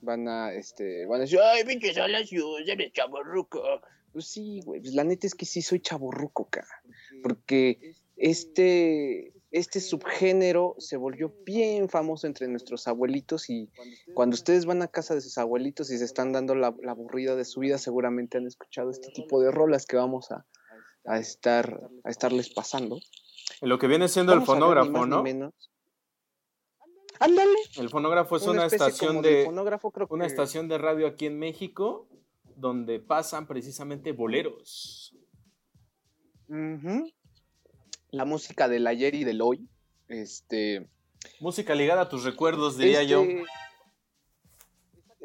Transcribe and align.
van 0.00 0.28
a, 0.28 0.52
este, 0.52 1.06
van 1.06 1.20
a 1.20 1.22
decir, 1.22 1.38
ay, 1.40 1.64
pinche 1.64 1.94
Salacios, 1.94 2.60
eres 2.66 2.92
chaborruco. 2.92 3.62
Pues 4.12 4.26
sí, 4.26 4.60
güey, 4.64 4.80
pues 4.80 4.94
la 4.94 5.04
neta 5.04 5.26
es 5.26 5.34
que 5.34 5.46
sí 5.46 5.62
soy 5.62 5.80
chaborruco, 5.80 6.48
cara. 6.50 6.82
Porque 7.22 7.94
este, 8.16 9.32
este 9.50 9.80
subgénero 9.80 10.74
se 10.78 10.96
volvió 10.96 11.34
bien 11.44 11.88
famoso 11.88 12.26
entre 12.26 12.48
nuestros 12.48 12.88
abuelitos 12.88 13.50
y 13.50 13.70
cuando 14.14 14.34
ustedes 14.34 14.66
van 14.66 14.82
a 14.82 14.88
casa 14.88 15.14
de 15.14 15.20
sus 15.20 15.38
abuelitos 15.38 15.90
y 15.90 15.98
se 15.98 16.04
están 16.04 16.32
dando 16.32 16.54
la, 16.54 16.74
aburrida 16.88 17.36
de 17.36 17.44
su 17.44 17.60
vida, 17.60 17.78
seguramente 17.78 18.38
han 18.38 18.46
escuchado 18.46 18.90
este 18.90 19.10
tipo 19.12 19.40
de 19.40 19.50
rolas 19.50 19.86
que 19.86 19.96
vamos 19.96 20.28
a, 20.30 20.44
estar, 21.18 21.80
a 22.04 22.10
estarles 22.10 22.50
pasando. 22.50 22.98
Lo 23.60 23.78
que 23.78 23.86
viene 23.86 24.08
siendo 24.08 24.32
el 24.32 24.42
fonógrafo, 24.42 25.06
¿no? 25.06 25.22
Ándale. 27.20 27.58
El 27.78 27.90
fonógrafo 27.90 28.36
es 28.36 28.42
una, 28.44 28.64
estación 28.64 29.20
de, 29.20 29.46
una 30.08 30.26
estación 30.26 30.68
de 30.68 30.78
radio 30.78 31.06
aquí 31.06 31.26
en 31.26 31.38
México 31.38 32.08
donde 32.56 32.98
pasan 32.98 33.46
precisamente 33.46 34.12
boleros. 34.12 35.14
La 36.48 38.24
música 38.24 38.68
del 38.68 38.86
ayer 38.86 39.14
y 39.14 39.24
del 39.24 39.42
hoy. 39.42 39.68
Este. 40.08 40.88
Música 41.40 41.74
ligada 41.74 42.02
a 42.02 42.08
tus 42.08 42.24
recuerdos, 42.24 42.78
diría 42.78 43.02
yo. 43.02 43.22
Este, 43.22 43.44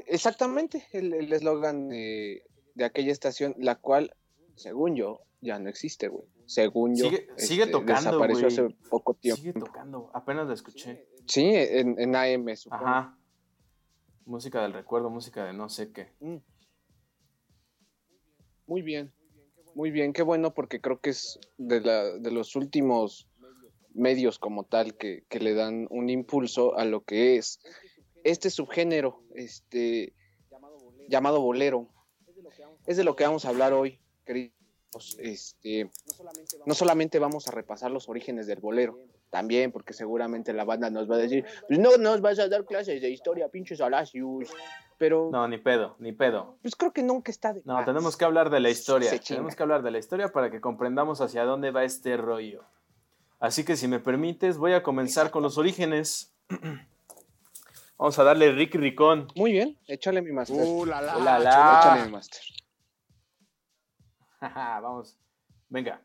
exactamente, 0.07 0.85
el 0.91 1.31
eslogan 1.31 1.87
de, 1.87 2.43
aquella 2.83 3.13
estación, 3.13 3.55
la 3.57 3.75
cual, 3.75 4.13
según 4.55 4.97
yo, 4.97 5.21
ya 5.39 5.59
no 5.59 5.69
existe, 5.69 6.09
güey. 6.09 6.27
Según 6.45 6.95
yo. 6.95 7.05
Sigue, 7.05 7.27
sigue 7.37 7.63
este, 7.63 7.71
tocando. 7.71 8.11
Desapareció 8.11 8.47
hace 8.47 8.67
poco 8.89 9.13
tiempo. 9.13 9.41
Sigue 9.41 9.53
tocando, 9.53 10.11
apenas 10.13 10.47
la 10.47 10.53
escuché. 10.53 11.07
Sí, 11.27 11.51
en, 11.53 11.99
en 11.99 12.15
AM, 12.15 12.55
supongo. 12.55 12.85
Ajá. 12.85 13.17
Música 14.25 14.61
del 14.61 14.73
recuerdo, 14.73 15.09
música 15.09 15.45
de 15.45 15.53
no 15.53 15.69
sé 15.69 15.91
qué. 15.91 16.11
Mm. 16.19 16.37
Muy 18.67 18.81
bien, 18.81 19.13
muy 19.75 19.91
bien, 19.91 20.13
qué 20.13 20.23
bueno 20.23 20.53
porque 20.53 20.81
creo 20.81 20.99
que 20.99 21.11
es 21.11 21.39
de, 21.57 21.81
la, 21.81 22.03
de 22.03 22.31
los 22.31 22.55
últimos 22.55 23.27
medios 23.93 24.39
como 24.39 24.63
tal 24.63 24.95
que, 24.95 25.23
que, 25.29 25.39
le 25.39 25.53
dan 25.53 25.87
un 25.91 26.09
impulso 26.09 26.75
a 26.77 26.85
lo 26.85 27.03
que 27.03 27.37
es 27.37 27.59
este 28.23 28.49
subgénero, 28.49 29.21
este 29.35 30.13
llamado 31.07 31.41
bolero. 31.41 31.89
Es 32.87 32.97
de 32.97 33.03
lo 33.03 33.15
que 33.15 33.23
vamos 33.23 33.45
a 33.45 33.49
hablar 33.49 33.73
hoy, 33.73 33.99
queridos. 34.25 34.55
Este, 35.19 35.89
no 36.65 36.73
solamente 36.73 37.19
vamos 37.19 37.47
a 37.47 37.51
repasar 37.51 37.91
los 37.91 38.07
orígenes 38.07 38.47
del 38.47 38.59
bolero, 38.59 38.97
también, 39.35 39.69
porque 39.69 39.91
seguramente 39.91 40.53
la 40.53 40.63
banda 40.63 40.89
nos 40.89 41.11
va 41.11 41.15
a 41.15 41.17
decir, 41.17 41.43
pues 41.67 41.77
no 41.77 41.97
nos 41.97 42.21
vas 42.21 42.39
a 42.39 42.47
dar 42.47 42.63
clases 42.63 43.01
de 43.01 43.09
historia, 43.09 43.49
pinches 43.49 43.81
Alacius. 43.81 44.49
Pero. 44.97 45.27
No, 45.29 45.45
ni 45.45 45.57
pedo, 45.57 45.97
ni 45.99 46.13
pedo. 46.13 46.55
Pues 46.61 46.73
creo 46.77 46.93
que 46.93 47.03
nunca 47.03 47.33
está 47.33 47.51
de. 47.51 47.61
No, 47.65 47.83
tenemos 47.83 48.15
que 48.15 48.23
hablar 48.23 48.49
de 48.49 48.61
la 48.61 48.69
historia. 48.69 49.11
Tenemos 49.19 49.53
que 49.53 49.61
hablar 49.61 49.83
de 49.83 49.91
la 49.91 49.97
historia 49.97 50.29
para 50.29 50.49
que 50.49 50.61
comprendamos 50.61 51.19
hacia 51.19 51.43
dónde 51.43 51.71
va 51.71 51.83
este 51.83 52.15
rollo. 52.15 52.63
Así 53.41 53.65
que 53.65 53.75
si 53.75 53.89
me 53.89 53.99
permites, 53.99 54.57
voy 54.57 54.71
a 54.71 54.83
comenzar 54.83 55.31
con 55.31 55.43
los 55.43 55.57
orígenes. 55.57 56.33
Vamos 57.97 58.17
a 58.17 58.23
darle 58.23 58.53
Ricky 58.53 58.77
Ricón. 58.77 59.27
Muy 59.35 59.51
bien, 59.51 59.77
échale 59.85 60.21
mi 60.21 60.31
master. 60.31 60.55
Uh, 60.57 60.85
la, 60.85 61.01
la. 61.01 61.79
Échale 61.81 62.05
mi 62.05 62.11
master. 62.13 62.41
Vamos. 64.39 65.17
Venga. 65.67 66.01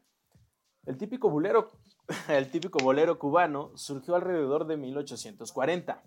El 0.84 0.96
típico 0.96 1.30
bolero 1.30 1.79
el 2.28 2.50
típico 2.50 2.78
bolero 2.78 3.18
cubano 3.18 3.76
surgió 3.76 4.16
alrededor 4.16 4.66
de 4.66 4.76
1840. 4.76 6.02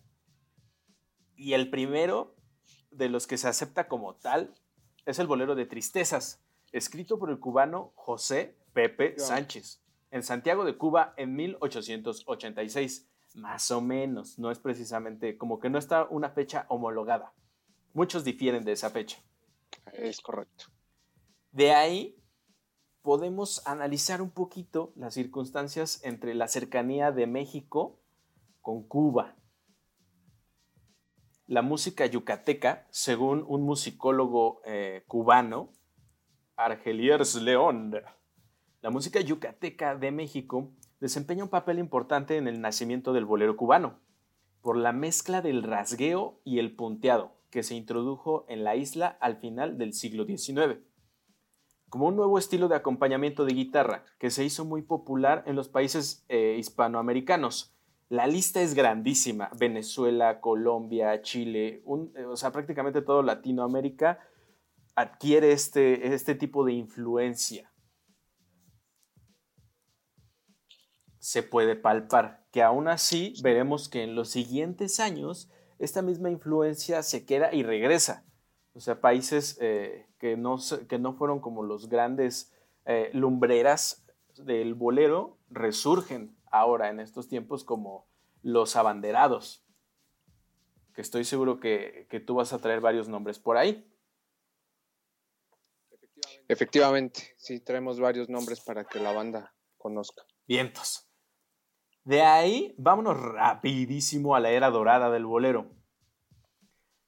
Y 1.36 1.54
el 1.54 1.70
primero 1.70 2.36
de 2.92 3.10
los 3.10 3.28
que 3.28 3.38
se 3.38 3.48
acepta 3.48 3.88
como 3.88 4.16
tal 4.16 4.54
es 5.06 5.20
el 5.20 5.28
bolero 5.28 5.56
de 5.56 5.66
tristezas, 5.66 6.42
escrito 6.72 7.20
por 7.20 7.30
el 7.30 7.40
cubano 7.40 7.92
José 7.96 8.58
Pepe 8.74 9.18
Sánchez, 9.18 9.82
en 10.12 10.24
Santiago 10.24 10.64
de 10.64 10.78
Cuba 10.78 11.14
en 11.18 11.36
1886. 11.36 13.10
Más 13.36 13.72
o 13.72 13.82
menos, 13.82 14.38
no 14.38 14.52
es 14.52 14.60
precisamente 14.60 15.38
como 15.38 15.60
que 15.60 15.70
no 15.70 15.80
está 15.80 16.06
una 16.06 16.30
fecha 16.30 16.66
homologada. 16.70 17.34
Muchos 17.94 18.24
difieren 18.24 18.64
de 18.64 18.74
esa 18.74 18.92
fecha. 18.92 19.18
Es 19.92 20.22
correcto. 20.22 20.66
De 21.52 21.74
ahí 21.74 22.23
podemos 23.04 23.62
analizar 23.68 24.22
un 24.22 24.32
poquito 24.32 24.94
las 24.96 25.14
circunstancias 25.14 26.00
entre 26.04 26.34
la 26.34 26.48
cercanía 26.48 27.12
de 27.12 27.28
México 27.28 28.00
con 28.62 28.82
Cuba. 28.82 29.36
La 31.46 31.62
música 31.62 32.06
yucateca, 32.06 32.88
según 32.90 33.44
un 33.46 33.64
musicólogo 33.64 34.62
eh, 34.66 35.04
cubano, 35.08 35.70
Argeliers 36.56 37.36
León, 37.36 37.94
la 38.82 38.90
música 38.90 39.20
yucateca 39.20 39.96
de 39.96 40.12
México 40.12 40.72
desempeña 41.02 41.44
un 41.44 41.50
papel 41.50 41.80
importante 41.80 42.38
en 42.38 42.48
el 42.48 42.62
nacimiento 42.62 43.12
del 43.12 43.26
bolero 43.26 43.58
cubano, 43.58 44.00
por 44.62 44.78
la 44.78 44.94
mezcla 44.94 45.42
del 45.42 45.64
rasgueo 45.64 46.40
y 46.46 46.60
el 46.60 46.74
punteado 46.74 47.36
que 47.50 47.64
se 47.64 47.76
introdujo 47.76 48.46
en 48.48 48.64
la 48.64 48.78
isla 48.78 49.18
al 49.20 49.36
final 49.36 49.78
del 49.78 49.94
siglo 49.94 50.26
XIX 50.26 50.80
como 51.94 52.08
un 52.08 52.16
nuevo 52.16 52.40
estilo 52.40 52.70
de 52.70 52.76
acompañamiento 52.76 53.46
de 53.46 53.54
guitarra 53.54 54.04
que 54.18 54.32
se 54.32 54.44
hizo 54.44 54.66
muy 54.66 54.82
popular 54.82 55.44
en 55.46 55.56
los 55.56 55.70
países 55.70 56.26
eh, 56.28 56.56
hispanoamericanos. 56.58 57.72
La 58.10 58.26
lista 58.26 58.64
es 58.64 58.74
grandísima. 58.74 59.52
Venezuela, 59.60 60.42
Colombia, 60.42 61.22
Chile, 61.22 61.84
eh, 62.16 62.26
o 62.26 62.36
sea, 62.36 62.52
prácticamente 62.52 63.04
todo 63.04 63.22
Latinoamérica 63.22 64.18
adquiere 64.96 65.52
este, 65.52 66.16
este 66.16 66.34
tipo 66.34 66.66
de 66.66 66.74
influencia. 66.74 67.72
Se 71.20 71.44
puede 71.44 71.76
palpar 71.76 72.48
que 72.52 72.64
aún 72.64 72.88
así 72.88 73.36
veremos 73.44 73.88
que 73.88 74.02
en 74.02 74.16
los 74.16 74.30
siguientes 74.30 75.00
años 75.00 75.52
esta 75.78 76.02
misma 76.02 76.32
influencia 76.32 77.04
se 77.04 77.24
queda 77.24 77.54
y 77.54 77.62
regresa. 77.62 78.26
O 78.74 78.80
sea, 78.80 79.00
países 79.02 79.58
eh, 79.62 80.08
que, 80.18 80.36
no, 80.36 80.58
que 80.90 80.98
no 80.98 81.14
fueron 81.14 81.40
como 81.40 81.64
los 81.64 81.90
grandes 81.90 82.54
eh, 82.86 83.12
lumbreras 83.14 84.06
del 84.36 84.74
bolero 84.74 85.38
resurgen 85.50 86.36
ahora 86.52 86.90
en 86.90 87.00
estos 87.00 87.28
tiempos 87.28 87.64
como 87.64 88.08
los 88.42 88.76
abanderados. 88.76 89.64
Que 90.96 91.02
estoy 91.02 91.24
seguro 91.24 91.60
que, 91.60 92.08
que 92.10 92.20
tú 92.20 92.36
vas 92.36 92.52
a 92.52 92.60
traer 92.60 92.82
varios 92.82 93.08
nombres 93.08 93.40
por 93.40 93.58
ahí. 93.58 93.88
Efectivamente, 96.48 97.36
sí, 97.38 97.60
traemos 97.60 98.00
varios 98.00 98.30
nombres 98.30 98.60
para 98.62 98.86
que 98.86 99.00
la 99.00 99.14
banda 99.14 99.56
conozca. 99.78 100.24
Vientos. 100.48 101.08
De 102.04 102.22
ahí, 102.22 102.76
vámonos 102.78 103.18
rapidísimo 103.18 104.36
a 104.36 104.40
la 104.40 104.52
era 104.52 104.70
dorada 104.70 105.10
del 105.10 105.26
bolero. 105.26 105.72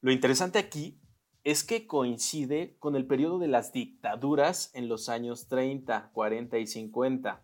Lo 0.02 0.12
interesante 0.12 0.58
aquí 0.58 1.02
es 1.46 1.64
que 1.64 1.86
coincide 1.86 2.76
con 2.80 2.96
el 2.96 3.06
periodo 3.06 3.38
de 3.38 3.48
las 3.48 3.72
dictaduras 3.72 4.72
en 4.74 4.90
los 4.90 5.10
años 5.10 5.48
30, 5.48 6.10
40 6.12 6.58
y 6.58 6.66
50. 6.66 7.44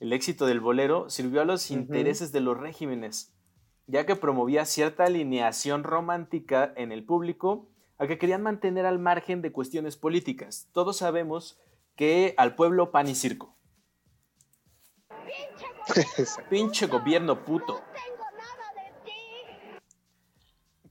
El 0.00 0.12
éxito 0.14 0.46
del 0.46 0.60
bolero 0.60 1.10
sirvió 1.10 1.42
a 1.42 1.44
los 1.44 1.70
intereses 1.70 2.32
de 2.32 2.40
los 2.40 2.56
regímenes, 2.56 3.34
ya 3.86 4.06
que 4.06 4.16
promovía 4.16 4.64
cierta 4.64 5.04
alineación 5.04 5.84
romántica 5.84 6.72
en 6.76 6.90
el 6.90 7.04
público, 7.04 7.68
a 7.98 8.06
que 8.06 8.16
querían 8.16 8.42
mantener 8.42 8.86
al 8.86 8.98
margen 8.98 9.42
de 9.42 9.52
cuestiones 9.52 9.98
políticas. 9.98 10.68
Todos 10.72 10.96
sabemos 10.96 11.60
que 11.94 12.32
al 12.38 12.54
pueblo 12.54 12.90
pan 12.90 13.08
y 13.08 13.14
circo. 13.14 13.54
Pinche 16.48 16.86
gobierno 16.86 17.44
puto. 17.44 17.82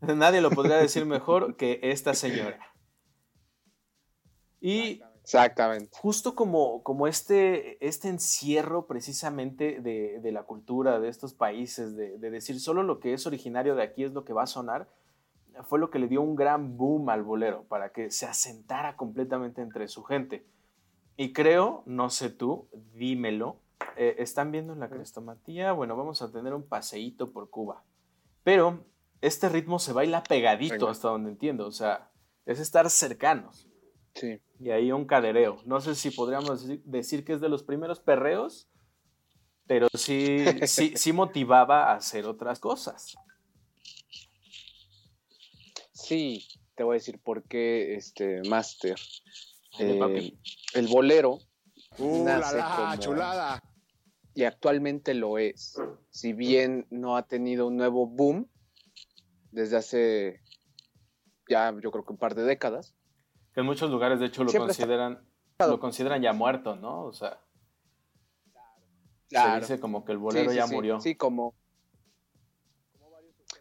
Nadie 0.15 0.41
lo 0.41 0.49
podría 0.51 0.77
decir 0.77 1.05
mejor 1.05 1.55
que 1.55 1.79
esta 1.83 2.13
señora. 2.13 2.59
Y 4.59 5.01
Exactamente. 5.27 5.89
Justo 5.99 6.35
como, 6.35 6.81
como 6.83 7.05
este, 7.05 7.85
este 7.85 8.07
encierro 8.07 8.87
precisamente 8.87 9.81
de, 9.81 10.31
la 10.31 10.43
cultura 10.43 11.01
de 11.01 11.09
estos 11.09 11.33
países, 11.33 11.97
de, 11.97 12.17
decir 12.17 12.61
solo 12.61 12.81
lo 12.81 13.01
que 13.01 13.11
es 13.11 13.27
originario 13.27 13.75
de 13.75 13.83
aquí 13.83 14.05
es 14.05 14.13
lo 14.13 14.23
que 14.23 14.31
va 14.31 14.43
a 14.43 14.47
sonar, 14.47 14.87
fue 15.63 15.79
lo 15.79 15.89
que 15.89 15.99
le 15.99 16.07
dio 16.07 16.21
un 16.21 16.37
gran 16.37 16.77
boom 16.77 17.09
al 17.09 17.23
bolero, 17.23 17.65
para 17.67 17.89
que 17.89 18.09
se 18.09 18.25
asentara 18.25 18.95
completamente 18.95 19.61
entre 19.61 19.89
su 19.89 20.01
gente. 20.03 20.47
Y 21.17 21.33
creo, 21.33 21.83
no 21.85 22.09
sé 22.09 22.29
tú, 22.29 22.69
dímelo, 22.93 23.57
eh, 23.97 24.15
¿están 24.19 24.53
viendo 24.53 24.71
en 24.71 24.79
la 24.79 24.87
crestomatía? 24.87 25.73
Bueno, 25.73 25.97
vamos 25.97 26.21
a 26.21 26.31
tener 26.31 26.53
un 26.53 26.63
paseíto 26.63 27.33
por 27.33 27.49
Cuba. 27.49 27.83
Pero 28.45 28.85
este 29.21 29.49
ritmo 29.49 29.79
se 29.79 29.93
baila 29.93 30.23
pegadito 30.23 30.89
hasta 30.89 31.09
donde 31.09 31.31
entiendo, 31.31 31.67
o 31.67 31.71
sea, 31.71 32.11
es 32.45 32.59
estar 32.59 32.89
cercanos. 32.89 33.67
Sí. 34.13 34.39
Y 34.59 34.71
ahí 34.71 34.91
un 34.91 35.05
cadereo. 35.05 35.61
No 35.65 35.79
sé 35.81 35.95
si 35.95 36.11
podríamos 36.11 36.65
decir 36.85 37.23
que 37.23 37.33
es 37.33 37.41
de 37.41 37.49
los 37.49 37.63
primeros 37.63 37.99
perreos, 37.99 38.67
pero 39.67 39.87
sí, 39.93 40.45
sí, 40.65 41.13
motivaba 41.13 41.91
a 41.91 41.95
hacer 41.95 42.25
otras 42.25 42.59
cosas. 42.59 43.15
Sí, 45.91 46.47
te 46.75 46.83
voy 46.83 46.95
a 46.95 46.99
decir 46.99 47.19
por 47.19 47.43
qué, 47.43 47.95
este, 47.95 48.41
Master. 48.47 48.95
Eh, 49.79 50.33
el 50.73 50.87
bolero 50.87 51.37
uh, 51.99 52.23
nace 52.23 52.57
como, 52.57 52.95
chulada. 52.97 53.63
Y 54.33 54.43
actualmente 54.43 55.13
lo 55.13 55.37
es. 55.37 55.75
Si 56.09 56.33
bien 56.33 56.87
no 56.89 57.17
ha 57.17 57.27
tenido 57.27 57.67
un 57.67 57.75
nuevo 57.75 58.07
boom 58.07 58.49
desde 59.57 59.77
hace 59.77 60.41
ya 61.49 61.73
yo 61.81 61.91
creo 61.91 62.05
que 62.05 62.11
un 62.11 62.19
par 62.19 62.35
de 62.35 62.43
décadas. 62.43 62.93
Que 63.53 63.61
en 63.61 63.65
muchos 63.65 63.89
lugares, 63.89 64.19
de 64.19 64.27
hecho, 64.27 64.43
lo 64.43 64.53
consideran, 64.53 65.27
lo 65.59 65.79
consideran 65.79 66.21
ya 66.21 66.31
muerto, 66.33 66.75
¿no? 66.75 67.05
O 67.05 67.13
sea, 67.13 67.41
se 69.29 69.59
dice 69.59 69.79
como 69.79 70.05
que 70.05 70.11
el 70.11 70.19
bolero 70.19 70.53
ya 70.53 70.67
murió. 70.67 70.99
Sí, 70.99 71.15
como, 71.15 71.55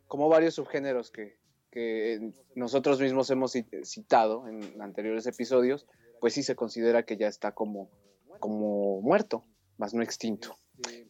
como 0.07 0.29
varios 0.29 0.55
subgéneros 0.55 1.11
que, 1.11 1.39
que 1.71 2.33
nosotros 2.55 3.01
mismos 3.01 3.31
hemos 3.31 3.53
citado 3.85 4.47
en 4.49 4.83
anteriores 4.83 5.27
episodios, 5.27 5.87
pues 6.21 6.35
sí 6.35 6.43
se 6.43 6.57
considera 6.57 7.05
que 7.05 7.17
ya 7.17 7.29
está 7.29 7.53
como, 7.53 7.91
como 8.39 9.01
muerto, 9.01 9.45
más 9.79 9.95
no 9.95 10.03
extinto. 10.03 10.59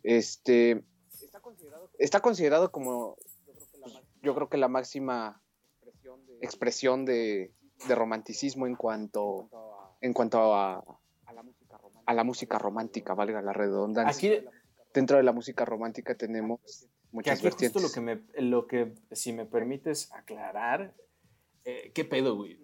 Este 0.04 0.84
está 1.98 2.20
considerado 2.20 2.70
como 2.70 3.16
yo 4.26 4.34
creo 4.34 4.48
que 4.48 4.56
la 4.56 4.68
máxima 4.68 5.40
expresión 6.42 7.04
de, 7.04 7.52
romanticismo 7.88 8.66
en 8.66 8.74
cuanto, 8.74 9.48
en 10.00 10.12
cuanto 10.12 10.54
a, 10.54 10.84
a 12.06 12.14
la 12.14 12.24
música 12.24 12.58
romántica, 12.58 13.14
valga 13.14 13.40
la 13.40 13.52
redundancia. 13.52 14.30
Aquí, 14.30 14.46
Dentro 14.92 15.18
de 15.18 15.22
la 15.24 15.32
música 15.32 15.66
romántica 15.66 16.14
tenemos 16.14 16.88
muchas 17.12 17.40
que 17.42 17.48
aquí 17.48 17.66
lo 17.78 17.92
que, 17.92 18.00
me, 18.00 18.22
lo 18.38 18.66
que, 18.66 18.94
si 19.12 19.34
me 19.34 19.44
permites 19.44 20.10
aclarar, 20.14 20.94
eh, 21.66 21.92
¿qué 21.94 22.06
pedo, 22.06 22.34
güey? 22.34 22.58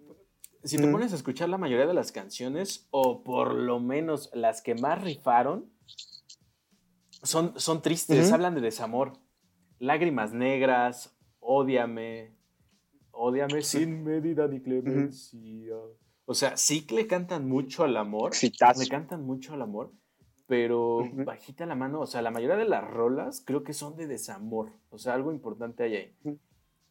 Si 0.63 0.77
te 0.77 0.87
pones 0.87 1.13
a 1.13 1.15
escuchar 1.15 1.49
la 1.49 1.59
mayoría 1.59 1.85
de 1.85 1.93
las 1.93 2.11
canciones, 2.11 2.87
o 2.89 3.21
por 3.21 3.53
lo 3.53 3.79
menos 3.79 4.31
las 4.33 4.63
que 4.63 4.73
más 4.73 5.03
rifaron, 5.03 5.71
son, 7.21 7.53
son 7.59 7.83
tristes, 7.83 8.31
hablan 8.31 8.55
de 8.55 8.61
desamor. 8.61 9.13
Lágrimas 9.77 10.33
negras, 10.33 11.15
ódiame, 11.43 12.31
ódiame 13.11 13.61
sin 13.61 14.03
medida 14.03 14.47
ni 14.47 14.61
clemencia. 14.61 15.75
O 16.25 16.33
sea, 16.33 16.57
sí 16.57 16.85
que 16.85 16.95
le 16.95 17.07
cantan 17.07 17.47
mucho 17.47 17.83
al 17.83 17.97
amor. 17.97 18.31
Le 18.79 18.87
cantan 18.87 19.25
mucho 19.25 19.53
al 19.53 19.61
amor, 19.61 19.91
pero 20.47 20.99
bajita 21.25 21.65
la 21.65 21.75
mano. 21.75 22.01
O 22.01 22.07
sea, 22.07 22.21
la 22.21 22.31
mayoría 22.31 22.55
de 22.55 22.67
las 22.67 22.89
rolas 22.89 23.43
creo 23.45 23.63
que 23.63 23.73
son 23.73 23.95
de 23.97 24.07
desamor. 24.07 24.71
O 24.89 24.97
sea, 24.97 25.13
algo 25.13 25.31
importante 25.31 25.83
hay 25.83 25.95
ahí. 25.95 26.39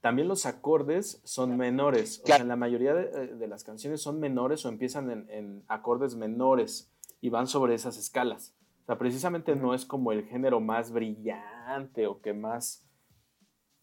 También 0.00 0.26
los 0.26 0.46
acordes 0.46 1.20
son 1.24 1.56
menores. 1.56 2.20
O 2.24 2.26
sea, 2.26 2.42
la 2.42 2.56
mayoría 2.56 2.92
eh, 2.92 3.34
de, 3.38 3.46
las 3.46 3.62
canciones 3.62 4.02
son 4.02 4.18
menores 4.18 4.66
o 4.66 4.68
empiezan 4.68 5.28
en, 5.30 5.62
acordes 5.68 6.16
menores 6.16 6.92
y 7.20 7.30
van 7.30 7.46
sobre 7.46 7.74
esas 7.74 7.96
escalas. 7.96 8.52
O 8.82 8.86
sea, 8.86 8.98
precisamente 8.98 9.54
no 9.54 9.74
es 9.74 9.86
como 9.86 10.10
el 10.10 10.24
género 10.24 10.60
más 10.60 10.90
brillante 10.90 12.08
o 12.08 12.20
que 12.20 12.34
más 12.34 12.84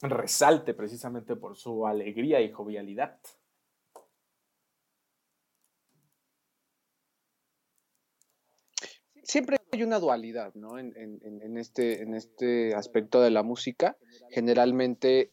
resalte 0.02 0.74
precisamente 0.74 1.36
por 1.36 1.56
su 1.56 1.86
alegría 1.86 2.42
y 2.42 2.52
jovialidad. 2.52 3.20
Siempre 9.24 9.58
hay 9.72 9.84
una 9.84 10.00
dualidad, 10.00 10.56
¿no? 10.56 10.80
En, 10.80 11.58
este, 11.58 12.02
en 12.02 12.16
este 12.16 12.74
aspecto 12.74 13.22
de 13.22 13.30
la 13.30 13.44
música. 13.44 13.96
Generalmente 14.32 15.32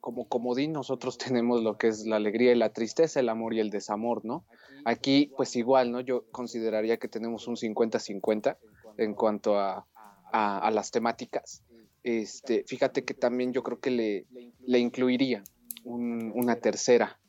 como 0.00 0.28
comodín 0.28 0.72
nosotros 0.72 1.18
tenemos 1.18 1.62
lo 1.62 1.76
que 1.78 1.88
es 1.88 2.06
la 2.06 2.16
alegría 2.16 2.52
y 2.52 2.56
la 2.56 2.72
tristeza, 2.72 3.20
el 3.20 3.28
amor 3.28 3.54
y 3.54 3.60
el 3.60 3.70
desamor, 3.70 4.24
¿no? 4.24 4.44
Aquí 4.84 5.32
pues 5.36 5.54
igual, 5.56 5.92
¿no? 5.92 6.00
Yo 6.00 6.24
consideraría 6.32 6.96
que 6.96 7.08
tenemos 7.08 7.46
un 7.46 7.56
50-50 7.56 8.56
en 8.96 9.14
cuanto 9.14 9.58
a, 9.58 9.86
las 10.32 10.90
temáticas. 10.90 11.64
Este, 12.02 12.64
fíjate 12.66 13.04
que 13.04 13.14
también 13.14 13.52
yo 13.52 13.62
creo 13.62 13.78
que 13.78 13.90
le, 13.90 14.26
le 14.66 14.78
incluiría 14.78 15.42
una 15.84 16.56
tercera. 16.56 17.20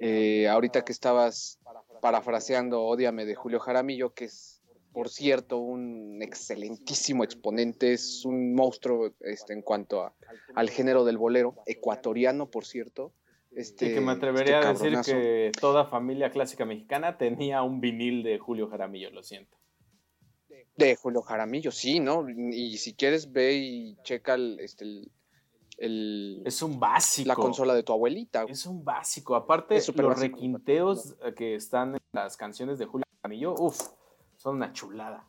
Eh, 0.00 0.48
ahorita 0.48 0.84
que 0.84 0.92
estabas 0.92 1.58
parafraseando 2.00 2.82
Odiame 2.82 3.24
de 3.24 3.34
Julio 3.34 3.58
Jaramillo, 3.58 4.14
que 4.14 4.26
es 4.26 4.58
por 4.92 5.10
cierto, 5.10 5.58
un 5.58 6.18
excelentísimo 6.22 7.22
exponente, 7.22 7.92
es 7.92 8.24
un 8.24 8.54
monstruo 8.54 9.12
este, 9.20 9.52
en 9.52 9.62
cuanto 9.62 10.02
a, 10.02 10.14
al 10.54 10.70
género 10.70 11.04
del 11.04 11.18
bolero, 11.18 11.54
ecuatoriano, 11.66 12.50
por 12.50 12.64
cierto. 12.64 13.12
Este, 13.52 13.90
y 13.90 13.94
que 13.94 14.00
me 14.00 14.12
atrevería 14.12 14.60
a 14.60 14.72
decir 14.72 14.98
que 15.04 15.52
toda 15.60 15.84
familia 15.84 16.30
clásica 16.30 16.64
mexicana 16.64 17.16
tenía 17.16 17.62
un 17.62 17.80
vinil 17.80 18.22
de 18.22 18.38
Julio 18.38 18.68
Jaramillo, 18.68 19.10
lo 19.10 19.22
siento. 19.22 19.56
De 20.78 20.96
Julio 20.96 21.22
Jaramillo, 21.22 21.70
sí, 21.70 22.00
¿no? 22.00 22.26
Y 22.28 22.78
si 22.78 22.94
quieres, 22.94 23.32
ve 23.32 23.54
y 23.54 23.96
checa 24.02 24.34
el, 24.34 24.60
este, 24.60 24.84
el, 25.78 26.42
es 26.44 26.62
un 26.62 26.78
básico. 26.78 27.28
La 27.28 27.34
consola 27.34 27.74
de 27.74 27.82
tu 27.82 27.92
abuelita. 27.92 28.44
Es 28.48 28.64
un 28.66 28.84
básico. 28.84 29.36
Aparte, 29.36 29.80
los 29.94 30.18
requinteos 30.18 31.16
que 31.36 31.54
están 31.54 31.94
en 31.94 32.00
las 32.12 32.36
canciones 32.36 32.78
de 32.78 32.86
Julio 32.86 33.04
Jaramillo, 33.22 33.54
uff, 33.58 33.80
son 34.36 34.56
una 34.56 34.72
chulada. 34.72 35.28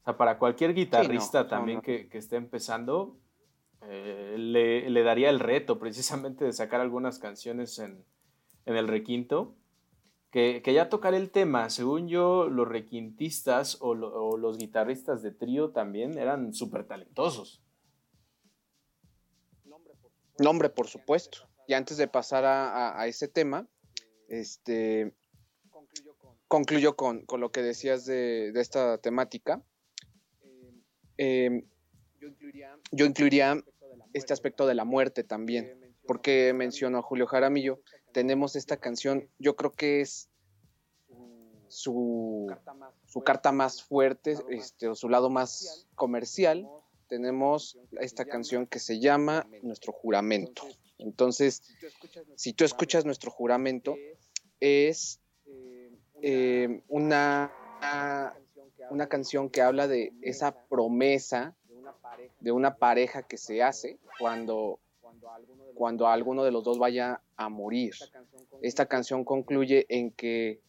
O 0.00 0.04
sea, 0.04 0.16
para 0.16 0.38
cualquier 0.38 0.74
guitarrista 0.74 1.46
también 1.48 1.80
Que, 1.80 2.08
esté 2.12 2.36
empezando, 2.36 3.18
eh, 3.82 4.36
le, 4.38 5.02
daría 5.02 5.30
el 5.30 5.40
reto 5.40 5.78
precisamente 5.78 6.44
de 6.44 6.52
sacar 6.52 6.80
algunas 6.80 7.18
canciones 7.18 7.78
en, 7.78 8.04
el 8.66 8.88
requinto. 8.88 9.56
Que, 10.30 10.62
ya 10.64 10.88
tocar 10.88 11.14
el 11.14 11.30
tema, 11.30 11.70
según 11.70 12.08
yo, 12.08 12.48
los 12.48 12.68
requintistas 12.68 13.78
o, 13.80 13.94
los 13.94 14.58
guitarristas 14.58 15.22
de 15.22 15.32
trío 15.32 15.70
también 15.70 16.18
eran 16.18 16.54
súper 16.54 16.84
talentosos. 16.86 17.62
Nombre, 20.38 20.70
por 20.70 20.86
supuesto. 20.86 21.48
Y 21.66 21.74
antes 21.74 21.96
de 21.96 22.08
pasar 22.08 22.44
a, 22.44 23.00
a 23.00 23.06
ese 23.06 23.28
tema, 23.28 23.68
este, 24.28 25.12
concluyo 26.50 26.96
con, 26.96 27.24
lo 27.38 27.52
que 27.52 27.62
decías 27.62 28.04
de, 28.06 28.50
esta 28.56 28.98
temática. 28.98 29.62
Em, 31.16 31.64
yo 32.90 33.06
incluiría 33.06 33.56
este 34.14 34.32
aspecto 34.32 34.66
de 34.66 34.74
la 34.74 34.84
muerte 34.84 35.22
también, 35.22 35.94
porque 36.08 36.52
menciono 36.52 36.98
a 36.98 37.02
Julio 37.02 37.28
Jaramillo. 37.28 37.80
Tenemos 38.12 38.56
esta 38.56 38.76
canción, 38.76 39.28
yo 39.38 39.56
creo 39.56 39.72
que 39.72 40.00
es 40.00 40.28
su, 41.68 42.52
su 43.06 43.22
carta 43.22 43.52
más 43.52 43.82
fuerte, 43.82 44.36
este, 44.48 44.88
o 44.88 44.94
su 44.94 45.08
lado 45.08 45.30
más 45.30 45.86
comercial. 45.94 46.68
Tenemos 47.08 47.78
esta 48.00 48.24
canción 48.24 48.66
que 48.66 48.78
se 48.78 49.00
llama 49.00 49.48
Nuestro 49.62 49.92
Juramento. 49.92 50.62
Entonces, 50.98 51.62
si 52.36 52.52
tú 52.52 52.64
escuchas 52.64 53.04
nuestro 53.04 53.30
juramento, 53.30 53.96
es 54.60 55.20
eh, 56.22 56.82
una, 56.88 57.52
una 58.90 59.08
canción 59.08 59.48
que 59.48 59.62
habla 59.62 59.88
de 59.88 60.12
esa 60.22 60.52
promesa 60.68 61.56
de 62.40 62.52
una 62.52 62.76
pareja 62.76 63.22
que 63.22 63.38
se 63.38 63.62
hace 63.62 63.98
cuando, 64.18 64.80
cuando 65.80 66.08
alguno 66.08 66.44
de 66.44 66.50
los 66.50 66.62
dos 66.62 66.78
vaya 66.78 67.22
a 67.36 67.48
morir. 67.48 67.94
Esta 68.60 68.84
canción 68.84 69.24
concluye. 69.24 69.86
En 69.88 70.10
que 70.10 70.60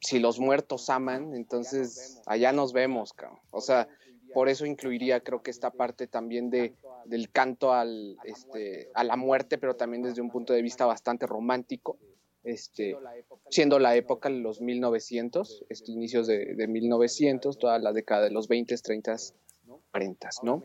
si 0.00 0.20
los 0.20 0.38
muertos 0.38 0.88
aman, 0.88 1.34
entonces 1.34 2.22
allá 2.26 2.52
nos 2.52 2.72
vemos, 2.72 3.12
o 3.50 3.60
sea, 3.60 3.88
por 4.32 4.48
eso 4.48 4.66
incluiría 4.66 5.18
creo 5.18 5.42
que 5.42 5.50
esta 5.50 5.72
parte 5.72 6.06
también 6.06 6.48
de, 6.48 6.76
del 7.06 7.32
canto 7.32 7.72
al, 7.72 8.18
este, 8.22 8.88
a 8.94 9.02
la 9.02 9.16
muerte, 9.16 9.58
pero 9.58 9.74
también 9.74 10.04
desde 10.04 10.22
un 10.22 10.30
punto 10.30 10.52
de 10.52 10.62
vista 10.62 10.86
bastante 10.86 11.26
romántico 11.26 11.98
este, 12.44 12.96
siendo 13.50 13.80
la 13.80 13.96
época 13.96 14.28
de 14.28 14.38
los 14.38 14.60
1900, 14.60 15.64
este, 15.68 15.90
inicios 15.90 16.28
de, 16.28 16.54
de 16.54 16.68
1900, 16.68 17.58
toda 17.58 17.80
la 17.80 17.92
década 17.92 18.22
de 18.22 18.30
los 18.30 18.46
20, 18.46 18.76
30, 18.76 19.16
40, 19.90 20.28
¿no? 20.42 20.62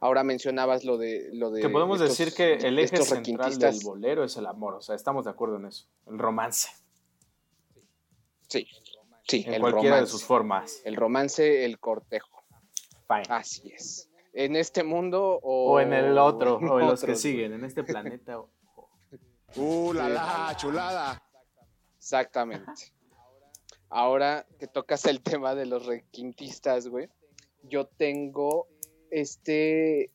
Ahora 0.00 0.24
mencionabas 0.24 0.84
lo 0.84 0.98
de... 0.98 1.30
Lo 1.32 1.50
de 1.50 1.60
que 1.60 1.68
podemos 1.68 2.00
decir 2.00 2.32
que 2.32 2.54
el 2.54 2.78
eje 2.78 3.02
central 3.02 3.58
del 3.58 3.78
bolero 3.82 4.24
es 4.24 4.36
el 4.36 4.46
amor, 4.46 4.74
o 4.74 4.80
sea, 4.80 4.94
estamos 4.94 5.24
de 5.24 5.30
acuerdo 5.30 5.56
en 5.56 5.66
eso, 5.66 5.88
el 6.06 6.18
romance. 6.18 6.70
Sí, 8.48 8.66
sí, 9.26 9.44
en 9.46 9.60
cualquiera 9.60 10.00
de 10.00 10.06
sus 10.06 10.24
formas. 10.24 10.80
El 10.84 10.96
romance, 10.96 11.64
el 11.64 11.78
cortejo. 11.78 12.42
Así 13.08 13.72
es. 13.72 14.10
En 14.32 14.54
este 14.56 14.84
mundo 14.84 15.40
o, 15.42 15.72
o 15.72 15.80
en 15.80 15.92
el 15.92 16.16
otro, 16.18 16.56
o 16.56 16.80
en 16.80 16.86
los 16.86 17.02
que 17.02 17.16
siguen, 17.16 17.54
en 17.54 17.64
este 17.64 17.82
planeta. 17.82 18.40
¡Uh, 19.56 19.92
la, 19.94 20.08
la, 20.08 20.54
chulada! 20.56 21.22
Exactamente. 21.96 22.92
Ahora 23.90 24.46
que 24.58 24.66
tocas 24.66 25.06
el 25.06 25.22
tema 25.22 25.54
de 25.54 25.66
los 25.66 25.86
requintistas, 25.86 26.88
güey, 26.88 27.08
yo 27.62 27.86
tengo 27.86 28.68
este, 29.10 30.10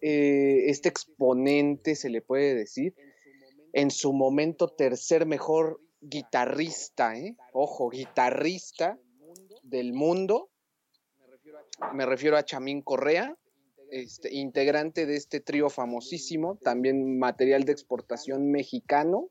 eh, 0.00 0.64
este 0.70 0.88
exponente, 0.88 1.94
se 1.94 2.10
le 2.10 2.22
puede 2.22 2.54
decir, 2.54 2.94
en 3.72 3.90
su 3.90 4.12
momento 4.12 4.68
tercer 4.68 5.26
mejor 5.26 5.80
guitarrista, 6.00 7.16
¿eh? 7.16 7.36
ojo, 7.52 7.90
guitarrista 7.90 8.98
del 9.62 9.92
mundo. 9.92 10.50
Me 11.92 12.06
refiero 12.06 12.36
a 12.36 12.44
Chamín 12.44 12.82
Correa, 12.82 13.36
este, 13.90 14.34
integrante 14.34 15.06
de 15.06 15.16
este 15.16 15.40
trío 15.40 15.68
famosísimo, 15.70 16.56
también 16.56 17.18
material 17.18 17.64
de 17.64 17.72
exportación 17.72 18.50
mexicano, 18.50 19.28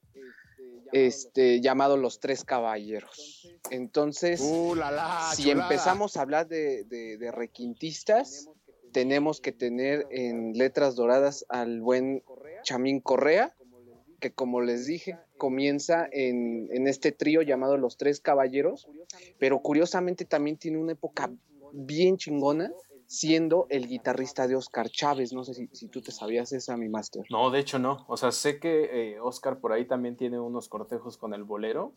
este, 0.92 1.62
llamado 1.62 1.98
Los 1.98 2.20
Tres 2.20 2.44
Caballeros. 2.44 3.48
Entonces, 3.70 4.42
Uh, 4.42 4.76
la, 4.76 4.92
la, 4.92 5.32
si 5.36 5.44
chulada. 5.44 5.64
empezamos 5.64 6.18
a 6.18 6.22
hablar 6.22 6.48
de, 6.48 6.84
de- 6.86 7.18
de 7.18 7.32
requintistas, 7.32 8.50
tenemos 8.92 9.42
que 9.42 9.52
tener 9.52 10.06
en 10.10 10.54
letras 10.54 10.96
doradas 10.96 11.46
al 11.50 11.82
buen 11.82 12.24
Chamín 12.64 13.00
Correa, 13.02 13.54
que 14.20 14.32
como 14.32 14.62
les 14.62 14.86
dije, 14.86 15.18
comienza 15.38 16.08
en, 16.12 16.70
en 16.72 16.88
este 16.88 17.12
trío 17.12 17.42
llamado 17.42 17.78
Los 17.78 17.98
Tres 17.98 18.20
Caballeros, 18.22 18.88
pero 19.38 19.60
curiosamente 19.62 20.24
también 20.26 20.58
tiene 20.58 20.78
una 20.78 20.94
época 20.94 21.30
bien 21.74 22.16
chingona, 22.18 22.72
siendo 23.08 23.68
el 23.70 23.88
guitarrista 23.88 24.48
de 24.48 24.56
Oscar 24.56 24.90
Chávez. 24.90 25.34
No 25.34 25.44
sé 25.44 25.54
si, 25.54 25.68
si 25.72 25.88
tú 25.88 26.02
te 26.02 26.12
sabías 26.12 26.52
esa, 26.52 26.78
mi 26.78 26.90
máster. 26.90 27.26
No, 27.30 27.50
de 27.52 27.60
hecho 27.60 27.80
no. 27.80 28.06
O 28.08 28.18
sea, 28.18 28.32
sé 28.32 28.60
que 28.60 29.14
eh, 29.14 29.20
Oscar 29.20 29.60
por 29.60 29.72
ahí 29.74 29.86
también 29.86 30.18
tiene 30.18 30.40
unos 30.40 30.70
cortejos 30.70 31.18
con 31.18 31.34
el 31.34 31.44
bolero, 31.44 31.94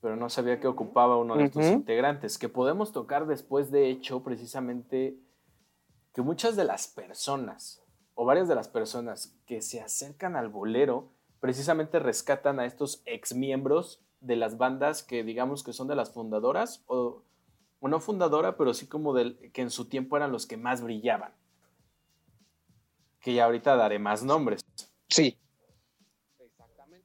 pero 0.00 0.16
no 0.16 0.28
sabía 0.30 0.60
que 0.60 0.66
ocupaba 0.66 1.18
uno 1.18 1.36
de 1.36 1.44
estos 1.44 1.66
Ujú. 1.66 1.74
integrantes, 1.74 2.38
que 2.38 2.48
podemos 2.48 2.92
tocar 2.92 3.26
después, 3.26 3.70
de 3.70 3.90
hecho, 3.90 4.22
precisamente 4.22 5.16
que 6.12 6.22
muchas 6.22 6.56
de 6.56 6.64
las 6.64 6.88
personas, 6.88 7.82
o 8.14 8.24
varias 8.24 8.48
de 8.48 8.54
las 8.54 8.68
personas 8.68 9.36
que 9.46 9.62
se 9.62 9.80
acercan 9.80 10.36
al 10.36 10.48
bolero, 10.48 11.12
precisamente 11.40 11.98
rescatan 11.98 12.60
a 12.60 12.66
estos 12.66 13.02
exmiembros 13.06 14.02
de 14.20 14.36
las 14.36 14.58
bandas 14.58 15.02
que 15.02 15.24
digamos 15.24 15.62
que 15.62 15.72
son 15.72 15.88
de 15.88 15.96
las 15.96 16.12
fundadoras, 16.12 16.82
o, 16.86 17.22
o 17.80 17.88
no 17.88 18.00
fundadora, 18.00 18.56
pero 18.56 18.74
sí 18.74 18.86
como 18.86 19.12
del, 19.14 19.50
que 19.52 19.62
en 19.62 19.70
su 19.70 19.86
tiempo 19.88 20.16
eran 20.16 20.32
los 20.32 20.46
que 20.46 20.56
más 20.56 20.82
brillaban. 20.82 21.32
Que 23.20 23.34
ya 23.34 23.44
ahorita 23.46 23.76
daré 23.76 23.98
más 23.98 24.22
nombres. 24.22 24.60
Sí. 25.08 25.36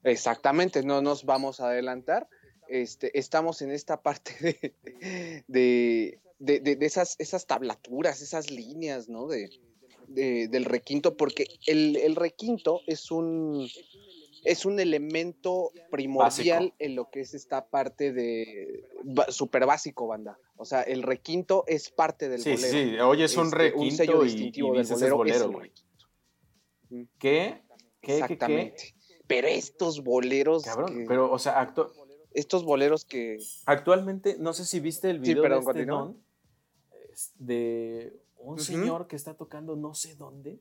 Exactamente, 0.04 0.84
no 0.84 1.02
nos 1.02 1.26
vamos 1.26 1.60
a 1.60 1.70
adelantar. 1.70 2.28
Este, 2.68 3.18
estamos 3.18 3.62
en 3.62 3.72
esta 3.72 4.02
parte 4.02 4.34
de, 4.42 5.44
de, 5.48 6.20
de- 6.40 6.60
de- 6.60 6.76
de 6.76 6.86
esas, 6.86 7.16
esas 7.20 7.46
tablaturas, 7.48 8.22
esas 8.22 8.50
líneas, 8.52 9.08
¿no? 9.10 9.28
De, 9.28 9.50
de- 10.08 10.48
del 10.48 10.66
requinto, 10.66 11.16
porque 11.18 11.48
el, 11.66 11.96
el 11.98 12.16
requinto 12.16 12.82
es 12.88 13.10
un, 13.12 13.68
es 14.44 14.66
un 14.66 14.80
elemento 14.80 15.72
primordial 15.90 16.60
Básico. 16.66 16.76
en 16.80 16.96
lo 16.96 17.10
que 17.10 17.22
es 17.22 17.34
esta 17.34 17.66
parte 17.68 18.12
de 18.14 18.84
super 19.30 19.66
básico, 19.66 20.08
banda. 20.08 20.38
O 20.58 20.66
sea, 20.66 20.82
el 20.84 21.04
requinto 21.04 21.64
es 21.68 21.90
parte 21.92 22.30
del 22.30 22.40
Sí, 22.42 22.52
bolero. 22.52 22.72
sí, 22.72 23.00
oyes 23.00 23.36
un 23.38 23.46
Este, 23.48 23.58
requinto 23.58 23.96
sello 23.96 24.22
y, 24.24 24.28
distintivo 24.30 24.68
y 24.68 24.78
del 24.78 24.82
dices 24.88 25.02
es 25.02 25.12
bolero 25.12 25.18
bolero, 25.18 25.46
el 25.46 25.52
güey. 25.52 25.70
requinto. 25.70 26.06
¿Qué? 26.90 27.08
¿Qué? 27.20 27.62
¿Qué? 27.62 27.62
¿Qué? 28.02 28.14
Exactamente. 28.20 28.96
Pero 29.28 29.48
estos 29.48 30.04
boleros, 30.04 30.64
Cabrón, 30.64 30.98
que- 31.00 31.06
pero, 31.08 31.32
o 31.32 31.40
sea, 31.40 31.74
estos 32.32 32.64
boleros 32.64 33.06
que 33.06 33.38
actualmente, 33.66 34.38
no 34.40 34.54
sé 34.54 34.66
si 34.66 34.80
viste 34.80 35.10
el 35.10 35.20
video 35.20 35.42
perdón, 35.44 35.64
de 35.66 35.72
este 35.72 35.86
don, 35.86 36.24
es 37.12 37.32
de 37.40 38.14
un 38.38 38.60
señor 38.60 39.08
que 39.08 39.16
está 39.16 39.34
tocando 39.36 39.76
no 39.76 39.94
sé 39.96 40.16
dónde 40.16 40.60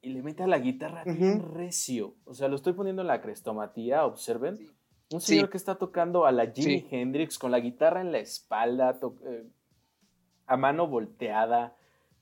y 0.00 0.08
le 0.08 0.22
mete 0.22 0.42
a 0.42 0.46
la 0.46 0.58
guitarra 0.58 1.02
Ujú. 1.06 1.14
bien 1.14 1.54
recio. 1.54 2.14
O 2.24 2.34
sea, 2.34 2.48
lo 2.48 2.56
estoy 2.56 2.72
poniendo 2.72 3.02
en 3.02 3.08
la 3.08 3.20
crestomatía, 3.20 4.06
observen. 4.06 4.72
Un 5.12 5.20
Sí. 5.20 5.34
señor 5.34 5.50
que 5.50 5.56
está 5.56 5.76
tocando 5.76 6.24
a 6.26 6.32
la 6.32 6.46
Jimi 6.50 6.80
Sí. 6.80 6.86
Hendrix 6.90 7.38
con 7.38 7.50
la 7.50 7.60
guitarra 7.60 8.00
en 8.00 8.12
la 8.12 8.18
espalda, 8.18 8.98
eh, 9.26 9.44
a 10.46 10.56
mano 10.56 10.86
volteada 10.86 11.76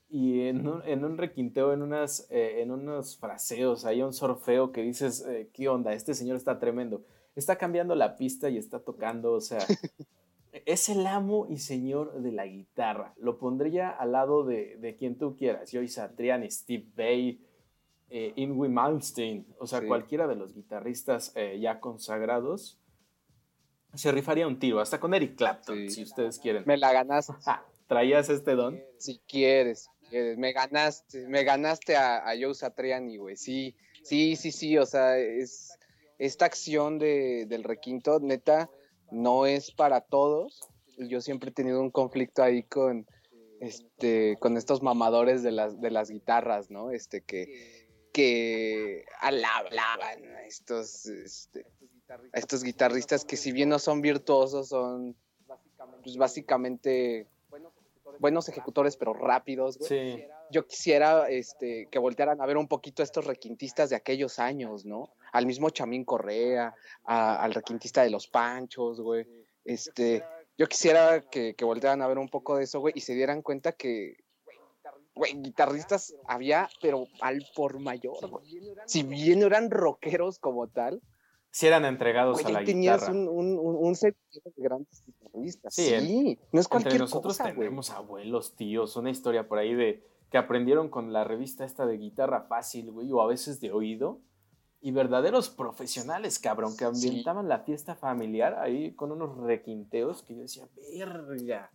y 0.08 0.40
en 0.42 0.66
un, 0.66 0.82
en 0.84 1.04
un 1.04 1.16
requinteo, 1.18 1.72
en, 1.72 1.82
unas, 1.82 2.26
eh, 2.30 2.62
en 2.62 2.70
unos 2.70 3.16
fraseos, 3.16 3.84
hay 3.84 4.02
un 4.02 4.12
sorfeo 4.12 4.72
que 4.72 4.82
dices, 4.82 5.24
eh, 5.28 5.48
¿qué 5.52 5.68
onda? 5.68 5.92
Este 5.92 6.14
señor 6.14 6.36
está 6.36 6.58
tremendo. 6.58 7.04
Está 7.36 7.56
cambiando 7.56 7.94
la 7.94 8.16
pista 8.16 8.48
y 8.50 8.56
está 8.58 8.80
tocando, 8.80 9.32
o 9.32 9.40
sea, 9.40 9.58
es 10.52 10.88
el 10.88 11.06
amo 11.06 11.46
y 11.48 11.58
señor 11.58 12.20
de 12.20 12.32
la 12.32 12.46
guitarra. 12.46 13.14
Lo 13.18 13.38
pondría 13.38 13.88
al 13.90 14.12
lado 14.12 14.44
de, 14.44 14.76
de 14.78 14.96
quien 14.96 15.16
tú 15.16 15.36
quieras, 15.36 15.70
Joey 15.72 15.86
Satriani, 15.88 16.50
Steve 16.50 16.86
Vai, 16.96 17.40
eh, 18.10 18.32
Ingwie 18.34 18.68
Malmsteen, 18.68 19.46
o 19.60 19.66
sea, 19.68 19.78
Sí. 19.80 19.86
cualquiera 19.86 20.26
de 20.26 20.34
los 20.34 20.52
guitarristas 20.52 21.30
eh, 21.36 21.60
ya 21.60 21.78
consagrados, 21.78 22.79
se 23.94 24.12
rifaría 24.12 24.46
un 24.46 24.58
tiro, 24.58 24.80
hasta 24.80 24.98
con 25.00 25.14
Eric 25.14 25.36
Clapton, 25.36 25.76
Sí. 25.88 25.90
si 25.90 26.02
ustedes 26.04 26.38
quieren. 26.38 26.64
me 26.66 26.76
la 26.76 26.92
ganaste. 26.92 27.32
Ja, 27.44 27.64
¿Traías 27.86 28.28
este 28.28 28.54
don? 28.54 28.80
Si 28.98 29.20
quieres, 29.26 29.88
si 30.02 30.08
quieres. 30.10 30.38
Me 30.38 30.52
ganaste, 30.52 31.26
me 31.26 31.42
ganaste 31.44 31.96
a, 31.96 32.18
a 32.28 32.34
Joe 32.40 32.54
Satriani, 32.54 33.16
güey. 33.16 33.36
Sí, 33.36 33.74
sí, 34.04 34.36
sí, 34.36 34.52
sí. 34.52 34.78
O 34.78 34.86
sea, 34.86 35.18
es 35.18 35.76
esta 36.18 36.44
acción 36.44 36.98
de, 36.98 37.46
del 37.48 37.64
requinto, 37.64 38.20
neta, 38.20 38.70
no 39.10 39.46
es 39.46 39.72
para 39.72 40.00
todos. 40.02 40.60
Yo 40.98 41.20
siempre 41.20 41.50
he 41.50 41.52
tenido 41.52 41.80
un 41.80 41.90
conflicto 41.90 42.42
ahí 42.42 42.62
con 42.62 43.06
este, 43.60 44.36
con 44.40 44.56
estos 44.56 44.82
mamadores 44.82 45.42
de 45.42 45.50
las, 45.50 45.80
de 45.80 45.90
las 45.90 46.10
guitarras, 46.10 46.70
¿no? 46.70 46.90
Este 46.92 47.22
que, 47.22 47.88
que 48.12 49.04
alaban 49.20 50.24
a 50.36 50.44
estos, 50.46 51.06
este, 51.06 51.66
a 52.32 52.38
estos 52.38 52.62
guitarristas 52.62 53.24
que 53.24 53.36
si 53.36 53.52
bien 53.52 53.68
no 53.68 53.78
son 53.78 54.00
virtuosos, 54.00 54.68
son 54.68 55.14
pues 56.02 56.16
básicamente 56.16 57.26
buenos 58.18 58.48
ejecutores, 58.48 58.96
pero 58.96 59.12
rápidos, 59.14 59.78
güey. 59.78 59.88
Sí. 60.16 60.24
Yo 60.50 60.66
quisiera 60.66 61.28
este, 61.28 61.86
que 61.90 61.98
voltearan 61.98 62.40
a 62.40 62.46
ver 62.46 62.56
un 62.56 62.66
poquito 62.66 63.02
a 63.02 63.04
estos 63.04 63.24
requintistas 63.24 63.88
de 63.90 63.96
aquellos 63.96 64.38
años, 64.38 64.84
¿no? 64.84 65.10
Al 65.32 65.46
mismo 65.46 65.70
Chamín 65.70 66.04
Correa, 66.04 66.74
a- 67.04 67.42
al 67.42 67.54
requintista 67.54 68.02
de 68.02 68.10
los 68.10 68.26
Panchos, 68.26 69.00
güey. 69.00 69.26
Este, 69.64 70.24
yo 70.58 70.66
quisiera 70.66 71.20
que, 71.20 71.54
que 71.54 71.64
voltearan 71.64 72.02
a 72.02 72.08
ver 72.08 72.18
un 72.18 72.28
poco 72.28 72.56
de 72.56 72.64
eso, 72.64 72.80
güey, 72.80 72.92
y 72.96 73.00
se 73.00 73.14
dieran 73.14 73.42
cuenta 73.42 73.72
que, 73.72 74.16
güey, 75.14 75.34
guitarristas 75.40 76.14
había, 76.26 76.68
pero 76.82 77.06
al 77.20 77.46
por 77.54 77.78
mayor, 77.78 78.28
güey. 78.28 78.60
Si 78.86 79.02
bien 79.04 79.42
eran 79.42 79.70
rockeros 79.70 80.38
como 80.40 80.66
tal, 80.66 81.00
Si 81.52 81.66
eran 81.66 81.84
entregados 81.84 82.40
güey, 82.42 82.54
a 82.54 82.60
la 82.60 82.64
tenías 82.64 83.00
guitarra. 83.00 83.18
un, 83.18 83.28
un, 83.28 83.58
un, 83.58 83.76
un 83.76 83.94
semillero 83.96 84.52
de 84.56 84.62
grandes 84.62 85.02
guitarristas. 85.04 85.74
Sí, 85.74 85.84
Sí, 85.86 85.94
en- 85.94 86.04
no 86.52 86.60
es 86.60 86.66
Entre 86.66 86.68
cualquier 86.68 87.00
nosotros 87.00 87.38
cosa, 87.38 87.52
tenemos 87.52 87.90
abuelos, 87.90 88.54
tíos, 88.54 88.96
una 88.96 89.10
historia 89.10 89.48
por 89.48 89.58
ahí 89.58 89.74
de 89.74 90.04
que 90.30 90.38
aprendieron 90.38 90.88
con 90.90 91.12
la 91.12 91.24
revista 91.24 91.64
esta 91.64 91.86
de 91.86 91.96
guitarra 91.98 92.42
fácil, 92.42 92.92
güey, 92.92 93.10
o 93.12 93.20
a 93.20 93.26
veces 93.26 93.60
de 93.60 93.72
oído. 93.72 94.20
Y 94.82 94.92
verdaderos 94.92 95.50
profesionales, 95.50 96.38
cabrón, 96.38 96.72
que 96.76 96.84
Sí. 96.86 97.06
ambientaban 97.08 97.48
la 97.48 97.58
fiesta 97.58 97.96
familiar 97.96 98.54
ahí 98.60 98.94
con 98.94 99.12
unos 99.12 99.36
requinteos 99.38 100.22
que 100.22 100.36
yo 100.36 100.42
decía, 100.42 100.68
verga. 100.96 101.70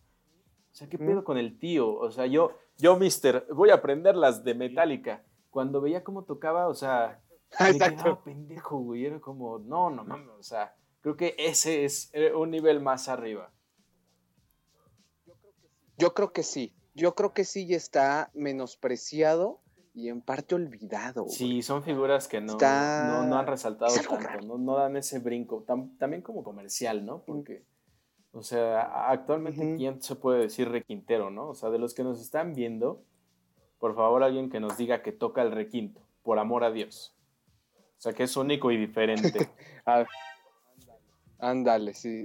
O 0.72 0.76
sea, 0.76 0.90
¿qué 0.90 0.98
pedo 0.98 1.24
con 1.24 1.38
el 1.38 1.60
tío? 1.60 1.94
O 1.94 2.10
sea, 2.12 2.26
yo, 2.26 2.52
yo, 2.78 2.98
mister, 2.98 3.46
voy 3.54 3.70
a 3.70 3.76
aprender 3.76 4.16
las 4.16 4.44
de 4.44 4.56
Metallica. 4.56 5.24
Cuando 5.52 5.82
veía 5.82 6.04
cómo 6.04 6.24
tocaba, 6.24 6.68
o 6.68 6.74
sea, 6.74 7.22
me 7.60 7.70
Exacto. 7.70 7.96
quedaba 8.04 8.24
pendejo, 8.24 8.78
güey. 8.80 9.06
Era 9.06 9.20
como, 9.20 9.60
no, 9.60 9.90
no 9.90 10.04
mames, 10.04 10.30
o 10.38 10.44
sea, 10.44 10.76
creo 11.02 11.16
que 11.16 11.36
ese 11.38 11.86
es 11.86 12.10
eh, 12.14 12.34
un 12.34 12.52
nivel 12.52 12.82
más 12.82 13.08
arriba. 13.08 13.52
Yo 15.98 16.14
creo 16.14 16.34
que 16.34 16.44
sí. 16.44 16.76
Yo 16.94 17.16
creo 17.16 17.34
que 17.34 17.44
sí 17.46 17.66
y 17.66 17.74
está 17.74 18.30
menospreciado 18.34 19.62
y 19.94 20.10
en 20.10 20.22
parte 20.22 20.56
olvidado. 20.56 21.24
güey. 21.24 21.36
Sí, 21.36 21.62
son 21.62 21.84
figuras 21.84 22.28
que 22.28 22.42
no, 22.42 22.54
Está- 22.54 23.08
no, 23.08 23.28
no 23.28 23.38
han 23.38 23.48
resaltado 23.48 23.94
tanto, 23.96 24.46
no, 24.46 24.58
no 24.58 24.76
dan 24.76 24.98
ese 24.98 25.20
brinco, 25.20 25.64
Tam- 25.66 25.98
también 25.98 26.22
como 26.22 26.44
comercial, 26.44 27.06
¿no? 27.06 27.24
Porque, 27.24 27.64
o 28.34 28.44
sea, 28.44 29.10
actualmente. 29.10 29.76
¿quién 29.78 30.02
se 30.02 30.16
puede 30.16 30.42
decir 30.42 30.70
requintero, 30.70 31.30
no? 31.32 31.50
O 31.50 31.56
sea, 31.56 31.70
de 31.70 31.80
los 31.80 31.94
que 31.94 32.04
nos 32.04 32.20
están 32.22 32.54
viendo, 32.54 33.04
por 33.80 33.96
favor, 33.96 34.24
alguien 34.24 34.50
que 34.50 34.60
nos 34.60 34.76
diga 34.78 35.02
que 35.02 35.14
toca 35.14 35.42
el 35.42 35.52
requinto, 35.52 36.02
por 36.24 36.40
amor 36.40 36.66
a 36.66 36.72
Dios. 36.72 37.15
O 37.98 38.02
sea, 38.02 38.14
que 38.14 38.24
es 38.24 38.38
único 38.38 38.72
y 38.72 38.78
diferente. 38.78 39.50
Ah, 39.88 40.04
ándale, 41.38 41.94
sí. 41.94 42.24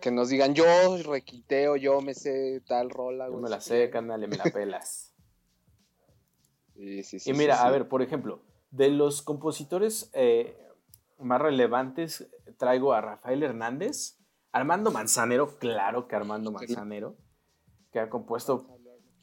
Que 0.00 0.10
nos 0.10 0.28
digan, 0.28 0.56
yo 0.56 0.64
requiteo, 1.04 1.76
yo 1.76 2.00
me 2.00 2.14
sé 2.14 2.62
tal 2.66 2.90
rola. 2.90 3.28
Yo 3.28 3.38
me 3.38 3.48
la 3.48 3.60
sé, 3.60 3.90
canale, 3.90 4.26
me 4.26 4.36
la 4.36 4.44
pelas. 4.44 5.14
Sí, 6.74 7.04
sí, 7.04 7.20
sí, 7.20 7.30
Y 7.30 7.32
mira, 7.32 7.56
sí, 7.56 7.62
a 7.64 7.70
ver, 7.70 7.88
por 7.88 8.02
ejemplo, 8.02 8.42
de 8.70 8.90
los 8.90 9.22
compositores 9.22 10.10
eh, 10.12 10.58
más 11.18 11.40
relevantes, 11.40 12.28
traigo 12.58 12.92
a 12.92 13.00
Rafael 13.00 13.42
Hernández, 13.42 14.18
Armando 14.52 14.90
Manzanero, 14.90 15.58
claro 15.58 16.06
que 16.06 16.16
Armando 16.16 16.52
Manzanero, 16.52 17.16
que 17.92 18.00
ha 18.00 18.10
compuesto 18.10 18.76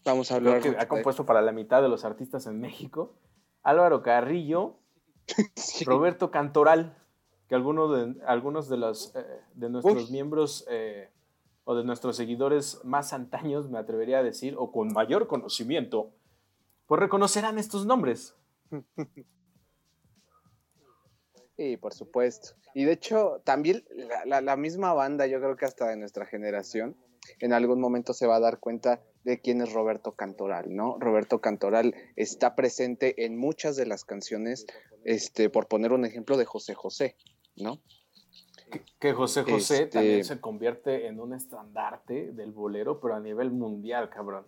Vamos 0.06 0.32
a 0.32 0.36
hablar. 0.36 0.60
Creo 0.60 0.74
que 0.74 0.80
ha 0.80 0.88
compuesto 0.88 1.26
para 1.26 1.42
la 1.42 1.52
mitad 1.52 1.82
de 1.82 1.90
los 1.90 2.06
artistas 2.06 2.46
en 2.48 2.60
México. 2.60 3.16
Álvaro 3.62 4.04
Carrillo, 4.04 4.80
Sí. 5.56 5.86
Roberto 5.86 6.32
Cantoral, 6.32 6.98
que 7.48 7.56
algunos 7.56 7.92
de, 7.92 8.22
algunos 8.26 8.70
de, 8.70 8.78
los, 8.78 9.16
eh, 9.16 9.26
de 9.54 9.70
nuestros 9.70 10.06
Uf. 10.06 10.12
miembros 10.12 10.66
eh, 10.70 11.10
o 11.64 11.76
de 11.76 11.84
nuestros 11.84 12.18
seguidores 12.18 12.80
más 12.84 13.14
antaños, 13.14 13.70
me 13.70 13.78
atrevería 13.80 14.20
a 14.20 14.24
decir, 14.24 14.56
o 14.58 14.72
con 14.72 14.92
mayor 14.94 15.28
conocimiento, 15.28 16.12
pues 16.88 17.00
reconocerán 17.00 17.58
estos 17.60 17.86
nombres. 17.86 18.36
Sí, 21.56 21.78
por 21.78 21.94
supuesto. 21.94 22.56
Y 22.74 22.84
de 22.86 22.94
hecho, 22.94 23.42
también 23.46 23.86
la, 23.92 24.26
la- 24.26 24.42
la 24.42 24.58
misma 24.58 24.94
banda, 24.94 25.28
yo 25.28 25.40
creo 25.40 25.56
que 25.56 25.66
hasta 25.66 25.88
de 25.88 25.96
nuestra 25.98 26.26
generación, 26.26 26.98
en 27.40 27.54
algún 27.54 27.80
momento 27.80 28.14
se 28.14 28.26
va 28.26 28.38
a 28.38 28.40
dar 28.40 28.60
cuenta 28.60 29.04
de 29.24 29.40
quién 29.40 29.62
es 29.62 29.72
Roberto 29.74 30.14
Cantoral, 30.16 30.74
¿no? 30.76 30.98
Roberto 31.00 31.40
Cantoral 31.42 31.96
está 32.16 32.56
presente 32.56 33.26
en 33.26 33.38
muchas 33.38 33.76
de 33.76 33.86
las 33.86 34.04
canciones, 34.06 34.66
este, 35.06 35.50
por 35.50 35.68
poner 35.68 35.94
un 35.94 36.06
ejemplo 36.06 36.38
de 36.38 36.46
José 36.46 36.74
José, 36.74 37.16
¿no? 37.56 37.80
Que, 39.00 39.14
José 39.14 39.44
José 39.44 39.84
Este- 39.84 39.86
también 39.88 40.26
se 40.26 40.42
convierte 40.42 41.08
en 41.08 41.20
un 41.20 41.34
estandarte 41.34 42.32
del 42.32 42.52
bolero, 42.52 43.00
pero 43.00 43.16
a 43.16 43.20
nivel 43.20 43.52
mundial, 43.52 44.10
cabrón. 44.10 44.48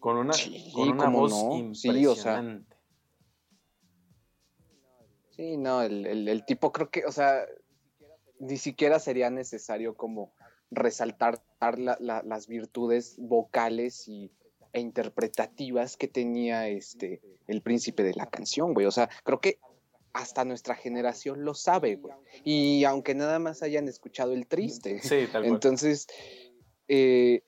Con 0.00 0.16
una, 0.16 0.32
Sí, 0.32 0.72
con 0.74 0.88
una 0.90 1.08
voz 1.08 1.30
no. 1.32 1.74
Sí, 1.74 2.06
o 2.06 2.14
sea, 2.14 2.38
impresionante. 2.38 2.76
Sí, 5.30 5.56
no, 5.56 5.82
el, 5.82 6.06
el- 6.06 6.28
el 6.28 6.44
tipo 6.44 6.72
creo 6.72 6.90
que, 6.90 7.04
o 7.04 7.12
sea, 7.12 7.44
ni 8.40 8.56
siquiera 8.56 8.98
sería 8.98 9.30
necesario 9.30 9.94
como 9.96 10.32
resaltar 10.70 11.40
la- 11.78 11.96
la- 12.00 12.22
las 12.22 12.46
virtudes 12.46 13.16
vocales 13.18 14.08
y, 14.08 14.30
e 14.72 14.80
interpretativas 14.80 15.96
que 15.96 16.08
tenía 16.08 16.68
este 16.68 17.22
el 17.46 17.62
príncipe 17.62 18.02
de 18.02 18.14
la 18.14 18.26
canción, 18.26 18.74
güey. 18.74 18.86
O 18.86 18.90
sea, 18.90 19.08
creo 19.24 19.40
que 19.40 19.58
hasta 20.12 20.44
nuestra 20.44 20.74
generación 20.74 21.44
lo 21.44 21.54
sabe, 21.54 21.96
güey. 21.96 22.14
Y 22.44 22.84
aunque 22.84 23.14
nada 23.14 23.38
más 23.38 23.62
hayan 23.62 23.88
escuchado 23.88 24.32
el 24.32 24.46
triste. 24.46 25.00
Sí, 25.00 25.26
tal 25.32 25.42
cual. 25.42 25.46
Entonces, 25.46 26.06
eh, 26.88 27.42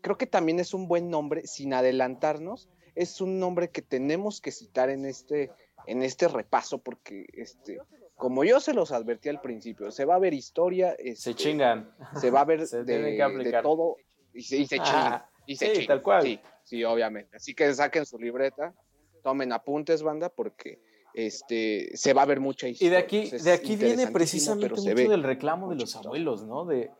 creo 0.00 0.16
que 0.18 0.26
también 0.26 0.58
es 0.58 0.74
un 0.74 0.88
buen 0.88 1.10
nombre, 1.10 1.46
sin 1.46 1.72
adelantarnos, 1.74 2.68
es 2.94 3.20
un 3.20 3.38
nombre 3.38 3.70
que 3.70 3.82
tenemos 3.82 4.40
que 4.40 4.50
citar 4.52 4.90
en 4.90 5.04
este, 5.04 5.50
en 5.86 6.02
este 6.02 6.26
repaso, 6.28 6.78
porque 6.78 7.26
este, 7.32 7.78
como 8.16 8.44
yo 8.44 8.60
se 8.60 8.72
los 8.74 8.92
advertí 8.92 9.28
al 9.28 9.40
principio, 9.40 9.90
se 9.90 10.04
va 10.04 10.16
a 10.16 10.18
ver 10.18 10.34
historia, 10.34 10.96
se 10.96 11.08
este, 11.10 11.34
chingan. 11.34 11.94
se 12.20 12.30
va 12.30 12.40
a 12.40 12.44
ver 12.44 12.66
Se 12.66 12.82
de, 12.84 13.16
que 13.16 13.60
todo 13.62 13.96
y 14.32 14.42
se, 14.42 14.56
y 14.58 14.66
se 14.66 14.78
Ah, 14.80 14.84
chingan. 14.84 15.22
Y 15.46 15.56
se 15.56 15.66
sí, 15.66 15.72
chingan, 15.72 15.86
tal 15.88 16.02
cual. 16.02 16.22
Sí, 16.22 16.40
sí, 16.64 16.84
obviamente. 16.84 17.36
Así 17.36 17.54
que 17.54 17.72
saquen 17.74 18.04
su 18.06 18.18
libreta, 18.18 18.74
tomen 19.22 19.52
apuntes, 19.52 20.02
banda, 20.02 20.28
porque 20.28 20.80
este 21.14 21.96
se 21.96 22.12
va 22.12 22.22
a 22.22 22.26
ver 22.26 22.40
mucha 22.40 22.68
Y 22.68 22.72
historia. 22.72 22.90
de 22.90 22.96
aquí, 22.98 23.30
de 23.30 23.52
aquí 23.52 23.76
viene 23.76 24.06
precisamente 24.08 24.70
mucho 24.70 25.10
del 25.10 25.22
reclamo 25.22 25.68
de 25.68 25.76
los 25.76 25.94
abuelos, 25.96 26.44
¿no? 26.44 26.64
De, 26.64 26.90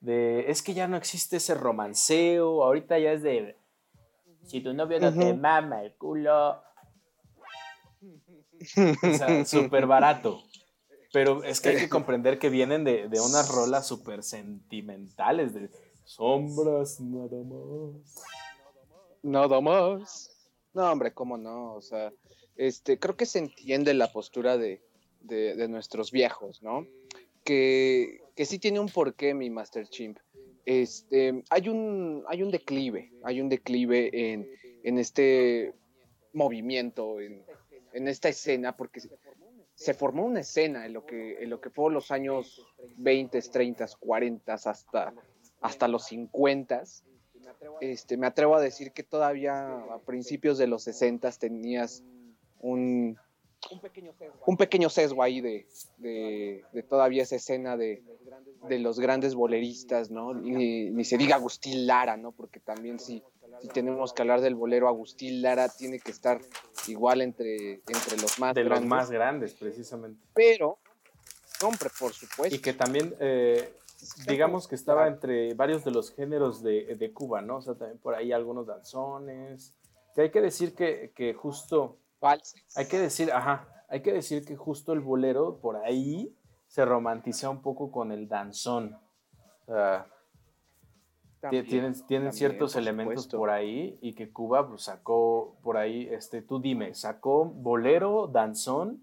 de 0.00 0.50
es 0.50 0.62
que 0.62 0.74
ya 0.74 0.88
no 0.88 0.96
existe 0.96 1.36
ese 1.38 1.54
romanceo, 1.54 2.62
ahorita 2.62 2.98
ya 2.98 3.12
es 3.12 3.22
de 3.22 3.56
si 4.44 4.60
tu 4.60 4.72
novio 4.72 5.00
no 5.00 5.12
te 5.12 5.34
mama 5.34 5.82
el 5.82 5.94
culo. 5.94 6.62
O 9.02 9.12
sea, 9.16 9.44
súper 9.44 9.86
barato. 9.86 10.42
Pero 11.16 11.42
es 11.44 11.62
que 11.62 11.70
hay 11.70 11.76
que 11.76 11.88
comprender 11.88 12.38
que 12.38 12.50
vienen 12.50 12.84
de, 12.84 13.08
de 13.08 13.20
unas 13.22 13.48
rolas 13.48 13.86
súper 13.86 14.22
sentimentales, 14.22 15.54
de 15.54 15.70
sombras 16.04 17.00
nada 17.00 17.42
más. 17.42 18.22
Nada 19.22 19.60
más. 19.62 20.30
No, 20.74 20.92
hombre, 20.92 21.14
cómo 21.14 21.38
no. 21.38 21.72
O 21.72 21.80
sea, 21.80 22.12
este, 22.54 22.98
creo 22.98 23.16
que 23.16 23.24
se 23.24 23.38
entiende 23.38 23.94
la 23.94 24.12
postura 24.12 24.58
de, 24.58 24.82
de, 25.22 25.54
de 25.54 25.68
nuestros 25.68 26.12
viejos, 26.12 26.62
¿no? 26.62 26.86
Que, 27.44 28.20
que 28.34 28.44
sí 28.44 28.58
tiene 28.58 28.78
un 28.78 28.90
porqué, 28.90 29.32
mi 29.32 29.48
Master 29.48 29.88
Chimp. 29.88 30.18
Este, 30.66 31.42
hay 31.48 31.68
un, 31.70 32.24
hay 32.28 32.42
un 32.42 32.50
declive, 32.50 33.10
hay 33.22 33.40
un 33.40 33.48
declive 33.48 34.10
en, 34.12 34.50
en 34.82 34.98
este 34.98 35.72
movimiento, 36.34 37.20
en, 37.20 37.42
en 37.94 38.06
esta 38.06 38.28
escena, 38.28 38.76
porque 38.76 39.00
se, 39.76 39.94
formó 39.94 40.24
una 40.24 40.40
escena 40.40 40.84
en 40.86 40.92
lo 40.92 41.06
que, 41.06 41.42
en 41.42 41.50
lo 41.50 41.60
que 41.60 41.70
fueron 41.70 41.94
los 41.94 42.10
años 42.10 42.66
20, 42.96 43.40
30, 43.40 43.86
40, 44.00 44.54
hasta, 44.54 45.14
hasta 45.60 45.86
los 45.86 46.06
50 46.06 46.82
este, 47.80 48.16
me 48.16 48.26
atrevo 48.26 48.56
a 48.56 48.60
decir 48.60 48.92
que 48.92 49.02
todavía 49.02 49.68
a 49.68 49.98
principios 50.00 50.58
de 50.58 50.66
los 50.66 50.82
60 50.84 51.30
tenías 51.32 52.02
un, 52.60 53.16
un 54.46 54.56
pequeño 54.56 54.88
sesgo 54.88 55.22
ahí 55.22 55.40
de, 55.40 55.66
de, 55.98 56.64
de 56.72 56.82
todavía 56.82 57.22
esa 57.22 57.36
escena 57.36 57.76
de, 57.76 58.02
de 58.68 58.78
los 58.78 58.98
grandes 58.98 59.34
boleristas, 59.34 60.10
¿no? 60.10 60.34
Ni, 60.34 60.90
ni 60.90 61.04
se 61.04 61.16
diga 61.16 61.36
Agustín 61.36 61.86
Lara, 61.86 62.16
¿no? 62.16 62.32
Porque 62.32 62.60
también 62.60 62.98
si, 62.98 63.22
si 63.60 63.68
tenemos 63.68 64.12
que 64.12 64.22
hablar 64.22 64.40
del 64.40 64.54
bolero, 64.54 64.88
Agustín 64.88 65.42
Lara 65.42 65.68
tiene 65.68 65.98
que 66.00 66.10
estar 66.10 66.40
igual 66.88 67.20
entre, 67.22 67.74
entre 67.86 68.16
los 68.20 68.38
más 68.38 68.54
De 68.54 68.62
los 68.62 68.70
grandes. 68.70 68.88
más 68.90 69.10
grandes, 69.10 69.54
precisamente. 69.54 70.20
Pero, 70.34 70.78
hombre, 71.62 71.90
por 71.98 72.12
supuesto. 72.12 72.54
Y 72.54 72.58
que 72.60 72.72
también, 72.72 73.14
eh, 73.20 73.74
digamos 74.26 74.68
que 74.68 74.74
estaba 74.74 75.08
entre 75.08 75.54
varios 75.54 75.84
de 75.84 75.90
los 75.90 76.14
géneros 76.14 76.62
de, 76.62 76.96
de 76.96 77.12
Cuba, 77.12 77.40
¿no? 77.42 77.56
O 77.56 77.62
sea, 77.62 77.74
también 77.74 77.98
por 77.98 78.14
ahí 78.14 78.32
algunos 78.32 78.66
danzones. 78.66 79.74
Que 80.14 80.22
hay 80.22 80.30
que 80.30 80.40
decir 80.40 80.74
que, 80.74 81.12
que 81.14 81.34
justo, 81.34 81.98
Valses. 82.20 82.62
hay 82.76 82.86
que 82.86 82.98
decir, 82.98 83.30
ajá, 83.32 83.68
hay 83.88 84.00
que 84.02 84.12
decir 84.12 84.44
que 84.44 84.56
justo 84.56 84.92
el 84.92 85.00
bolero 85.00 85.58
por 85.60 85.76
ahí 85.76 86.34
se 86.68 86.84
romantiza 86.84 87.50
un 87.50 87.60
poco 87.62 87.90
con 87.92 88.10
el 88.12 88.26
danzón. 88.28 88.98
O 89.66 89.74
sea, 89.74 90.06
ti- 90.06 90.10
También, 91.40 91.66
tienen, 91.66 91.92
tienen 91.92 92.06
también, 92.06 92.32
ciertos 92.32 92.72
por 92.72 92.82
elementos 92.82 93.24
supuesto. 93.24 93.38
por 93.38 93.50
ahí 93.50 93.98
y 94.00 94.14
que 94.14 94.30
Cuba 94.32 94.66
pues, 94.68 94.82
sacó 94.82 95.56
por 95.62 95.76
ahí, 95.76 96.08
este, 96.10 96.42
tú 96.42 96.58
dime, 96.60 96.94
sacó 96.94 97.44
bolero, 97.44 98.26
danzón. 98.26 99.02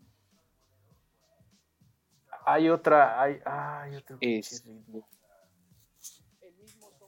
Hay 2.45 2.69
otra, 2.69 3.21
hay, 3.21 3.37
hay 3.45 3.95
otro 3.95 4.17
pinche 4.19 4.55
Es- 4.55 4.65
ritmo. 4.65 5.07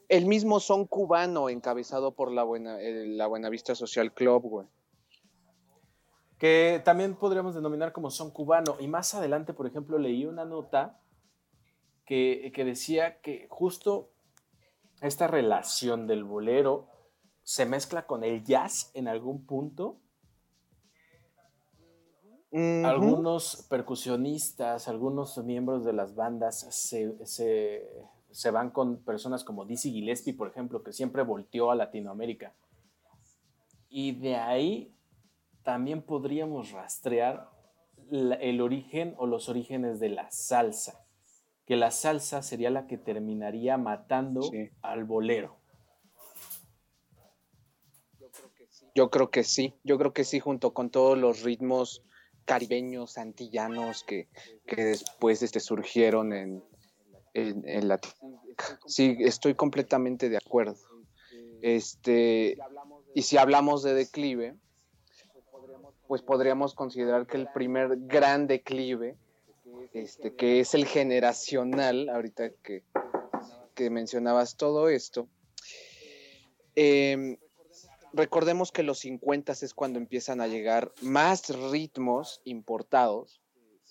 El 0.07 0.27
mismo 0.27 0.59
son 0.59 0.85
cubano 0.85 1.49
encabezado 1.49 2.11
por 2.13 2.31
la 2.31 2.43
buena, 2.43 2.79
eh, 2.79 3.07
la 3.07 3.25
Buenavista 3.25 3.73
Social 3.73 4.13
Club, 4.13 4.43
güey. 4.43 4.67
que 6.37 6.81
también 6.85 7.15
podríamos 7.15 7.55
denominar 7.55 7.91
como 7.93 8.11
son 8.11 8.29
cubano. 8.29 8.75
Y 8.79 8.87
más 8.87 9.15
adelante, 9.15 9.53
por 9.53 9.65
ejemplo, 9.67 9.97
leí 9.97 10.25
una 10.25 10.43
nota 10.45 10.99
que, 12.05 12.51
que 12.53 12.65
decía 12.65 13.19
que 13.21 13.47
justo 13.49 14.09
esta 15.01 15.27
relación 15.27 16.07
del 16.07 16.23
bolero 16.23 16.87
se 17.43 17.65
mezcla 17.65 18.05
con 18.07 18.23
el 18.23 18.43
jazz 18.43 18.91
en 18.93 19.07
algún 19.07 19.45
punto. 19.45 19.97
Algunos 22.85 23.65
percusionistas, 23.69 24.87
algunos 24.87 25.37
miembros 25.43 25.83
de 25.83 25.93
las 25.93 26.15
bandas 26.15 26.59
se, 26.59 27.25
se- 27.25 27.87
se 28.31 28.51
van 28.51 28.69
con 28.71 28.97
personas 29.03 29.43
como 29.43 29.65
Dizzy 29.65 29.91
Gillespie, 29.91 30.33
por 30.33 30.47
ejemplo, 30.49 30.83
que 30.83 30.91
siempre 30.93 31.23
volteó 31.23 31.71
a 31.71 31.75
Latinoamérica. 31.75 32.53
Y 33.89 34.13
de 34.13 34.35
ahí 34.35 34.93
también 35.63 36.01
podríamos 36.01 36.71
rastrear 36.71 37.49
el 38.11 38.61
origen 38.61 39.15
o 39.17 39.25
los 39.25 39.47
orígenes 39.49 39.99
de 39.99 40.09
la 40.09 40.29
salsa, 40.31 41.04
que 41.65 41.75
la 41.75 41.91
salsa 41.91 42.41
sería 42.43 42.69
la 42.69 42.87
que 42.87 42.97
terminaría 42.97 43.77
matando 43.77 44.41
Sí. 44.43 44.69
al 44.81 45.03
bolero. 45.03 45.57
Yo 48.93 49.09
creo 49.09 49.29
que 49.29 49.43
sí, 49.43 49.73
yo 49.83 49.97
creo 49.97 50.13
que 50.13 50.23
sí, 50.23 50.39
junto 50.39 50.73
con 50.73 50.89
todos 50.89 51.17
los 51.17 51.43
ritmos 51.43 52.03
caribeños, 52.45 53.17
antillanos 53.17 54.03
que, 54.03 54.29
que 54.65 54.83
después 54.85 55.41
este, 55.41 55.59
surgieron 55.59 56.31
en, 56.31 56.63
en, 57.33 57.67
en 57.67 57.87
Latinoamérica. 57.87 58.79
Sí, 58.85 59.17
estoy 59.19 59.55
completamente 59.55 60.29
de 60.29 60.37
acuerdo. 60.37 60.77
Este, 61.61 62.57
y 63.15 63.23
si 63.23 63.37
hablamos 63.37 63.83
de 63.83 63.95
declive, 63.95 64.55
pues 66.07 66.21
podríamos 66.21 66.75
considerar 66.75 67.25
que 67.27 67.37
el 67.37 67.47
primer 67.53 67.97
gran 68.01 68.47
declive, 68.47 69.17
este, 69.93 70.35
que 70.35 70.59
es 70.59 70.73
el 70.73 70.85
generacional, 70.85 72.09
ahorita 72.09 72.51
que, 72.63 72.83
que 73.73 73.89
mencionabas 73.89 74.57
todo 74.57 74.89
esto, 74.89 75.27
em, 76.75 77.37
recordemos 78.13 78.71
que 78.71 78.83
los 78.83 78.99
50 78.99 79.51
es 79.53 79.73
cuando 79.73 79.99
empiezan 79.99 80.41
a 80.41 80.47
llegar 80.47 80.91
más 81.01 81.49
ritmos 81.71 82.41
importados. 82.45 83.41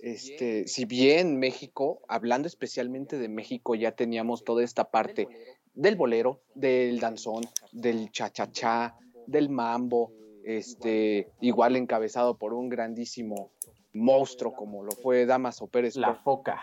Este, 0.00 0.66
si 0.66 0.84
bien 0.84 1.38
México, 1.38 2.00
hablando 2.08 2.48
especialmente 2.48 3.16
de 3.16 3.28
México, 3.28 3.74
ya 3.74 3.92
teníamos 3.92 4.44
toda 4.44 4.64
esta 4.64 4.90
parte 4.90 5.28
del 5.74 5.96
bolero, 5.96 6.42
del 6.54 7.00
danzón, 7.00 7.44
del 7.72 8.10
cha-cha-cha, 8.10 8.96
del 9.26 9.48
mambo, 9.48 10.12
este, 10.44 11.30
igual 11.40 11.76
encabezado 11.76 12.36
por 12.36 12.52
un 12.52 12.68
grandísimo 12.68 13.50
monstruo 13.94 14.52
como 14.52 14.82
lo 14.82 14.92
fue 14.92 15.24
Damaso 15.24 15.66
Pérez. 15.66 15.96
La 15.96 16.14
foca. 16.14 16.62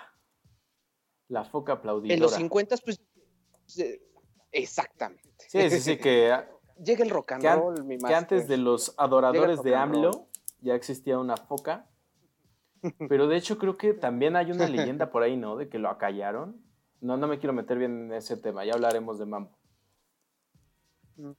La 1.29 1.43
foca 1.43 1.73
aplaudidora. 1.73 2.13
En 2.13 2.19
los 2.19 2.33
50, 2.33 2.75
pues, 2.83 3.01
eh, 3.77 4.01
exactamente. 4.51 5.45
Sí, 5.47 5.69
sí, 5.69 5.79
sí, 5.79 5.97
que, 5.97 6.31
Llega 6.83 7.03
el 7.03 7.09
rock 7.11 7.33
and 7.33 7.45
an- 7.45 7.59
roll, 7.59 7.83
mi 7.83 7.97
que 7.97 8.13
antes 8.15 8.47
de 8.47 8.57
los 8.57 8.93
adoradores 8.97 9.61
de. 9.61 9.75
AMLO 9.75 10.27
ya 10.61 10.73
existía 10.75 11.19
una 11.19 11.37
foca. 11.37 11.87
Pero 13.07 13.27
de 13.27 13.37
hecho 13.37 13.59
creo 13.59 13.77
que 13.77 13.93
también 13.93 14.35
hay 14.35 14.51
una 14.51 14.67
leyenda 14.67 15.11
por 15.11 15.21
ahí, 15.21 15.37
¿no? 15.37 15.55
De 15.55 15.69
que 15.69 15.77
lo 15.77 15.89
acallaron. 15.89 16.59
No, 16.99 17.15
no 17.17 17.27
me 17.27 17.37
quiero 17.37 17.53
meter 17.53 17.77
bien 17.77 18.05
en 18.05 18.13
ese 18.13 18.35
tema, 18.37 18.65
ya 18.65 18.73
hablaremos 18.73 19.19
de 19.19 19.25
mambo. 19.25 19.55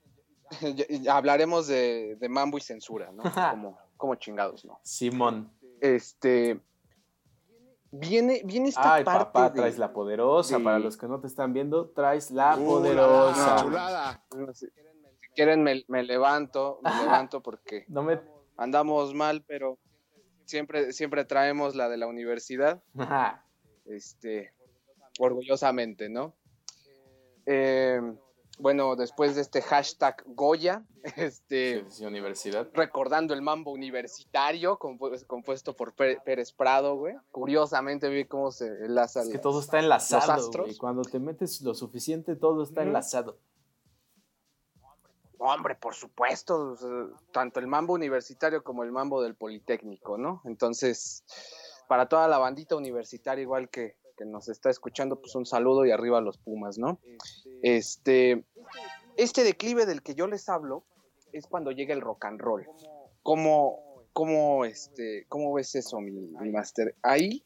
Ya- 0.60 0.86
ya 0.88 1.16
hablaremos 1.16 1.66
de, 1.66 2.16
de 2.16 2.28
mambo 2.28 2.58
y 2.58 2.60
censura, 2.60 3.10
¿no? 3.10 3.22
Como, 3.50 3.78
como 3.96 4.14
chingados, 4.16 4.64
¿no? 4.64 4.78
Simón. 4.82 5.50
Este. 5.82 6.60
Viene, 7.90 8.40
viene 8.44 8.68
esta 8.70 8.94
Ay, 8.94 9.04
parte. 9.04 9.24
papá, 9.26 9.50
de- 9.50 9.56
traes 9.60 9.78
la 9.78 9.92
poderosa. 9.92 10.56
de- 10.58 10.64
Para 10.64 10.78
los 10.78 10.96
que 10.96 11.08
no 11.08 11.20
te 11.20 11.26
están 11.26 11.52
viendo, 11.52 11.90
traes 11.90 12.30
la 12.30 12.56
Uh, 12.56 12.64
poderosa. 12.64 13.56
la, 13.56 13.62
chulada. 13.62 14.24
Si 14.54 14.68
quieren, 15.34 15.62
me, 15.62 15.84
me 15.88 16.02
levanto, 16.04 16.78
me 16.82 16.90
levanto 17.28 17.42
porque 17.42 17.84
No 17.88 18.02
me. 18.02 18.20
andamos 18.56 19.12
mal, 19.12 19.42
pero 19.46 19.78
siempre, 20.44 20.92
siempre 20.92 21.24
traemos 21.24 21.74
la 21.74 21.88
de 21.88 21.96
la 21.98 22.06
universidad, 22.06 22.80
este, 23.84 24.54
orgullosamente, 25.18 26.08
¿no? 26.08 26.34
Eh, 27.44 28.00
bueno, 28.62 28.94
después 28.94 29.34
de 29.34 29.40
este 29.40 29.60
hashtag 29.60 30.22
Goya, 30.24 30.84
este, 31.16 31.84
Sí, 31.88 31.96
sí, 31.98 32.04
universidad. 32.06 32.68
recordando 32.74 33.34
el 33.34 33.42
mambo 33.42 33.72
universitario 33.72 34.78
compu- 34.78 35.26
compuesto 35.26 35.74
por 35.74 35.94
Pé- 35.94 36.20
Pérez 36.24 36.52
Prado, 36.52 36.94
güey. 36.96 37.16
Curiosamente 37.32 38.08
vi 38.08 38.24
cómo 38.24 38.52
se 38.52 38.66
enlaza 38.84 39.22
Es 39.22 39.26
que 39.28 39.34
los- 39.34 39.42
todo 39.42 39.60
está 39.60 39.80
enlazado, 39.80 40.32
astros. 40.32 40.66
güey. 40.66 40.76
Cuando 40.78 41.02
te 41.02 41.18
metes 41.18 41.60
lo 41.62 41.74
suficiente, 41.74 42.36
todo 42.36 42.62
está 42.62 42.82
enlazado. 42.82 43.36
Hombre, 45.38 45.74
por 45.74 45.94
supuesto, 45.96 46.76
tanto 47.32 47.58
el 47.58 47.66
mambo 47.66 47.94
universitario 47.94 48.62
como 48.62 48.84
el 48.84 48.92
mambo 48.92 49.20
del 49.22 49.34
Politécnico, 49.34 50.16
¿no? 50.16 50.40
Entonces, 50.44 51.24
para 51.88 52.06
toda 52.08 52.28
la 52.28 52.38
bandita 52.38 52.76
universitaria, 52.76 53.42
igual 53.42 53.68
que, 53.68 53.96
que 54.22 54.30
nos 54.30 54.48
está 54.48 54.70
escuchando, 54.70 55.20
pues 55.20 55.34
un 55.34 55.46
saludo 55.46 55.84
y 55.84 55.90
arriba 55.90 56.20
los 56.20 56.38
Pumas, 56.38 56.78
¿no? 56.78 57.00
Este, 57.62 58.44
este 59.16 59.42
declive 59.42 59.84
del 59.86 60.02
que 60.02 60.14
yo 60.14 60.26
les 60.26 60.48
hablo 60.48 60.84
es 61.32 61.46
cuando 61.46 61.72
llega 61.72 61.94
el 61.94 62.00
rock 62.00 62.24
and 62.26 62.40
roll. 62.40 62.66
¿Cómo, 63.22 64.04
cómo, 64.12 64.64
este, 64.64 65.26
cómo 65.28 65.52
ves 65.52 65.74
eso, 65.74 66.00
mi, 66.00 66.12
mi 66.12 66.50
máster? 66.50 66.94
Ahí, 67.02 67.44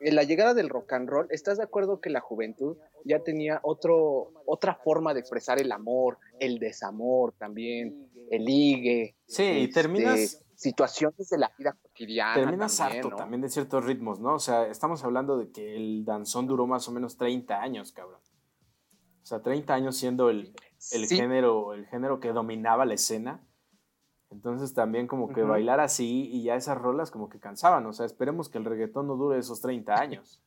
en 0.00 0.16
la 0.16 0.24
llegada 0.24 0.54
del 0.54 0.68
rock 0.68 0.92
and 0.94 1.08
roll, 1.08 1.28
¿estás 1.30 1.58
de 1.58 1.64
acuerdo 1.64 2.00
que 2.00 2.10
la 2.10 2.20
juventud 2.20 2.76
ya 3.04 3.20
tenía 3.20 3.60
otro, 3.62 4.32
otra 4.46 4.74
forma 4.74 5.14
de 5.14 5.20
expresar 5.20 5.60
el 5.60 5.70
amor, 5.70 6.18
el 6.40 6.58
desamor 6.58 7.34
también, 7.38 8.10
el 8.30 8.44
ligue? 8.44 9.14
Sí, 9.26 9.44
y 9.44 9.64
este, 9.64 9.74
terminas, 9.74 10.42
Situaciones 10.58 11.28
de 11.28 11.38
la 11.38 11.52
vida 11.56 11.76
cotidiana. 11.98 12.34
terminas 12.34 12.76
también, 12.76 12.98
harto 13.04 13.10
¿no? 13.10 13.16
también 13.16 13.40
de 13.42 13.48
ciertos 13.48 13.84
ritmos, 13.84 14.20
¿no? 14.20 14.34
O 14.34 14.38
sea, 14.38 14.66
estamos 14.66 15.02
hablando 15.04 15.36
de 15.38 15.50
que 15.50 15.76
el 15.76 16.04
danzón 16.04 16.46
duró 16.46 16.66
más 16.66 16.86
o 16.88 16.92
menos 16.92 17.16
30 17.16 17.60
años, 17.60 17.92
cabrón. 17.92 18.20
O 19.22 19.26
sea, 19.26 19.42
30 19.42 19.74
años 19.74 19.96
siendo 19.96 20.30
el, 20.30 20.54
el 20.92 21.06
Sí, 21.06 21.16
género, 21.16 21.74
el 21.74 21.86
género 21.86 22.18
que 22.20 22.32
dominaba 22.32 22.84
la 22.86 22.94
escena. 22.94 23.44
Entonces 24.30 24.74
también 24.74 25.06
como 25.06 25.28
que 25.32 25.42
bailar 25.42 25.80
así 25.80 26.28
y 26.32 26.42
ya 26.42 26.54
esas 26.54 26.76
rolas 26.78 27.10
como 27.10 27.28
que 27.28 27.38
cansaban. 27.40 27.84
O 27.86 27.92
sea, 27.92 28.04
esperemos 28.06 28.48
que 28.48 28.58
el 28.58 28.64
reggaetón 28.64 29.06
no 29.06 29.16
dure 29.16 29.38
esos 29.38 29.60
30 29.60 29.94
años. 29.98 30.40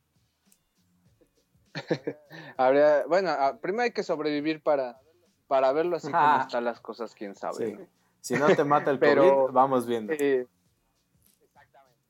habría- 2.56 3.06
bueno, 3.06 3.30
ah, 3.30 3.58
primero 3.60 3.82
hay 3.84 3.92
que 3.92 4.02
sobrevivir 4.02 4.62
para, 4.62 5.00
para 5.46 5.72
verlo 5.72 5.96
así 5.96 6.08
como 6.08 6.18
Ah. 6.22 6.42
están 6.46 6.64
las 6.64 6.80
cosas, 6.80 7.14
quién 7.14 7.34
sabe. 7.34 7.66
Sí. 7.66 7.72
¿no? 7.72 7.86
Si 8.20 8.34
no 8.34 8.46
te 8.54 8.64
mata 8.64 8.90
el 8.90 8.98
Pero- 9.00 9.46
COVID, 9.46 9.52
vamos 9.54 9.86
viendo. 9.86 10.12
Eh, 10.12 10.46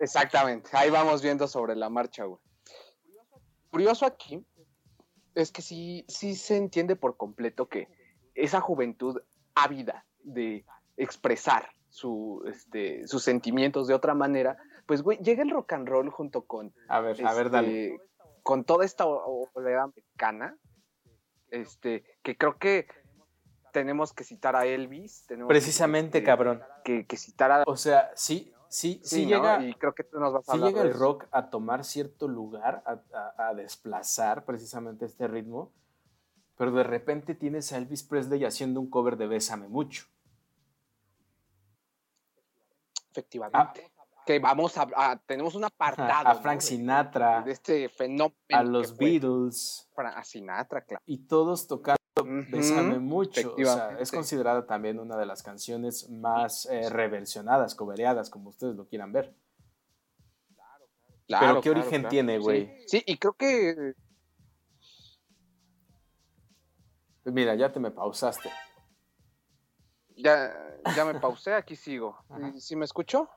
exactamente, 0.03 0.71
ahí 0.73 0.91
vamos 0.91 1.23
viendo 1.23 1.47
sobre 1.49 1.77
la 1.77 1.89
marcha, 1.89 2.25
güey. 2.25 2.41
Curioso 3.71 4.05
aquí 4.05 4.45
es 5.35 5.51
que 5.51 5.63
sí, 5.63 6.05
sí 6.09 6.35
se 6.35 6.57
entiende 6.57 6.97
por 6.97 7.17
completo 7.17 7.69
que 7.69 7.89
esa 8.35 8.61
juventud 8.61 9.21
ávida 9.55 10.05
de 10.23 10.65
expresar 10.97 11.71
su, 11.89 12.43
este, 12.47 13.07
sus 13.07 13.23
sentimientos 13.23 13.87
de 13.87 13.95
otra 13.95 14.15
manera, 14.15 14.57
pues, 14.87 15.03
güey, 15.03 15.19
llega 15.19 15.43
el 15.43 15.51
rock 15.51 15.73
and 15.75 15.89
roll 15.89 16.11
junto 16.11 16.47
con 16.47 16.75
A 16.89 17.01
ver, 17.01 17.27
a 17.27 17.35
ver, 17.35 17.51
dale. 17.51 17.87
este, 17.95 18.01
con 18.43 18.65
toda 18.65 18.85
esta 18.85 19.07
oleada 19.07 19.85
americana, 19.85 20.57
este, 21.51 22.05
que 22.23 22.37
creo 22.37 22.59
que 22.59 22.89
tenemos 23.73 24.13
que 24.13 24.25
citar 24.25 24.57
a 24.57 24.67
Elvis. 24.67 25.27
Precisamente, 25.49 26.21
que, 26.21 26.27
cabrón. 26.27 26.63
Que, 26.85 27.07
que 27.07 27.17
citar 27.17 27.53
a... 27.53 27.65
O 27.67 27.77
sea, 27.77 28.11
sí, 28.15 28.53
sí, 28.73 29.01
sí, 29.05 29.17
Sí, 29.17 29.23
¿no? 29.27 29.29
llega, 29.37 29.63
Y 29.65 29.75
creo 29.75 29.95
que 29.95 30.03
tú 30.05 30.19
nos 30.19 30.33
vas 30.33 30.49
a 30.49 30.53
sí 30.53 30.59
llega 30.59 30.83
el 30.83 30.95
rock 30.95 31.27
a 31.31 31.51
tomar 31.51 31.85
cierto 31.85 32.27
lugar, 32.29 32.83
a, 32.87 33.01
a- 33.17 33.49
a 33.49 33.55
desplazar 33.55 34.45
precisamente 34.45 35.05
este 35.05 35.29
ritmo, 35.29 35.73
pero 36.57 36.71
de 36.73 36.83
repente 36.83 37.35
tienes 37.35 37.73
a 37.73 37.77
Elvis 37.79 38.03
Presley 38.03 38.45
haciendo 38.45 38.81
un 38.81 38.89
cover 38.89 39.17
de 39.17 39.27
Bésame 39.27 39.69
Mucho. 39.69 40.07
Efectivamente. 43.11 43.91
que 44.25 44.39
vamos 44.39 44.79
a, 44.79 44.87
a- 44.97 45.17
tenemos 45.19 45.55
un 45.57 45.65
apartado. 45.65 46.29
A. 46.29 46.35
Frank 46.37 46.61
Sinatra, 46.61 47.43
De, 47.43 47.53
este 47.53 47.89
fenómeno. 47.89 48.35
a 48.51 48.63
los 48.63 48.95
fue 48.97 49.07
Beatles, 49.19 49.91
Fra- 49.95 50.17
A 50.19 50.23
Sinatra, 50.25 50.81
claro. 50.83 51.03
y 51.07 51.19
todos 51.27 51.67
tocando 51.67 51.99
Bésame 52.49 52.99
Mucho. 52.99 53.55
O 53.55 53.65
sea, 53.65 53.97
es 53.99 54.11
considerada 54.11 54.67
también 54.67 54.99
una 54.99 55.17
de 55.17 55.27
las 55.27 55.43
canciones 55.43 56.11
más 56.11 56.67
eh, 56.67 56.91
reversionadas, 56.91 57.75
cobereadas, 57.75 58.29
como 58.31 58.51
ustedes 58.51 58.77
lo 58.77 58.87
quieran 58.87 59.13
ver. 59.13 59.35
Claro, 61.27 61.61
¿qué 61.63 61.71
claro, 61.71 61.81
origen 61.81 62.03
claro. 62.03 62.11
tiene, 62.11 62.39
güey? 62.39 62.67
Sí, 62.81 62.99
sí, 62.99 63.03
y 63.07 63.17
creo 63.17 63.33
que 63.33 63.95
mira, 67.25 67.55
ya 67.55 67.73
te 67.73 67.81
me 67.81 67.91
pausaste. 67.91 68.51
ya, 70.17 70.53
ya 70.95 71.05
me 71.05 71.19
pausé, 71.19 71.55
aquí 71.55 71.77
sigo. 71.77 72.19
¿Sí 72.59 72.77
me 72.77 72.85
escucho? 72.85 73.31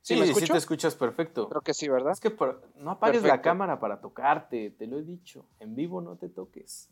Sí, 0.00 0.14
¿Sí 0.14 0.20
me 0.20 0.26
sí, 0.26 0.32
escucho? 0.32 0.52
te 0.52 0.58
escuchas 0.58 0.94
perfecto. 0.94 1.48
Creo 1.48 1.62
que 1.62 1.74
sí, 1.74 1.88
¿verdad? 1.88 2.12
Es 2.12 2.20
que 2.20 2.30
por- 2.30 2.62
no 2.76 2.92
apagues 2.92 3.22
la 3.22 3.42
cámara 3.42 3.78
para 3.80 4.00
tocarte, 4.00 4.70
te 4.70 4.86
lo 4.86 4.98
he 4.98 5.02
dicho. 5.02 5.46
En 5.58 5.74
vivo 5.74 6.00
no 6.00 6.16
te 6.16 6.28
toques. 6.28 6.88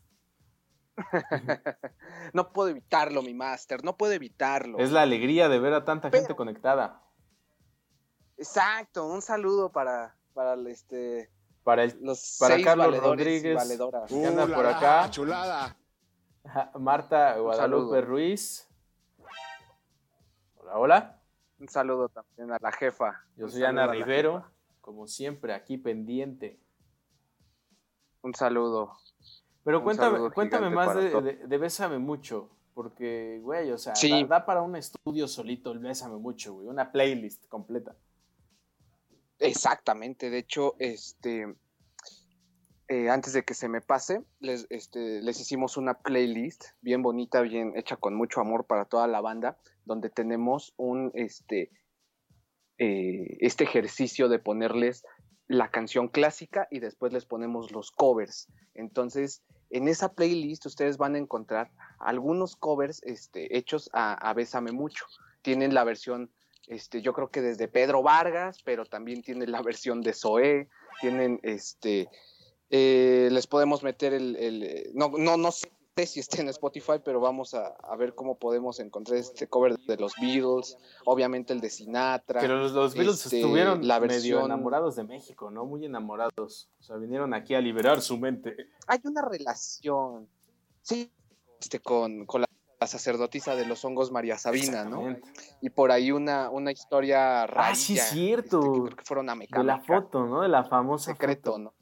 No 2.33 2.51
puedo 2.53 2.69
evitarlo, 2.69 3.21
mi 3.21 3.33
máster, 3.33 3.83
no 3.83 3.97
puedo 3.97 4.13
evitarlo. 4.13 4.77
Es 4.79 4.91
la 4.91 5.01
alegría 5.01 5.49
de 5.49 5.59
ver 5.59 5.73
a 5.73 5.83
tanta 5.85 6.09
Pero- 6.09 6.21
gente 6.23 6.35
conectada. 6.35 7.01
Exacto, 8.37 9.05
un 9.07 9.21
saludo 9.21 9.71
para, 9.71 10.15
para 10.33 10.53
el, 10.53 10.67
este, 10.67 11.29
Para 11.63 11.83
el 11.83 11.97
los 12.01 12.37
Para 12.39 12.55
seis 12.55 12.65
Carlos 12.65 12.97
Rodríguez. 12.97 13.55
valedoras. 13.55 14.09
¿Qué 14.09 14.25
anda 14.25 14.45
Uh, 14.45 14.53
por 14.53 14.65
acá? 14.65 15.09
chulada. 15.09 15.77
Marta 16.79 17.37
Guadalupe 17.37 17.95
saludo. 17.95 18.01
Ruiz. 18.01 18.67
Hola, 20.57 20.77
hola. 20.77 21.19
Un 21.59 21.69
saludo 21.69 22.09
también 22.09 22.51
a 22.51 22.57
la 22.59 22.71
jefa. 22.71 23.23
Yo 23.37 23.45
Un 23.45 23.51
soy 23.51 23.63
Ana 23.63 23.87
Rivero, 23.87 24.45
como 24.81 25.07
siempre, 25.07 25.53
aquí 25.53 25.77
pendiente. 25.77 26.59
Un 28.23 28.33
saludo. 28.33 28.97
Pero 29.63 29.77
Un 29.79 29.83
cuéntame, 29.83 30.29
cuéntame 30.31 30.69
más 30.69 30.95
de, 30.95 31.09
todos. 31.09 31.23
de- 31.23 31.35
de 31.47 31.57
Bésame 31.57 31.99
Mucho. 31.99 32.49
Porque, 32.73 33.39
güey, 33.43 33.69
o 33.71 33.77
sea, 33.77 33.95
Sí. 33.95 34.09
da, 34.23 34.39
da 34.39 34.45
para 34.47 34.63
un 34.63 34.75
estudio 34.75 35.27
solito 35.27 35.71
el 35.71 35.79
Bésame 35.79 36.17
Mucho, 36.17 36.55
güey. 36.55 36.67
Una 36.67 36.91
playlist 36.91 37.47
completa. 37.47 37.95
Exactamente, 39.39 40.29
de 40.29 40.37
hecho, 40.39 40.75
este, 40.79 41.53
eh, 42.87 43.09
antes 43.09 43.33
de 43.33 43.43
que 43.43 43.53
se 43.53 43.67
me 43.67 43.81
pase, 43.81 44.23
les, 44.39 44.67
este, 44.69 45.21
les 45.21 45.39
hicimos 45.39 45.75
una 45.77 45.95
playlist 45.95 46.65
bien 46.81 47.01
bonita, 47.01 47.41
bien 47.41 47.73
hecha 47.75 47.97
con 47.97 48.15
mucho 48.15 48.39
amor 48.41 48.65
para 48.65 48.85
toda 48.85 49.07
la 49.07 49.21
banda, 49.21 49.57
donde 49.85 50.09
tenemos 50.09 50.73
un, 50.77 51.11
este, 51.13 51.71
eh, 52.77 53.37
este 53.41 53.65
ejercicio 53.65 54.29
de 54.29 54.39
ponerles 54.39 55.03
la 55.47 55.69
canción 55.71 56.07
clásica 56.07 56.67
y 56.71 56.79
después 56.79 57.11
les 57.11 57.25
ponemos 57.25 57.71
los 57.71 57.91
covers. 57.91 58.47
Entonces, 58.73 59.43
en 59.73 59.87
esa 59.87 60.13
playlist 60.13 60.65
ustedes 60.65 60.97
van 60.97 61.15
a 61.15 61.17
encontrar 61.17 61.71
algunos 61.99 62.55
covers 62.55 63.01
este, 63.03 63.57
hechos 63.57 63.89
a, 63.93 64.13
a 64.13 64.33
Bésame 64.33 64.71
Mucho. 64.71 65.05
Tienen 65.41 65.73
la 65.73 65.83
versión 65.83 66.29
este, 66.67 67.01
yo 67.01 67.13
creo 67.13 67.29
que 67.29 67.41
desde 67.41 67.67
Pedro 67.67 68.03
Vargas, 68.03 68.61
pero 68.63 68.85
también 68.85 69.21
tienen 69.21 69.51
la 69.51 69.61
versión 69.61 70.01
de 70.01 70.13
Zoé, 70.13 70.69
tienen 71.01 71.39
este, 71.43 72.07
eh, 72.69 73.27
les 73.31 73.47
podemos 73.47 73.83
meter 73.83 74.13
el, 74.13 74.35
el, 74.37 74.63
eh, 74.63 74.91
no, 74.93 75.09
no, 75.17 75.35
no 75.37 75.51
sé 75.51 75.71
sé 75.95 76.05
si 76.07 76.19
está 76.19 76.41
en 76.41 76.49
Spotify, 76.49 76.93
pero 77.03 77.19
vamos 77.19 77.53
a, 77.53 77.67
a, 77.67 77.95
ver 77.95 78.15
cómo 78.15 78.37
podemos 78.37 78.79
encontrar 78.79 79.19
este 79.19 79.47
cover 79.47 79.77
de 79.79 79.97
los 79.97 80.13
Beatles, 80.19 80.77
obviamente 81.05 81.53
el 81.53 81.61
de 81.61 81.69
Sinatra. 81.69 82.41
Pero 82.41 82.57
los, 82.57 82.71
los 82.71 82.93
Beatles 82.93 83.23
este, 83.25 83.39
estuvieron 83.39 83.87
la 83.87 83.99
versión... 83.99 84.21
medio 84.21 84.45
enamorados 84.45 84.95
de 84.95 85.03
México, 85.03 85.51
¿no? 85.51 85.65
Muy 85.65 85.85
enamorados. 85.85 86.69
O 86.79 86.83
sea, 86.83 86.97
vinieron 86.97 87.33
aquí 87.33 87.53
a 87.53 87.61
liberar 87.61 88.01
su 88.01 88.17
mente. 88.17 88.55
Hay 88.87 88.99
una 89.03 89.21
relación, 89.21 90.27
sí, 90.81 91.11
este, 91.59 91.79
con, 91.79 92.25
con 92.25 92.41
la 92.41 92.47
sacerdotisa 92.87 93.55
de 93.55 93.65
los 93.65 93.85
hongos 93.85 94.11
María 94.11 94.37
Sabina, 94.37 94.83
¿no? 94.85 95.15
Y 95.61 95.69
por 95.69 95.91
ahí 95.91 96.11
una, 96.11 96.49
una 96.49 96.71
historia 96.71 97.45
rara. 97.47 97.69
Ah, 97.69 97.75
sí, 97.75 97.97
cierto. 97.97 98.59
Este, 98.59 98.71
que 98.71 98.81
creo 98.85 98.97
que 98.97 99.05
fueron 99.05 99.29
a 99.29 99.35
mecánica. 99.35 99.59
De 99.59 99.79
la 99.79 99.85
foto, 99.85 100.25
¿no? 100.25 100.41
De 100.41 100.49
la 100.49 100.65
famosa 100.65 101.11
secreto, 101.11 101.51
foto. 101.51 101.63
¿no? 101.63 101.73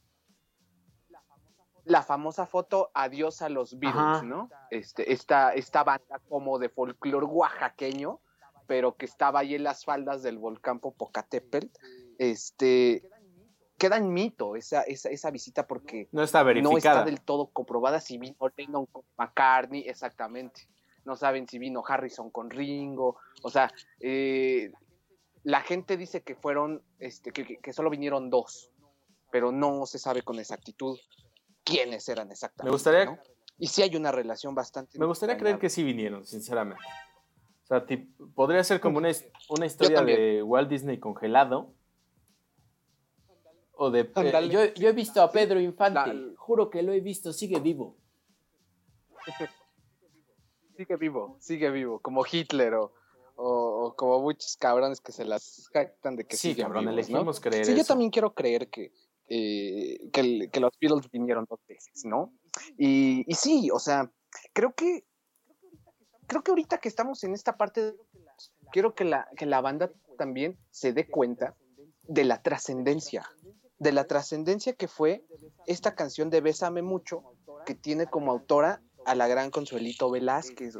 La 1.85 2.03
famosa 2.03 2.45
foto 2.45 2.91
Adiós 2.93 3.41
a 3.41 3.49
los 3.49 3.79
Beatles, 3.79 4.23
¿no? 4.23 4.49
Este, 4.69 5.11
esta, 5.11 5.53
esta 5.53 5.83
banda 5.83 6.19
como 6.29 6.59
de 6.59 6.69
folclore 6.69 7.25
oaxaqueño, 7.25 8.19
pero 8.67 8.95
que 8.95 9.05
estaba 9.05 9.39
ahí 9.39 9.55
en 9.55 9.63
las 9.63 9.83
faldas 9.83 10.23
del 10.23 10.37
volcán 10.37 10.79
Popocatépetl, 10.79 11.67
este, 12.17 13.03
queda 13.77 13.97
en 13.97 14.13
mito 14.13 14.55
esa, 14.55 14.83
esa, 14.83 15.09
esa 15.09 15.31
visita 15.31 15.65
porque 15.67 16.07
no 16.11 16.23
está 16.23 16.43
verificada. 16.43 16.71
No 16.71 16.77
está 16.77 17.03
del 17.03 17.21
todo 17.21 17.47
comprobada 17.47 17.99
si 17.99 18.17
vino 18.17 18.37
Lennon 18.55 18.85
con 18.85 19.03
McCartney, 19.17 19.87
exactamente. 19.87 20.67
No 21.03 21.15
saben 21.15 21.47
si 21.47 21.57
vino 21.57 21.83
Harrison 21.85 22.29
con 22.29 22.51
Ringo, 22.51 23.17
o 23.41 23.49
sea, 23.49 23.71
eh, 23.99 24.71
la 25.43 25.61
gente 25.61 25.97
dice 25.97 26.21
que 26.21 26.35
fueron, 26.35 26.83
este, 26.99 27.31
que, 27.31 27.57
que 27.57 27.73
solo 27.73 27.89
vinieron 27.89 28.29
dos, 28.29 28.69
pero 29.31 29.51
no 29.51 29.87
se 29.87 29.97
sabe 29.97 30.21
con 30.21 30.37
exactitud 30.37 30.99
quiénes 31.63 32.07
eran 32.09 32.31
exactamente. 32.31 32.69
Me 32.69 32.71
gustaría. 32.71 33.05
¿no? 33.05 33.19
Y 33.57 33.67
sí 33.67 33.83
hay 33.83 33.95
una 33.95 34.11
relación 34.11 34.55
bastante. 34.55 34.97
Me 34.97 35.05
gustaría 35.05 35.37
creer 35.37 35.59
que 35.59 35.69
sí 35.69 35.83
vinieron, 35.83 36.25
sinceramente. 36.25 36.83
O 37.63 37.67
sea, 37.67 37.85
podría 38.33 38.63
ser 38.63 38.81
como 38.81 38.97
una, 38.97 39.11
una 39.49 39.65
historia 39.65 40.01
de 40.01 40.41
Walt 40.43 40.69
Disney 40.69 40.99
congelado. 40.99 41.73
O 43.73 43.91
de. 43.91 44.11
Eh, 44.15 44.49
yo, 44.49 44.65
yo, 44.73 44.89
he 44.89 44.93
visto 44.93 45.21
a 45.21 45.31
Pedro 45.31 45.59
Infante. 45.59 45.99
Dale. 45.99 46.35
Juro 46.37 46.69
que 46.69 46.81
lo 46.81 46.91
he 46.91 47.01
visto, 47.01 47.31
sigue 47.33 47.59
vivo. 47.59 47.97
sigue 50.77 50.95
vivo, 50.97 51.37
sigue 51.39 51.69
vivo. 51.69 51.99
Como 51.99 52.25
Hitler 52.29 52.73
o, 52.73 52.93
o, 53.35 53.85
o, 53.85 53.95
como 53.95 54.21
muchos 54.21 54.57
cabrones 54.57 54.99
que 55.01 55.11
se 55.11 55.23
las 55.23 55.69
jactan 55.71 56.15
de 56.15 56.25
que 56.25 56.35
sí, 56.35 56.55
cabrón, 56.55 56.85
vivos, 56.85 56.93
elegimos 56.93 57.37
¿no? 57.37 57.41
creer 57.41 57.65
Sí, 57.65 57.71
eso. 57.73 57.81
yo 57.81 57.85
también 57.85 58.09
quiero 58.09 58.33
creer 58.33 58.69
que, 58.69 58.91
eh, 59.27 60.09
que, 60.11 60.59
los 60.59 60.71
Beatles 60.79 61.09
vinieron 61.11 61.45
dos 61.49 61.59
veces, 61.67 62.05
¿no? 62.05 62.33
Y, 62.77 63.23
y, 63.27 63.35
sí, 63.35 63.69
o 63.71 63.79
sea, 63.79 64.11
creo 64.53 64.73
que 64.73 65.05
creo 66.31 66.43
que 66.43 66.51
ahorita 66.51 66.77
que 66.77 66.87
estamos 66.87 67.25
en 67.25 67.33
esta 67.33 67.57
parte, 67.57 67.93
quiero 68.71 68.95
que 68.95 69.03
la, 69.03 69.27
que 69.35 69.45
la 69.45 69.59
banda 69.59 69.91
también 70.17 70.57
se 70.69 70.93
dé 70.93 71.05
cuenta 71.05 71.57
de 72.03 72.23
la 72.23 72.41
trascendencia, 72.41 73.29
de 73.79 73.91
la 73.91 74.05
trascendencia 74.05 74.71
que 74.71 74.87
fue 74.87 75.25
esta 75.67 75.93
canción 75.93 76.29
de 76.29 76.39
Bésame 76.39 76.83
Mucho, 76.83 77.35
que 77.65 77.75
tiene 77.75 78.05
como 78.05 78.31
autora 78.31 78.81
a 79.05 79.13
la 79.13 79.27
gran 79.27 79.51
Consuelito 79.51 80.09
Velázquez. 80.09 80.77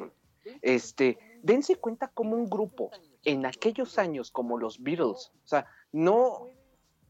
Este, 0.61 1.17
dense 1.43 1.75
cuenta 1.75 2.07
como 2.07 2.37
un 2.37 2.49
grupo 2.49 2.89
en 3.25 3.45
aquellos 3.45 3.97
años 3.97 4.31
como 4.31 4.57
los 4.57 4.81
Beatles, 4.81 5.33
o 5.43 5.47
sea, 5.47 5.65
no, 5.91 6.47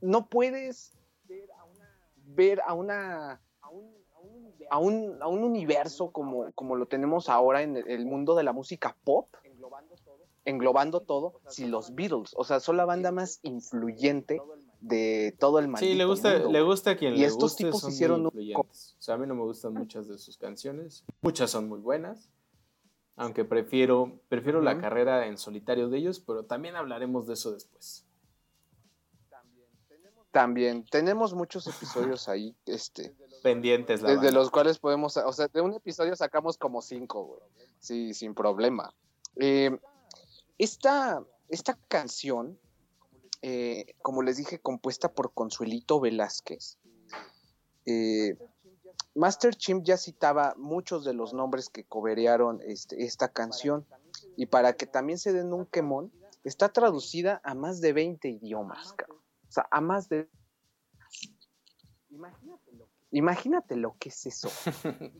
no 0.02 0.30
puedes 0.30 0.98
ver 2.36 2.62
a 2.66 2.74
una 2.74 3.42
a 4.70 4.78
un, 4.80 5.22
a 5.22 5.28
un 5.28 5.44
universo 5.44 6.12
como, 6.12 6.50
como 6.54 6.78
lo 6.78 6.86
tenemos 6.86 7.28
ahora 7.28 7.62
en 7.62 7.76
el 7.76 8.06
mundo 8.06 8.36
de 8.36 8.44
la 8.44 8.54
música 8.54 8.96
pop, 9.04 9.28
englobando 10.46 11.02
todo, 11.02 11.42
si 11.50 11.68
los 11.68 11.94
Beatles, 11.94 12.32
o 12.36 12.44
sea, 12.46 12.60
son 12.62 12.78
la 12.78 12.86
banda 12.86 13.12
más 13.12 13.40
influyente 13.44 14.42
de 14.80 15.36
todo 15.40 15.60
el 15.60 15.68
maldito 15.68 15.92
Sí, 15.92 15.98
le 15.98 16.06
gusta, 16.06 16.34
mundo. 16.34 16.52
le 16.52 16.62
gusta 16.64 16.92
a 16.92 16.96
quien 16.96 17.16
y 17.16 17.20
le 17.20 17.26
estos 17.26 17.52
guste, 17.52 17.66
tipos 17.66 17.82
son 17.82 17.92
hicieron 17.92 18.22
muy 18.22 18.28
influyentes. 18.28 18.96
O 18.98 19.02
sea, 19.02 19.16
a 19.16 19.18
mí 19.18 19.28
no 19.28 19.36
me 19.36 19.44
gustan 19.44 19.74
muchas 19.74 20.08
de 20.08 20.18
sus 20.18 20.38
canciones, 20.38 21.04
muchas 21.22 21.52
son 21.52 21.68
muy 21.68 21.80
buenas, 21.80 22.32
aunque 23.18 23.44
prefiero, 23.44 24.20
prefiero 24.30 24.60
uh 24.60 24.62
-huh. 24.62 24.66
la 24.66 24.80
carrera 24.80 25.28
en 25.28 25.38
solitario 25.38 25.90
de 25.90 25.98
ellos, 25.98 26.20
pero 26.22 26.46
también 26.46 26.76
hablaremos 26.78 27.28
de 27.28 27.34
eso 27.34 27.52
después. 27.52 28.06
También 30.32 30.86
tenemos 30.86 31.34
muchos 31.34 31.68
episodios 31.68 32.30
ahí, 32.30 32.56
este, 32.66 33.14
pendientes, 33.44 34.02
la 34.02 34.10
de, 34.10 34.16
banda. 34.16 34.30
de, 34.30 34.34
los 34.34 34.50
cuales 34.50 34.80
podemos, 34.80 35.18
o 35.18 35.34
sea, 35.34 35.48
de 35.50 35.62
un 35.62 35.74
episodio 35.74 36.16
sacamos 36.16 36.58
como 36.58 36.82
cinco, 36.82 37.26
güey, 37.26 37.42
sí, 37.80 38.14
sin 38.14 38.34
problema. 38.34 38.94
Eh, 39.36 39.78
esta, 40.58 41.22
esta 41.50 41.78
canción, 41.90 42.58
eh, 43.42 43.96
como 44.02 44.22
les 44.22 44.38
dije, 44.38 44.60
compuesta 44.60 45.12
por 45.12 45.34
Consuelito 45.34 46.00
Velázquez. 46.00 46.78
Eh, 47.86 48.38
Master 49.16 49.56
Chimp 49.56 49.84
ya 49.84 49.98
citaba 49.98 50.54
muchos 50.58 51.04
de 51.04 51.14
los 51.14 51.34
nombres 51.34 51.70
que 51.70 51.84
coberearon 51.84 52.62
este, 52.66 53.04
esta 53.04 53.28
canción 53.28 53.86
y 54.38 54.46
para 54.46 54.74
que 54.74 54.86
también 54.86 55.20
se 55.20 55.34
den 55.34 55.52
un 55.52 55.66
quemón, 55.66 56.14
está 56.44 56.70
traducida 56.70 57.42
a 57.44 57.54
más 57.54 57.82
de 57.82 57.94
20 57.94 58.30
idiomas, 58.30 58.94
cabrón. 58.94 59.11
O 59.52 59.54
sea, 59.54 59.68
a 59.70 59.82
más 59.82 60.08
de... 60.08 60.30
Imagínate 62.10 62.72
lo 62.72 62.86
que, 62.86 63.08
imagínate 63.12 63.76
lo 63.76 63.98
que 64.00 64.08
es 64.08 64.26
eso. 64.26 64.48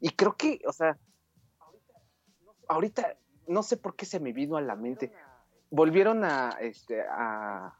y 0.00 0.10
creo 0.10 0.36
que, 0.36 0.60
o 0.68 0.72
sea, 0.72 0.96
ahorita 2.68 3.18
no 3.48 3.64
sé 3.64 3.76
por 3.76 3.96
qué 3.96 4.06
se 4.06 4.20
me 4.20 4.32
vino 4.32 4.56
a 4.56 4.60
la 4.60 4.76
mente. 4.76 5.12
Volvieron 5.70 6.22
a, 6.22 6.50
este, 6.60 7.02
a, 7.02 7.76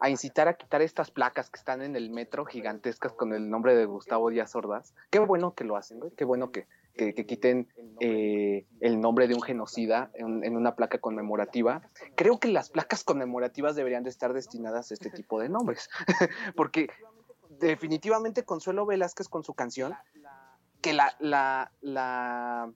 a 0.00 0.10
incitar 0.10 0.48
a 0.48 0.54
quitar 0.54 0.82
estas 0.82 1.12
placas 1.12 1.48
que 1.48 1.60
están 1.60 1.80
en 1.80 1.94
el 1.94 2.10
metro 2.10 2.44
gigantescas 2.44 3.12
con 3.12 3.32
el 3.32 3.48
nombre 3.48 3.76
de 3.76 3.84
Gustavo 3.84 4.30
Díaz 4.30 4.56
Ordaz. 4.56 4.96
Qué 5.10 5.20
bueno 5.20 5.54
que 5.54 5.62
lo 5.62 5.76
hacen, 5.76 6.00
güey. 6.00 6.10
Qué 6.10 6.24
bueno 6.24 6.50
que, 6.50 6.66
que, 6.94 7.14
que 7.14 7.26
quiten 7.26 7.68
eh, 8.00 8.66
el 8.80 9.00
nombre 9.00 9.28
de 9.28 9.34
un 9.34 9.42
genocida 9.42 10.10
en, 10.14 10.44
en, 10.44 10.56
una 10.56 10.74
placa 10.74 10.98
conmemorativa. 10.98 11.82
Creo 12.16 12.38
que 12.38 12.48
las 12.48 12.70
placas 12.70 13.04
conmemorativas 13.04 13.76
deberían 13.76 14.04
de 14.04 14.10
estar 14.10 14.32
destinadas 14.32 14.90
a 14.90 14.94
este 14.94 15.10
tipo 15.10 15.40
de 15.40 15.48
nombres. 15.48 15.88
Porque 16.56 16.88
definitivamente 17.58 18.44
Consuelo 18.44 18.86
Velázquez 18.86 19.28
con 19.28 19.44
su 19.44 19.54
canción, 19.54 19.94
que 20.80 20.92
la, 20.92 21.14
la, 21.20 21.72
la, 21.80 22.72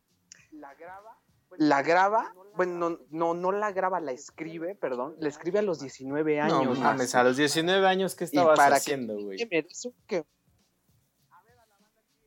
la 1.59 1.83
graba, 1.83 2.35
bueno, 2.55 2.91
no, 2.91 2.99
no, 3.11 3.35
no 3.35 3.53
la 3.53 3.73
graba, 3.73 4.01
la 4.01 4.13
escribe, 4.13 4.75
perdón, 4.75 5.17
la 5.19 5.29
escribe 5.29 5.59
a 5.59 5.63
los 5.63 5.81
19 5.81 6.41
años. 6.41 6.65
No 6.65 6.85
mames, 6.85 7.15
a 7.15 7.25
los 7.25 7.37
19 7.37 7.87
años, 7.87 8.15
¿qué 8.15 8.25
estabas 8.25 8.59
haciendo, 8.59 9.15
güey? 9.15 9.39
Que, 10.07 10.25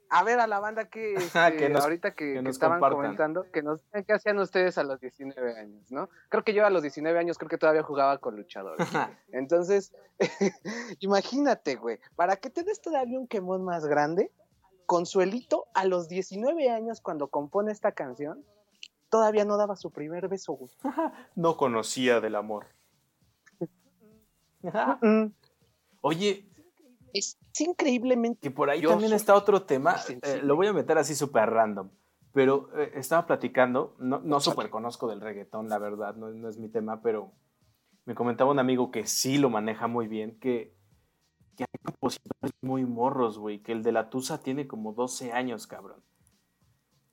a 0.10 0.24
ver 0.24 0.40
a 0.40 0.48
la 0.48 0.60
banda 0.60 0.90
que, 0.90 1.14
este, 1.16 1.58
que 1.58 1.70
nos, 1.70 1.84
ahorita 1.84 2.16
que, 2.16 2.34
que 2.34 2.44
que 2.44 2.50
estaban 2.50 2.80
compartan. 2.80 3.02
comentando, 3.02 3.46
que 3.52 3.62
nos 3.62 3.82
qué 4.06 4.14
hacían 4.14 4.40
ustedes 4.40 4.78
a 4.78 4.84
los 4.84 5.00
19 5.00 5.58
años, 5.60 5.92
¿no? 5.92 6.10
Creo 6.30 6.44
que 6.44 6.54
yo 6.54 6.66
a 6.66 6.70
los 6.70 6.82
19 6.82 7.18
años 7.18 7.38
creo 7.38 7.50
que 7.50 7.58
todavía 7.58 7.84
jugaba 7.84 8.18
con 8.18 8.36
luchadores. 8.36 8.88
Entonces, 9.32 9.94
imagínate, 11.00 11.76
güey, 11.76 12.00
para 12.16 12.38
que 12.38 12.50
te 12.50 12.64
des 12.64 12.82
todavía 12.82 13.20
un 13.20 13.28
quemón 13.28 13.64
más 13.64 13.86
grande, 13.86 14.32
Consuelito 14.90 15.68
a 15.76 15.86
los 15.86 16.10
19 16.10 16.72
años 16.72 17.00
cuando 17.00 17.28
compone 17.28 17.72
esta 17.72 17.92
canción, 17.92 18.44
todavía 19.10 19.46
no 19.46 19.56
daba 19.56 19.76
su 19.76 19.92
primer 19.92 20.28
beso, 20.28 20.54
güey. 20.54 20.72
no 21.36 21.58
conocía 21.58 22.20
del 22.22 22.34
amor. 22.34 22.66
Oye, 26.02 26.49
es 27.14 27.38
increíblemente. 27.60 28.40
Que 28.42 28.52
por 28.52 28.70
ahí 28.70 28.82
también 28.82 29.14
está 29.14 29.36
otro 29.36 29.64
tema. 29.64 29.96
Eh, 30.10 30.42
lo 30.44 30.56
voy 30.56 30.68
a 30.68 30.74
meter 30.74 30.98
así 30.98 31.16
súper 31.16 31.50
random. 31.50 31.90
Pero 32.32 32.70
eh, 32.78 32.92
estaba 32.96 33.26
platicando, 33.26 33.96
no, 34.00 34.20
no 34.20 34.40
súper 34.40 34.70
conozco 34.70 35.08
del 35.08 35.22
reggaetón, 35.22 35.68
la 35.68 35.80
verdad, 35.80 36.16
no, 36.16 36.30
no, 36.30 36.48
es 36.48 36.58
mi 36.58 36.70
tema, 36.70 37.02
pero 37.02 37.32
me 38.06 38.14
comentaba 38.14 38.52
un 38.52 38.60
amigo 38.60 38.92
que 38.92 39.08
sí 39.08 39.40
lo 39.40 39.50
maneja 39.50 39.88
muy 39.88 40.08
bien, 40.08 40.40
que, 40.40 40.76
que 41.58 41.64
hay 41.64 41.80
compositores 41.84 42.52
muy 42.62 42.86
morros, 42.86 43.40
güey, 43.40 43.60
que 43.60 43.72
el 43.72 43.82
de 43.82 43.92
la 43.92 44.10
Tusa 44.12 44.44
tiene 44.44 44.68
como 44.68 44.94
12 44.94 45.32
años, 45.32 45.66
cabrón. 45.66 46.04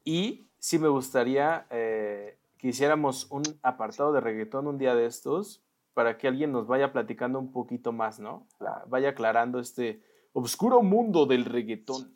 Y 0.04 0.50
sí 0.58 0.78
me 0.78 0.88
gustaría 0.88 1.66
eh, 1.70 2.38
que 2.58 2.68
hiciéramos 2.68 3.26
un 3.30 3.42
apartado 3.62 4.12
de 4.12 4.20
reggaetón 4.20 4.66
un 4.66 4.78
día 4.78 4.94
de 4.94 5.06
estos, 5.06 5.65
para 5.96 6.18
que 6.18 6.28
alguien 6.28 6.52
nos 6.52 6.66
vaya 6.66 6.92
platicando 6.92 7.38
un 7.38 7.50
poquito 7.50 7.90
más, 7.90 8.20
¿no? 8.20 8.46
Vaya 8.86 9.08
aclarando 9.08 9.58
este 9.58 10.02
oscuro 10.34 10.82
mundo 10.82 11.24
del 11.24 11.46
reggaetón. 11.46 12.14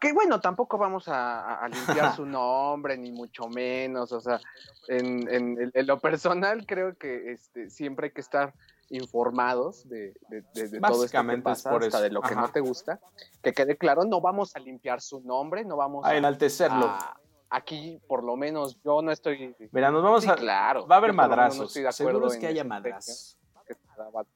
Que 0.00 0.12
bueno, 0.12 0.40
tampoco 0.40 0.78
vamos 0.78 1.06
a, 1.06 1.60
a 1.60 1.68
limpiar 1.68 2.16
su 2.16 2.26
nombre, 2.26 2.98
ni 2.98 3.12
mucho 3.12 3.46
menos. 3.48 4.10
O 4.10 4.20
sea, 4.20 4.40
en, 4.88 5.28
en, 5.32 5.70
en, 5.72 5.86
lo 5.86 6.00
personal 6.00 6.66
creo 6.66 6.96
que 6.98 7.30
este, 7.30 7.70
siempre 7.70 8.06
hay 8.08 8.12
que 8.12 8.22
estar 8.22 8.52
informados 8.90 9.88
de, 9.88 10.12
de, 10.28 10.42
de- 10.54 10.68
de 10.70 10.80
todo 10.80 11.04
esto 11.04 11.12
que 11.12 11.18
Básicamente 11.18 11.52
es 11.52 11.62
por 11.62 11.84
hasta 11.84 11.86
eso. 11.98 12.00
de 12.02 12.10
lo 12.10 12.20
que 12.20 12.32
Ajá. 12.34 12.40
no 12.40 12.48
te 12.50 12.58
gusta. 12.58 12.98
Que 13.44 13.52
quede 13.52 13.76
claro, 13.78 14.04
no 14.06 14.20
vamos 14.20 14.56
a 14.56 14.58
limpiar 14.58 15.00
su 15.00 15.20
nombre, 15.20 15.64
no 15.64 15.76
vamos 15.76 16.04
A 16.04 16.08
a, 16.08 16.16
enaltecerlo. 16.16 16.86
a- 16.86 17.20
aquí, 17.50 18.00
por 18.08 18.24
lo 18.24 18.36
menos, 18.36 18.80
yo 18.82 19.02
no 19.02 19.10
estoy. 19.12 19.54
Mira, 19.72 19.90
nos 19.90 20.02
vamos 20.02 20.24
Sí, 20.24 20.30
a. 20.30 20.34
claro. 20.34 20.86
Va 20.86 20.96
a 20.96 20.98
haber 20.98 21.12
madrazos. 21.12 21.58
no 21.58 21.64
estoy 21.64 21.82
de 21.82 21.88
acuerdo 21.88 22.10
Seguro 22.12 22.26
es 22.32 22.36
que 22.38 22.46
haya 22.46 22.60
ese 22.62 22.68
madrazos. 22.68 23.38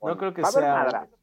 No 0.02 0.16
creo 0.16 0.32
que 0.34 0.42
Va 0.42 0.48
haber 0.48 0.62
sea- 0.62 0.74
madrazos. 0.74 1.16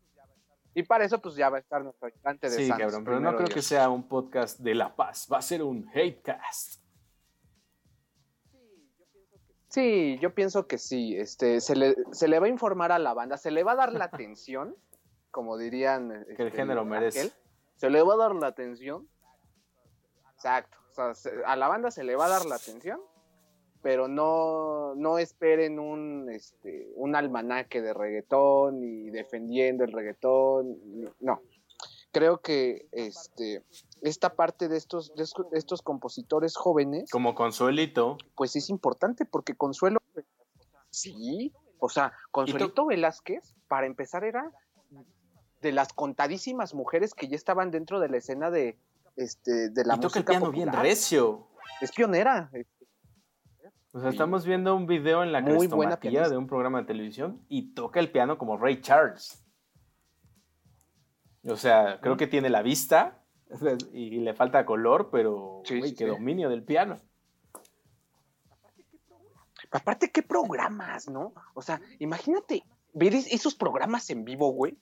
Y 0.74 0.84
para 0.84 1.06
eso, 1.06 1.20
pues 1.20 1.36
ya 1.36 1.50
va 1.50 1.58
a 1.58 1.60
estar 1.60 1.84
nuestro 1.84 2.08
ayudante 2.08 2.50
de 2.52 2.56
Sí, 2.56 2.68
Santos, 2.68 2.86
cabrón, 2.86 3.04
pero 3.04 3.20
no 3.20 3.36
creo 3.36 3.48
que 3.50 3.64
sea 3.64 3.90
un 3.90 4.08
podcast 4.08 4.60
de 4.60 4.76
La 4.76 4.96
Paz. 4.96 5.28
Va 5.32 5.40
a 5.40 5.42
ser 5.42 5.64
un 5.64 5.90
hatecast. 5.90 6.84
Sí, 9.70 10.18
yo 10.22 10.34
pienso 10.34 10.68
que 10.68 10.78
sí. 10.78 11.16
Este, 11.18 11.62
se 11.62 11.76
le, 11.76 11.96
se 12.12 12.28
le 12.28 12.40
va 12.40 12.46
a 12.46 12.50
informar 12.50 12.92
a 12.92 13.00
la 13.00 13.14
banda, 13.14 13.38
se 13.38 13.50
le 13.52 13.64
va 13.64 13.72
a 13.74 13.76
dar 13.76 13.94
la 13.94 14.06
atención, 14.14 14.76
como 15.32 15.58
dirían. 15.58 16.10
Que 16.36 16.42
el 16.44 16.48
este, 16.50 16.52
género 16.52 16.86
merece. 16.86 17.20
aquel. 17.22 17.34
Se 17.76 17.90
le 17.90 18.02
va 18.04 18.14
a 18.14 18.18
dar 18.18 18.36
la 18.36 18.48
atención. 18.48 19.08
Exacto. 20.36 20.78
Sea, 20.98 21.32
a 21.46 21.56
la 21.56 21.68
banda 21.68 21.92
se 21.92 22.04
le 22.04 22.16
va 22.16 22.26
a 22.26 22.30
dar 22.30 22.46
la 22.46 22.56
atención, 22.56 23.00
pero 23.82 24.08
no, 24.08 24.96
no 24.96 25.18
esperen 25.20 25.78
un, 25.80 26.30
este, 26.32 26.90
un 26.96 27.16
almanaque 27.16 27.82
de 27.82 27.94
reggaetón 27.94 28.84
y 28.84 29.10
defendiendo 29.12 29.84
el 29.84 29.92
reggaetón. 29.92 30.78
No. 31.20 31.42
Creo 32.12 32.40
que 32.42 32.88
este, 32.92 33.64
esta 34.02 34.34
parte 34.36 34.68
de 34.68 34.78
estos, 34.78 35.14
de 35.16 35.24
estos- 35.24 35.50
de 35.52 35.60
estos 35.60 35.82
compositores 35.84 36.56
jóvenes 36.56 37.12
Como 37.12 37.36
Consuelito. 37.36 38.18
pues 38.36 38.56
es 38.56 38.70
importante 38.70 39.26
porque 39.26 39.54
Consuelo, 39.56 40.00
sí, 40.90 41.54
o 41.80 41.90
sea, 41.90 42.14
Consuelito 42.32 42.86
Velázquez, 42.88 43.54
para 43.68 43.86
empezar, 43.86 44.24
era 44.24 44.52
de 45.62 45.72
las 45.72 45.94
contadísimas 45.94 46.74
mujeres 46.74 47.14
que 47.14 47.28
ya 47.28 47.36
estaban 47.36 47.70
dentro 47.72 48.00
de 48.00 48.10
la 48.10 48.18
escena 48.18 48.50
de, 48.50 48.80
este, 49.18 49.70
de 49.70 49.84
la 49.86 49.96
y 49.96 50.00
toca 50.00 50.06
música 50.20 50.20
el 50.34 50.40
piano 50.40 50.52
bien 50.52 50.72
recio. 50.72 51.48
Es 51.82 51.92
pionera. 51.92 52.50
O 53.92 54.00
sea, 54.00 54.10
estamos 54.10 54.46
viendo 54.46 54.76
un 54.76 54.86
video 54.86 55.24
en 55.24 55.32
la 55.32 55.42
Muy 55.42 55.68
buena 55.68 55.98
de 55.98 56.38
un 56.38 56.48
programa 56.48 56.80
de 56.82 56.86
televisión 56.86 57.44
y 57.50 57.74
toca 57.74 58.00
el 58.00 58.12
piano 58.12 58.38
como 58.38 58.58
Ray 58.58 58.80
Charles. 58.82 59.44
O 61.44 61.56
sea, 61.56 62.00
creo 62.02 62.16
que 62.18 62.28
tiene 62.28 62.50
la 62.50 62.62
vista 62.62 63.24
y 63.94 64.20
le 64.20 64.34
falta 64.34 64.66
color, 64.66 65.10
pero 65.12 65.62
Sí, 65.66 65.82
sí, 65.82 65.96
qué 65.96 66.06
sí. 66.06 66.10
dominio 66.10 66.50
del 66.50 66.64
piano. 66.64 66.98
Aparte, 69.72 70.12
qué 70.12 70.22
programas, 70.24 71.10
¿no? 71.10 71.34
O 71.54 71.62
sea, 71.62 71.82
imagínate 72.00 72.64
ver 72.94 73.14
es- 73.16 73.32
esos 73.32 73.56
programas 73.56 74.10
en 74.10 74.24
vivo, 74.24 74.52
güey. 74.52 74.78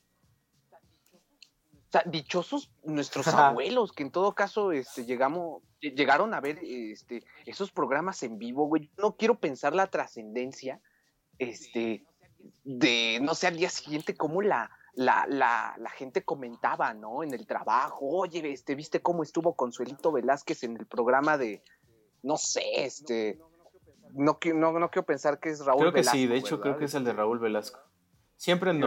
Dichosos 2.05 2.71
nuestros 2.83 3.25
abuelos, 3.27 3.91
que 3.93 4.03
en 4.03 4.11
todo 4.11 4.33
caso 4.33 4.71
este, 4.71 5.05
llegamos, 5.05 5.61
lle- 5.81 5.95
llegaron 5.95 6.33
a 6.33 6.41
ver 6.41 6.59
este, 6.63 7.23
esos 7.45 7.71
programas 7.71 8.21
en 8.23 8.37
vivo, 8.37 8.67
güey. 8.67 8.89
No 8.97 9.15
quiero 9.15 9.35
pensar 9.39 9.73
la 9.73 9.87
trascendencia 9.87 10.81
este, 11.39 12.05
de, 12.63 13.19
no 13.21 13.35
sé, 13.35 13.47
al 13.47 13.57
día 13.57 13.69
siguiente, 13.69 14.15
cómo 14.15 14.41
la, 14.41 14.69
la, 14.93 15.25
la, 15.27 15.75
la 15.77 15.89
gente 15.89 16.23
comentaba, 16.23 16.93
¿no? 16.93 17.23
En 17.23 17.33
el 17.33 17.45
trabajo, 17.47 17.99
oye, 18.07 18.51
este, 18.51 18.75
¿viste 18.75 19.01
cómo 19.01 19.23
estuvo 19.23 19.55
Consuelito 19.55 20.11
Velázquez 20.11 20.63
en 20.63 20.77
el 20.77 20.85
programa 20.85 21.37
de, 21.37 21.63
no 22.23 22.37
sé, 22.37 22.63
este, 22.85 23.39
no, 24.13 24.37
no, 24.53 24.79
no 24.79 24.89
quiero 24.91 25.05
pensar 25.05 25.39
que 25.39 25.49
es 25.49 25.65
Raúl 25.65 25.79
Creo 25.79 25.91
que 25.91 25.99
Velasco, 25.99 26.17
sí, 26.17 26.27
de 26.27 26.37
hecho 26.37 26.57
¿verdad? 26.57 26.61
creo 26.63 26.77
que 26.77 26.85
es 26.85 26.93
el 26.93 27.03
de 27.03 27.13
Raúl 27.13 27.39
Velasco. 27.39 27.79
Siempre 28.37 28.71
en 28.71 28.77
Sí, 28.77 28.81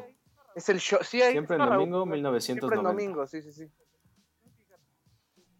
¿verdad? 0.00 0.17
Es 0.58 0.68
el 0.68 0.78
show, 0.80 0.98
sí, 1.02 1.22
ahí 1.22 1.32
Siempre 1.32 1.56
Raúl 1.56 1.70
domingo, 1.88 2.04
Velasco. 2.06 2.40
Siempre 2.40 2.66
en 2.66 2.82
1990. 2.82 2.88
domingo, 2.92 3.26
sí, 3.26 3.42
sí, 3.42 3.52
sí. 3.52 3.70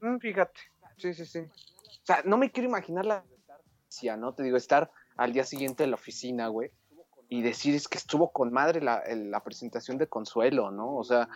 Mm, 0.01 0.19
fíjate, 0.19 0.61
sí, 0.97 1.15
sí, 1.15 1.25
sí. 1.27 1.39
O 1.41 2.05
sea, 2.05 2.23
no 2.25 2.37
me 2.39 2.51
quiero 2.51 2.69
imaginar 2.69 3.05
la 3.07 3.25
¿no? 4.19 4.35
Te 4.35 4.43
digo, 4.43 4.57
estar 4.57 4.91
al 5.17 5.33
día 5.33 5.45
siguiente 5.45 5.83
en 5.85 5.91
la 5.91 5.95
oficina, 5.97 6.49
güey, 6.49 6.71
y 7.29 7.43
decir 7.43 7.75
es 7.75 7.89
que 7.89 7.99
estuvo 7.99 8.31
con 8.33 8.53
madre 8.53 8.81
la, 8.81 8.99
el- 8.99 9.31
la 9.31 9.43
presentación 9.43 9.99
de 9.99 10.07
Consuelo, 10.09 10.71
¿no? 10.71 10.97
O 10.97 11.05
sea, 11.05 11.29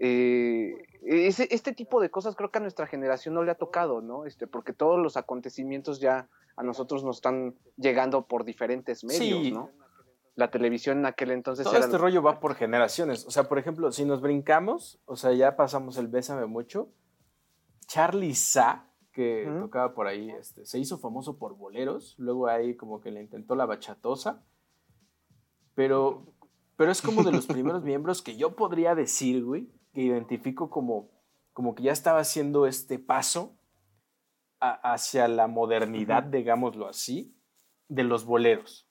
eh, 0.00 0.72
ese, 1.04 1.48
este 1.50 1.72
tipo 1.72 2.00
de 2.00 2.10
cosas 2.10 2.34
creo 2.34 2.50
que 2.50 2.58
a 2.58 2.62
nuestra 2.62 2.86
generación 2.86 3.34
no 3.34 3.42
le 3.44 3.50
ha 3.50 3.56
tocado, 3.56 4.00
¿no? 4.00 4.26
Este, 4.26 4.46
porque 4.46 4.72
todos 4.72 4.98
los 5.00 5.16
acontecimientos 5.16 6.00
ya 6.00 6.28
a 6.56 6.62
nosotros 6.62 7.04
nos 7.04 7.16
están 7.16 7.54
llegando 7.76 8.26
por 8.26 8.44
diferentes 8.44 9.04
medios, 9.04 9.42
Sí. 9.42 9.52
¿no? 9.52 9.70
La 10.34 10.50
televisión 10.50 10.98
en 10.98 11.06
aquel 11.06 11.30
entonces 11.30 11.64
Todo 11.64 11.76
era 11.76 11.84
este 11.84 11.98
rollo 11.98 12.22
va 12.22 12.40
por 12.40 12.54
generaciones. 12.54 13.26
O 13.26 13.30
sea, 13.30 13.44
por 13.48 13.58
ejemplo, 13.58 13.92
si 13.92 14.04
nos 14.06 14.20
brincamos, 14.22 14.98
o 15.04 15.16
sea, 15.16 15.32
ya 15.34 15.56
pasamos 15.56 15.98
el 15.98 16.08
Bésame 16.08 16.46
mucho. 16.46 16.88
Charlie 17.86 18.34
Sa, 18.34 18.86
que 19.12 19.46
Ujú. 19.46 19.60
tocaba 19.66 19.94
por 19.94 20.06
ahí, 20.06 20.30
este, 20.30 20.64
se 20.64 20.78
hizo 20.78 20.98
famoso 20.98 21.36
por 21.38 21.54
boleros. 21.56 22.14
Luego 22.18 22.46
ahí 22.48 22.74
como 22.76 23.00
que 23.02 23.10
le 23.10 23.20
intentó 23.20 23.54
la 23.54 23.66
bachatosa. 23.66 24.42
Pero, 25.74 26.26
pero 26.76 26.90
es 26.92 27.02
como 27.02 27.22
de 27.22 27.32
los 27.32 27.46
primeros 27.46 27.82
miembros 27.82 28.22
que 28.22 28.36
yo 28.36 28.56
podría 28.56 28.94
decir, 28.94 29.44
güey, 29.44 29.68
que 29.92 30.02
identifico 30.02 30.70
como, 30.70 31.10
como 31.52 31.74
que 31.74 31.82
ya 31.82 31.92
estaba 31.92 32.20
haciendo 32.20 32.66
este 32.66 32.98
paso 32.98 33.54
a- 34.60 34.92
hacia 34.94 35.28
la 35.28 35.46
modernidad, 35.46 36.22
digámoslo 36.22 36.88
así, 36.88 37.36
de 37.88 38.04
los 38.04 38.24
boleros. 38.24 38.88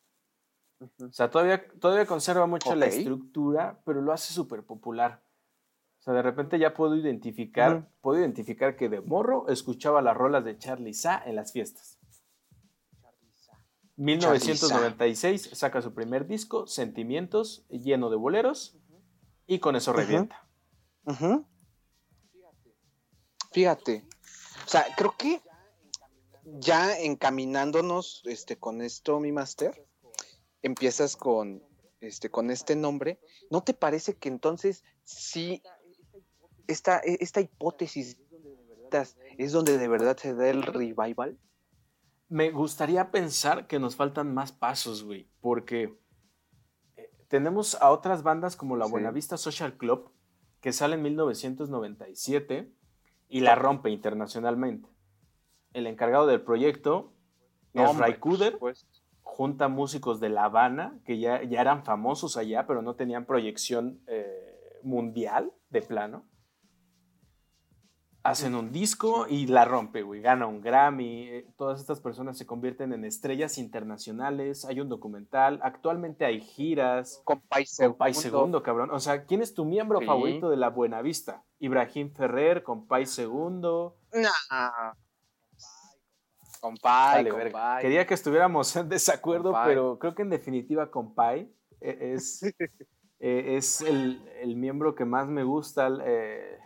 O 0.82 1.12
sea, 1.12 1.30
todavía, 1.30 1.68
todavía 1.80 2.06
conserva 2.06 2.48
mucho 2.48 2.74
la 2.76 2.88
estructura, 2.88 3.80
pero 3.86 4.02
lo 4.02 4.14
hace 4.14 4.34
súper 4.34 4.64
popular. 4.64 5.24
O 6.00 6.04
sea, 6.04 6.14
de 6.16 6.24
repente 6.24 6.58
ya 6.58 6.74
puedo 6.74 6.96
identificar, 6.96 7.88
puedo 8.02 8.20
identificar 8.20 8.76
que 8.76 8.90
de 8.90 9.02
morro 9.02 9.48
escuchaba 9.50 10.02
las 10.02 10.18
rolas 10.18 10.44
de 10.44 10.58
Charlie 10.58 10.96
Sa 10.96 11.22
en 11.24 11.36
las 11.36 11.52
fiestas. 11.52 12.00
1996 13.98 15.52
saca 15.54 15.84
su 15.84 15.94
primer 15.94 16.26
disco, 16.26 16.66
Sentimientos, 16.66 17.68
lleno 17.70 18.10
de 18.10 18.16
boleros, 18.16 18.76
y 19.46 19.60
con 19.60 19.76
eso 19.76 19.94
revienta. 19.94 20.48
Ujú. 21.06 21.46
Fíjate. 23.52 24.08
O 24.66 24.70
sea, 24.70 24.86
creo 24.98 25.14
que 25.16 25.42
ya 26.46 26.98
encaminándonos 26.98 28.24
este, 28.26 28.58
con 28.58 28.82
esto, 28.82 29.20
mi 29.20 29.32
máster, 29.32 29.86
empiezas 30.62 31.16
con, 31.16 31.64
este, 32.00 32.30
con 32.30 32.52
este 32.52 32.76
nombre. 32.76 33.20
¿No 33.50 33.62
te 33.62 33.74
parece 33.74 34.16
que 34.16 34.30
entonces 34.30 34.84
sí 35.04 35.62
esta, 36.68 37.00
e, 37.00 37.18
esta 37.20 37.42
hipótesis 37.42 38.18
es 39.38 39.52
donde 39.52 39.78
de 39.78 39.88
verdad 39.88 40.18
se 40.18 40.34
da 40.34 40.50
el 40.50 40.64
revival? 40.64 41.38
Me 42.30 42.52
gustaría 42.52 43.12
pensar 43.12 43.68
que 43.68 43.80
nos 43.80 43.96
faltan 43.96 44.34
más 44.34 44.52
pasos, 44.52 45.04
güey, 45.04 45.30
porque 45.42 45.98
eh, 46.96 47.12
tenemos 47.28 47.76
a 47.82 47.92
otras 47.92 48.24
bandas 48.24 48.56
como 48.56 48.78
la 48.78 48.86
Sí. 48.86 48.92
Buenavista 48.92 49.38
Social 49.38 49.78
Club, 49.78 50.12
que 50.62 50.74
sale 50.74 50.96
en 50.96 51.02
1997 51.04 52.72
y 53.28 53.40
la 53.42 53.56
rompe 53.56 53.90
internacionalmente. 53.90 54.90
El 55.74 55.88
encargado 55.88 56.28
del 56.28 56.42
proyecto 56.42 57.14
es 57.74 57.98
Ray 57.98 58.20
Cooder, 58.20 58.58
por 58.58 58.76
supuesto. 58.76 58.91
Junta 59.34 59.70
músicos 59.70 60.20
de 60.20 60.28
La 60.30 60.44
Habana, 60.44 61.00
que 61.06 61.18
ya, 61.18 61.42
ya 61.44 61.62
eran 61.62 61.86
famosos 61.86 62.36
allá, 62.36 62.68
pero 62.68 62.82
no 62.82 62.96
tenían 62.96 63.26
proyección 63.26 64.02
eh, 64.08 64.80
mundial 64.84 65.54
de 65.70 65.82
plano. 65.82 66.26
Hacen 68.24 68.54
un 68.56 68.72
disco 68.72 69.26
y 69.28 69.48
la 69.48 69.64
rompe, 69.66 70.04
güey. 70.04 70.22
Gana 70.22 70.46
un 70.46 70.62
Grammy. 70.62 71.24
eh, 71.30 71.48
Todas 71.58 71.80
estas 71.80 72.02
personas 72.02 72.38
se 72.38 72.46
convierten 72.46 72.94
en 72.94 73.04
estrellas 73.06 73.58
internacionales. 73.58 74.64
Hay 74.66 74.80
un 74.80 74.90
documental. 74.90 75.60
Actualmente 75.64 76.26
hay 76.26 76.40
giras. 76.42 77.22
Con 77.24 77.40
País 77.42 77.76
Con 77.80 78.14
Segundo, 78.14 78.62
cabrón. 78.62 78.92
O 78.92 79.00
sea, 79.00 79.26
¿quién 79.26 79.42
es 79.42 79.56
tu 79.56 79.66
miembro 79.66 80.00
Sí. 80.02 80.06
favorito 80.06 80.50
de 80.52 80.58
la 80.58 80.70
Buenavista? 80.70 81.44
Ibrahim 81.58 82.14
Ferrer, 82.14 82.62
con 82.64 82.86
Pai 82.86 83.06
Segundo. 83.08 83.96
Nah. 84.14 84.92
Compay, 86.62 87.24
Vale, 87.26 87.32
verga. 87.32 87.52
compay. 87.52 87.82
Quería 87.82 88.06
que 88.08 88.14
estuviéramos 88.14 88.76
en 88.76 88.88
desacuerdo, 88.88 89.52
Compay. 89.52 89.68
pero 89.68 90.00
creo 90.00 90.16
que 90.16 90.22
en 90.22 90.30
definitiva 90.30 90.90
Compay 90.92 91.52
eh, 91.82 92.14
es, 92.16 92.44
eh, 93.20 93.56
es 93.58 93.82
el, 93.82 94.22
el 94.42 94.56
miembro 94.56 94.96
que 94.96 95.04
más 95.06 95.28
me 95.28 95.44
gusta. 95.44 95.90
eh, 96.06 96.58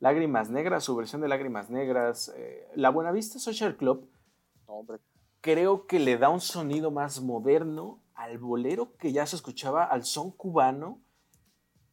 Lágrimas 0.00 0.50
Negras, 0.50 0.84
su 0.84 0.96
versión 0.96 1.20
de 1.22 1.28
Lágrimas 1.28 1.70
Negras. 1.70 2.32
eh, 2.36 2.66
la 2.74 2.90
Buenavista 2.90 3.38
Social 3.38 3.76
Club 3.76 4.10
hombre. 4.66 4.98
creo 5.40 5.86
que 5.86 5.98
le 5.98 6.18
da 6.18 6.28
un 6.30 6.40
sonido 6.40 6.90
más 6.90 7.20
moderno 7.22 8.00
al 8.14 8.38
bolero 8.38 8.96
que 8.96 9.12
ya 9.12 9.26
se 9.26 9.36
escuchaba, 9.36 9.84
al 9.84 10.04
son 10.04 10.30
cubano. 10.30 11.00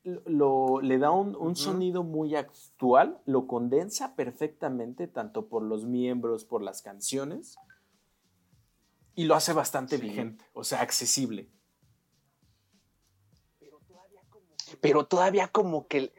Lo, 0.04 0.82
le 0.82 0.98
da 0.98 1.12
un, 1.12 1.36
un 1.36 1.56
sonido 1.56 2.04
muy 2.04 2.36
actual, 2.36 3.20
lo 3.26 3.46
condensa 3.46 4.16
perfectamente, 4.16 5.08
tanto 5.08 5.48
por 5.48 5.62
los 5.62 5.86
miembros, 5.86 6.44
por 6.44 6.64
las 6.64 6.82
canciones, 6.82 7.58
y 9.14 9.26
lo 9.26 9.36
hace 9.36 9.54
bastante 9.54 9.98
Sí. 9.98 10.04
vigente, 10.04 10.46
o 10.54 10.64
sea, 10.64 10.82
accesible. 10.82 11.50
pero 14.80 15.06
todavía 15.06 15.48
como 15.48 15.88
que, 15.88 16.14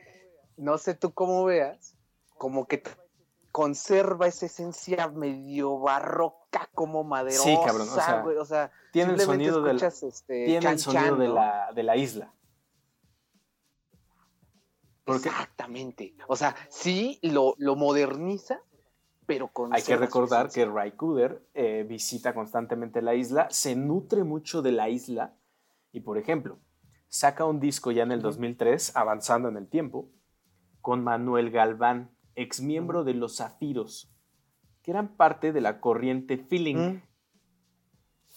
no 0.57 0.79
sé 0.79 0.95
tú 0.95 1.13
cómo 1.13 1.45
veas, 1.45 1.97
como 2.37 2.67
que 2.67 2.83
conserva 3.51 4.27
esa 4.27 4.47
esencia 4.47 5.09
medio 5.09 5.79
barroca, 5.79 6.69
como 6.75 7.03
maderosa, 7.05 7.45
Sí, 7.45 7.59
cabrón, 7.65 7.89
o 7.89 7.95
sea, 7.95 8.25
o 8.25 8.45
sea, 8.45 8.71
Tiene 8.93 9.15
el 9.15 9.21
sonido, 9.21 9.63
del, 9.63 9.83
este, 9.83 10.45
tiene 10.47 10.71
el 10.71 10.79
sonido 10.79 11.05
chan, 11.05 11.19
de, 11.19 11.29
la, 11.29 11.73
de 11.75 11.83
la 11.83 11.97
isla. 11.97 12.33
Porque 15.13 15.29
Exactamente. 15.29 16.15
O 16.29 16.37
sea, 16.37 16.55
sí 16.69 17.19
lo, 17.23 17.55
lo 17.59 17.77
moderniza, 17.77 18.61
pero 19.27 19.49
con 19.49 19.75
hay 19.75 19.83
que 19.83 19.97
recordar 19.97 20.51
que 20.51 20.65
Ray 20.65 20.93
Cooder 20.93 21.43
eh, 21.55 21.85
visita 21.89 22.35
constantemente 22.35 23.03
la 23.03 23.15
isla, 23.15 23.49
se 23.51 23.77
nutre 23.77 24.25
mucho 24.25 24.63
de 24.63 24.73
la 24.73 24.89
isla 24.89 25.35
y, 25.93 26.01
por 26.01 26.19
ejemplo, 26.19 26.59
saca 27.09 27.45
un 27.45 27.61
disco 27.61 27.93
ya 27.93 28.03
en 28.03 28.13
el 28.13 28.23
2003, 28.23 28.97
avanzando 28.97 29.49
en 29.49 29.57
el 29.57 29.69
tiempo, 29.69 30.11
con 30.81 31.05
Manuel 31.05 31.51
Galván, 31.51 32.11
ex 32.35 32.61
miembro 32.61 33.05
de 33.05 33.15
Los 33.15 33.37
Zafiros, 33.37 34.13
que 34.83 34.91
eran 34.91 35.17
parte 35.17 35.53
de 35.53 35.61
la 35.61 35.81
corriente 35.81 36.39
feeling. 36.39 36.77
Mm. 36.77 37.03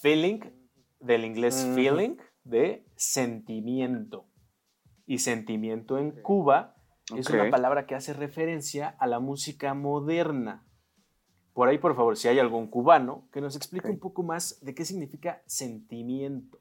Feeling, 0.02 0.40
del 1.00 1.26
inglés 1.26 1.68
feeling, 1.74 2.18
de 2.44 2.86
sentimiento. 2.96 4.28
Y 5.06 5.20
sentimiento 5.20 5.98
en 5.98 6.12
Cuba 6.22 6.76
es 7.16 7.30
una 7.30 7.50
palabra 7.50 7.86
que 7.86 7.96
hace 7.96 8.14
referencia 8.14 8.96
a 9.00 9.08
la 9.08 9.20
música 9.20 9.74
moderna. 9.74 10.66
Por 11.54 11.70
ahí, 11.70 11.78
por 11.78 11.96
favor, 11.96 12.18
si 12.18 12.28
hay 12.28 12.40
algún 12.40 12.68
cubano, 12.68 13.30
que 13.32 13.40
nos 13.40 13.56
explique 13.56 13.88
un 13.88 14.00
poco 14.00 14.24
más 14.24 14.60
de 14.62 14.76
qué 14.76 14.84
significa 14.84 15.42
sentimiento. 15.46 16.60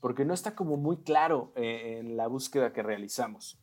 Porque 0.00 0.24
no 0.24 0.32
está 0.32 0.54
como 0.54 0.76
muy 0.76 1.02
claro 1.02 1.52
eh, 1.56 1.98
en 1.98 2.16
la 2.16 2.26
búsqueda 2.26 2.72
que 2.72 2.82
realizamos. 2.82 3.60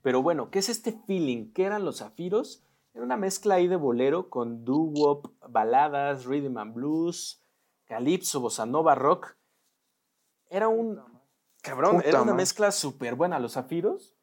Pero 0.00 0.22
bueno, 0.22 0.50
¿qué 0.50 0.60
es 0.60 0.68
este 0.68 0.92
feeling? 1.06 1.52
¿Qué 1.52 1.64
eran 1.64 1.84
los 1.84 1.98
zafiros? 1.98 2.64
Era 2.94 3.04
una 3.04 3.16
mezcla 3.16 3.56
ahí 3.56 3.66
de 3.66 3.76
bolero 3.76 4.30
con 4.30 4.64
doo-wop, 4.64 5.34
baladas, 5.50 6.24
rhythm 6.24 6.56
and 6.56 6.72
blues, 6.72 7.44
calipso, 7.84 8.40
bossa 8.40 8.64
nova, 8.64 8.94
rock. 8.94 9.36
Era 10.48 10.68
un... 10.68 10.98
Cabrón, 11.66 11.96
Puta 11.96 12.08
era 12.08 12.22
una 12.22 12.34
mezcla 12.34 12.70
súper 12.72 13.14
buena. 13.14 13.38
Los 13.38 13.52
zafiros 13.54 14.16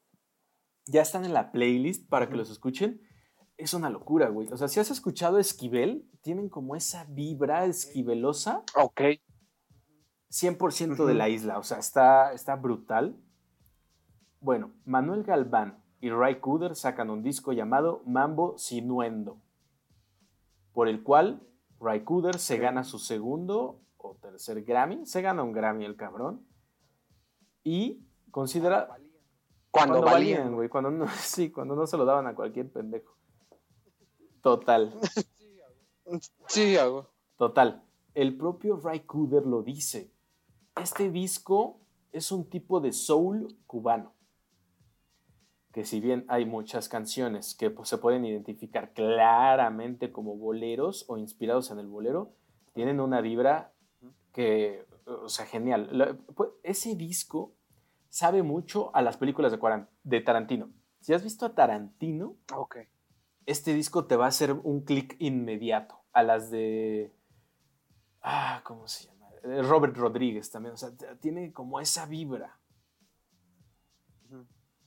ya 0.85 1.01
están 1.01 1.25
en 1.25 1.33
la 1.33 1.51
playlist 1.51 2.07
para 2.09 2.29
que 2.29 2.35
los 2.35 2.49
escuchen. 2.49 3.01
Es 3.57 3.73
una 3.73 3.89
locura, 3.89 4.29
güey. 4.29 4.47
O 4.51 4.57
sea, 4.57 4.67
si 4.67 4.79
has 4.79 4.89
escuchado 4.91 5.37
Esquivel, 5.39 6.09
tienen 6.21 6.49
como 6.49 6.75
esa 6.75 7.05
vibra 7.05 7.65
esquivelosa 7.65 8.63
Ok. 8.75 9.01
100% 10.29 10.95
de 10.95 11.03
Ujú. 11.03 11.13
la 11.13 11.29
isla, 11.29 11.59
o 11.59 11.63
sea, 11.63 11.77
está, 11.77 12.33
está 12.33 12.55
brutal. 12.55 13.15
Bueno, 14.39 14.71
Manuel 14.83 15.23
Galván 15.23 15.83
y 16.01 16.09
Ray 16.09 16.39
Cooder 16.39 16.75
sacan 16.75 17.11
un 17.11 17.21
disco 17.21 17.53
llamado 17.53 18.01
Mambo 18.07 18.57
Sinuendo, 18.57 19.39
por 20.73 20.87
el 20.87 21.03
cual 21.03 21.47
Ray 21.79 22.03
Cooder 22.03 22.39
se 22.39 22.57
gana 22.57 22.83
su 22.83 22.97
segundo 22.97 23.79
o 23.97 24.15
tercer 24.15 24.63
Grammy, 24.63 25.05
se 25.05 25.21
gana 25.21 25.43
un 25.43 25.51
Grammy 25.53 25.85
el 25.85 25.95
cabrón, 25.95 26.45
y 27.63 28.01
considera... 28.31 28.89
Cuando, 29.71 30.01
valían. 30.01 30.37
valían, 30.37 30.55
güey, 30.55 30.69
cuando 30.69 30.91
no, 30.91 31.07
sí, 31.19 31.51
cuando 31.51 31.75
no 31.75 31.87
se 31.87 31.97
lo 31.97 32.05
daban 32.05 32.27
a 32.27 32.35
cualquier 32.35 32.71
pendejo. 32.71 33.15
Total. 34.41 34.93
Sí, 36.47 36.75
hago. 36.77 37.07
Total, 37.37 37.83
el 38.13 38.37
propio 38.37 38.77
Ray 38.77 39.01
Cooder 39.01 39.45
lo 39.45 39.63
dice. 39.63 40.11
Este 40.75 41.09
disco 41.09 41.79
es 42.11 42.31
un 42.31 42.49
tipo 42.49 42.79
de 42.79 42.91
soul 42.91 43.57
cubano. 43.65 44.13
Que 45.71 45.85
si 45.85 45.99
bien 45.99 46.25
hay 46.27 46.45
muchas 46.45 46.87
canciones 46.87 47.55
que 47.55 47.71
pues, 47.71 47.89
se 47.89 47.97
pueden 47.97 48.25
identificar 48.25 48.93
claramente 48.93 50.11
como 50.11 50.35
boleros 50.35 51.05
o 51.07 51.17
inspirados 51.17 51.71
en 51.71 51.79
el 51.79 51.87
bolero, 51.87 52.33
tienen 52.73 52.99
una 52.99 53.21
vibra 53.21 53.73
que, 54.33 54.85
o 55.05 55.29
sea, 55.29 55.45
genial. 55.45 55.89
La- 55.91 56.13
pues, 56.35 56.49
ese 56.63 56.95
disco 56.95 57.55
sabe 58.09 58.43
mucho 58.43 58.95
a 58.95 59.01
las 59.01 59.17
películas 59.17 59.51
de, 60.03 60.21
Tarantino. 60.21 60.69
Si 60.99 61.13
has 61.13 61.23
visto 61.23 61.45
a 61.45 61.55
Tarantino, 61.55 62.37
este 63.45 63.73
disco 63.73 64.05
te 64.05 64.15
va 64.15 64.25
a 64.25 64.29
hacer 64.29 64.53
un 64.53 64.81
clic 64.81 65.15
inmediato 65.19 65.99
a 66.13 66.23
las 66.23 66.51
de. 66.51 67.11
Ah, 68.21 68.61
¿cómo 68.63 68.87
se 68.87 69.07
llama? 69.07 69.27
Eh, 69.43 69.61
Robert 69.63 69.97
Rodríguez 69.97 70.49
también. 70.51 70.75
O 70.75 70.77
sea, 70.77 70.91
tiene 71.19 71.51
como 71.51 71.79
esa 71.79 72.05
vibra. 72.05 72.59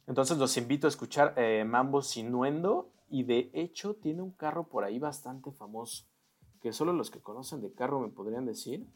Entonces 0.06 0.38
los 0.38 0.56
invito 0.56 0.86
a 0.86 0.90
escuchar 0.90 1.34
eh, 1.36 1.64
Mambo 1.64 2.02
Sinuendo. 2.02 2.92
Y 3.08 3.24
de 3.24 3.50
hecho, 3.52 3.94
tiene 3.94 4.22
un 4.22 4.32
carro 4.32 4.68
por 4.68 4.84
ahí 4.84 4.98
bastante 4.98 5.52
famoso. 5.52 6.06
Que 6.60 6.72
solo 6.72 6.92
los 6.92 7.10
que 7.10 7.20
conocen 7.20 7.60
de 7.60 7.72
carro 7.72 8.00
me 8.00 8.08
podrían 8.08 8.46
decir. 8.46 8.86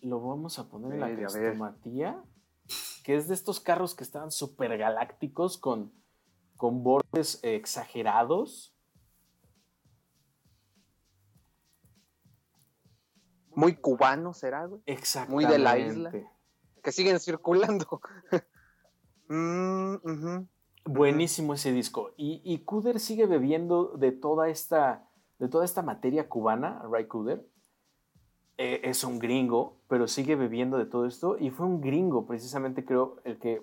Lo 0.00 0.20
vamos 0.20 0.58
a 0.58 0.68
poner 0.68 0.92
en 0.92 1.00
la 1.00 1.14
crestomatía. 1.14 2.22
Que 3.04 3.16
es 3.16 3.28
de 3.28 3.34
estos 3.34 3.60
carros 3.60 3.94
que 3.94 4.04
estaban 4.04 4.30
súper 4.30 4.76
galácticos 4.76 5.56
con, 5.56 5.92
con 6.56 6.82
bordes 6.82 7.40
exagerados. 7.42 8.74
Muy 13.54 13.74
cubano 13.76 14.34
será, 14.34 14.66
güey. 14.66 14.82
Exactamente. 14.86 15.52
de 15.52 15.58
la 15.58 15.78
isla. 15.78 16.12
Que 16.82 16.92
siguen 16.92 17.18
circulando. 17.20 18.00
Mm. 19.30 20.46
Buenísimo 20.86 21.52
ese 21.52 21.70
disco. 21.70 22.14
Y, 22.16 22.40
y 22.42 22.64
Cooder 22.64 22.98
sigue 22.98 23.26
bebiendo 23.26 23.92
de 23.98 24.10
toda 24.10 24.48
esta, 24.48 25.06
de 25.38 25.48
toda 25.48 25.66
esta 25.66 25.82
materia 25.82 26.30
cubana, 26.30 26.82
Ray 26.90 27.06
Cooder. 27.06 27.46
Eh, 28.60 28.80
es 28.84 29.04
un 29.04 29.18
gringo, 29.20 29.80
pero 29.88 30.08
sigue 30.08 30.34
bebiendo 30.34 30.78
de 30.78 30.86
todo 30.86 31.06
esto. 31.06 31.36
Y 31.38 31.50
fue 31.50 31.64
un 31.66 31.80
gringo, 31.80 32.26
precisamente 32.26 32.84
creo, 32.84 33.16
el 33.24 33.38
que, 33.38 33.62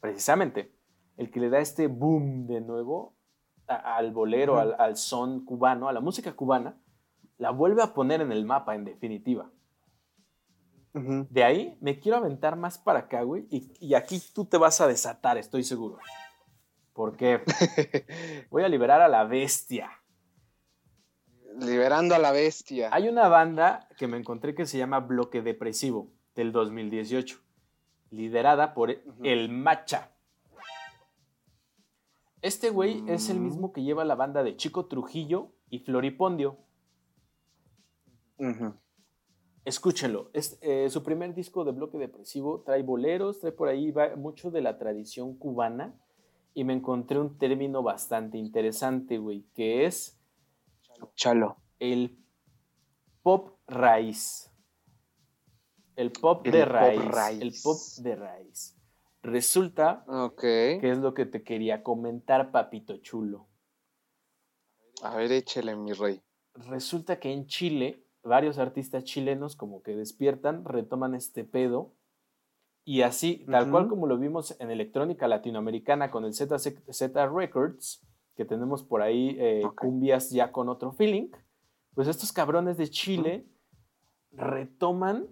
precisamente, 0.00 0.72
el 1.18 1.30
que 1.30 1.40
le 1.40 1.50
da 1.50 1.58
este 1.60 1.86
boom 1.88 2.46
de 2.46 2.60
nuevo 2.62 3.14
a- 3.68 3.96
al 3.96 4.12
bolero, 4.12 4.58
al, 4.58 4.74
al 4.78 4.96
son 4.96 5.44
cubano, 5.44 5.88
a 5.88 5.92
la 5.92 6.00
música 6.00 6.32
cubana. 6.34 6.80
La 7.36 7.50
vuelve 7.50 7.82
a 7.82 7.92
poner 7.94 8.20
en 8.22 8.32
el 8.32 8.44
mapa, 8.46 8.74
en 8.74 8.84
definitiva. 8.84 9.50
De 11.30 11.44
ahí 11.44 11.78
me 11.80 12.00
quiero 12.00 12.16
aventar 12.18 12.56
más 12.56 12.76
para 12.78 13.00
acá, 13.00 13.22
güey. 13.22 13.46
Y, 13.50 13.72
y 13.78 13.94
aquí 13.94 14.20
tú 14.34 14.44
te 14.46 14.56
vas 14.56 14.80
a 14.80 14.88
desatar, 14.88 15.36
estoy 15.38 15.62
seguro. 15.64 15.98
Porque 16.94 17.42
voy 18.50 18.64
a 18.64 18.68
liberar 18.68 19.00
a 19.02 19.08
la 19.08 19.24
bestia. 19.24 19.90
Liberando 21.60 22.14
a 22.14 22.18
la 22.18 22.32
bestia. 22.32 22.88
Hay 22.92 23.08
una 23.08 23.28
banda 23.28 23.88
que 23.98 24.06
me 24.06 24.16
encontré 24.16 24.54
que 24.54 24.66
se 24.66 24.78
llama 24.78 25.00
Bloque 25.00 25.42
Depresivo 25.42 26.10
del 26.34 26.52
2018, 26.52 27.38
liderada 28.10 28.74
por. 28.74 28.90
El 29.22 29.48
Macha. 29.50 30.10
Este 32.42 32.70
güey 32.70 33.02
es 33.06 33.28
el 33.28 33.38
Mm. 33.38 33.44
mismo 33.44 33.72
que 33.72 33.82
lleva 33.82 34.04
la 34.04 34.14
banda 34.14 34.42
de 34.42 34.56
Chico 34.56 34.86
Trujillo 34.86 35.52
y 35.68 35.80
Floripondio. 35.80 36.56
Ujú. 38.38 38.74
Escúchenlo. 39.66 40.30
Es, 40.32 40.58
eh, 40.62 40.88
su 40.88 41.02
primer 41.02 41.34
disco 41.34 41.64
de 41.64 41.72
bloque 41.72 41.98
depresivo 41.98 42.62
trae 42.62 42.82
boleros, 42.82 43.40
trae 43.40 43.52
por 43.52 43.68
ahí 43.68 43.90
va 43.90 44.16
mucho 44.16 44.50
de 44.50 44.62
la 44.62 44.78
tradición 44.78 45.36
cubana. 45.36 45.94
Y 46.54 46.64
me 46.64 46.72
encontré 46.72 47.18
un 47.18 47.36
término 47.38 47.82
bastante 47.82 48.38
interesante, 48.38 49.18
güey, 49.18 49.44
que 49.54 49.84
es 49.84 50.19
Chalo. 51.14 51.56
el 51.78 52.18
pop 53.22 53.58
raíz. 53.66 54.50
El 55.96 56.12
pop 56.12 56.46
El 56.46 56.52
de 56.52 56.60
pop 56.62 56.72
raíz. 56.72 57.04
raíz. 57.04 57.40
El 57.42 57.54
pop 57.62 57.78
de 58.02 58.16
raíz. 58.16 58.76
Resulta 59.22 60.04
que 60.40 60.80
es 60.82 60.98
lo 60.98 61.12
que 61.12 61.26
te 61.26 61.42
quería 61.42 61.82
comentar, 61.82 62.50
papito 62.50 62.96
chulo. 62.98 63.48
A 65.02 65.14
ver, 65.16 65.30
échele, 65.32 65.76
mi 65.76 65.92
rey. 65.92 66.22
Resulta 66.54 67.20
que 67.20 67.32
en 67.32 67.46
Chile, 67.46 68.04
varios 68.22 68.58
artistas 68.58 69.04
chilenos 69.04 69.56
como 69.56 69.82
que 69.82 69.94
despiertan, 69.94 70.64
retoman 70.64 71.14
este 71.14 71.44
pedo. 71.44 71.94
Y 72.84 73.02
así, 73.02 73.44
tal 73.50 73.70
cual 73.70 73.88
como 73.88 74.06
lo 74.06 74.18
vimos 74.18 74.56
en 74.58 74.70
electrónica 74.70 75.28
latinoamericana 75.28 76.10
con 76.10 76.24
el 76.24 76.32
ZZ 76.32 77.12
Records, 77.32 78.02
que 78.36 78.44
tenemos 78.44 78.82
por 78.82 79.02
ahí 79.02 79.36
eh, 79.38 79.62
Ok. 79.64 79.80
cumbias 79.80 80.30
ya 80.30 80.52
con 80.52 80.68
otro 80.68 80.92
feeling, 80.92 81.28
pues 81.94 82.08
estos 82.08 82.32
cabrones 82.32 82.76
de 82.76 82.88
Chile 82.88 83.46
retoman, 84.32 85.26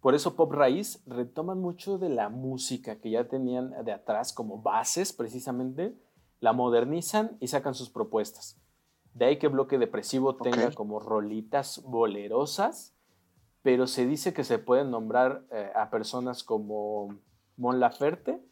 por 0.00 0.14
eso 0.14 0.36
Pop 0.36 0.52
Raíz, 0.52 1.02
retoman 1.06 1.58
mucho 1.60 1.98
de 1.98 2.10
la 2.10 2.28
música 2.28 3.00
que 3.00 3.10
ya 3.10 3.28
tenían 3.28 3.84
de 3.84 3.92
atrás 3.92 4.32
como 4.32 4.60
bases 4.60 5.12
precisamente, 5.12 5.96
la 6.40 6.52
modernizan 6.52 7.36
y 7.40 7.48
sacan 7.48 7.74
sus 7.74 7.90
propuestas. 7.90 8.60
De 9.14 9.24
ahí 9.24 9.38
que 9.38 9.48
Bloque 9.48 9.78
Depresivo 9.78 10.36
tenga 10.36 10.70
como 10.72 11.00
rolitas 11.00 11.82
bolerosas 11.84 12.94
pero 13.64 13.86
se 13.86 14.06
dice 14.06 14.34
que 14.34 14.44
se 14.44 14.58
pueden 14.58 14.90
nombrar 14.90 15.42
eh, 15.50 15.72
a 15.74 15.88
personas 15.88 16.44
como 16.44 17.16
Mon 17.56 17.80
Laferte, 17.80 18.44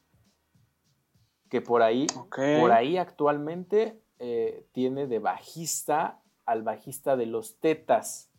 que 1.53 1.61
por 1.61 1.82
ahí, 1.82 2.07
por 2.30 2.72
ahí 2.72 2.96
actualmente 2.96 4.00
eh, 4.18 4.66
tiene 4.72 5.07
de 5.07 5.18
bajista 5.18 6.18
al 6.46 6.62
bajista 6.62 7.14
de 7.14 7.26
Los 7.26 7.61
Tetas. 7.61 8.30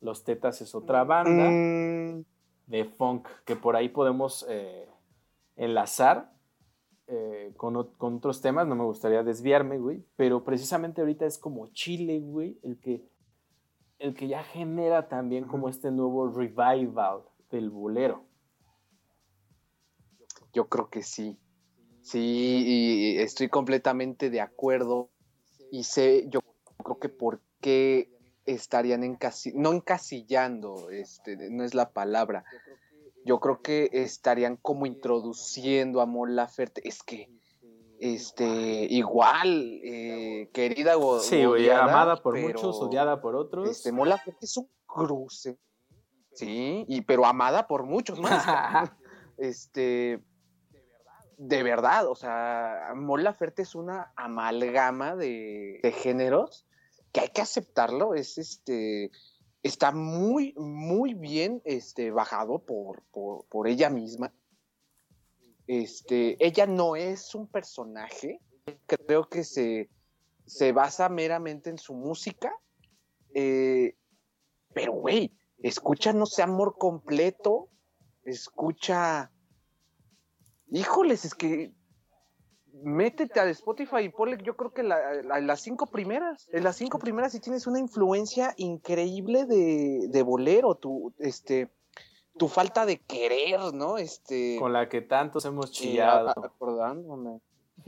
Los 0.00 0.24
Tetas 0.24 0.60
es 0.60 0.74
otra 0.74 1.04
banda 1.04 1.50
Mm, 1.52 2.24
de 2.66 2.84
funk 2.84 3.28
que 3.44 3.54
por 3.54 3.76
ahí 3.76 3.88
podemos 3.88 4.44
eh, 4.48 4.88
enlazar 5.54 6.32
eh, 7.06 7.52
con, 7.56 7.92
con 7.96 8.16
otros 8.16 8.40
temas. 8.40 8.66
No 8.66 8.74
me 8.74 8.82
gustaría 8.82 9.22
desviarme, 9.22 9.78
güey, 9.78 10.04
pero 10.16 10.42
precisamente 10.42 11.00
ahorita 11.00 11.26
es 11.26 11.38
como 11.38 11.68
Chile, 11.68 12.18
güey, 12.18 12.58
el 12.64 12.80
que, 12.80 13.04
el 14.00 14.14
que 14.14 14.26
ya 14.26 14.42
genera 14.42 15.06
también 15.06 15.44
como 15.44 15.68
este 15.68 15.92
nuevo 15.92 16.28
revival 16.28 17.22
del 17.52 17.70
bolero. 17.70 18.24
Yo 20.52 20.68
creo 20.68 20.90
que 20.90 21.04
sí. 21.04 21.38
Sí, 22.08 22.64
y 22.66 23.18
estoy 23.18 23.50
completamente 23.50 24.30
de 24.30 24.40
acuerdo. 24.40 25.10
Y 25.70 25.84
sé, 25.84 26.24
yo 26.28 26.40
creo 26.82 26.98
que 26.98 27.10
por 27.10 27.42
qué 27.60 28.08
estarían 28.46 29.04
encasi 29.04 29.52
no 29.54 29.74
encasillando, 29.74 30.88
este, 30.88 31.50
no 31.50 31.64
es 31.64 31.74
la 31.74 31.90
palabra. 31.90 32.46
Yo 33.26 33.40
creo 33.40 33.60
que 33.60 33.90
estarían 33.92 34.56
como 34.56 34.86
introduciendo 34.86 36.00
a 36.00 36.06
Mon 36.06 36.34
Laferte. 36.34 36.80
Es 36.88 37.02
que, 37.02 37.28
este, 38.00 38.86
igual, 38.88 39.78
eh, 39.84 40.48
querida 40.54 40.96
o 40.96 41.20
Sí, 41.20 41.44
odiada, 41.44 41.84
amada 41.84 42.22
por 42.22 42.32
pero, 42.36 42.48
muchos, 42.48 42.80
odiada 42.80 43.20
por 43.20 43.36
otros. 43.36 43.68
Este, 43.68 43.92
Mon 43.92 44.08
Laferte 44.08 44.46
es 44.46 44.56
un 44.56 44.70
cruce. 44.86 45.58
Sí, 46.32 46.86
y 46.88 47.02
pero 47.02 47.26
amada 47.26 47.66
por 47.66 47.84
muchos 47.84 48.18
más. 48.18 48.46
este 49.36 50.22
de 51.38 51.62
verdad, 51.62 52.06
o 52.08 52.16
sea, 52.16 52.92
Mon 52.96 53.22
Laferte 53.22 53.62
es 53.62 53.74
una 53.74 54.12
amalgama 54.16 55.14
de, 55.14 55.78
de 55.82 55.92
géneros 55.92 56.66
que 57.12 57.20
hay 57.20 57.28
que 57.28 57.40
aceptarlo, 57.40 58.14
es 58.14 58.38
este 58.38 59.10
está 59.62 59.92
muy 59.92 60.52
muy 60.56 61.14
bien 61.14 61.62
este 61.64 62.10
bajado 62.10 62.58
por, 62.58 63.02
por, 63.12 63.46
por 63.46 63.68
ella 63.68 63.88
misma. 63.88 64.34
Este, 65.66 66.36
ella 66.44 66.66
no 66.66 66.96
es 66.96 67.34
un 67.34 67.46
personaje, 67.46 68.40
creo 68.86 69.28
que 69.28 69.44
se, 69.44 69.90
se 70.46 70.72
basa 70.72 71.08
meramente 71.08 71.70
en 71.70 71.78
su 71.78 71.94
música. 71.94 72.52
eh, 73.34 73.94
pero, 74.74 74.92
güey, 74.92 75.32
escucha 75.58 76.12
No 76.12 76.26
sé 76.26 76.42
Amor 76.42 76.76
completo, 76.78 77.68
escucha. 78.24 79.30
Híjoles, 80.70 81.24
es 81.24 81.34
que. 81.34 81.72
Métete 82.80 83.40
a 83.40 83.48
Spotify 83.50 84.02
y 84.04 84.08
ponle, 84.10 84.38
yo 84.44 84.56
creo 84.56 84.72
que 84.72 84.84
la- 84.84 85.14
la- 85.24 85.40
las 85.40 85.60
cinco 85.62 85.86
primeras. 85.86 86.48
En 86.52 86.62
las 86.62 86.76
cinco 86.76 86.98
primeras 87.00 87.32
sí 87.32 87.40
tienes 87.40 87.66
una 87.66 87.80
influencia 87.80 88.54
increíble 88.56 89.46
de, 89.46 90.06
de 90.08 90.22
bolero, 90.22 90.76
tu, 90.76 91.12
este, 91.18 91.72
tu 92.36 92.46
falta 92.46 92.86
de 92.86 92.98
querer, 93.00 93.74
¿no? 93.74 93.98
Este. 93.98 94.56
con 94.60 94.72
la 94.72 94.88
que 94.88 95.00
tantos 95.00 95.44
hemos 95.44 95.72
chillado. 95.72 96.28
a- 96.28 96.32
a- 96.32 96.46
acordándome. 96.46 97.40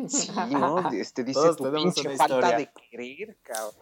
Sí, 0.08 0.32
¿no? 0.50 0.90
Este 0.90 1.22
dice 1.22 1.40
Todos 1.40 1.56
tu 1.58 1.72
pinche 1.72 2.16
falta 2.16 2.24
historia. 2.36 2.56
de 2.56 2.70
querer, 2.90 3.38
cabrón. 3.42 3.74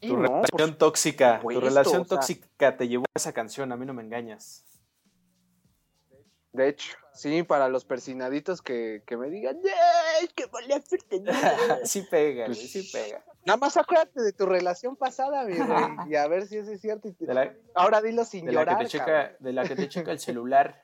Tu 0.00 0.16
no, 0.16 0.42
relación 0.42 0.76
tóxica, 0.76 1.40
tu 1.40 1.60
relación 1.60 2.04
tóxica 2.04 2.76
te 2.76 2.88
llevó 2.88 3.04
a 3.04 3.18
esa 3.18 3.32
canción, 3.32 3.70
a 3.72 3.76
mí 3.76 3.86
no 3.86 3.94
me 3.94 4.02
engañas. 4.02 4.64
De 6.52 6.68
hecho, 6.68 6.96
sí, 7.14 7.42
para 7.44 7.68
los 7.68 7.84
persinaditos 7.86 8.60
que, 8.60 9.02
que 9.06 9.16
me 9.16 9.30
digan, 9.30 9.58
¡ay, 10.20 10.28
qué 10.34 10.44
no". 11.20 11.32
sí 11.84 12.02
pega, 12.10 12.46
Pues- 12.46 12.70
sí 12.70 12.88
pega. 12.92 13.24
Nada 13.44 13.56
más 13.56 13.76
acuérdate 13.76 14.22
de 14.22 14.32
tu 14.32 14.46
relación 14.46 14.94
pasada, 14.96 15.44
mi 15.44 15.54
rey, 15.54 15.56
y 16.10 16.14
a 16.16 16.28
ver 16.28 16.46
si 16.46 16.58
eso 16.58 16.70
es 16.70 16.80
cierto. 16.80 17.08
y 17.08 17.14
te- 17.14 17.26
De 17.26 17.34
la, 17.34 17.54
Ahora 17.74 18.00
dilo 18.02 18.24
sin 18.24 18.44
de 18.46 18.52
la 18.52 18.66
que 18.66 18.76
te 18.84 18.86
checa, 18.86 19.34
de 19.40 19.52
la 19.52 19.64
que 19.64 19.74
te 19.76 19.88
checa 19.88 20.12
el 20.12 20.18
celular. 20.20 20.80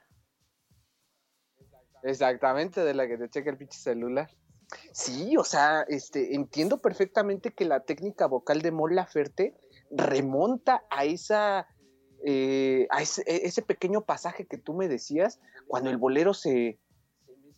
Exactamente, 2.03 2.83
de 2.85 2.95
la 2.95 3.07
que 3.07 3.19
te 3.19 3.29
checa 3.29 3.51
el 3.51 3.59
pinche 3.59 3.79
celular. 3.79 4.31
Sí, 4.93 5.37
o 5.37 5.45
sea, 5.45 5.85
este, 5.89 6.35
entiendo 6.35 6.79
perfectamente 6.81 7.53
que 7.53 7.65
la 7.65 7.81
técnica 7.81 8.27
vocal 8.27 8.61
de 8.63 8.71
Mon 8.71 8.95
Laferte 8.95 9.55
remonta 9.91 10.85
a 10.91 11.05
esa, 11.05 11.67
eh, 12.25 12.87
a 12.91 13.03
ese, 13.03 13.23
e- 13.27 13.47
ese 13.47 13.63
pequeño 13.63 14.03
pasaje 14.03 14.47
que 14.47 14.59
tú 14.59 14.75
me 14.75 14.89
decías, 14.89 15.41
cuando 15.67 15.91
el 15.91 15.97
bolero 15.97 16.35
se, 16.35 16.79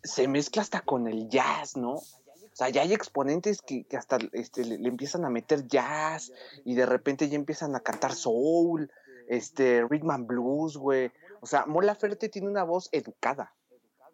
se 0.02 0.28
mezcla 0.28 0.62
hasta 0.62 0.80
con 0.82 1.06
el 1.08 1.28
jazz, 1.28 1.76
¿no? 1.76 1.94
O 1.94 2.56
sea, 2.60 2.68
ya 2.68 2.82
hay 2.82 2.92
exponentes 2.92 3.62
que, 3.62 3.84
que 3.84 3.96
hasta 3.96 4.18
este, 4.32 4.64
le, 4.64 4.78
le 4.78 4.88
empiezan 4.88 5.24
a 5.24 5.30
meter 5.30 5.66
jazz 5.66 6.32
y 6.64 6.74
de 6.74 6.84
repente 6.84 7.28
ya 7.28 7.36
empiezan 7.36 7.74
a 7.74 7.80
cantar 7.80 8.12
soul, 8.14 8.90
este, 9.28 9.82
rhythm 9.88 10.10
and 10.10 10.26
blues, 10.26 10.76
güey. 10.76 11.10
O 11.40 11.46
sea, 11.46 11.64
Mon 11.66 11.86
Laferte 11.86 12.28
tiene 12.28 12.48
una 12.48 12.64
voz 12.64 12.88
educada 12.92 13.54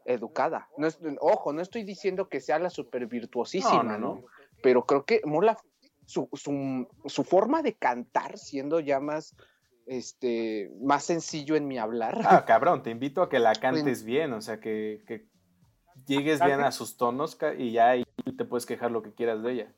educada. 0.08 0.68
No 0.76 0.86
es- 0.86 1.00
ojo, 1.20 1.52
no 1.52 1.60
estoy 1.60 1.82
diciendo 1.82 2.28
que 2.28 2.40
sea 2.40 2.60
la 2.60 2.70
super 2.70 3.06
virtuosísima, 3.06 3.82
No, 3.82 3.92
no, 3.92 3.98
¿no? 3.98 4.14
no. 4.20 4.24
Pero 4.62 4.86
creo 4.86 5.04
que 5.04 5.20
Mola, 5.24 5.58
su, 6.04 6.28
su, 6.32 6.86
su 7.06 7.24
forma 7.24 7.60
de 7.62 7.74
cantar, 7.74 8.38
siendo 8.38 8.78
ya 8.78 9.00
más, 9.00 9.34
este, 9.86 10.72
más 10.80 11.04
sencillo 11.04 11.56
en 11.56 11.66
mi 11.66 11.78
hablar. 11.78 12.20
Ah, 12.24 12.44
cabrón, 12.44 12.82
te 12.82 12.90
invito 12.90 13.22
a 13.22 13.28
que 13.28 13.38
la 13.38 13.54
cantes 13.54 14.04
bien, 14.04 14.32
o 14.32 14.40
sea, 14.40 14.60
que, 14.60 15.02
que 15.06 15.28
llegues 16.06 16.44
bien 16.44 16.60
a 16.60 16.72
sus 16.72 16.96
tonos 16.96 17.38
y 17.56 17.72
ya 17.72 17.90
ahí 17.90 18.04
te 18.36 18.44
puedes 18.44 18.66
quejar 18.66 18.90
lo 18.90 19.02
que 19.02 19.14
quieras 19.14 19.42
de 19.42 19.52
ella. 19.52 19.74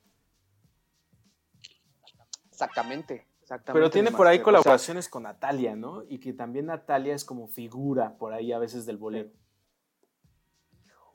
Exactamente, 2.51 3.27
exactamente. 3.43 3.79
Pero 3.79 3.91
tiene 3.91 4.11
por 4.11 4.27
ahí 4.27 4.39
Master. 4.39 4.55
O 4.55 4.57
sea, 4.57 4.63
colaboraciones 4.63 5.09
con 5.09 5.23
Natalia, 5.25 5.77
¿no? 5.77 6.03
Y 6.09 6.19
que 6.19 6.33
también 6.33 6.67
Natalia 6.67 7.15
es 7.15 7.25
como 7.25 7.47
figura 7.47 8.17
por 8.17 8.33
ahí 8.33 8.53
a 8.53 8.59
veces 8.59 8.87
del 8.87 8.97
bolero. 8.97 9.31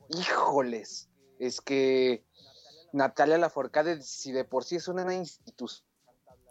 híjoles, 0.08 1.10
es 1.38 1.60
que 1.60 2.24
Natalia 2.92 3.38
Laforcade, 3.38 4.00
si 4.02 4.32
de 4.32 4.44
por 4.44 4.64
sí 4.64 4.76
es 4.76 4.88
una 4.88 5.12
institución, 5.14 5.84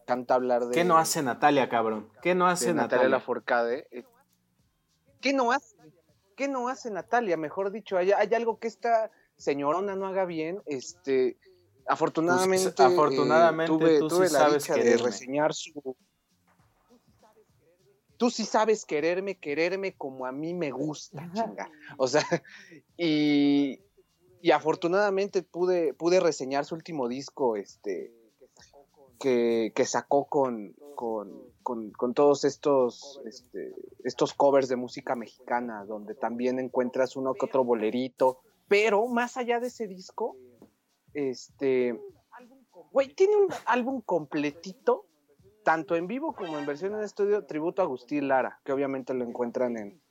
canta 0.06 0.36
hablar 0.36 0.66
de... 0.66 0.74
¿Qué 0.74 0.84
no 0.84 0.98
hace 0.98 1.22
Natalia, 1.24 1.70
cabrón? 1.70 2.10
¿Qué 2.22 2.36
no 2.36 2.46
de 2.48 2.52
hace 2.54 2.68
Natalia 2.68 2.84
Natalia? 2.84 3.10
Laforcade. 3.10 3.88
eh, 3.92 4.04
¿Qué 5.22 5.34
no 5.34 5.52
hace? 5.52 5.76
¿Qué 6.36 6.48
no 6.48 6.68
hace 6.68 6.90
Natalia? 6.92 7.38
Mejor 7.38 7.72
dicho, 7.72 7.98
hay, 7.98 8.12
hay 8.12 8.34
algo 8.34 8.60
que 8.60 8.68
esta 8.68 9.12
señorona 9.38 9.96
no 9.96 10.08
haga 10.08 10.26
bien. 10.26 10.62
Este, 10.66 11.38
afortunadamente, 11.88 12.72
Pues, 12.72 12.80
afortunadamente, 12.88 13.74
eh, 13.74 13.78
tuve, 13.78 14.00
tú 14.00 14.10
sí 14.10 14.22
la 14.22 14.30
sabes 14.30 14.64
dicha 14.64 14.74
de 14.76 14.82
quererme. 14.82 15.06
reseñar 15.06 15.54
su. 15.54 15.96
Tú 18.18 18.30
sí 18.30 18.46
sabes 18.46 18.86
quererme, 18.86 19.36
quererme 19.38 19.96
como 19.96 20.26
a 20.26 20.32
mí 20.32 20.54
me 20.54 20.72
gusta, 20.72 21.30
chinga. 21.34 21.70
O 21.98 22.08
sea, 22.08 22.24
y, 22.98 23.80
y 24.42 24.52
afortunadamente 24.52 25.44
pude, 25.44 25.94
pude 25.94 26.20
reseñar 26.20 26.64
su 26.66 26.76
último 26.76 27.08
disco, 27.08 27.58
este, 27.58 28.14
que, 29.24 29.86
sacó 29.86 30.26
con, 30.26 30.74
con, 30.96 31.32
con, 31.64 31.92
con 31.92 32.14
todos 32.14 32.44
estos, 32.44 33.22
este, 33.26 33.74
estos 34.04 34.34
covers 34.34 34.68
de 34.68 34.76
música 34.76 35.16
mexicana, 35.16 35.86
donde 35.86 36.14
también 36.14 36.60
encuentras 36.60 37.16
uno 37.16 37.34
que 37.34 37.46
otro 37.46 37.64
bolerito. 37.64 38.42
Pero 38.68 39.08
más 39.08 39.38
allá 39.38 39.62
de 39.62 39.68
ese 39.68 39.88
disco, 39.88 40.36
este, 41.14 41.98
güey, 42.92 43.14
tiene 43.14 43.38
un 43.38 43.48
álbum 43.66 44.02
completito, 44.02 45.06
tanto 45.64 45.96
en 45.96 46.08
vivo 46.08 46.34
como 46.34 46.60
en 46.60 46.66
versión 46.66 46.94
en 46.94 47.04
estudio, 47.04 47.46
tributo 47.46 47.82
a 47.82 47.86
Agustín 47.86 48.28
Lara, 48.28 48.60
que 48.66 48.74
obviamente 48.74 49.14
lo 49.14 49.24
encuentran 49.24 49.78
en, 49.78 50.02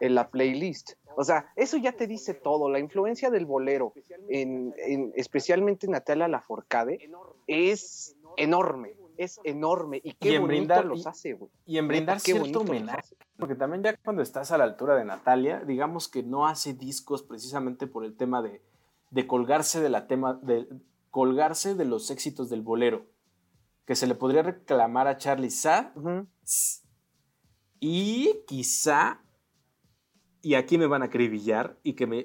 en 0.00 0.14
la 0.14 0.30
playlist. 0.30 0.92
O 1.16 1.24
sea, 1.24 1.50
eso 1.56 1.76
ya 1.76 1.92
te 1.92 2.06
dice 2.06 2.34
todo. 2.34 2.68
La 2.70 2.78
influencia 2.78 3.30
del 3.30 3.44
bolero, 3.46 3.92
en, 4.28 4.74
en- 4.78 5.12
especialmente 5.16 5.88
Natalia 5.88 6.28
Laforcade, 6.28 7.10
es 7.46 8.16
enorme. 8.36 8.94
Es 9.16 9.40
enorme. 9.42 10.00
Y 10.04 10.12
qué 10.14 10.30
Y 10.30 10.34
en 10.36 10.42
bonito 10.42 10.60
brindar- 10.74 10.84
los 10.84 11.06
hace, 11.08 11.32
güey. 11.32 11.50
Y 11.66 11.78
en 11.78 11.88
brindar 11.88 12.18
qué 12.22 12.32
cierto 12.34 12.60
homenaje. 12.60 13.16
Porque 13.36 13.56
también 13.56 13.82
ya 13.82 13.96
cuando 13.96 14.22
estás 14.22 14.52
a 14.52 14.58
la 14.58 14.64
altura 14.64 14.94
de 14.94 15.04
Natalia, 15.04 15.60
digamos 15.66 16.08
que 16.08 16.22
no 16.22 16.46
hace 16.46 16.72
discos 16.74 17.24
precisamente 17.24 17.88
por 17.88 18.04
el 18.04 18.16
tema 18.16 18.42
de, 18.42 18.62
de 19.10 19.26
colgarse 19.26 19.80
de 19.80 19.88
la 19.88 20.06
tema, 20.06 20.34
de 20.42 20.68
colgarse 21.10 21.74
de 21.74 21.84
los 21.84 22.12
éxitos 22.12 22.48
del 22.48 22.62
bolero. 22.62 23.06
Que 23.86 23.96
se 23.96 24.06
le 24.06 24.14
podría 24.14 24.42
reclamar 24.42 25.08
a 25.08 25.16
Charlie 25.16 25.50
Sad 25.50 25.96
Ujú. 25.96 26.26
y 27.80 28.40
quizá, 28.46 29.20
y 30.42 30.54
aquí 30.54 30.78
me 30.78 30.86
van 30.86 31.02
a 31.02 31.06
acribillar 31.06 31.78
y 31.82 31.94
que 31.94 32.06
me, 32.06 32.18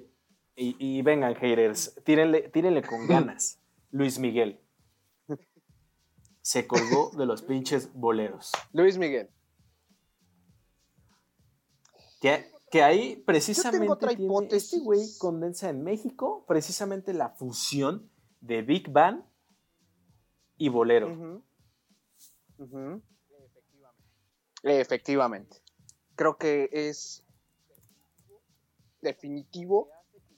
y, 0.55 0.75
y 0.79 1.01
vengan 1.01 1.35
haters, 1.35 1.99
tírenle, 2.05 2.49
tírenle 2.49 2.81
con 2.83 3.07
ganas, 3.07 3.59
Luis 3.91 4.19
Miguel. 4.19 4.59
Se 6.41 6.67
colgó 6.67 7.11
de 7.17 7.25
los 7.25 7.41
pinches 7.41 7.93
boleros. 7.93 8.51
Luis 8.73 8.97
Miguel. 8.97 9.29
Que, 12.19 12.51
que 12.71 12.83
ahí 12.83 13.15
precisamente 13.25 13.89
otra 13.89 14.09
tiene- 14.09 14.25
hipótesis. 14.25 14.73
este 14.73 14.79
güey 14.83 15.01
condensa 15.19 15.69
en 15.69 15.83
México 15.83 16.45
precisamente 16.47 17.13
la 17.13 17.29
fusión 17.29 18.09
de 18.41 18.61
Big 18.61 18.89
Band 18.91 19.23
y 20.57 20.69
Bolero. 20.69 21.41
Ujú. 22.57 23.01
Efectivamente. 24.63 25.57
Creo 26.15 26.37
que 26.37 26.69
es 26.71 27.25
definitivo 29.03 29.89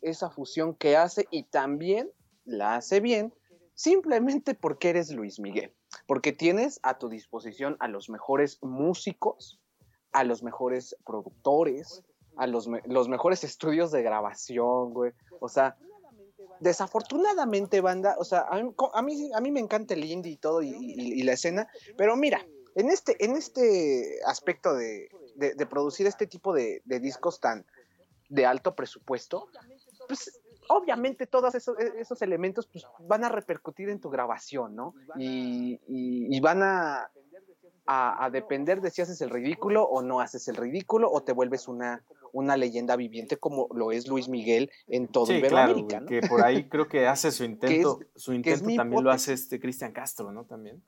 esa 0.01 0.29
fusión 0.29 0.75
que 0.75 0.97
hace 0.97 1.27
y 1.31 1.43
también 1.43 2.11
la 2.43 2.75
hace 2.75 2.99
bien 2.99 3.33
simplemente 3.73 4.53
porque 4.53 4.89
eres 4.89 5.11
Luis 5.11 5.39
Miguel, 5.39 5.73
porque 6.07 6.31
tienes 6.33 6.79
a 6.83 6.97
tu 6.97 7.09
disposición 7.09 7.77
a 7.79 7.87
los 7.87 8.09
mejores 8.09 8.59
músicos, 8.61 9.59
a 10.11 10.23
los 10.23 10.43
mejores 10.43 10.95
productores, 11.05 12.03
a 12.37 12.47
los, 12.47 12.67
los 12.85 13.07
mejores 13.09 13.43
estudios 13.43 13.91
de 13.91 14.01
grabación, 14.03 14.93
güey. 14.93 15.11
O 15.39 15.49
sea, 15.49 15.77
desafortunadamente, 16.59 17.81
banda, 17.81 18.15
o 18.17 18.23
sea, 18.23 18.45
a 18.49 18.61
mí, 18.61 18.73
a 18.93 19.01
mí, 19.01 19.31
a 19.33 19.41
mí 19.41 19.51
me 19.51 19.59
encanta 19.59 19.93
el 19.93 20.03
indie 20.05 20.33
y 20.33 20.37
todo 20.37 20.61
y, 20.61 20.69
y- 20.69 21.19
y 21.19 21.23
la 21.23 21.33
escena, 21.33 21.67
pero 21.97 22.15
mira, 22.15 22.45
en 22.75 22.89
este, 22.89 23.23
en 23.23 23.35
este 23.35 24.19
aspecto 24.25 24.73
de, 24.73 25.09
de- 25.35 25.65
producir 25.65 26.07
este 26.07 26.27
tipo 26.27 26.53
de 26.53 26.81
discos 26.85 27.39
tan 27.39 27.65
de 28.35 28.45
alto 28.45 28.75
presupuesto, 28.75 29.47
pues 30.07 30.41
obviamente 30.67 31.25
todos 31.27 31.55
esos, 31.55 31.77
esos 31.79 32.21
elementos 32.21 32.67
pues, 32.67 32.85
van 32.99 33.23
a 33.23 33.29
repercutir 33.29 33.89
en 33.89 33.99
tu 33.99 34.09
grabación, 34.09 34.75
¿no? 34.75 34.93
Y, 35.17 35.79
y- 35.87 36.35
y 36.35 36.39
van 36.41 36.61
a, 36.63 37.09
a, 37.85 38.25
a 38.25 38.29
depender 38.29 38.81
de 38.81 38.89
si 38.91 39.01
haces 39.01 39.21
el 39.21 39.29
ridículo 39.29 39.83
o 39.83 40.01
no 40.01 40.19
haces 40.19 40.47
el 40.47 40.55
ridículo 40.55 41.09
o 41.11 41.23
te 41.23 41.31
vuelves 41.33 41.67
una, 41.67 42.03
una 42.33 42.57
leyenda 42.57 42.95
viviente 42.95 43.37
como 43.37 43.67
lo 43.73 43.91
es 43.91 44.07
Luis 44.07 44.27
Miguel 44.27 44.71
en 44.87 45.07
todo 45.07 45.27
Sí, 45.27 45.39
claro, 45.41 45.71
Iberoamérica, 45.77 45.99
güey, 45.99 46.01
¿no? 46.01 46.07
que 46.21 46.27
por 46.27 46.41
ahí 46.43 46.67
creo 46.67 46.87
que 46.87 47.07
hace 47.07 47.31
su 47.31 47.43
intento, 47.51 47.99
su 48.15 48.33
intento 48.33 48.69
también 48.75 49.03
lo 49.03 49.11
hace 49.11 49.33
este 49.33 49.59
Cristian 49.59 49.91
Castro, 49.93 50.31
¿no? 50.31 50.45
También. 50.45 50.83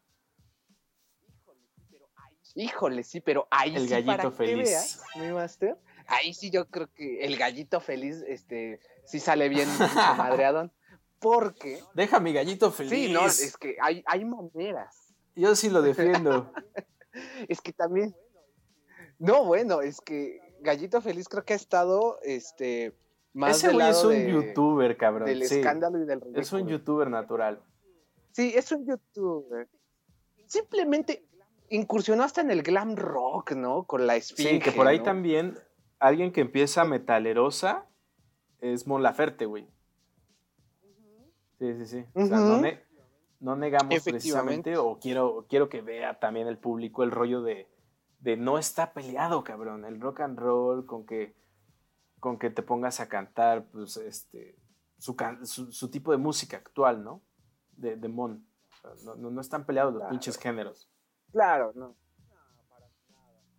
Híjole, 2.56 3.04
sí, 3.04 3.22
pero 3.22 3.48
ahí 3.52 3.76
El 3.76 3.84
sí 3.84 3.90
gallito 3.90 4.08
para 4.18 4.30
que 4.30 4.36
feliz. 4.36 5.00
mi 5.20 5.32
master, 5.32 5.78
ahí 6.08 6.34
sí 6.34 6.50
yo 6.50 6.68
creo 6.68 6.88
que 6.94 7.24
el 7.26 7.38
gallito 7.38 7.80
feliz, 7.80 8.24
este, 8.28 8.80
sí 9.06 9.20
sale 9.20 9.50
bien 9.50 9.68
madreadón, 10.18 10.72
porque, 11.20 11.80
Deja 11.94 12.20
mi 12.20 12.34
gallito 12.34 12.72
feliz. 12.72 12.92
sí, 12.92 13.12
no, 13.12 13.26
es 13.26 13.58
que 13.58 13.76
hay, 13.82 14.04
hay 14.06 14.24
maneras, 14.26 15.14
Yo 15.36 15.56
sí 15.56 15.70
lo 15.70 15.82
defiendo. 15.82 16.52
es 17.48 17.60
que 17.62 17.74
también, 17.74 18.16
no, 19.20 19.46
bueno, 19.46 19.82
es 19.82 20.00
que 20.02 20.40
gallito 20.62 21.02
feliz 21.02 21.28
creo 21.28 21.44
que 21.44 21.54
ha 21.54 21.56
estado, 21.56 22.20
este, 22.24 22.94
más 23.34 23.58
Ese 23.58 23.68
del 23.68 23.76
güey 23.78 23.90
es 23.90 23.96
lado 23.96 24.10
un 24.10 24.14
de- 24.16 24.32
youtuber, 24.32 24.98
cabrón. 24.98 25.26
del 25.26 25.48
sí. 25.48 25.56
escándalo 25.56 25.98
y 26.02 26.06
del 26.06 26.22
ridículo. 26.22 26.42
Es 26.42 26.54
un 26.54 26.68
youtuber 26.68 27.10
natural. 27.10 27.62
Sí, 28.32 28.54
es 28.56 28.72
un 28.72 28.86
youtuber. 28.86 29.68
Simplemente 30.46 31.26
incursionó 31.70 32.24
hasta 32.24 32.42
en 32.42 32.52
el 32.52 32.62
glam 32.64 32.96
rock, 32.96 33.52
¿no? 33.52 33.84
Con 33.86 34.08
la 34.08 34.16
esfinge, 34.16 34.52
Sí, 34.54 34.60
que 34.60 34.72
por 34.72 34.88
ahí 34.88 35.00
¿no? 35.00 35.04
también 35.04 35.58
alguien 36.00 36.32
que 36.32 36.42
empieza 36.42 36.84
metalerosa 36.86 37.86
es 38.60 38.88
Mon 38.88 39.04
Laferte, 39.04 39.46
güey. 39.46 39.68
Sí, 41.60 41.74
sí, 41.76 41.86
sí. 41.88 42.06
O 42.14 42.26
sea, 42.26 42.38
no, 42.38 42.62
ne- 42.62 42.84
no 43.40 43.56
negamos 43.56 44.04
precisamente, 44.04 44.78
o 44.78 45.00
quiero, 45.00 45.46
quiero 45.50 45.70
que 45.70 45.82
vea 45.82 46.20
también 46.20 46.48
el 46.48 46.58
público 46.58 47.04
el 47.04 47.12
rollo 47.12 47.42
de, 47.42 47.68
de 48.20 48.38
no 48.38 48.58
está 48.60 48.94
peleado, 48.94 49.44
cabrón. 49.44 49.86
El 49.86 50.00
rock 50.00 50.22
and 50.22 50.38
roll 50.38 50.86
con 50.86 51.06
que, 51.06 51.36
con 52.20 52.38
que 52.38 52.50
te 52.52 52.62
pongas 52.62 53.00
a 53.00 53.10
cantar, 53.10 53.66
pues, 53.72 53.98
este, 53.98 54.56
su, 55.00 55.16
can- 55.16 55.46
su, 55.48 55.72
su 55.72 55.90
tipo 55.90 56.12
de 56.12 56.18
música 56.18 56.58
actual, 56.58 57.04
¿no? 57.04 57.22
De, 57.72 57.96
de 57.96 58.08
Mon. 58.08 58.46
O 58.84 58.96
sea, 58.96 59.06
No, 59.06 59.16
no, 59.16 59.32
no 59.32 59.42
están 59.42 59.66
peleados 59.66 59.94
los 59.94 60.02
Claro. 60.02 60.12
pinches 60.12 60.38
géneros. 60.38 60.90
Claro, 61.32 61.72
no. 61.76 61.96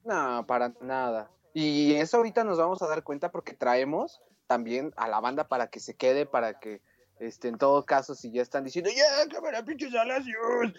No, 0.05 0.47
para 0.47 0.73
nada. 0.81 1.31
Y 1.61 1.97
eso 1.97 2.19
ahorita 2.19 2.45
nos 2.45 2.57
vamos 2.59 2.81
a 2.83 2.87
dar 2.87 3.03
cuenta 3.03 3.33
porque 3.33 3.53
traemos 3.53 4.23
también 4.47 4.93
a 4.97 5.09
la 5.09 5.19
banda 5.19 5.49
para 5.49 5.67
que 5.67 5.81
se 5.81 5.97
quede, 5.97 6.25
para 6.25 6.61
que, 6.61 6.81
este, 7.19 7.49
en 7.49 7.59
todo 7.59 7.85
caso, 7.85 8.15
si 8.15 8.31
ya 8.31 8.43
están 8.43 8.63
diciendo, 8.63 8.91
ya, 8.95 9.29
cámara, 9.29 9.65
pinches 9.65 9.93
alacios. 9.93 10.73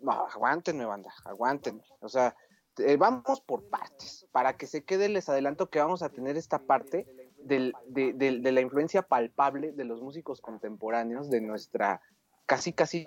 No, 0.00 0.10
aguántenme, 0.10 0.84
banda, 0.86 1.12
aguántenme. 1.24 1.84
O 2.00 2.08
sea, 2.08 2.34
eh, 2.78 2.96
vamos 2.96 3.40
por 3.40 3.62
partes. 3.68 4.26
Para 4.32 4.56
que 4.56 4.66
se 4.66 4.82
quede, 4.82 5.08
les 5.08 5.28
adelanto 5.28 5.70
que 5.70 5.78
vamos 5.78 6.02
a 6.02 6.08
tener 6.08 6.36
esta 6.36 6.58
parte 6.58 7.06
del- 7.38 7.72
de, 7.86 8.12
de- 8.12 8.40
de 8.40 8.52
la 8.52 8.60
influencia 8.60 9.02
palpable 9.02 9.70
de 9.70 9.84
los 9.84 10.02
músicos 10.02 10.40
contemporáneos 10.40 11.30
de 11.30 11.40
nuestra, 11.40 12.00
casi, 12.44 12.72
casi, 12.72 13.06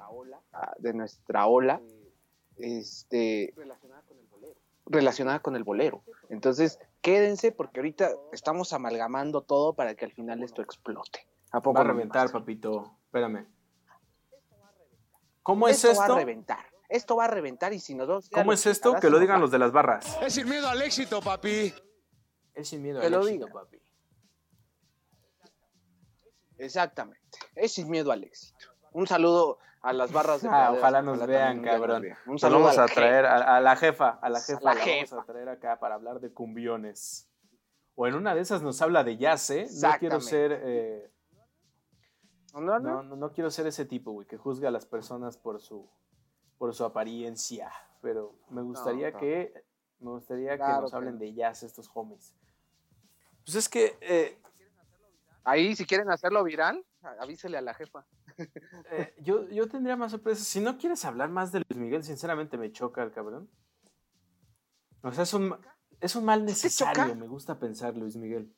ah, 0.53 0.73
de 0.79 0.93
nuestra 0.93 1.45
ola, 1.45 1.81
este, 2.57 3.53
relacionada 4.85 5.39
con 5.41 5.55
el 5.57 5.63
bolero. 5.65 6.03
Entonces, 6.29 6.79
quédense 7.01 7.51
porque 7.51 7.79
ahorita 7.79 8.11
estamos 8.31 8.73
amalgamando 8.73 9.41
todo 9.41 9.73
para 9.73 9.95
que 9.95 10.05
al 10.05 10.13
final 10.13 10.43
esto 10.43 10.61
explote. 10.61 11.27
¿A 11.51 11.61
poco 11.61 11.75
Va 11.75 11.81
a 11.81 11.87
reventar, 11.87 12.31
papito. 12.31 12.97
Espérame. 13.05 13.47
¿Cómo 15.43 15.67
es 15.67 15.83
esto 15.83 15.97
va 15.99 16.05
esto? 16.05 16.13
a 16.15 16.19
reventar. 16.19 16.65
Esto 16.87 17.15
va 17.15 17.25
a 17.25 17.27
reventar 17.27 17.73
y 17.73 17.79
si 17.79 17.95
nos 17.95 18.07
vamos 18.07 18.29
¿Cómo 18.29 18.53
es 18.53 18.65
esto? 18.65 18.95
Que 18.95 19.09
lo 19.09 19.17
digan 19.19 19.37
va. 19.37 19.41
los 19.41 19.51
de 19.51 19.59
las 19.59 19.71
barras. 19.71 20.17
Es 20.21 20.33
sin 20.33 20.47
miedo 20.47 20.67
al 20.67 20.81
éxito, 20.81 21.21
papi. 21.21 21.73
Es 22.53 22.67
sin 22.69 22.81
miedo 22.81 22.99
Que 22.99 23.05
al 23.07 23.13
lo 23.13 23.19
éxito, 23.21 23.45
diga. 23.47 23.59
papi. 23.59 23.77
Exactamente. 26.57 27.39
Es 27.55 27.73
sin 27.73 27.89
miedo 27.89 28.11
al 28.11 28.23
éxito. 28.23 28.70
Un 28.91 29.07
saludo 29.07 29.59
a 29.81 29.93
las 29.93 30.11
barras 30.11 30.41
de 30.41 30.49
Ah, 30.51 30.71
ojalá 30.73 31.01
nos 31.01 31.25
vean, 31.25 31.61
nos 31.61 31.65
cabrón. 31.65 32.05
Un 32.25 32.39
saludo 32.39 32.59
vamos 32.59 32.77
a 32.77 32.85
traer 32.85 33.25
a, 33.25 33.57
a 33.57 33.61
la 33.61 33.75
jefa, 33.75 34.19
a 34.21 34.29
la 34.29 34.39
A 34.39 34.41
jefa, 34.41 34.59
la 34.61 34.73
la, 34.75 34.81
jefa. 34.81 35.15
vamos 35.15 35.29
a 35.29 35.31
traer 35.31 35.49
acá 35.49 35.79
para 35.79 35.95
hablar 35.95 36.19
de 36.19 36.31
cumbiones. 36.31 37.29
O 37.95 38.07
en 38.07 38.15
una 38.15 38.35
de 38.35 38.41
esas 38.41 38.61
nos 38.61 38.81
habla 38.81 39.03
de 39.03 39.17
jazz, 39.17 39.49
¿eh? 39.49 39.67
No 39.81 39.89
quiero 39.99 40.21
ser, 40.21 40.59
eh. 40.63 41.11
No, 42.53 42.79
no, 42.79 43.03
no, 43.03 43.31
quiero 43.31 43.49
ser 43.49 43.67
ese 43.67 43.85
tipo, 43.85 44.11
güey, 44.11 44.27
que 44.27 44.37
juzga 44.37 44.67
a 44.67 44.71
las 44.71 44.85
personas 44.85 45.37
por 45.37 45.61
su, 45.61 45.89
por 46.57 46.73
su 46.73 46.83
apariencia. 46.83 47.71
Pero 48.01 48.35
me 48.49 48.61
gustaría 48.61 49.11
no. 49.11 49.17
que, 49.19 49.53
me 49.99 50.11
gustaría 50.11 50.57
que 50.57 50.63
nos 50.63 50.93
hablen 50.93 51.17
de 51.17 51.33
jazz 51.33 51.63
estos 51.63 51.89
homies. 51.93 52.35
Pues 53.45 53.55
es 53.55 53.69
que 53.69 53.97
eh, 54.01 54.37
Ahí, 55.43 55.75
si 55.75 55.85
quieren 55.85 56.09
hacerlo 56.11 56.43
viral, 56.43 56.85
avísele 57.19 57.57
a 57.57 57.61
la 57.61 57.73
jefa. 57.73 58.05
Eh, 58.91 59.13
yo, 59.19 59.47
yo 59.49 59.67
tendría 59.67 59.95
más 59.95 60.11
sorpresas. 60.11 60.45
Si 60.47 60.59
no 60.59 60.77
quieres 60.77 61.03
hablar 61.05 61.29
más 61.29 61.51
de 61.51 61.59
Luis 61.67 61.77
Miguel, 61.79 62.03
sinceramente 62.03 62.57
me 62.57 62.71
choca 62.71 63.03
el 63.03 63.11
cabrón. 63.11 63.49
O 65.03 65.11
sea, 65.11 65.23
es 65.23 65.33
un, 65.33 65.55
es 65.99 66.15
un 66.15 66.25
mal 66.25 66.45
necesario, 66.45 67.15
me 67.15 67.27
gusta 67.27 67.57
pensar, 67.59 67.95
Luis 67.97 68.15
Miguel. 68.15 68.53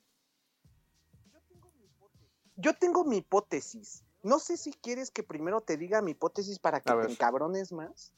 Yo 2.55 2.73
tengo 2.75 3.03
mi 3.05 3.17
hipótesis. 3.17 4.03
No 4.21 4.39
sé 4.39 4.57
si 4.57 4.71
quieres 4.73 5.11
que 5.11 5.23
primero 5.23 5.61
te 5.61 5.75
diga 5.77 6.01
mi 6.01 6.11
hipótesis 6.11 6.59
para 6.59 6.79
que 6.79 6.93
te 6.93 7.11
encabrones 7.11 7.71
más. 7.71 8.13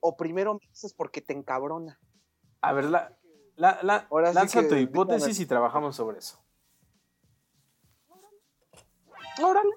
O 0.00 0.16
primero 0.16 0.54
me 0.54 0.60
dices 0.68 0.94
porque 0.94 1.20
te 1.20 1.32
encabrona. 1.32 2.00
A 2.60 2.72
ver, 2.72 2.84
la, 2.86 3.18
la, 3.56 3.78
la- 3.82 4.06
Ahora 4.10 4.28
sí 4.30 4.34
lanza 4.34 4.62
que 4.62 4.68
tu 4.68 4.74
dígame. 4.74 4.90
hipótesis 4.90 5.38
y 5.40 5.46
trabajamos 5.46 5.96
sobre 5.96 6.18
eso. 6.18 6.42
Órale. 9.42 9.70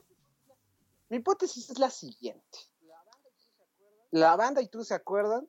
Mi 1.09 1.17
hipótesis 1.17 1.69
es 1.69 1.79
la 1.79 1.89
siguiente. 1.89 2.59
La 4.11 4.35
banda 4.35 4.61
y 4.61 4.67
tú 4.67 4.83
se 4.83 4.93
acuerdan 4.93 5.47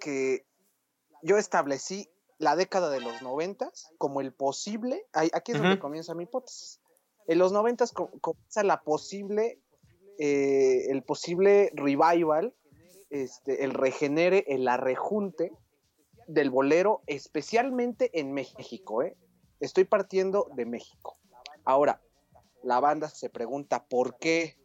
que 0.00 0.46
yo 1.22 1.36
establecí 1.38 2.08
la 2.38 2.56
década 2.56 2.90
de 2.90 3.00
los 3.00 3.22
noventas 3.22 3.88
como 3.98 4.20
el 4.20 4.32
posible, 4.32 5.06
aquí 5.12 5.52
es 5.52 5.58
donde 5.58 5.78
comienza 5.78 6.14
mi 6.14 6.24
hipótesis. 6.24 6.80
En 7.26 7.38
los 7.38 7.52
noventas 7.52 7.92
co- 7.92 8.10
comienza 8.20 8.62
la 8.62 8.82
posible, 8.82 9.60
eh, 10.18 10.86
el 10.90 11.02
posible 11.02 11.70
revival, 11.74 12.54
este, 13.10 13.64
el 13.64 13.72
regenere, 13.72 14.44
el 14.48 14.68
arrejunte 14.68 15.52
del 16.26 16.50
bolero, 16.50 17.02
especialmente 17.06 18.18
en 18.18 18.32
México. 18.32 19.02
¿eh? 19.02 19.16
Estoy 19.60 19.84
partiendo 19.84 20.48
de 20.54 20.66
México. 20.66 21.16
Ahora, 21.64 22.02
la 22.62 22.80
banda 22.80 23.08
se 23.08 23.30
pregunta, 23.30 23.86
¿por 23.86 24.18
qué 24.18 24.56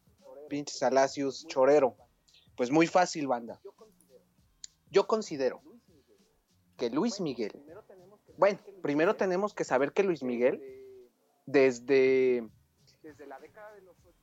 pinche 0.52 0.76
Salacius 0.76 1.48
Chorero? 1.48 1.96
Pues 2.58 2.72
muy 2.72 2.86
fácil, 2.86 3.26
banda. 3.26 3.62
Yo 4.90 5.08
considero 5.08 5.62
que 6.78 6.90
Luis 6.90 7.22
Miguel, 7.22 7.54
bueno, 8.38 8.60
primero 8.82 9.16
tenemos 9.16 9.54
que 9.54 9.64
saber 9.64 9.94
que 9.94 10.04
Luis 10.04 10.24
Miguel, 10.24 10.62
desde, 11.46 12.46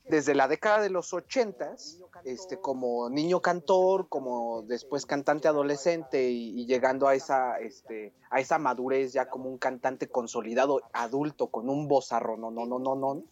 desde 0.05 0.35
la 0.35 0.49
década 0.49 0.83
de 0.83 0.91
los 0.91 1.14
ochentas, 1.14 1.99
este, 2.24 2.61
como 2.61 3.09
niño 3.09 3.41
cantor, 3.41 4.11
como 4.11 4.61
después 4.64 5.07
cantante 5.07 5.49
adolescente 5.49 6.29
y, 6.29 6.66
llegando 6.66 7.09
a 7.09 7.14
esa, 7.14 7.59
este, 7.59 8.12
a 8.29 8.39
esa 8.39 8.59
madurez 8.59 9.14
ya 9.14 9.31
como 9.31 9.49
un 9.49 9.57
cantante 9.57 10.11
consolidado, 10.11 10.83
adulto, 10.93 11.47
con 11.47 11.70
un 11.70 11.89
vozarro, 11.89 12.37
no, 12.37 12.51
no, 12.51 12.66
no, 12.66 12.79
no, 12.79 12.97
no. 12.97 13.24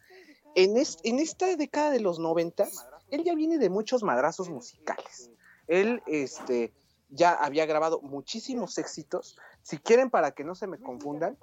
En, 0.57 0.74
en 0.76 1.18
esta 1.18 1.54
década 1.54 1.90
de 1.90 2.00
los 2.00 2.18
noventas, 2.18 2.86
él 3.11 3.24
ya 3.24 3.34
viene 3.34 3.59
de 3.59 3.68
muchos 3.68 4.02
madrazos 4.02 4.48
musicales. 4.48 5.30
Él, 5.68 6.02
este, 6.07 6.72
ya 7.11 7.32
había 7.32 7.66
grabado 7.66 8.00
muchísimos 8.00 8.78
éxitos. 8.78 9.38
Si 9.62 9.76
quieren, 9.76 10.09
para 10.09 10.30
que 10.32 10.44
no 10.44 10.54
se 10.54 10.66
me 10.66 10.78
confundan, 10.78 11.36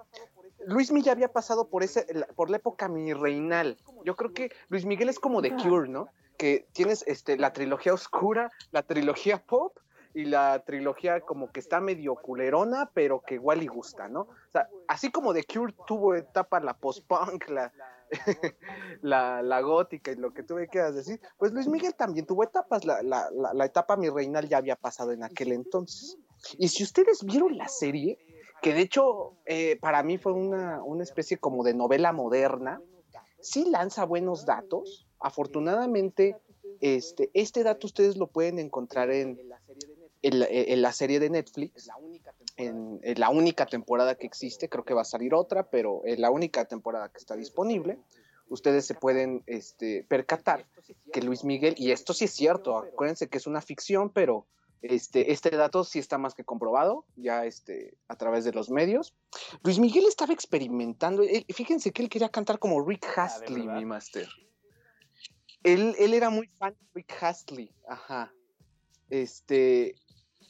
Luis 0.65 0.91
Miguel 0.91 1.11
había 1.11 1.31
pasado 1.31 1.69
por, 1.69 1.83
ese, 1.83 2.07
por 2.35 2.49
la 2.49 2.57
época 2.57 2.89
mi 2.89 3.13
reinal. 3.13 3.77
Yo 4.03 4.15
creo 4.15 4.33
que 4.33 4.51
Luis 4.69 4.83
Miguel 4.83 5.09
es 5.09 5.19
como 5.19 5.43
The 5.43 5.55
Cure, 5.57 5.89
¿no? 5.89 6.07
Que 6.37 6.67
tienes 6.73 7.03
este, 7.05 7.37
la 7.37 7.53
trilogía 7.53 7.93
oscura, 7.93 8.51
la 8.71 8.81
trilogía 8.81 9.45
pop 9.45 9.77
y 10.15 10.25
la 10.25 10.63
trilogía 10.65 11.21
como 11.21 11.51
que 11.51 11.59
está 11.59 11.79
medio 11.81 12.15
culerona, 12.15 12.89
pero 12.95 13.21
que 13.21 13.35
igual 13.35 13.61
y 13.61 13.67
gusta, 13.67 14.07
¿no? 14.07 14.21
O 14.21 14.51
sea, 14.51 14.69
así 14.87 15.11
como 15.11 15.35
The 15.35 15.43
Cure 15.43 15.75
tuvo 15.85 16.15
etapa 16.15 16.59
la 16.59 16.75
post-punk, 16.75 17.49
la, 17.49 17.71
la, 19.01 19.61
gótica 19.61 20.11
y 20.11 20.15
lo 20.15 20.33
que 20.33 20.43
tú 20.43 20.55
me 20.55 20.67
decir, 20.67 21.19
pues 21.37 21.51
Luis 21.51 21.67
Miguel 21.67 21.95
también 21.95 22.25
tuvo 22.25 22.43
etapas, 22.43 22.85
la, 22.85 23.01
la, 23.03 23.29
la, 23.31 23.65
etapa 23.65 23.95
mi 23.95 24.09
reinal 24.09 24.47
ya 24.47 24.57
había 24.57 24.75
pasado 24.75 25.11
en 25.11 25.23
aquel 25.23 25.51
entonces. 25.51 26.17
Y 26.57 26.67
si 26.67 26.83
ustedes 26.83 27.23
vieron 27.23 27.57
la 27.57 27.67
serie, 27.67 28.17
que 28.61 28.73
de 28.73 28.81
hecho 28.81 29.37
eh, 29.45 29.77
para 29.79 30.03
mí 30.03 30.17
fue 30.17 30.33
una, 30.33 30.83
una 30.83 31.03
especie 31.03 31.37
como 31.37 31.63
de 31.63 31.73
novela 31.73 32.11
moderna, 32.11 32.81
sí 33.39 33.69
lanza 33.69 34.05
buenos 34.05 34.45
datos, 34.45 35.07
afortunadamente 35.19 36.37
este, 36.81 37.29
este 37.33 37.63
dato 37.63 37.87
ustedes 37.87 38.17
lo 38.17 38.27
pueden 38.27 38.59
encontrar 38.59 39.09
en, 39.11 39.39
en, 40.23 40.81
la, 40.81 40.91
serie 40.93 41.19
de 41.19 41.29
Netflix, 41.29 41.89
en, 42.57 42.99
la 43.17 43.29
única 43.29 43.65
temporada 43.65 44.15
que 44.15 44.25
existe, 44.25 44.69
creo 44.69 44.85
que 44.85 44.93
va 44.93 45.01
a 45.01 45.05
salir 45.05 45.33
otra, 45.33 45.69
pero 45.69 46.01
en 46.05 46.21
la 46.21 46.31
única 46.31 46.65
temporada 46.65 47.09
que 47.09 47.17
está 47.17 47.35
disponible, 47.35 47.99
ustedes 48.47 48.85
se 48.85 48.95
pueden 48.95 49.43
este, 49.45 50.05
percatar 50.07 50.65
que 51.11 51.21
Luis 51.21 51.43
Miguel, 51.43 51.75
y 51.77 51.91
esto 51.91 52.13
sí 52.13 52.25
es 52.25 52.31
cierto, 52.31 52.77
acuérdense 52.77 53.27
que 53.27 53.37
es 53.37 53.47
una 53.47 53.61
ficción, 53.61 54.09
pero 54.09 54.45
este, 54.81 55.31
este 55.31 55.49
dato 55.49 55.83
sí 55.83 55.99
está 55.99 56.17
más 56.17 56.33
que 56.33 56.43
comprobado, 56.43 57.05
ya 57.15 57.45
este, 57.45 57.95
a 58.07 58.15
través 58.15 58.45
de 58.45 58.53
los 58.53 58.69
medios. 58.69 59.13
Luis 59.63 59.79
Miguel 59.79 60.05
estaba 60.07 60.33
experimentando, 60.33 61.23
fíjense 61.53 61.91
que 61.91 62.01
él 62.01 62.09
quería 62.09 62.29
cantar 62.29 62.59
como 62.59 62.81
Rick 62.85 63.07
ah, 63.17 63.25
Astley, 63.25 63.67
mi 63.67 63.85
master. 63.85 64.29
Él, 65.63 65.95
él 65.97 66.13
era 66.13 66.29
muy 66.29 66.47
fan 66.47 66.73
de 66.73 66.87
Rick 66.95 67.23
Astley, 67.23 67.71
ajá. 67.87 68.33
Este, 69.09 69.95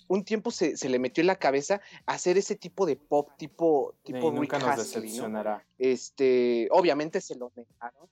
un 0.08 0.24
tiempo 0.24 0.51
se, 0.51 0.76
le 0.88 0.99
metió 0.99 1.22
en 1.22 1.28
la 1.28 1.38
cabeza 1.38 1.82
hacer 2.06 2.38
ese 2.38 2.56
tipo 2.56 2.86
de 2.86 2.95
pop, 2.95 3.30
tipo, 3.38 3.95
tipo 4.04 4.32
Rick 4.32 4.54
Astley, 4.54 5.20
Este, 5.78 6.68
obviamente 6.72 7.22
se 7.22 7.36
lo 7.36 7.51
negaron. 7.56 8.10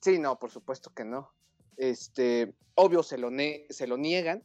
Sí, 0.00 0.18
no, 0.18 0.38
por 0.38 0.50
supuesto 0.50 0.92
que 0.92 1.04
no. 1.04 1.32
Este, 1.76 2.54
obvio 2.74 3.02
se 3.02 3.18
lo, 3.18 3.30
se 3.70 3.86
lo 3.86 3.96
niegan, 3.96 4.44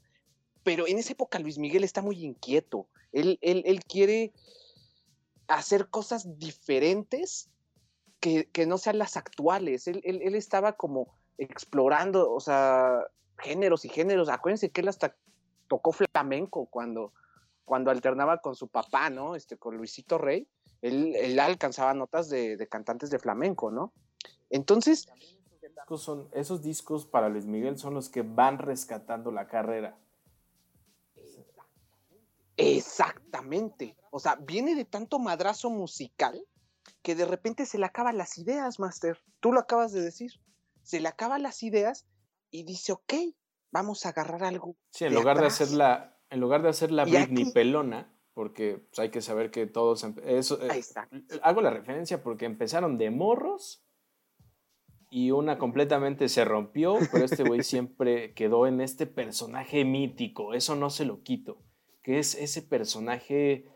pero 0.63 0.87
en 0.87 0.97
esa 0.97 1.13
época 1.13 1.39
Luis 1.39 1.57
Miguel 1.57 1.83
está 1.83 2.01
muy 2.01 2.23
inquieto. 2.23 2.87
Él, 3.11 3.39
él, 3.41 3.83
quiere 3.85 4.33
hacer 5.47 5.89
cosas 5.89 6.37
diferentes 6.37 7.49
que, 8.19 8.49
que, 8.51 8.67
no 8.67 8.77
sean 8.77 8.99
las 8.99 9.17
actuales. 9.17 9.87
Él, 9.87 10.01
él, 10.03 10.35
estaba 10.35 10.73
como 10.73 11.17
explorando, 11.37 12.31
o 12.31 12.39
sea, 12.39 12.99
géneros 13.39 13.83
y 13.85 13.89
géneros. 13.89 14.29
Acuérdense 14.29 14.69
que 14.69 14.81
él 14.81 14.89
hasta 14.89 15.15
tocó 15.69 15.93
flamenco 15.93 16.65
cuando, 16.65 17.13
cuando 17.63 17.91
alternaba 17.91 18.39
con 18.41 18.55
su 18.55 18.67
papá, 18.67 19.09
¿no? 19.09 19.35
Este, 19.35 19.55
con 19.55 19.77
Luisito 19.77 20.17
Rey, 20.17 20.49
él, 20.81 21.39
alcanzaba 21.39 21.93
notas 21.93 22.29
de, 22.29 22.67
cantantes 22.69 23.09
de 23.09 23.19
flamenco, 23.19 23.71
¿no? 23.71 23.93
Entonces... 24.49 25.07
Son, 25.95 26.27
esos 26.33 26.61
discos 26.61 27.05
para 27.05 27.29
Luis 27.29 27.45
Miguel 27.45 27.77
son 27.79 27.95
los 27.95 28.09
que 28.09 28.21
van 28.21 28.59
rescatando 28.59 29.31
la 29.31 29.47
carrera. 29.47 29.97
Exactamente. 32.57 33.95
O 34.11 34.19
sea, 34.19 34.35
viene 34.35 34.75
de 34.75 34.85
tanto 34.85 35.17
madrazo 35.17 35.69
musical 35.69 36.45
que 37.01 37.15
de 37.15 37.25
repente 37.25 37.65
se 37.65 37.79
le 37.79 37.85
acaban 37.85 38.17
las 38.17 38.37
ideas, 38.37 38.79
Master. 38.79 39.17
Tú 39.39 39.51
lo 39.51 39.61
acabas 39.61 39.91
de 39.91 40.01
decir. 40.01 40.33
Se 40.83 40.99
le 40.99 41.07
acaban 41.07 41.41
las 41.41 41.63
ideas 41.63 42.05
y 42.51 42.63
dice, 42.63 42.91
ok, 42.91 43.13
vamos 43.71 44.05
a 44.05 44.09
agarrar 44.09 44.43
algo. 44.43 44.75
Sí, 44.89 45.05
en 45.05 45.13
lugar 45.13 45.39
de 45.39 45.47
hacer 45.47 45.71
la, 45.71 46.17
en 46.29 46.39
lugar 46.39 46.61
de 46.61 46.69
hacer 46.69 46.91
la 46.91 47.05
Britney 47.05 47.51
pelona, 47.51 48.13
porque 48.33 48.77
pues, 48.89 48.99
hay 48.99 49.09
que 49.09 49.21
saber 49.21 49.51
que 49.51 49.67
todos 49.67 50.05
eso 50.23 50.59
eh, 50.61 50.81
hago 51.41 51.61
la 51.61 51.71
referencia 51.71 52.23
porque 52.23 52.45
empezaron 52.45 52.97
de 52.97 53.11
morros 53.11 53.83
y 55.11 55.31
una 55.31 55.57
completamente 55.57 56.29
se 56.29 56.45
rompió, 56.45 56.97
pero 57.11 57.25
este 57.25 57.43
güey 57.43 57.63
siempre 57.63 58.33
quedó 58.35 58.67
en 58.67 58.79
este 58.79 59.07
personaje 59.07 59.83
mítico, 59.83 60.53
eso 60.53 60.75
no 60.75 60.89
se 60.89 61.05
lo 61.05 61.23
quito, 61.23 61.63
que 62.03 62.19
es 62.19 62.35
ese 62.35 62.61
personaje 62.61 63.67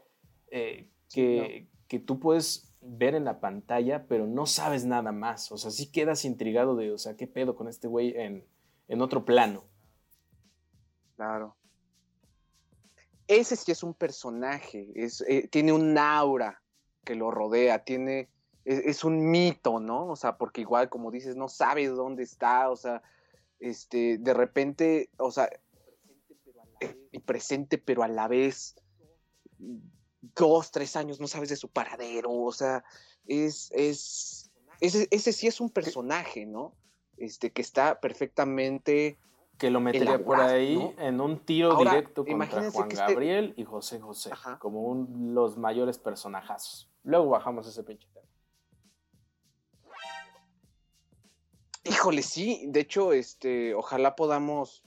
eh, 0.51 0.91
que, 1.11 1.69
que 1.87 1.99
tú 1.99 2.19
puedes 2.19 2.73
ver 2.81 3.15
en 3.15 3.25
la 3.25 3.39
pantalla, 3.39 4.05
pero 4.07 4.27
no 4.27 4.45
sabes 4.45 4.85
nada 4.85 5.11
más, 5.11 5.51
o 5.51 5.57
sea, 5.57 5.71
sí 5.71 5.91
quedas 5.91 6.23
intrigado 6.23 6.75
de, 6.75 6.91
o 6.91 6.97
sea, 6.97 7.17
¿qué 7.17 7.27
pedo 7.27 7.55
con 7.55 7.67
este 7.67 7.87
güey 7.87 8.13
en, 8.15 8.45
en 8.87 9.01
otro 9.01 9.25
plano? 9.25 9.65
Claro. 11.23 11.55
Ese 13.29 13.55
sí 13.55 13.71
es 13.71 13.81
un 13.81 13.93
personaje, 13.93 14.91
es, 14.93 15.21
eh, 15.21 15.47
tiene 15.47 15.71
un 15.71 15.97
aura 15.97 16.61
que 17.05 17.15
lo 17.15 17.31
rodea, 17.31 17.85
tiene, 17.85 18.27
es, 18.65 19.05
un 19.05 19.31
mito, 19.31 19.79
¿no? 19.79 20.07
O 20.07 20.17
sea, 20.17 20.37
porque 20.37 20.59
igual, 20.59 20.89
como 20.89 21.11
dices, 21.11 21.37
no 21.37 21.47
sabes 21.47 21.95
dónde 21.95 22.23
está, 22.23 22.69
o 22.69 22.75
sea, 22.75 23.01
este, 23.61 24.17
de 24.17 24.33
repente, 24.33 25.09
o 25.17 25.31
sea, 25.31 25.49
y 27.11 27.19
presente, 27.19 27.77
pero 27.77 28.03
a 28.03 28.09
la 28.09 28.27
vez 28.27 28.75
dos, 30.35 30.71
tres 30.71 30.97
años 30.97 31.21
no 31.21 31.27
sabes 31.27 31.47
de 31.47 31.55
su 31.55 31.69
paradero, 31.69 32.33
o 32.33 32.51
sea, 32.51 32.83
es, 33.27 33.71
es, 33.71 34.51
ese, 34.81 35.07
ese 35.09 35.31
sí 35.31 35.47
es 35.47 35.61
un 35.61 35.69
personaje, 35.69 36.45
¿no? 36.45 36.75
Este, 37.15 37.53
que 37.53 37.61
está 37.61 38.01
perfectamente 38.01 39.17
que 39.57 39.69
lo 39.69 39.79
metería 39.79 40.23
por 40.23 40.39
ahí 40.39 40.93
en 40.97 41.21
un 41.21 41.39
tiro 41.39 41.75
directo 41.77 42.25
contra 42.25 42.71
Juan 42.71 42.89
este 42.89 42.95
Gabriel 42.95 43.53
y 43.55 43.63
José 43.63 43.99
José, 43.99 44.31
como 44.59 44.81
un, 44.83 45.33
los 45.33 45.57
mayores 45.57 45.97
personajazos. 45.97 46.89
Luego 47.03 47.29
bajamos 47.29 47.67
ese 47.67 47.83
pinche 47.83 48.07
tema. 48.13 48.27
Híjole, 51.85 52.23
sí, 52.23 52.63
de 52.67 52.79
hecho, 52.79 53.11
este, 53.11 53.75
ojalá 53.75 54.15
podamos, 54.15 54.83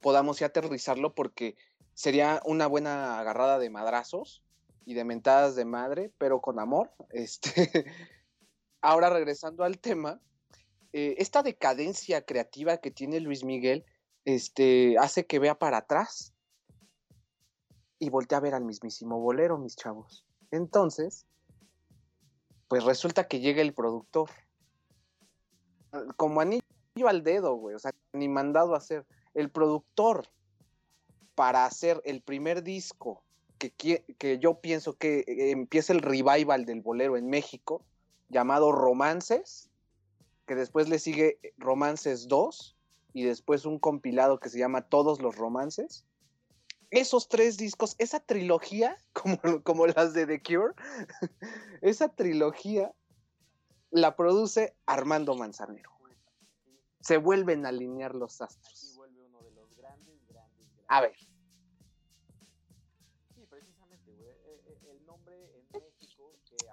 podamos 0.00 0.38
ya 0.38 0.46
aterrizarlo 0.46 1.14
porque 1.14 1.56
sería 1.94 2.40
una 2.44 2.66
buena 2.66 3.18
agarrada 3.18 3.58
de 3.58 3.70
madrazos 3.70 4.42
y 4.84 4.94
de 4.94 5.04
mentadas 5.04 5.56
de 5.56 5.64
madre, 5.64 6.12
pero 6.18 6.40
con 6.40 6.58
amor. 6.58 6.92
Este, 7.10 7.84
ahora 8.82 9.10
regresando 9.10 9.64
al 9.64 9.78
tema, 9.78 10.20
eh, 10.92 11.14
esta 11.18 11.42
decadencia 11.42 12.22
creativa 12.22 12.78
que 12.78 12.90
tiene 12.90 13.20
Luis 13.20 13.44
Miguel 13.44 13.84
este, 14.24 14.96
hace 14.98 15.24
que 15.26 15.38
vea 15.38 15.58
para 15.58 15.78
atrás 15.78 16.34
y 17.98 18.10
voltea 18.10 18.38
a 18.38 18.40
ver 18.42 18.54
al 18.54 18.64
mismísimo 18.64 19.20
bolero, 19.20 19.58
mis 19.58 19.76
chavos. 19.76 20.24
Entonces, 20.50 21.26
pues 22.66 22.84
resulta 22.84 23.28
que 23.28 23.40
llega 23.40 23.62
el 23.62 23.74
productor. 23.74 24.30
Como 26.16 26.40
anillo 26.40 26.62
al 27.06 27.22
dedo, 27.22 27.54
güey, 27.54 27.74
o 27.76 27.78
sea, 27.78 27.92
ni 28.12 28.28
mandado 28.28 28.74
a 28.74 28.78
hacer. 28.78 29.06
El 29.34 29.50
productor 29.50 30.28
para 31.34 31.64
hacer 31.64 32.00
el 32.04 32.20
primer 32.20 32.62
disco 32.62 33.22
que, 33.58 33.72
que 34.18 34.38
yo 34.38 34.60
pienso 34.60 34.94
que 34.94 35.20
eh, 35.20 35.50
empieza 35.50 35.92
el 35.92 36.00
revival 36.00 36.64
del 36.64 36.80
bolero 36.80 37.16
en 37.16 37.28
México, 37.28 37.84
llamado 38.28 38.72
Romances, 38.72 39.69
que 40.50 40.56
después 40.56 40.88
le 40.88 40.98
sigue 40.98 41.38
Romances 41.58 42.26
2 42.26 42.76
y 43.12 43.22
después 43.22 43.66
un 43.66 43.78
compilado 43.78 44.40
que 44.40 44.48
se 44.48 44.58
llama 44.58 44.88
Todos 44.88 45.22
los 45.22 45.36
Romances. 45.36 46.04
Esos 46.90 47.28
tres 47.28 47.56
discos, 47.56 47.94
esa 47.98 48.18
trilogía, 48.18 48.96
como, 49.12 49.38
como 49.62 49.86
las 49.86 50.12
de 50.12 50.26
The 50.26 50.42
Cure, 50.42 50.74
esa 51.82 52.08
trilogía 52.08 52.92
la 53.92 54.16
produce 54.16 54.74
Armando 54.86 55.36
Manzanero. 55.36 55.92
Se 56.98 57.16
vuelven 57.16 57.64
a 57.64 57.68
alinear 57.68 58.16
los 58.16 58.40
astros. 58.40 58.98
A 60.88 61.00
ver. 61.00 61.14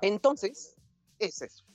Entonces, 0.01 0.75
es 1.19 1.43
eso. 1.43 1.67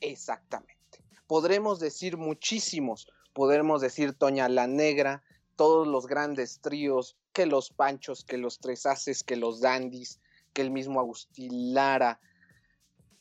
Exactamente. 0.00 1.04
Podremos 1.26 1.78
decir 1.78 2.16
muchísimos, 2.16 3.08
podremos 3.32 3.80
decir 3.80 4.14
Toña 4.14 4.48
la 4.48 4.66
Negra, 4.66 5.22
todos 5.56 5.86
los 5.86 6.06
grandes 6.06 6.60
tríos, 6.60 7.16
que 7.32 7.46
los 7.46 7.70
Panchos, 7.70 8.24
que 8.24 8.38
los 8.38 8.58
Tres 8.58 8.86
Haces, 8.86 9.22
que 9.22 9.36
los 9.36 9.60
Dandis, 9.60 10.20
que 10.52 10.62
el 10.62 10.70
mismo 10.70 11.00
Agustín 11.00 11.74
Lara, 11.74 12.20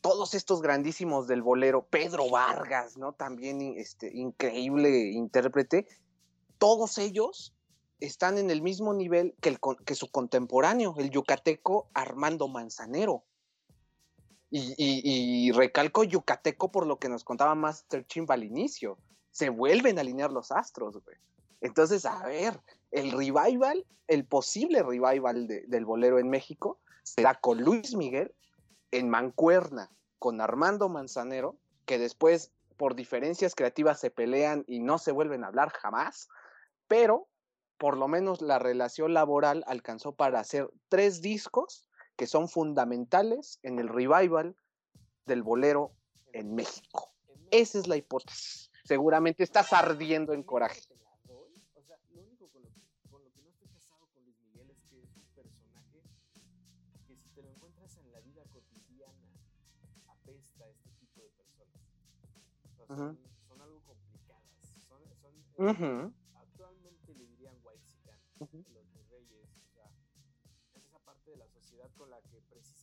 todos 0.01 0.33
estos 0.33 0.61
grandísimos 0.61 1.27
del 1.27 1.41
bolero, 1.41 1.85
Pedro 1.85 2.29
Vargas, 2.29 2.97
¿no? 2.97 3.13
También 3.13 3.61
este, 3.77 4.15
increíble 4.15 5.11
intérprete, 5.11 5.87
todos 6.57 6.97
ellos 6.97 7.53
están 7.99 8.37
en 8.37 8.49
el 8.49 8.61
mismo 8.61 8.93
nivel 8.93 9.35
que, 9.41 9.95
su 9.95 10.09
contemporáneo, 10.09 10.95
el 10.97 11.09
yucateco 11.09 11.89
Armando 11.93 12.47
Manzanero. 12.47 13.23
Y, 14.51 15.51
recalco 15.51 16.03
yucateco 16.03 16.71
por 16.71 16.87
lo 16.87 16.97
que 16.97 17.09
nos 17.09 17.23
contaba 17.23 17.53
Master 17.55 18.05
Chimba 18.05 18.33
al 18.33 18.43
inicio. 18.43 18.97
Se 19.31 19.49
vuelven 19.49 19.97
a 19.97 20.01
alinear 20.01 20.31
los 20.31 20.51
astros, 20.51 20.97
güey. 21.03 21.17
Entonces, 21.61 22.05
a 22.05 22.25
ver, 22.25 22.59
el 22.91 23.11
revival, 23.11 23.85
el 24.07 24.25
posible 24.25 24.81
revival 24.81 25.47
del 25.47 25.85
bolero 25.85 26.19
en 26.19 26.29
México 26.29 26.79
será 27.03 27.35
con 27.35 27.61
Luis 27.61 27.95
Miguel 27.95 28.33
en 28.91 29.09
Mancuerna, 29.09 29.91
con 30.17 30.41
Armando 30.41 30.89
Manzanero, 30.89 31.57
que 31.85 31.99
después 31.99 32.51
por 32.77 32.95
diferencias 32.95 33.55
creativas 33.55 33.99
se 33.99 34.09
pelean 34.09 34.63
y 34.65 34.79
no 34.79 34.97
se 34.97 35.11
vuelven 35.11 35.43
a 35.43 35.47
hablar 35.47 35.69
jamás, 35.69 36.29
pero 36.87 37.27
por 37.77 37.97
lo 37.97 38.07
menos 38.07 38.41
la 38.41 38.57
relación 38.57 39.13
laboral 39.13 39.63
alcanzó 39.67 40.13
para 40.13 40.39
hacer 40.39 40.69
tres 40.87 41.21
discos 41.21 41.88
que 42.19 42.27
son 42.27 42.49
fundamentales 42.49 43.59
en 43.63 43.79
el 43.79 43.87
revival 43.87 44.53
del 45.25 45.41
bolero 45.41 45.93
en 46.33 46.53
México. 46.53 47.13
Esa 47.49 47.79
es 47.79 47.87
la 47.87 47.95
hipótesis. 47.95 48.69
Seguramente 48.83 49.41
estás 49.41 49.71
ardiendo 49.71 50.33
en 50.33 50.43
coraje. 50.43 50.81
Son, 62.89 63.61
algo 63.61 63.81
complicadas. 63.85 64.43
Son, 64.89 64.99
son, 65.21 65.33
uh 65.57 65.71
-huh. 65.71 66.13
Actualmente 66.35 67.13
le 67.15 67.27
dirían 67.27 67.55
white 67.63 67.85
uh 68.39 68.45
-huh. 68.45 68.78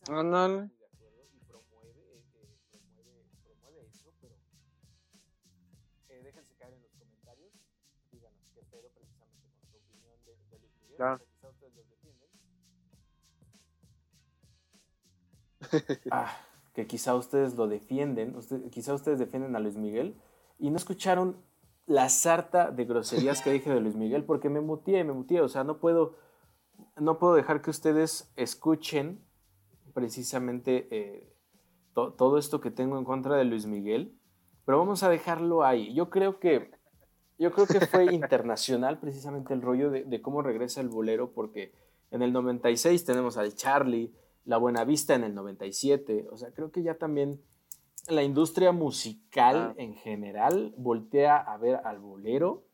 Que 0.07 0.13
precisamente 0.13 0.13
no, 0.13 0.23
no, 0.23 0.47
no. 0.47 0.63
estoy 0.63 0.77
de 0.77 0.85
acuerdo 0.85 1.23
y 1.33 1.39
promueve, 1.45 2.23
promueve, 2.71 3.25
promueve 3.43 3.87
eso, 3.87 4.13
pero 4.21 4.35
déjense 6.23 6.55
caer 6.55 6.73
en 6.73 6.81
los 6.81 6.91
comentarios. 6.93 7.53
Díganos 8.11 8.49
qué 8.53 8.61
pedo 8.63 8.89
precisamente 8.89 9.49
con 9.51 9.65
su 9.67 9.77
opinión 9.77 10.17
de, 10.25 10.37
de 10.49 10.59
Luis 10.59 10.73
Miguel. 10.81 10.97
Claro. 10.97 11.15
O 11.15 11.17
sea, 11.19 11.27
quizá 11.29 11.49
ustedes 11.49 11.75
los 11.75 11.89
defienden. 11.89 12.27
ah, 16.11 16.37
que 16.73 16.87
quizá 16.87 17.15
ustedes 17.15 17.55
lo 17.55 17.67
defienden, 17.67 18.35
usted, 18.35 18.69
quizá 18.69 18.93
ustedes 18.93 19.19
defienden 19.19 19.55
a 19.55 19.59
Luis 19.59 19.75
Miguel 19.75 20.15
y 20.59 20.69
no 20.69 20.77
escucharon 20.77 21.35
la 21.87 22.09
sarta 22.09 22.69
de 22.69 22.85
groserías 22.85 23.41
que 23.41 23.51
dije 23.51 23.69
de 23.71 23.79
Luis 23.79 23.95
Miguel 23.95 24.23
porque 24.23 24.49
me 24.49 24.61
mutié, 24.61 25.03
me 25.03 25.13
mutié, 25.13 25.41
o 25.41 25.47
sea, 25.47 25.63
no 25.63 25.79
puedo, 25.79 26.15
no 26.97 27.17
puedo 27.17 27.33
dejar 27.33 27.61
que 27.61 27.71
ustedes 27.71 28.31
escuchen 28.35 29.25
precisamente 29.97 30.87
eh, 30.91 31.27
to, 31.95 32.13
todo 32.13 32.37
esto 32.37 32.61
que 32.61 32.69
tengo 32.69 32.99
en 32.99 33.03
contra 33.03 33.35
de 33.35 33.45
Luis 33.45 33.65
Miguel, 33.65 34.15
pero 34.63 34.77
vamos 34.77 35.01
a 35.01 35.09
dejarlo 35.09 35.63
ahí. 35.63 35.91
Yo 35.95 36.11
creo 36.11 36.39
que, 36.39 36.69
yo 37.39 37.51
creo 37.51 37.65
que 37.65 37.83
fue 37.83 38.05
internacional 38.13 38.99
precisamente 38.99 39.55
el 39.55 39.63
rollo 39.63 39.89
de, 39.89 40.03
de 40.03 40.21
cómo 40.21 40.43
regresa 40.43 40.81
el 40.81 40.89
bolero 40.89 41.31
porque 41.31 41.73
en 42.11 42.21
el 42.21 42.31
96 42.31 43.05
tenemos 43.05 43.37
al 43.37 43.55
Charlie, 43.55 44.13
la 44.45 44.57
Buena 44.57 44.83
Vista 44.83 45.15
en 45.15 45.23
el 45.23 45.33
97. 45.33 46.27
O 46.31 46.37
sea, 46.37 46.51
creo 46.51 46.71
que 46.71 46.83
ya 46.83 46.99
también 46.99 47.41
la 48.07 48.21
industria 48.21 48.71
musical 48.71 49.55
ah. 49.55 49.73
en 49.77 49.95
general 49.95 50.75
voltea 50.77 51.37
a 51.37 51.57
ver 51.57 51.77
al 51.83 51.97
bolero 51.97 52.67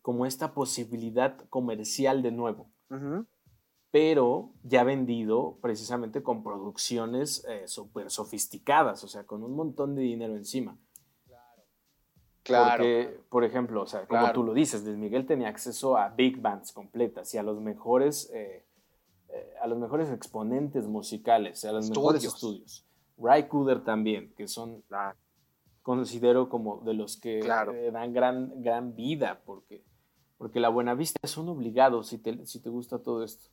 como 0.00 0.24
esta 0.24 0.54
posibilidad 0.54 1.36
comercial 1.50 2.22
de 2.22 2.32
nuevo. 2.32 2.70
Uh 2.88 2.94
-huh. 2.94 3.26
Pero 3.90 4.50
ya 4.62 4.84
vendido 4.84 5.58
precisamente 5.60 6.22
con 6.22 6.42
producciones 6.44 7.44
eh, 7.48 7.66
súper 7.66 8.10
sofisticadas, 8.10 9.02
o 9.02 9.08
sea, 9.08 9.24
con 9.24 9.42
un 9.42 9.54
montón 9.56 9.94
de 9.96 10.02
dinero 10.02 10.36
encima. 10.36 10.76
Claro. 12.42 12.78
Porque, 12.78 13.20
por 13.28 13.44
ejemplo, 13.44 13.82
o 13.82 13.86
sea, 13.86 14.06
como 14.06 14.20
Claro. 14.20 14.32
tú 14.34 14.42
lo 14.44 14.54
dices, 14.54 14.82
Luis 14.84 14.96
Miguel 14.96 15.26
tenía 15.26 15.48
acceso 15.48 15.96
a 15.96 16.08
big 16.08 16.40
bands 16.40 16.72
completas 16.72 17.32
y 17.34 17.38
a 17.38 17.42
los 17.42 17.60
mejores 17.60 18.30
eh, 18.32 18.64
eh, 19.28 19.54
a 19.62 19.66
los 19.68 19.78
mejores 19.78 20.10
exponentes 20.10 20.86
musicales, 20.88 21.64
a 21.64 21.72
los 21.72 21.88
mejores 21.90 22.24
Estudios. 22.24 22.34
estudios. 22.64 22.86
Ray 23.18 23.46
Cooder 23.48 23.84
también, 23.84 24.32
que 24.34 24.48
son, 24.48 24.82
considero 25.82 26.48
como 26.48 26.80
de 26.80 26.94
los 26.94 27.16
que 27.20 27.40
Claro. 27.40 27.72
eh, 27.74 27.90
dan 27.92 28.12
gran, 28.12 28.62
gran 28.62 28.96
vida, 28.96 29.42
porque, 29.44 29.84
porque 30.38 30.58
la 30.58 30.68
buena 30.70 30.94
vista 30.94 31.20
es 31.22 31.36
un 31.36 31.48
obligado 31.48 32.02
si 32.02 32.18
te, 32.18 32.44
si 32.46 32.60
te 32.60 32.70
gusta 32.70 33.02
todo 33.02 33.22
esto. 33.22 33.48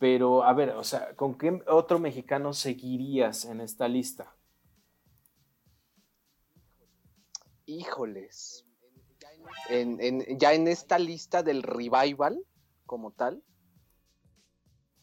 Pero, 0.00 0.42
a 0.42 0.52
ver, 0.52 0.70
o 0.70 0.82
sea, 0.82 1.14
¿con 1.14 1.38
qué 1.38 1.62
otro 1.68 2.00
mexicano 2.00 2.52
seguirías 2.54 3.44
en 3.44 3.60
esta 3.60 3.86
lista? 3.86 4.34
Híjoles. 7.66 8.66
En, 9.68 10.00
en- 10.00 10.38
ya 10.38 10.52
en 10.54 10.66
esta 10.68 10.98
lista 10.98 11.42
del 11.42 11.62
revival, 11.62 12.44
como 12.86 13.12
tal, 13.12 13.42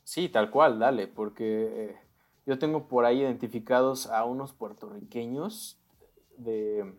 Sí, 0.04 0.30
tal 0.30 0.50
cual, 0.52 0.80
dale, 0.80 1.08
porque 1.08 1.90
eh, 1.92 1.98
yo 2.46 2.58
tengo 2.60 2.88
por 2.88 3.06
ahí 3.06 3.20
identificados 3.22 4.08
a 4.08 4.24
unos 4.24 4.54
puertorriqueños 4.54 5.80
de 6.38 6.96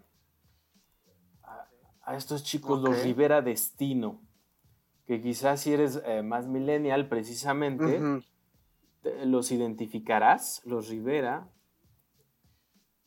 a, 1.43 1.69
a 2.03 2.17
estos 2.17 2.45
chicos, 2.45 2.83
los. 2.83 3.03
Rivera 3.03 3.43
Destino, 3.43 4.21
que 5.09 5.21
quizás 5.21 5.61
si 5.63 5.73
eres 5.73 6.01
eh, 6.05 6.23
más 6.23 6.47
millennial 6.47 7.09
precisamente, 7.09 7.99
te- 9.03 9.25
los 9.27 9.51
identificarás, 9.51 10.61
los 10.65 10.89
Rivera 10.89 11.49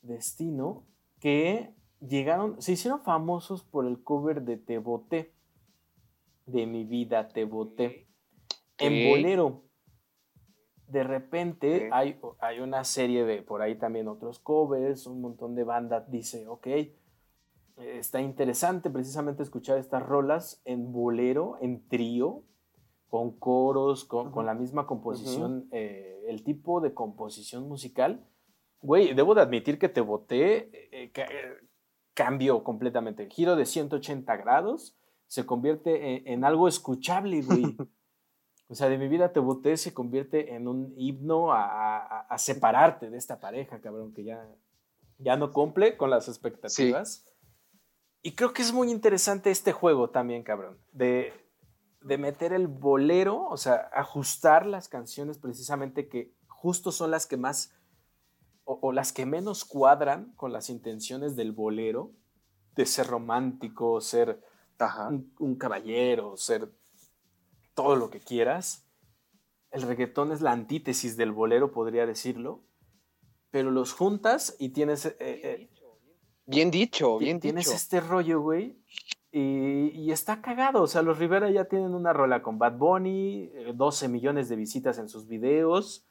Destino, 0.02 0.84
que 1.20 1.74
llegaron, 2.00 2.62
se 2.62 2.74
hicieron 2.74 3.04
famosos 3.04 3.64
por 3.64 3.86
el 3.86 4.04
cover 4.04 4.42
de 4.42 4.58
Te 4.58 4.80
Boté, 4.80 5.32
de 6.48 6.66
Mi 6.66 6.84
Vida 6.86 7.28
Te 7.30 7.46
Boté, 7.46 8.08
en 8.80 8.94
bolero. 9.10 9.64
De 10.88 11.04
repente 11.04 11.90
hay, 11.94 12.20
hay 12.40 12.60
una 12.60 12.84
serie 12.84 13.24
de, 13.26 13.44
por 13.44 13.62
ahí 13.62 13.76
también 13.76 14.08
otros 14.08 14.40
covers, 14.40 15.06
un 15.08 15.22
montón 15.22 15.56
de 15.56 15.64
bandas 15.64 16.10
dice, 16.12 16.48
ok, 16.48 16.68
está 17.78 18.22
interesante 18.22 18.90
precisamente 18.90 19.44
escuchar 19.44 19.78
estas 19.78 20.04
rolas 20.04 20.62
en 20.66 20.92
bolero, 20.92 21.58
en 21.62 21.88
trío, 21.88 22.44
con 23.10 23.32
coros, 23.38 24.06
con, 24.06 24.28
Ujú. 24.28 24.36
con 24.36 24.46
la 24.46 24.54
misma 24.54 24.86
composición, 24.88 25.68
eh, 25.72 26.24
el 26.28 26.44
tipo 26.44 26.80
de 26.82 26.94
composición 26.94 27.68
musical. 27.68 28.26
Güey, 28.82 29.14
debo 29.14 29.36
de 29.36 29.42
admitir 29.42 29.78
que 29.78 29.90
te 29.90 30.02
voté, 30.02 30.70
eh, 30.92 31.12
ca- 31.12 31.24
eh, 31.26 31.58
cambió 32.14 32.64
completamente. 32.64 33.30
Giro 33.30 33.56
de 33.56 33.66
180 33.66 34.36
grados, 34.38 34.98
se 35.28 35.46
convierte 35.46 36.16
en, 36.18 36.28
en 36.28 36.44
algo 36.46 36.68
escuchable, 36.68 37.42
güey. 37.42 37.64
O 38.68 38.74
sea, 38.76 38.88
de 38.88 38.98
mi 38.98 39.10
vida 39.10 39.34
te 39.34 39.42
voté 39.42 39.76
se 39.76 39.94
convierte 39.94 40.56
en 40.56 40.66
un 40.66 40.94
himno 40.96 41.52
a, 41.52 41.66
a- 41.98 42.22
a 42.22 42.38
separarte 42.38 43.10
de 43.10 43.18
esta 43.18 43.38
pareja, 43.42 43.82
cabrón, 43.82 44.14
que 44.14 44.24
ya, 44.24 44.48
ya 45.18 45.36
no 45.36 45.52
cumple 45.52 45.98
con 45.98 46.10
las 46.10 46.30
expectativas. 46.30 47.26
Y 48.22 48.34
creo 48.34 48.54
que 48.54 48.62
es 48.62 48.72
muy 48.72 48.92
interesante 48.92 49.50
este 49.50 49.72
juego 49.72 50.10
también, 50.10 50.44
cabrón, 50.44 50.78
de, 50.92 51.34
de 52.02 52.18
meter 52.18 52.54
el 52.54 52.68
bolero, 52.68 53.46
o 53.46 53.58
sea, 53.58 53.90
ajustar 53.94 54.66
las 54.66 54.88
canciones 54.88 55.40
precisamente 55.40 56.08
que 56.08 56.34
justo 56.48 56.92
son 56.92 57.10
las 57.10 57.26
que 57.26 57.38
más 57.38 57.74
o, 58.64 58.78
o 58.82 58.92
las 58.92 59.12
que 59.12 59.26
menos 59.26 59.66
cuadran 59.66 60.34
con 60.36 60.54
las 60.54 60.70
intenciones 60.70 61.36
del 61.36 61.52
bolero, 61.52 62.12
de 62.76 62.86
ser 62.86 63.08
romántico, 63.08 64.00
ser 64.02 64.44
ajá. 64.78 65.08
un, 65.10 65.34
un 65.40 65.56
caballero, 65.56 66.38
ser 66.38 66.72
todo 67.74 67.96
lo 67.96 68.10
que 68.10 68.20
quieras. 68.20 68.86
El 69.72 69.82
reggaetón 69.82 70.32
es 70.32 70.42
la 70.42 70.52
antítesis 70.52 71.18
del 71.18 71.32
bolero, 71.32 71.72
podría 71.72 72.06
decirlo, 72.06 72.62
pero 73.50 73.72
los 73.72 73.94
juntas 73.94 74.56
y 74.60 74.70
tienes, 74.70 75.06
eh, 75.06 75.16
eh, 75.20 75.70
Bien 76.46 76.72
dicho, 76.72 77.18
bien 77.18 77.40
tienes 77.40 77.66
dicho. 77.66 77.76
este 77.76 78.00
rollo, 78.02 78.42
güey, 78.42 78.78
y, 79.32 79.90
y 79.90 80.12
está 80.12 80.42
cagado. 80.42 80.82
O 80.84 80.88
sea, 80.88 81.02
los 81.02 81.18
Rivera 81.20 81.50
ya 81.50 81.66
tienen 81.66 81.94
una 81.96 82.12
rola 82.14 82.42
con 82.42 82.58
Bad 82.60 82.78
Bunny, 82.78 83.50
eh, 83.54 83.72
12 83.76 84.08
millones 84.10 84.50
de 84.50 84.56
visitas 84.56 84.98
en 84.98 85.08
sus 85.08 85.28
videos. 85.28 86.06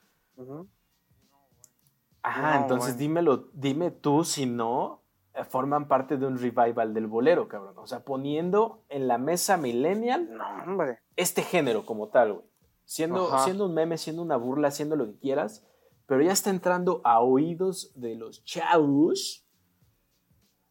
Ajá, 2.22 2.54
No, 2.56 2.62
entonces 2.62 2.94
bueno. 2.94 2.98
dímelo, 2.98 3.48
dime 3.52 3.90
tú 3.90 4.24
si 4.24 4.46
no 4.46 5.02
eh, 5.34 5.44
forman 5.44 5.88
parte 5.88 6.16
de 6.16 6.26
un 6.26 6.38
revival 6.38 6.92
del 6.94 7.06
bolero, 7.06 7.48
cabrón. 7.48 7.74
O 7.78 7.86
sea, 7.86 8.00
poniendo 8.04 8.82
en 8.88 9.08
la 9.08 9.18
mesa 9.18 9.56
millennial 9.56 10.28
No, 10.36 10.44
hombre. 10.64 10.98
este 11.16 11.42
género 11.42 11.84
como 11.86 12.08
tal, 12.08 12.32
güey. 12.34 12.44
Siendo, 12.84 13.28
Ajá. 13.32 13.44
siendo 13.44 13.66
un 13.66 13.74
meme, 13.74 13.96
siendo 13.98 14.20
una 14.22 14.36
burla, 14.36 14.70
siendo 14.72 14.96
lo 14.96 15.06
que 15.06 15.18
quieras, 15.18 15.64
pero 16.06 16.22
ya 16.22 16.32
está 16.32 16.50
entrando 16.50 17.00
a 17.04 17.20
oídos 17.20 17.92
de 17.94 18.16
los 18.16 18.44
chavos, 18.44 19.46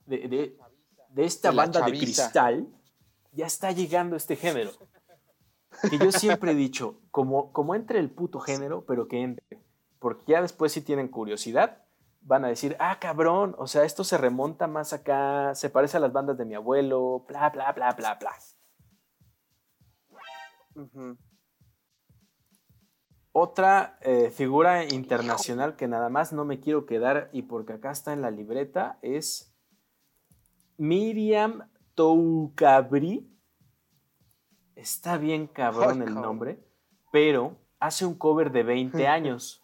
de, 0.09 0.27
de- 0.27 0.57
de 1.09 1.25
esta 1.25 1.49
De 1.51 1.55
banda 1.57 1.81
de 1.81 1.91
cristal, 1.91 2.67
ya 3.31 3.45
está 3.45 3.71
llegando 3.71 4.15
este 4.15 4.35
género. 4.35 4.71
Que 5.89 5.97
yo 5.97 6.11
siempre 6.11 6.51
he 6.51 6.55
dicho, 6.55 6.99
como, 7.11 7.51
como 7.53 7.75
entre 7.75 7.99
el 7.99 8.09
puto 8.11 8.39
género, 8.39 8.85
pero 8.85 9.07
que 9.07 9.21
entre. 9.21 9.45
Porque 9.99 10.31
ya 10.33 10.41
después 10.41 10.71
si 10.71 10.81
tienen 10.81 11.07
curiosidad, 11.07 11.83
van 12.21 12.43
a 12.45 12.47
decir, 12.49 12.75
ah, 12.79 12.97
cabrón, 12.99 13.55
o 13.57 13.67
sea, 13.67 13.83
esto 13.85 14.03
se 14.03 14.17
remonta 14.17 14.67
más 14.67 14.93
acá, 14.93 15.53
se 15.55 15.69
parece 15.69 15.97
a 15.97 15.99
las 15.99 16.11
bandas 16.11 16.37
de 16.37 16.45
mi 16.45 16.55
abuelo, 16.55 17.25
bla, 17.27 17.49
bla, 17.49 17.71
bla, 17.71 17.93
bla, 17.93 18.15
bla. 18.15 18.33
Otra 23.31 23.97
eh, 24.01 24.31
figura 24.31 24.85
internacional 24.85 25.75
que 25.75 25.87
nada 25.87 26.09
más 26.09 26.33
no 26.33 26.45
me 26.45 26.59
quiero 26.59 26.85
quedar 26.85 27.29
y 27.31 27.43
porque 27.43 27.73
acá 27.73 27.91
está 27.91 28.11
en 28.11 28.21
la 28.21 28.31
libreta 28.31 28.97
es 29.01 29.48
Miriam 30.79 31.69
Toukabri. 31.93 33.29
Está 34.75 35.17
bien 35.17 35.45
cabrón 35.47 36.01
el 36.01 36.15
nombre, 36.15 36.63
pero 37.11 37.57
hace 37.79 38.05
un 38.05 38.15
cover 38.15 38.51
de 38.51 38.63
20 38.63 39.07
años. 39.07 39.61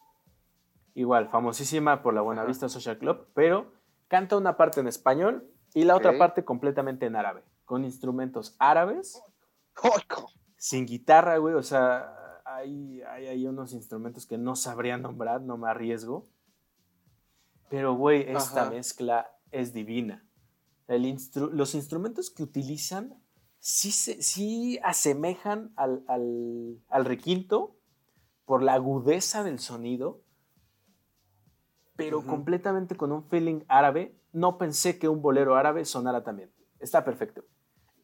Igual, 0.94 1.30
famosísima 1.30 2.04
por 2.04 2.14
la 2.14 2.22
Buenavista 2.22 2.70
Social 2.70 2.98
Club, 2.98 3.28
pero 3.34 3.72
canta 4.10 4.38
una 4.38 4.58
parte 4.58 4.82
en 4.82 4.88
español 4.88 5.50
y 5.74 5.86
la 5.86 5.96
otra 5.96 6.18
parte 6.18 6.46
completamente 6.46 7.06
en 7.06 7.16
árabe, 7.16 7.44
con 7.64 7.86
instrumentos 7.86 8.56
árabes 8.60 9.22
sin 10.58 10.86
guitarra, 10.86 11.38
güey. 11.38 11.56
O 11.56 11.64
sea, 11.64 12.42
hay, 12.44 13.02
hay, 13.04 13.28
hay 13.28 13.48
unos 13.48 13.72
instrumentos 13.72 14.26
que 14.26 14.38
no 14.38 14.56
sabría 14.56 14.98
nombrar, 14.98 15.42
no 15.42 15.58
me 15.58 15.70
arriesgo. 15.70 16.26
Pero, 17.70 17.96
güey, 17.96 18.22
esta 18.30 18.64
Ajá. 18.64 18.72
mezcla 18.72 19.32
es 19.52 19.74
divina. 19.74 20.25
El 20.88 21.06
instru- 21.06 21.50
los 21.52 21.74
instrumentos 21.76 22.30
que 22.30 22.44
utilizan 22.44 23.20
sí, 23.60 23.92
se, 23.92 24.22
sí 24.22 24.80
asemejan 24.84 25.72
al, 25.76 26.04
al, 26.08 26.80
al 26.90 27.06
requinto 27.06 27.76
por 28.46 28.62
la 28.62 28.74
agudeza 28.76 29.44
del 29.44 29.60
sonido, 29.60 30.22
pero 31.96 32.20
Ujú. 32.20 32.28
completamente 32.28 32.96
con 32.96 33.12
un 33.12 33.24
feeling 33.24 33.62
árabe. 33.68 34.16
No 34.34 34.58
pensé 34.58 35.00
que 35.00 35.08
un 35.08 35.22
bolero 35.22 35.56
árabe 35.56 35.86
sonara 35.86 36.24
también. 36.24 36.52
Está 36.80 37.06
perfecto. 37.06 37.44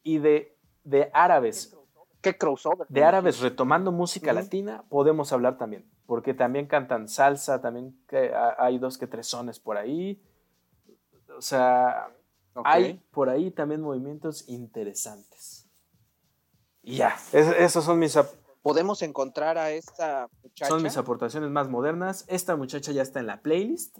Y 0.02 0.18
de, 0.18 0.58
de 0.82 1.10
árabes 1.12 1.76
Qué 2.22 2.38
crossover. 2.38 2.86
de 2.88 3.04
árabes 3.04 3.40
retomando 3.40 3.92
música 3.92 4.32
Ujú. 4.32 4.40
latina, 4.40 4.84
podemos 4.88 5.32
hablar 5.32 5.58
también, 5.58 5.88
porque 6.06 6.34
también 6.34 6.66
cantan 6.66 7.08
salsa, 7.08 7.60
también 7.60 8.00
que 8.08 8.32
ha- 8.34 8.56
hay 8.58 8.78
dos 8.78 8.96
que 8.96 9.06
tres 9.06 9.26
sones 9.26 9.60
por 9.60 9.76
ahí. 9.76 10.22
O 11.36 11.42
sea, 11.42 12.08
Hay 12.64 13.02
por 13.10 13.28
ahí 13.28 13.50
también 13.50 13.80
movimientos 13.80 14.48
interesantes. 14.48 15.68
Y 16.82 16.96
ya, 16.96 17.16
es- 17.32 17.46
esos 17.58 17.84
son 17.84 17.98
mis, 17.98 18.18
Podemos 18.62 19.02
encontrar 19.02 19.58
a 19.58 19.70
esta 19.72 20.28
muchacha. 20.42 20.68
son 20.68 20.82
mis 20.82 20.96
aportaciones 20.96 21.50
más 21.50 21.68
modernas. 21.68 22.24
Esta 22.28 22.54
muchacha 22.56 22.92
ya 22.92 23.02
está 23.02 23.20
en 23.20 23.26
la 23.26 23.40
playlist. 23.42 23.98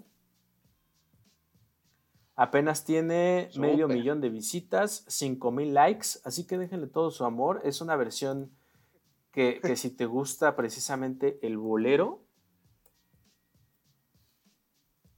Apenas 2.35 2.83
tiene 2.83 3.49
medio 3.57 3.87
millón 3.87 4.19
de 4.19 4.29
visitas, 4.29 5.05
5 5.07 5.51
mil 5.51 5.73
likes, 5.73 6.19
así 6.23 6.47
que 6.47 6.57
déjenle 6.57 6.87
todo 6.87 7.11
su 7.11 7.25
amor. 7.25 7.61
Es 7.63 7.79
una 7.79 7.95
versión 7.95 8.51
que, 9.31 9.59
que 9.61 9.75
si 9.75 9.91
te 9.91 10.05
gusta 10.07 10.55
precisamente 10.55 11.37
el 11.45 11.57
bolero, 11.57 12.23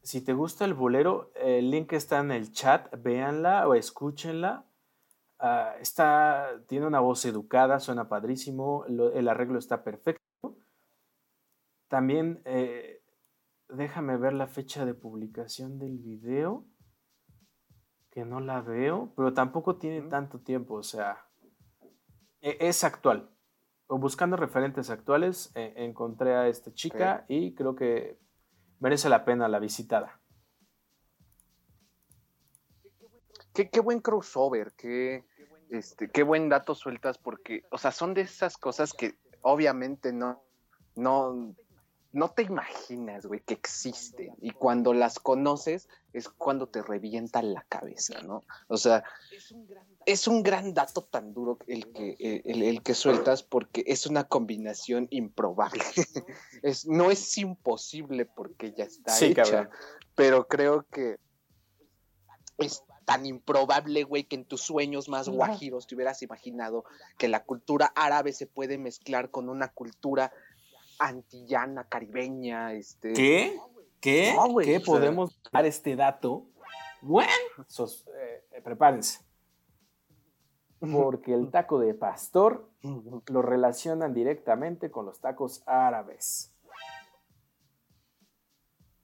si 0.06 0.22
te 0.22 0.34
gusta 0.34 0.66
el 0.66 0.74
bolero, 0.76 1.32
el 1.36 1.72
link 1.72 1.92
está 1.94 2.20
en 2.20 2.32
el 2.32 2.52
chat, 2.52 2.94
véanla 3.02 3.68
o 3.68 3.74
escúchenla. 3.74 4.64
Ah, 5.40 5.74
está, 5.82 6.62
tiene 6.68 6.86
una 6.88 7.00
voz 7.00 7.26
educada, 7.26 7.80
suena 7.80 8.08
padrísimo, 8.08 8.86
lo- 8.88 9.12
el 9.12 9.28
arreglo 9.28 9.58
está 9.60 9.84
perfecto. 9.84 10.22
También 11.88 12.42
eh, 12.46 13.02
déjame 13.70 14.18
ver 14.18 14.34
la 14.34 14.48
fecha 14.48 14.86
de 14.86 14.94
publicación 14.94 15.80
del 15.80 15.98
video, 15.98 16.66
que 18.12 18.26
no 18.26 18.40
la 18.40 18.62
veo, 18.62 19.12
pero 19.16 19.34
tampoco 19.34 19.78
tiene 19.78 20.02
tanto 20.08 20.40
tiempo, 20.40 20.76
o 20.76 20.84
sea, 20.84 21.26
e- 22.42 22.58
es 22.60 22.84
actual. 22.84 23.30
O 23.88 23.98
buscando 23.98 24.38
referentes 24.38 24.90
actuales, 24.90 25.52
eh, 25.56 25.74
encontré 25.78 26.36
a 26.36 26.48
esta 26.48 26.72
chica 26.74 27.26
y 27.28 27.54
creo 27.56 27.76
que 27.76 28.20
merece 28.80 29.10
la 29.10 29.26
pena 29.26 29.48
la 29.48 29.60
visitada. 29.60 30.20
Qué, 33.54 33.70
qué 33.70 33.80
buen 33.80 34.00
crossover, 34.02 34.74
qué, 34.74 35.26
este, 35.70 36.10
qué 36.10 36.24
buen 36.24 36.50
dato 36.50 36.76
sueltas, 36.76 37.18
porque, 37.18 37.64
o 37.72 37.78
sea, 37.78 37.92
son 37.92 38.14
de 38.14 38.22
esas 38.22 38.58
cosas 38.58 38.94
que 38.94 39.18
obviamente 39.42 40.12
no, 40.12 40.44
no, 40.96 41.56
no 42.16 42.32
te 42.32 42.44
imaginas, 42.44 43.26
güey, 43.26 43.42
que 43.42 43.54
existen. 43.54 44.34
Y 44.42 44.52
cuando 44.52 44.94
las 44.94 45.20
conoces 45.20 45.90
es 46.14 46.30
cuando 46.30 46.68
te 46.68 46.82
revienta 46.82 47.42
la 47.42 47.64
cabeza, 47.64 48.22
¿no? 48.22 48.44
O 48.68 48.78
sea, 48.78 49.04
es 50.06 50.28
un 50.28 50.42
gran 50.42 50.74
dato 50.74 51.04
tan 51.04 51.34
duro 51.34 51.58
el 51.68 51.92
que, 51.92 52.42
el, 52.46 52.64
el 52.64 52.82
que 52.82 52.94
sueltas 52.94 53.44
porque 53.44 53.84
es 53.86 54.08
una 54.08 54.24
combinación 54.24 55.08
improbable. 55.12 55.84
es, 56.64 56.86
no 56.88 57.12
es 57.12 57.38
imposible 57.38 58.26
porque 58.26 58.72
ya 58.72 58.86
está 58.86 59.12
Sí, 59.12 59.26
hecha, 59.26 59.44
cabrón. 59.44 59.70
pero 60.16 60.48
creo 60.48 60.86
que 60.90 61.18
es 62.58 62.84
tan 63.04 63.26
improbable, 63.26 64.04
güey, 64.04 64.24
que 64.24 64.36
en 64.36 64.46
tus 64.46 64.62
sueños 64.62 65.10
más 65.10 65.30
guajiros 65.30 65.86
te 65.86 65.96
hubieras 65.96 66.22
imaginado 66.24 66.86
que 67.18 67.28
la 67.28 67.44
cultura 67.44 67.92
árabe 67.96 68.32
se 68.34 68.48
puede 68.48 68.78
mezclar 68.78 69.30
con 69.30 69.50
una 69.50 69.68
cultura 69.68 70.32
antillana, 71.00 71.88
caribeña, 71.88 72.74
este... 72.74 73.14
¿Qué? 73.14 73.58
¿Qué? 74.00 74.34
No, 74.36 74.56
¿Qué 74.58 74.78
sea- 74.80 74.86
podemos 74.86 75.40
dar 75.52 75.66
este 75.66 75.96
dato? 75.96 76.48
Bueno, 77.02 77.32
sos- 77.68 78.08
eh, 78.20 78.62
prepárense. 78.64 79.24
Porque 80.80 81.34
el 81.34 81.50
taco 81.52 81.80
de 81.80 81.94
pastor 81.94 82.70
lo 83.28 83.42
relacionan 83.42 84.14
directamente 84.14 84.92
con 84.92 85.06
los 85.06 85.20
tacos 85.20 85.64
árabes. 85.66 86.52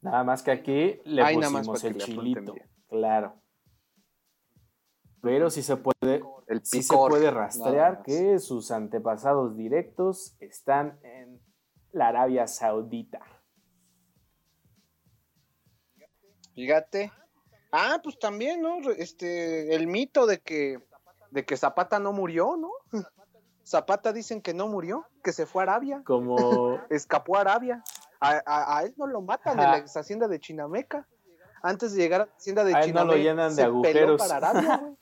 Nada 0.01 0.23
más 0.23 0.41
que 0.43 0.51
aquí 0.51 0.99
le 1.05 1.21
Ay, 1.23 1.35
pusimos 1.35 1.83
el 1.83 1.97
chilito, 1.97 2.55
claro. 2.89 3.35
Pero 5.21 5.49
sí 5.51 5.61
se 5.61 5.77
puede, 5.77 6.23
El 6.47 6.65
sí 6.65 6.81
se 6.81 6.95
puede 6.95 7.29
rastrear 7.29 8.01
que 8.01 8.39
sus 8.39 8.71
antepasados 8.71 9.55
directos 9.55 10.35
están 10.39 10.99
en 11.03 11.39
la 11.93 12.07
Arabia 12.09 12.47
Saudita. 12.47 13.19
Fíjate. 16.53 17.11
Ah, 17.71 17.99
pues 18.03 18.19
también, 18.19 18.61
¿no? 18.61 18.79
Este, 18.91 19.73
el 19.75 19.87
mito 19.87 20.25
de 20.25 20.39
que, 20.41 20.79
de 21.31 21.45
que 21.45 21.55
Zapata 21.55 21.99
no 21.99 22.11
murió, 22.11 22.57
¿no? 22.57 22.69
Zapata 23.65 24.11
dicen 24.11 24.41
que 24.41 24.53
no 24.53 24.67
murió, 24.67 25.05
que 25.23 25.31
se 25.31 25.45
fue 25.45 25.61
a 25.61 25.63
Arabia, 25.63 26.01
Como 26.05 26.79
escapó 26.89 27.37
a 27.37 27.41
Arabia. 27.41 27.83
A, 28.19 28.41
a- 28.45 28.77
a 28.77 28.83
él 28.83 28.93
no 28.97 29.07
lo 29.07 29.21
matan 29.21 29.59
en 29.59 29.65
la 29.65 29.77
ex 29.77 29.95
hacienda 29.97 30.27
de 30.27 30.39
Chinameca. 30.39 31.07
Antes 31.63 31.93
de 31.93 32.01
llegar 32.01 32.21
a 32.21 32.25
la 32.25 32.31
hacienda 32.33 32.63
de 32.63 32.73
A 32.75 32.81
él 32.81 32.93
no 32.93 33.01
Chinameca, 33.01 33.15
lo 33.17 33.23
llenan 33.23 33.55
de 33.55 33.63
agujeros. 33.63 34.21
para 34.21 34.35
Arabia, 34.37 34.77
güey. 34.77 34.95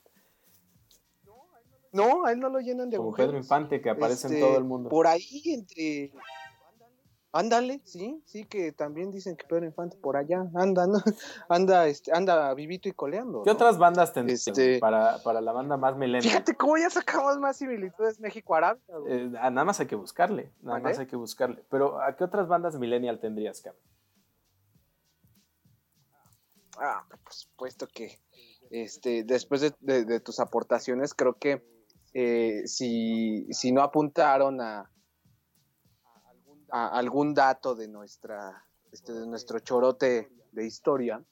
No, 1.92 2.24
a 2.24 2.30
él 2.30 2.38
no 2.38 2.48
lo 2.50 2.60
llenan 2.60 2.88
de 2.88 2.98
como 2.98 3.08
agujeros. 3.08 3.30
Pedro 3.32 3.38
Infante 3.42 3.80
que 3.82 3.90
aparece 3.90 4.28
en 4.28 4.34
Este, 4.34 4.46
todo 4.46 4.56
el 4.58 4.62
mundo. 4.62 4.88
Por 4.88 5.08
ahí 5.08 5.42
entre. 5.46 6.12
Ándale, 7.32 7.80
sí, 7.84 8.20
sí, 8.26 8.44
que 8.44 8.72
también 8.72 9.12
dicen 9.12 9.36
que 9.36 9.46
Pedro 9.46 9.64
Infante 9.64 9.96
por 9.96 10.16
allá 10.16 10.50
anda, 10.54 10.88
¿no? 10.88 10.98
anda, 11.48 11.86
este, 11.86 12.12
anda 12.12 12.52
vivito 12.54 12.88
y 12.88 12.92
coleando. 12.92 13.42
¿Qué 13.44 13.50
¿no? 13.50 13.54
otras 13.54 13.78
bandas 13.78 14.12
tendrías 14.12 14.48
Este- 14.48 14.80
para, 14.80 15.18
para 15.22 15.40
la 15.40 15.52
banda 15.52 15.76
más 15.76 15.94
millennial? 15.96 16.22
Fíjate 16.24 16.56
cómo 16.56 16.76
ya 16.76 16.90
sacamos 16.90 17.38
más 17.38 17.56
similitudes 17.56 18.18
México-Arabia. 18.18 18.82
güey. 18.98 19.12
Eh, 19.12 19.32
ah, 19.40 19.48
nada 19.50 19.64
más 19.64 19.78
hay 19.78 19.86
que 19.86 19.94
buscarle, 19.94 20.52
nada 20.60 20.78
¿Vale? 20.78 20.82
más 20.84 20.98
hay 20.98 21.06
que 21.06 21.14
buscarle. 21.14 21.64
Pero 21.70 22.02
¿a 22.02 22.16
qué 22.16 22.24
otras 22.24 22.48
bandas 22.48 22.76
millennial 22.80 23.20
tendrías, 23.20 23.60
Cam? 23.60 23.74
Ah, 26.78 27.04
por 27.22 27.32
supuesto 27.32 27.86
que 27.92 28.18
este, 28.70 29.24
después 29.24 29.60
de, 29.60 29.72
de- 29.80 30.04
de 30.04 30.20
tus 30.20 30.40
aportaciones, 30.40 31.14
creo 31.14 31.34
que 31.38 31.64
eh, 32.14 32.62
si, 32.66 33.46
si 33.52 33.70
no 33.72 33.82
apuntaron 33.82 34.60
a, 34.60 34.90
a 36.72 36.88
algún 36.88 37.34
dato 37.34 37.74
de 37.74 37.88
nuestra 37.88 38.64
este, 38.92 39.12
de 39.12 39.26
nuestro 39.26 39.60
chorote 39.60 40.28
de 40.50 40.66
historia, 40.66 41.22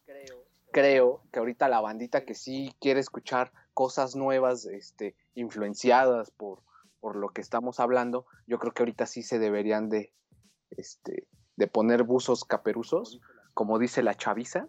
creo 0.70 1.22
que 1.32 1.41
ahorita 1.41 1.68
la 1.68 1.80
bandita 1.80 2.24
que 2.24 2.34
sí 2.34 2.72
quiere 2.80 3.01
escuchar 3.01 3.53
cosas 3.74 4.14
nuevas, 4.14 4.64
este, 4.66 5.16
influenciadas 5.34 6.30
por, 6.30 6.62
por 7.01 7.16
lo 7.16 7.30
que 7.30 7.41
estamos 7.41 7.80
hablando, 7.80 8.26
yo 8.47 8.59
creo 8.59 8.72
que 8.72 8.82
ahorita 8.82 9.07
sí 9.07 9.24
se 9.24 9.41
deberían 9.41 9.89
de, 9.89 10.12
este, 10.70 11.26
de 11.57 11.66
poner 11.66 12.05
buzos 12.05 12.45
caperuzos, 12.45 13.20
como 13.55 13.80
dice 13.80 14.03
la 14.05 14.14
chaviza, 14.14 14.68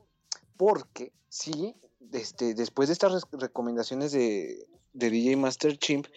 porque 0.58 1.14
sí, 1.28 1.76
este, 2.12 2.56
después 2.56 2.90
de 2.90 2.94
estas 2.94 3.24
recomendaciones 3.32 4.12
de, 4.12 4.66
de 4.94 5.10
DJ 5.12 5.38
Master 5.38 5.78
Chimp, 5.78 6.08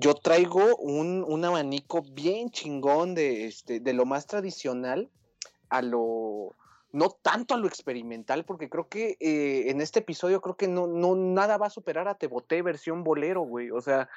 yo 0.00 0.14
traigo 0.14 0.76
un, 0.76 1.24
un, 1.26 1.44
abanico 1.44 2.02
bien 2.02 2.50
chingón 2.50 3.14
de, 3.14 3.46
este, 3.46 3.80
de 3.80 3.92
lo 3.92 4.06
más 4.06 4.26
tradicional 4.26 5.10
a 5.68 5.82
lo, 5.82 6.56
no 6.92 7.10
tanto 7.10 7.54
a 7.54 7.58
lo 7.58 7.68
experimental, 7.68 8.44
porque 8.44 8.68
creo 8.68 8.88
que 8.88 9.16
eh, 9.20 9.70
en 9.70 9.80
este 9.80 10.00
episodio 10.00 10.40
creo 10.40 10.56
que 10.56 10.68
no, 10.68 10.86
no, 10.86 11.14
nada 11.14 11.58
va 11.58 11.66
a 11.66 11.70
superar 11.70 12.08
a 12.08 12.16
Te 12.16 12.26
Boté 12.26 12.62
versión 12.62 13.04
bolero, 13.04 13.42
güey. 13.42 13.70
O 13.70 13.80
sea, 13.80 14.08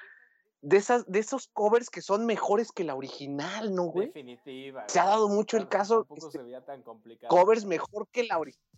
de, 0.61 0.77
esas, 0.77 1.05
de 1.11 1.19
esos 1.19 1.47
covers 1.47 1.89
que 1.89 2.01
son 2.01 2.25
mejores 2.25 2.71
que 2.71 2.83
la 2.83 2.95
original, 2.95 3.75
¿no, 3.75 3.83
güey? 3.83 4.07
Definitiva. 4.07 4.85
Se 4.87 4.99
ha 4.99 5.05
dado 5.05 5.27
mucho 5.27 5.57
el 5.57 5.67
caso. 5.67 6.05
Tampoco 6.05 6.31
se 6.31 6.41
veía 6.41 6.61
tan 6.61 6.81
complicado. 6.81 7.29
Covers 7.29 7.65
mejor 7.65 8.07
que 8.07 8.23
la 8.23 8.39
original. 8.39 8.72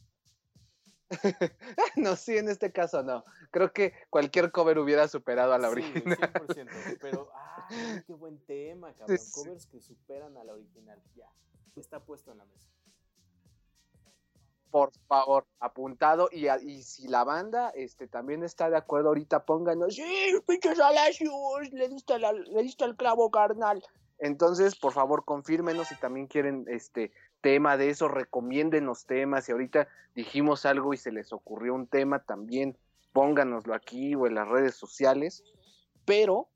no, 1.95 2.15
sí, 2.15 2.37
en 2.37 2.49
este 2.49 2.71
caso 2.71 3.03
no. 3.03 3.23
Creo 3.51 3.71
que 3.71 3.93
cualquier 4.09 4.51
cover 4.51 4.79
hubiera 4.79 5.07
superado 5.07 5.53
a 5.53 5.57
la 5.57 5.69
original. 5.69 6.17
100%, 6.17 6.97
pero, 7.01 7.29
ah, 7.33 7.67
qué 8.05 8.13
buen 8.13 8.39
tema, 8.45 8.93
cabrón. 8.93 9.17
Covers 9.33 9.65
que 9.67 9.79
superan 9.79 10.37
a 10.37 10.43
la 10.43 10.53
original. 10.53 11.01
Ya, 11.15 11.29
está 11.75 11.99
puesto 11.99 12.31
en 12.31 12.39
la 12.39 12.45
mesa 12.45 12.67
por 14.75 14.91
favor, 15.07 15.47
apuntado. 15.61 16.27
Y, 16.33 16.49
y, 16.49 16.83
si 16.83 17.07
la 17.07 17.23
banda 17.23 17.69
este, 17.75 18.09
también 18.09 18.43
está 18.43 18.69
de 18.69 18.75
acuerdo, 18.75 19.07
ahorita 19.07 19.45
pónganos, 19.45 19.95
sí, 19.95 20.03
pinches 20.45 20.81
Alasios, 20.81 21.31
le 21.71 21.87
diste, 21.87 22.19
la, 22.19 22.33
le 22.33 22.61
diste 22.61 22.83
el 22.83 22.97
clavo 22.97 23.31
carnal. 23.31 23.81
Entonces, 24.19 24.75
por 24.75 24.91
favor, 24.91 25.23
confírmenos 25.23 25.87
si 25.87 25.95
también 25.95 26.27
quieren 26.27 26.65
este 26.67 27.13
tema 27.45 27.77
de 27.77 27.91
eso, 27.91 28.07
recomiéndenos 28.07 29.05
temas. 29.05 29.45
Si 29.45 29.51
ahorita 29.51 29.87
dijimos 30.15 30.65
algo 30.65 30.95
y 30.95 30.97
se 30.97 31.11
les 31.11 31.31
ocurrió 31.31 31.75
un 31.75 31.85
tema, 31.85 32.23
también 32.23 32.75
pónganoslo 33.13 33.75
aquí 33.75 34.15
o 34.15 34.25
en 34.25 34.33
las 34.33 34.47
redes 34.47 34.73
sociales. 34.73 35.43
Pero, 36.05 36.49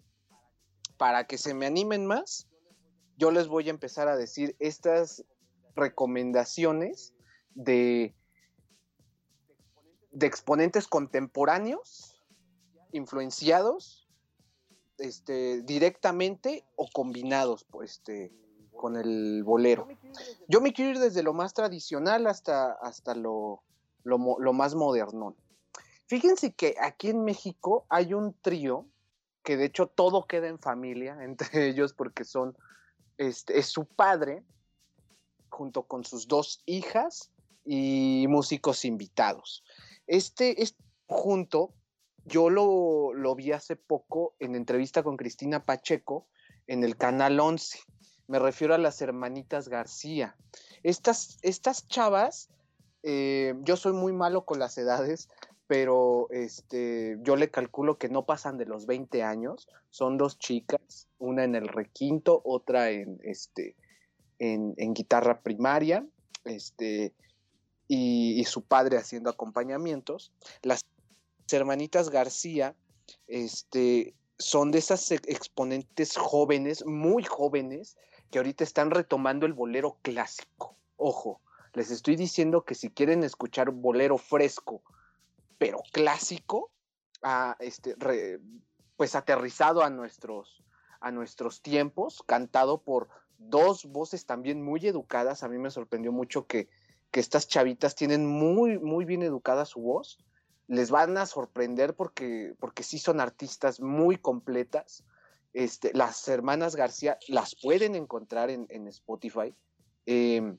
para 0.97 1.27
que 1.27 1.37
se 1.37 1.53
me 1.53 1.67
animen 1.67 2.07
más, 2.07 2.47
yo 3.17 3.29
les 3.29 3.47
voy 3.47 3.67
a 3.67 3.69
empezar 3.69 4.07
a 4.07 4.17
decir 4.17 4.55
estas 4.57 5.23
recomendaciones 5.75 7.13
de, 7.53 8.15
de 10.09 10.25
exponentes 10.25 10.87
contemporáneos, 10.87 12.19
influenciados 12.93 14.09
este, 14.97 15.61
directamente 15.61 16.65
o 16.75 16.89
combinados 16.91 17.63
pues, 17.65 17.91
este, 17.91 18.33
con 18.79 18.95
el 18.95 19.43
bolero. 19.43 19.89
Yo 20.47 20.61
me 20.61 20.71
quiero 20.71 20.91
ir 20.91 20.99
desde 20.99 21.21
lo 21.21 21.33
más 21.33 21.53
tradicional 21.53 22.27
hasta, 22.27 22.71
hasta 22.71 23.13
lo, 23.13 23.61
lo, 24.05 24.53
más 24.53 24.73
moderno. 24.73 25.35
Fíjense 26.07 26.53
que 26.53 26.75
aquí 26.79 27.09
en 27.09 27.25
México 27.25 27.85
hay 27.89 28.13
un 28.13 28.33
trío 28.41 28.85
que 29.43 29.57
de 29.57 29.65
hecho 29.65 29.87
todo 29.87 30.27
queda 30.27 30.47
en 30.47 30.59
familia 30.59 31.17
entre 31.23 31.67
ellos 31.67 31.91
porque 31.91 32.23
son, 32.23 32.57
este, 33.17 33.59
es 33.59 33.65
su 33.65 33.83
padre 33.83 34.43
junto 35.49 35.83
con 35.83 36.05
sus 36.05 36.29
dos 36.29 36.63
hijas 36.65 37.31
y 37.65 38.27
músicos 38.29 38.85
invitados. 38.85 39.61
Este, 40.07 40.63
este 40.63 40.81
junto, 41.05 41.73
yo 42.23 42.49
lo, 42.49 43.13
lo, 43.13 43.35
vi 43.35 43.51
hace 43.51 43.75
poco 43.75 44.35
en 44.39 44.55
entrevista 44.55 45.03
con 45.03 45.17
Cristina 45.17 45.65
Pacheco 45.65 46.27
en 46.65 46.85
el 46.85 46.95
Canal 46.95 47.41
11. 47.41 47.79
Me 48.29 48.37
refiero 48.37 48.75
a 48.75 48.77
las 48.77 49.01
hermanitas 49.01 49.69
García. 49.69 50.35
Estas, 50.83 51.39
estas 51.41 51.87
chavas, 51.87 52.49
eh, 53.01 53.55
yo 53.63 53.75
soy 53.75 53.93
muy 53.93 54.13
malo 54.13 54.45
con 54.45 54.59
las 54.59 54.77
edades, 54.77 55.29
pero 55.65 56.27
este, 56.29 57.17
yo 57.23 57.35
le 57.35 57.49
calculo 57.49 57.97
que 57.97 58.07
no 58.07 58.27
pasan 58.27 58.59
de 58.59 58.67
los 58.67 58.85
20 58.85 59.23
años. 59.23 59.67
Son 59.89 60.17
dos 60.17 60.37
chicas, 60.37 61.07
una 61.17 61.43
en 61.43 61.55
el 61.55 61.67
requinto, 61.67 62.39
otra 62.45 62.91
en, 62.91 63.19
este, 63.23 63.75
en, 64.37 64.75
guitarra 64.93 65.41
primaria. 65.41 66.05
Este, 66.45 67.13
y, 67.87 68.43
su 68.45 68.61
padre 68.61 68.97
haciendo 68.97 69.31
acompañamientos. 69.31 70.31
Las 70.61 70.85
hermanitas 71.51 72.11
García 72.11 72.75
este, 73.25 74.13
son 74.37 74.69
de 74.69 74.77
esas 74.77 75.11
exponentes 75.11 76.15
jóvenes, 76.15 76.85
muy 76.85 77.23
jóvenes, 77.23 77.97
que 78.29 78.39
ahorita 78.39 78.63
están 78.63 78.91
retomando 78.91 79.45
el 79.45 79.53
bolero 79.53 79.97
clásico. 80.01 80.75
Ojo, 80.97 81.41
les 81.73 81.91
estoy 81.91 82.15
diciendo 82.15 82.63
que 82.63 82.75
si 82.75 82.89
quieren 82.89 83.23
escuchar 83.23 83.71
bolero 83.71 84.17
fresco, 84.17 84.81
pero 85.57 85.81
clásico, 85.91 86.71
a 87.21 87.57
este, 87.59 87.95
pues 88.95 89.15
aterrizado 89.15 89.83
a 89.83 89.89
nuestros, 89.89 90.63
a 91.01 91.11
nuestros 91.11 91.61
tiempos, 91.61 92.23
cantado 92.25 92.81
por 92.81 93.09
dos 93.37 93.85
voces 93.85 94.25
también 94.25 94.61
muy 94.61 94.85
educadas. 94.87 95.43
A 95.43 95.49
mí 95.49 95.57
me 95.57 95.71
sorprendió 95.71 96.11
mucho 96.11 96.47
que 96.47 96.69
que 97.11 97.19
estas 97.19 97.47
chavitas 97.47 97.95
tienen 97.95 98.25
muy, 98.25 98.77
muy 98.77 99.05
bien 99.05 99.23
educada 99.23 99.65
su 99.65 99.81
voz. 99.81 100.19
Les 100.67 100.91
van 100.91 101.17
a 101.17 101.25
sorprender 101.25 101.95
porque, 101.95 102.53
porque 102.59 102.83
sí 102.83 102.99
son 102.99 103.19
artistas 103.19 103.79
muy 103.79 104.17
completas. 104.17 105.03
Este, 105.53 105.91
las 105.93 106.27
hermanas 106.27 106.75
García 106.75 107.17
las 107.27 107.55
pueden 107.55 107.95
encontrar 107.95 108.49
en, 108.49 108.87
Spotify. 108.87 109.53
Em, 110.05 110.57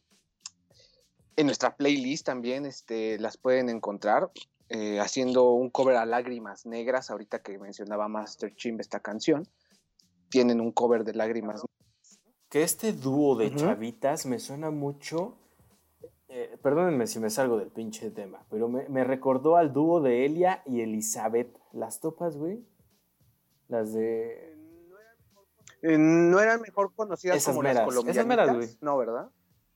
en 1.36 1.46
nuestra 1.46 1.76
playlist 1.76 2.26
también 2.26 2.66
este, 2.66 3.18
las 3.18 3.36
pueden 3.36 3.68
encontrar 3.68 4.30
eh, 4.68 5.00
haciendo 5.00 5.52
un 5.52 5.70
cover 5.70 5.96
a 5.96 6.06
Lágrimas 6.06 6.66
Negras, 6.66 7.10
ahorita 7.10 7.40
que 7.42 7.58
mencionaba 7.58 8.08
Master 8.08 8.54
Chimb 8.54 8.80
esta 8.80 9.00
canción. 9.00 9.46
Tienen 10.28 10.60
un 10.60 10.72
cover 10.72 11.04
de 11.04 11.14
Lágrimas 11.14 11.62
Negras. 11.62 12.20
Que 12.48 12.62
este 12.62 12.92
dúo 12.92 13.36
de 13.36 13.54
chavitas 13.54 14.26
me 14.26 14.40
suena 14.40 14.70
mucho 14.70 15.36
eh, 16.32 16.56
perdónenme 16.62 17.08
si 17.08 17.18
me 17.18 17.28
salgo 17.28 17.58
del 17.58 17.70
pinche 17.70 18.08
tema, 18.12 18.46
pero 18.48 18.68
me, 18.68 19.02
recordó 19.02 19.56
al 19.56 19.72
dúo 19.72 20.00
de 20.00 20.24
Elia 20.24 20.62
y 20.64 20.80
Elizabeth. 20.80 21.58
¿Las 21.72 21.98
topas, 21.98 22.36
güey? 22.36 22.64
Las 23.66 23.92
de... 23.92 24.49
Eh, 25.82 25.96
no 25.98 26.40
eran 26.40 26.60
mejor 26.60 26.94
conocidas 26.94 27.44
como 27.44 27.62
las 27.62 27.80
colombianas. 27.80 28.16
Esas 28.16 28.26
meras, 28.26 28.54
güey. 28.54 28.68
No, 28.80 28.96
¿verdad? 28.98 29.30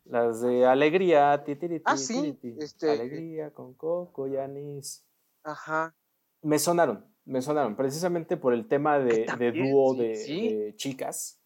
Las 0.04 0.42
de 0.42 0.66
Alegría, 0.66 1.32
ah, 1.32 1.96
sí, 1.96 2.38
este... 2.58 2.90
Alegría 2.90 3.50
con 3.52 3.72
Coco 3.72 4.28
y 4.28 4.36
Anís. 4.36 5.02
Ajá. 5.42 5.94
Me 6.42 6.58
sonaron, 6.58 7.06
me 7.24 7.40
sonaron, 7.40 7.74
precisamente 7.74 8.36
por 8.36 8.52
el 8.52 8.68
tema 8.68 8.98
de, 8.98 9.24
dúo 9.52 9.94
de, 9.94 10.74
chicas. 10.76 11.40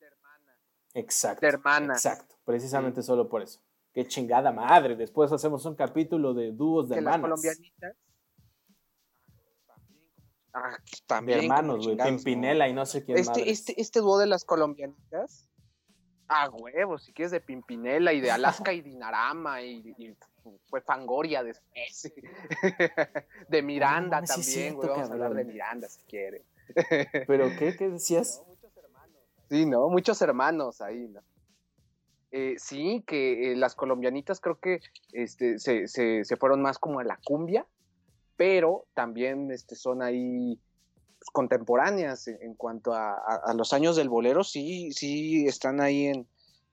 De 0.00 0.06
hermanas. 0.06 0.56
Exacto. 0.94 1.40
De 1.42 1.48
hermanas. 1.48 2.04
Exacto, 2.04 2.34
precisamente 2.46 3.02
solo 3.02 3.28
por 3.28 3.42
eso. 3.42 3.60
Qué 3.92 4.06
chingada 4.06 4.52
madre. 4.52 4.96
Después 4.96 5.30
hacemos 5.30 5.66
un 5.66 5.74
capítulo 5.74 6.32
de 6.32 6.50
dúos 6.50 6.88
de 6.88 6.96
hermanas. 6.96 7.20
colombianitas. 7.20 7.94
Ah, 10.54 10.78
también. 11.06 11.40
De 11.40 11.44
hermanos, 11.46 11.86
güey. 11.86 11.96
Pimpinela 11.96 12.68
y 12.68 12.72
no 12.72 12.84
sé 12.84 13.04
quién 13.04 13.18
este, 13.18 13.50
este, 13.50 13.80
este 13.80 14.00
dúo 14.00 14.18
de 14.18 14.26
las 14.26 14.44
colombianitas. 14.44 15.48
Ah, 16.28 16.48
huevos, 16.50 17.04
si 17.04 17.12
quieres 17.12 17.30
de 17.30 17.40
Pimpinela 17.40 18.12
y 18.12 18.20
de 18.20 18.30
Alaska 18.66 18.72
y 18.72 18.80
Dinarama 18.80 19.62
y, 19.62 20.16
fue 20.68 20.80
Fangoria 20.80 21.42
después. 21.42 22.12
de 23.48 23.62
Miranda 23.62 24.22
también, 24.22 24.74
güey. 24.74 24.88
Vamos 24.88 25.10
a 25.10 25.12
hablar 25.12 25.34
de 25.34 25.44
Miranda 25.44 25.88
si 25.88 26.02
quieren. 26.04 26.42
¿Pero 27.26 27.48
qué? 27.58 27.76
¿Qué 27.76 27.90
decías? 27.90 28.42
Sí, 29.48 29.66
¿no? 29.66 29.88
Muchos 29.88 30.22
hermanos 30.22 30.80
ahí, 30.80 31.08
¿no? 31.08 31.20
Eh, 32.30 32.54
sí, 32.56 33.04
que 33.06 33.52
eh, 33.52 33.56
las 33.56 33.74
colombianitas 33.74 34.40
creo 34.40 34.58
que 34.58 34.80
este, 35.12 35.58
se, 35.58 35.86
se, 35.86 36.36
fueron 36.38 36.62
más 36.62 36.78
como 36.78 37.00
a 37.00 37.04
la 37.04 37.18
cumbia, 37.22 37.66
pero 38.42 38.86
también 38.92 39.52
este, 39.52 39.76
son 39.76 40.02
ahí 40.02 40.58
pues, 41.16 41.30
contemporáneas 41.30 42.26
en, 42.26 42.56
cuanto 42.56 42.92
a, 42.92 43.54
los 43.54 43.72
años 43.72 43.94
del 43.94 44.08
bolero, 44.08 44.42
sí, 44.42 44.90
sí 44.90 45.46
están 45.46 45.80
ahí 45.80 46.06
en, 46.06 46.26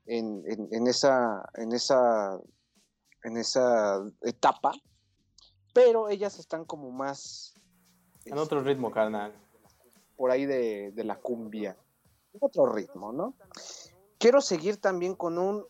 en, 0.07 0.87
esa, 0.87 1.47
en, 1.53 1.71
esa, 1.71 2.39
en 3.23 3.37
esa 3.37 4.03
etapa, 4.23 4.71
pero 5.71 6.09
ellas 6.09 6.39
están 6.39 6.65
como 6.65 6.89
más... 6.89 7.53
En 8.25 8.39
otro 8.39 8.61
ritmo, 8.61 8.87
este, 8.87 8.95
carnal. 8.95 9.35
Por 10.17 10.31
ahí 10.31 10.47
de, 10.47 10.91
de 10.91 11.03
la 11.03 11.19
cumbia. 11.19 11.77
En 12.33 12.39
otro 12.41 12.65
ritmo, 12.65 13.13
¿no? 13.13 13.35
quiero 14.17 14.41
seguir 14.41 14.77
también 14.77 15.13
con 15.13 15.37
un 15.37 15.65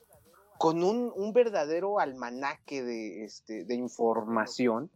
con 0.57 0.81
un, 0.83 1.33
verdadero 1.33 1.99
almanaque 1.99 2.83
de, 2.83 3.23
este, 3.23 3.63
de 3.63 3.75
información 3.75 4.91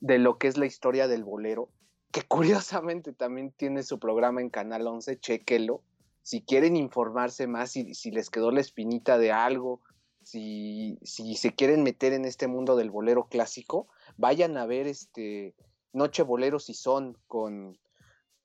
de 0.00 0.18
lo 0.18 0.38
que 0.38 0.48
es 0.48 0.56
la 0.56 0.66
historia 0.66 1.08
del 1.08 1.24
bolero, 1.24 1.70
que 2.12 2.22
curiosamente 2.22 3.12
también 3.12 3.52
tiene 3.52 3.82
su 3.82 3.98
programa 3.98 4.40
en 4.40 4.50
Canal 4.50 4.86
11, 4.86 5.18
chequelo, 5.18 5.82
si 6.22 6.40
quieren 6.40 6.76
informarse 6.76 7.46
más, 7.46 7.72
si, 7.72 7.92
si 7.94 8.10
les 8.10 8.30
quedó 8.30 8.50
la 8.50 8.60
espinita 8.60 9.18
de 9.18 9.30
algo, 9.30 9.82
si, 10.22 10.98
si, 11.02 11.36
se 11.36 11.54
quieren 11.54 11.82
meter 11.82 12.14
en 12.14 12.24
este 12.24 12.48
mundo 12.48 12.76
del 12.76 12.90
bolero 12.90 13.28
clásico, 13.28 13.88
vayan 14.16 14.56
a 14.56 14.64
ver 14.64 14.86
este 14.86 15.54
Noche 15.92 16.22
Bolero 16.22 16.58
si 16.58 16.72
son 16.72 17.16
con, 17.26 17.78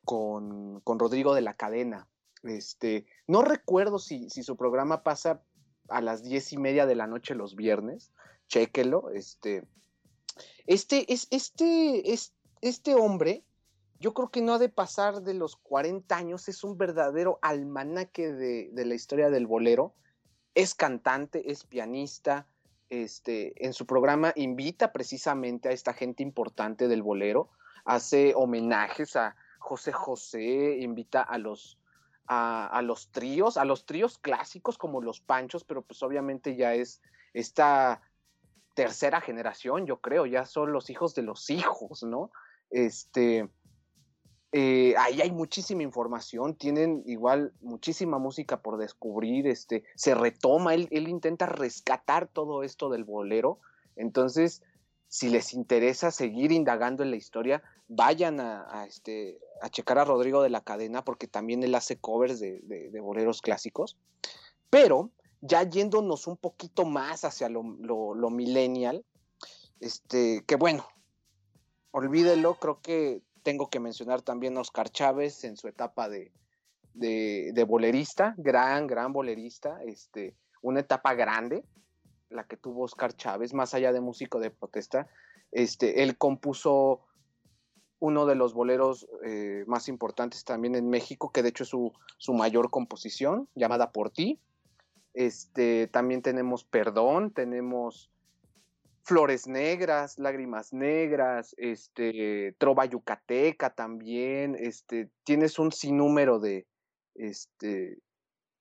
con, 0.03 0.81
con, 0.81 0.99
Rodrigo 0.99 1.33
de 1.33 1.41
la 1.41 1.55
Cadena. 1.55 2.07
Este, 2.43 3.05
no 3.27 3.41
recuerdo 3.41 3.97
si, 3.97 4.29
si, 4.29 4.43
su 4.43 4.57
programa 4.57 5.03
pasa 5.03 5.41
a 5.87 6.01
las 6.01 6.21
diez 6.21 6.51
y 6.53 6.57
media 6.57 6.85
de 6.85 6.95
la 6.95 7.07
noche 7.07 7.33
los 7.33 7.55
viernes, 7.55 8.11
chéquelo. 8.47 9.09
Este, 9.11 9.63
este, 10.67 11.11
es, 11.11 11.27
este, 11.31 12.13
es, 12.13 12.33
este 12.61 12.95
hombre, 12.95 13.43
yo 13.99 14.13
creo 14.13 14.29
que 14.29 14.41
no 14.41 14.53
ha 14.53 14.59
de 14.59 14.69
pasar 14.69 15.21
de 15.21 15.33
los 15.33 15.55
40 15.57 16.15
años, 16.15 16.47
es 16.47 16.63
un 16.63 16.77
verdadero 16.77 17.39
almanaque 17.41 18.31
de, 18.31 18.69
de 18.71 18.85
la 18.85 18.95
historia 18.95 19.29
del 19.29 19.47
bolero. 19.47 19.93
Es 20.55 20.73
cantante, 20.73 21.51
es 21.51 21.63
pianista, 21.65 22.47
este, 22.89 23.53
en 23.63 23.73
su 23.73 23.85
programa 23.85 24.33
invita 24.35 24.91
precisamente 24.91 25.69
a 25.69 25.71
esta 25.71 25.93
gente 25.93 26.23
importante 26.23 26.87
del 26.87 27.03
bolero, 27.03 27.49
hace 27.85 28.33
homenajes 28.35 29.15
a 29.15 29.35
José 29.59 29.91
José, 29.91 30.77
invita 30.79 31.21
a 31.21 31.37
los, 31.37 31.77
a, 32.27 32.81
los 32.83 33.11
tríos, 33.11 33.57
a 33.57 33.65
los 33.65 33.85
tríos 33.85 34.17
clásicos 34.17 34.77
como 34.77 35.01
los 35.01 35.21
Panchos, 35.21 35.63
pero 35.63 35.83
pues 35.83 36.01
obviamente 36.01 36.55
ya 36.55 36.73
es 36.73 37.01
esta 37.33 38.01
tercera 38.79 39.19
generación, 39.19 39.85
yo 39.85 39.97
creo, 39.97 40.25
ya 40.25 40.45
son 40.45 40.71
los 40.71 40.89
hijos 40.89 41.13
de 41.13 41.21
los 41.21 41.49
hijos, 41.49 42.01
¿no? 42.03 42.31
Este, 42.69 43.49
eh, 44.53 44.95
ahí 44.97 45.19
hay 45.19 45.31
muchísima 45.31 45.83
información, 45.83 46.55
tienen 46.55 47.03
igual 47.05 47.51
muchísima 47.59 48.19
música 48.19 48.61
por 48.61 48.77
descubrir, 48.77 49.47
este, 49.47 49.83
se 49.95 50.15
retoma, 50.15 50.75
él, 50.75 50.87
intenta 50.91 51.45
rescatar 51.45 52.27
todo 52.27 52.63
esto 52.63 52.89
del 52.89 53.03
bolero, 53.03 53.59
entonces, 53.97 54.63
si 55.09 55.27
les 55.27 55.53
interesa 55.53 56.09
seguir 56.09 56.53
indagando 56.53 57.03
en 57.03 57.11
la 57.11 57.17
historia, 57.17 57.61
vayan 57.89 58.39
a, 58.39 58.85
este, 58.87 59.39
a 59.61 59.67
checar 59.67 59.99
a 59.99 60.05
Rodrigo 60.05 60.41
de 60.41 60.51
la 60.51 60.63
Cadena, 60.63 61.03
porque 61.03 61.27
también 61.27 61.63
él 61.63 61.75
hace 61.75 61.97
covers 61.97 62.39
de, 62.39 62.97
boleros 63.01 63.41
clásicos, 63.41 63.97
pero 64.69 65.09
ya 65.41 65.63
yéndonos 65.63 66.27
un 66.27 66.37
poquito 66.37 66.85
más 66.85 67.23
hacia 67.23 67.49
lo, 67.49 67.63
lo 67.63 68.29
millennial, 68.29 69.05
este, 69.79 70.43
que 70.45 70.55
bueno, 70.55 70.85
olvídelo, 71.91 72.55
creo 72.55 72.81
que 72.81 73.21
tengo 73.43 73.69
que 73.69 73.79
mencionar 73.79 74.21
también 74.21 74.57
a 74.57 74.61
Oscar 74.61 74.89
Chávez 74.89 75.43
en 75.43 75.57
su 75.57 75.67
etapa 75.67 76.09
de, 76.09 76.31
de, 76.93 77.63
bolerista, 77.63 78.35
gran, 78.37 78.87
gran 78.87 79.13
bolerista, 79.13 79.81
este, 79.83 80.35
una 80.61 80.81
etapa 80.81 81.13
grande, 81.13 81.63
la 82.29 82.43
que 82.43 82.57
tuvo 82.57 82.83
Oscar 82.83 83.13
Chávez, 83.15 83.53
más 83.53 83.73
allá 83.73 83.91
de 83.91 84.01
músico 84.01 84.39
de 84.39 84.51
protesta. 84.51 85.07
Este, 85.51 86.03
él 86.03 86.17
compuso 86.17 87.01
uno 87.99 88.25
de 88.25 88.35
los 88.35 88.53
boleros 88.53 89.07
eh, 89.25 89.63
más 89.67 89.87
importantes 89.89 90.43
también 90.43 90.75
en 90.75 90.89
México, 90.89 91.31
que 91.31 91.41
de 91.41 91.49
hecho 91.49 91.63
es 91.63 91.69
su, 91.69 91.91
su, 92.17 92.33
mayor 92.33 92.69
composición, 92.69 93.49
llamada 93.55 93.91
Por 93.91 94.11
ti. 94.11 94.39
Este, 95.13 95.87
también 95.87 96.21
tenemos 96.21 96.63
Perdón, 96.63 97.31
tenemos 97.31 98.11
Flores 99.03 99.47
Negras, 99.47 100.19
Lágrimas 100.19 100.71
Negras, 100.71 101.55
este, 101.57 102.55
Trova 102.59 102.85
Yucateca 102.85 103.71
también, 103.71 104.55
este, 104.59 105.09
tienes 105.23 105.57
un 105.57 105.71
sinnúmero 105.71 106.39
de, 106.39 106.67
este, 107.15 107.97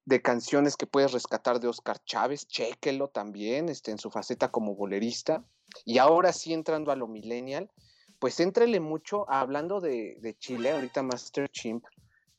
de 0.07 0.23
canciones 0.23 0.77
que 0.77 0.87
puedes 0.87 1.13
rescatar 1.13 1.61
de 1.61 1.69
Oscar 1.69 2.03
Chávez, 2.05 2.47
chéquelo 2.47 3.09
también, 3.09 3.69
este, 3.69 3.91
en 3.91 3.99
su 3.99 4.11
faceta 4.11 4.51
como 4.51 4.75
bolerista. 4.75 5.45
Y 5.85 5.99
ahora 5.99 6.33
sí, 6.33 6.55
entrando 6.55 6.93
a 6.93 6.97
lo 6.97 7.09
millennial, 7.09 7.71
pues 8.19 8.41
éntrele 8.41 8.81
mucho, 8.81 9.31
hablando 9.31 9.83
de, 9.83 10.17
de 10.21 10.35
Chile, 10.39 10.71
ahorita 10.71 11.03
Master 11.03 11.51
Chimp, 11.51 11.85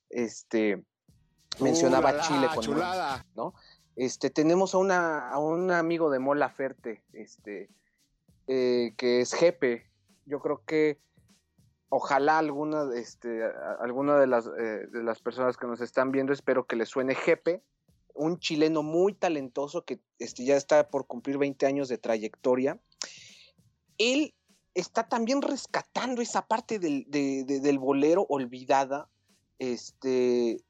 este, 0.09 0.83
mencionaba 1.59 2.15
uh, 2.15 2.21
Chile 2.21 2.47
con 2.53 2.79
¿no? 3.35 3.53
Este, 3.99 4.29
tenemos 4.29 4.75
a, 4.75 5.37
un 5.39 5.71
amigo 5.71 6.09
de 6.09 6.19
Mola 6.19 6.47
Ferte, 6.47 7.03
este, 7.11 7.69
eh, 8.47 8.93
que 8.95 9.19
es 9.19 9.33
Jepe. 9.33 9.91
Yo 10.25 10.39
creo 10.39 10.63
que 10.65 11.01
ojalá 11.89 12.37
alguna, 12.37 12.87
este, 12.95 13.43
alguna 13.81 14.17
de, 14.17 14.25
las, 14.25 14.47
eh, 14.57 14.87
de 14.89 15.03
las 15.03 15.19
personas 15.19 15.57
que 15.57 15.67
nos 15.67 15.81
están 15.81 16.13
viendo, 16.13 16.31
espero 16.31 16.65
que 16.65 16.77
les 16.77 16.87
suene 16.87 17.13
Jepe, 17.13 17.61
un 18.13 18.39
chileno 18.39 18.83
muy 18.83 19.15
talentoso 19.15 19.83
que 19.83 19.99
este, 20.17 20.45
ya 20.45 20.55
está 20.55 20.89
por 20.89 21.05
cumplir 21.05 21.37
20 21.37 21.65
años 21.65 21.89
de 21.89 21.97
trayectoria. 21.97 22.79
Él 23.97 24.33
está 24.75 25.09
también 25.09 25.41
rescatando 25.41 26.21
esa 26.21 26.47
parte 26.47 26.79
del, 26.79 27.03
del 27.09 27.79
bolero 27.79 28.25
olvidada, 28.29 29.09
este, 29.57 30.63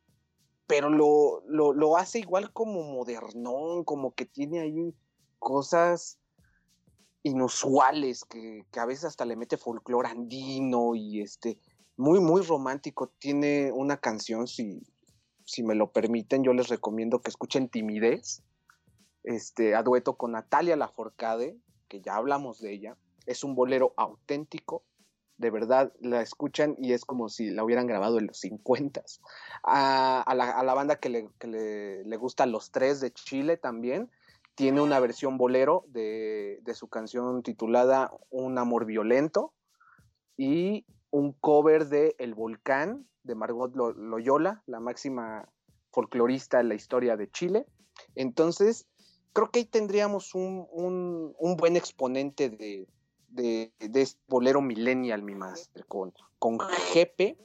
pero 0.69 0.91
lo, 0.91 1.41
lo, 1.47 1.73
lo, 1.73 1.97
hace 1.97 2.19
igual 2.19 2.53
como 2.53 2.83
modernón, 2.83 3.83
como 3.83 4.13
que 4.13 4.27
tiene 4.27 4.59
ahí 4.59 4.93
cosas 5.39 6.19
inusuales, 7.23 8.23
que, 8.23 8.63
a 8.77 8.85
veces 8.85 9.05
hasta 9.05 9.25
le 9.25 9.35
mete 9.35 9.57
folclore 9.57 10.09
andino 10.09 10.93
y 10.93 11.21
este, 11.21 11.57
muy, 11.97 12.19
muy 12.19 12.43
romántico. 12.43 13.07
Tiene 13.17 13.71
una 13.71 13.97
canción, 13.97 14.45
si, 14.45 14.83
si 15.43 15.63
me 15.63 15.73
lo 15.73 15.91
permiten, 15.91 16.43
yo 16.43 16.53
les 16.53 16.67
recomiendo 16.67 17.19
que 17.23 17.31
escuchen 17.31 17.69
Timidez, 17.69 18.43
este, 19.23 19.73
a 19.73 19.81
dueto 19.81 20.17
con 20.17 20.33
Natalia 20.33 20.75
Laforcade, 20.75 21.57
que 21.87 21.99
ya 21.99 22.15
hablamos 22.15 22.59
de 22.59 22.73
ella. 22.73 22.97
Es 23.25 23.43
un 23.43 23.55
bolero 23.55 23.95
auténtico, 23.97 24.83
de 25.39 25.49
verdad 25.49 25.91
la 25.99 26.21
escuchan 26.21 26.75
y 26.77 26.93
es 26.93 27.05
como 27.05 27.29
si 27.29 27.49
la 27.49 27.63
hubieran 27.63 27.87
grabado 27.87 28.19
en 28.19 28.27
los 28.27 28.37
50. 28.39 29.01
A, 29.63 30.21
a, 30.21 30.35
la, 30.35 30.51
a 30.51 30.63
la 30.63 30.73
banda 30.73 30.97
que, 30.97 31.09
le, 31.09 31.29
que 31.39 31.47
le, 31.47 32.03
le 32.03 32.17
gusta 32.17 32.45
Los 32.45 32.71
Tres 32.71 32.99
de 32.99 33.11
Chile 33.11 33.57
también, 33.57 34.11
tiene 34.59 34.81
una 34.81 34.99
versión 34.99 35.37
bolero 35.37 35.85
de, 35.87 36.61
su 36.73 36.89
canción 36.89 37.43
titulada 37.43 38.11
Un 38.29 38.57
amor 38.57 38.83
violento 38.83 39.53
y 40.35 40.85
un 41.11 41.31
cover 41.31 41.87
de 41.87 42.13
El 42.19 42.35
Volcán 42.35 43.07
de 43.23 43.35
Margot 43.35 43.73
Loyola, 43.73 44.61
la 44.65 44.81
máxima 44.81 45.47
folclorista 45.93 46.59
en 46.59 46.67
la 46.67 46.75
historia 46.75 47.15
de 47.15 47.31
Chile. 47.31 47.67
Entonces, 48.15 48.85
creo 49.31 49.49
que 49.49 49.59
ahí 49.59 49.65
tendríamos 49.65 50.35
un, 50.35 51.33
buen 51.57 51.77
exponente 51.77 52.49
de, 52.49 52.85
de, 53.31 53.71
este 53.79 54.19
bolero 54.27 54.61
millennial, 54.61 55.23
mi 55.23 55.35
master, 55.35 55.85
con, 55.85 56.13
con 56.37 56.59
Jepe. 56.59 57.37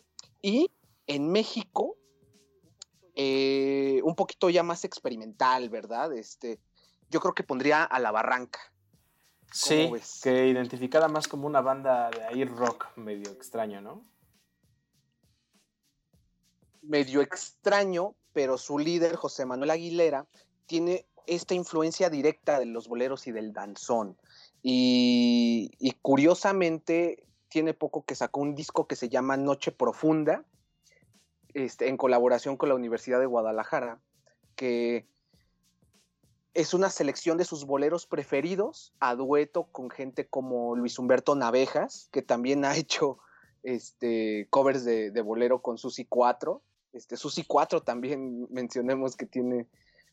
Y 0.42 0.70
en 1.06 1.30
México, 1.30 1.96
eh, 3.14 4.00
un 4.04 4.14
poquito 4.14 4.50
ya 4.50 4.62
más 4.62 4.84
experimental, 4.84 5.68
¿verdad? 5.70 6.12
Este, 6.12 6.58
yo 7.10 7.20
creo 7.20 7.34
que 7.34 7.44
pondría 7.44 7.84
a 7.84 7.98
La 8.00 8.10
Barranca. 8.10 8.60
Sí, 9.52 9.88
que 10.20 10.48
identificada 10.48 11.06
más 11.06 11.28
como 11.28 11.46
una 11.46 11.60
banda 11.60 12.10
de 12.10 12.40
air 12.40 12.50
rock 12.50 12.88
medio 12.96 13.30
extraño, 13.30 13.80
¿no? 13.80 14.02
Medio 16.82 17.20
extraño, 17.20 18.16
pero 18.32 18.58
su 18.58 18.78
líder, 18.78 19.14
José 19.14 19.46
Manuel 19.46 19.70
Aguilera, 19.70 20.26
tiene 20.66 21.06
esta 21.26 21.54
influencia 21.54 22.10
directa 22.10 22.58
de 22.58 22.66
los 22.66 22.88
boleros 22.88 23.28
y 23.28 23.32
del 23.32 23.52
danzón. 23.52 24.18
Y, 24.66 25.94
curiosamente, 26.00 27.22
tiene 27.48 27.74
poco 27.74 28.06
que 28.06 28.14
sacó 28.14 28.40
un 28.40 28.54
disco 28.54 28.86
que 28.86 28.96
se 28.96 29.10
llama 29.10 29.36
Noche 29.36 29.72
Profunda, 29.72 30.42
este, 31.52 31.88
en 31.88 31.98
colaboración 31.98 32.56
con 32.56 32.70
la 32.70 32.74
Universidad 32.74 33.20
de 33.20 33.26
Guadalajara, 33.26 34.00
que 34.56 35.06
es 36.54 36.72
una 36.72 36.88
selección 36.88 37.36
de 37.36 37.44
sus 37.44 37.66
boleros 37.66 38.06
preferidos 38.06 38.94
a 39.00 39.14
dueto 39.14 39.64
con 39.64 39.90
gente 39.90 40.26
como 40.26 40.74
Luis 40.76 40.98
Humberto 40.98 41.34
Navejas, 41.34 42.08
que 42.10 42.22
también 42.22 42.64
ha 42.64 42.74
hecho 42.78 43.18
este, 43.62 44.46
covers 44.48 44.86
de, 44.86 45.10
bolero 45.20 45.60
con 45.60 45.76
Susi 45.76 46.06
4. 46.06 46.62
Este, 46.94 47.18
Susi 47.18 47.44
4 47.44 47.82
también 47.82 48.46
mencionemos 48.50 49.14
que 49.14 49.26
tiene 49.26 49.66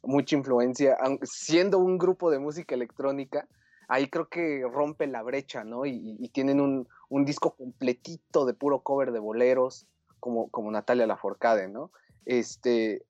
mucha 0.03 0.35
influencia, 0.35 0.97
siendo 1.23 1.79
un 1.79 1.97
grupo 1.97 2.29
de 2.31 2.39
música 2.39 2.75
electrónica, 2.75 3.47
ahí 3.87 4.09
creo 4.09 4.29
que 4.29 4.63
rompe 4.71 5.07
la 5.07 5.23
brecha, 5.23 5.63
¿no? 5.63 5.85
Y, 5.85 6.29
tienen 6.33 6.59
un, 6.61 6.87
disco 7.25 7.55
completito 7.55 8.45
de 8.45 8.53
puro 8.53 8.81
cover 8.81 9.11
de 9.11 9.19
boleros, 9.19 9.87
como, 10.19 10.49
como 10.49 10.71
Natalia 10.71 11.07
Laforcade, 11.07 11.67
¿no? 11.67 11.91
Este, 12.25 13.03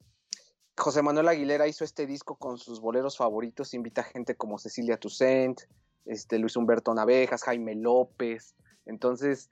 José 0.78 1.02
Manuel 1.02 1.28
Aguilera 1.28 1.68
hizo 1.68 1.84
este 1.84 2.06
disco 2.08 2.36
con 2.36 2.58
sus 2.58 2.82
boleros 2.82 3.18
favoritos, 3.18 3.74
invita 3.74 4.04
gente 4.04 4.36
como 4.36 4.58
Cecilia 4.58 4.98
Toussaint, 4.98 5.62
este, 6.06 6.40
Luis 6.40 6.56
Humberto 6.56 6.94
Navejas, 6.94 7.44
Jaime 7.44 7.76
López. 7.76 8.56
Entonces, 8.86 9.50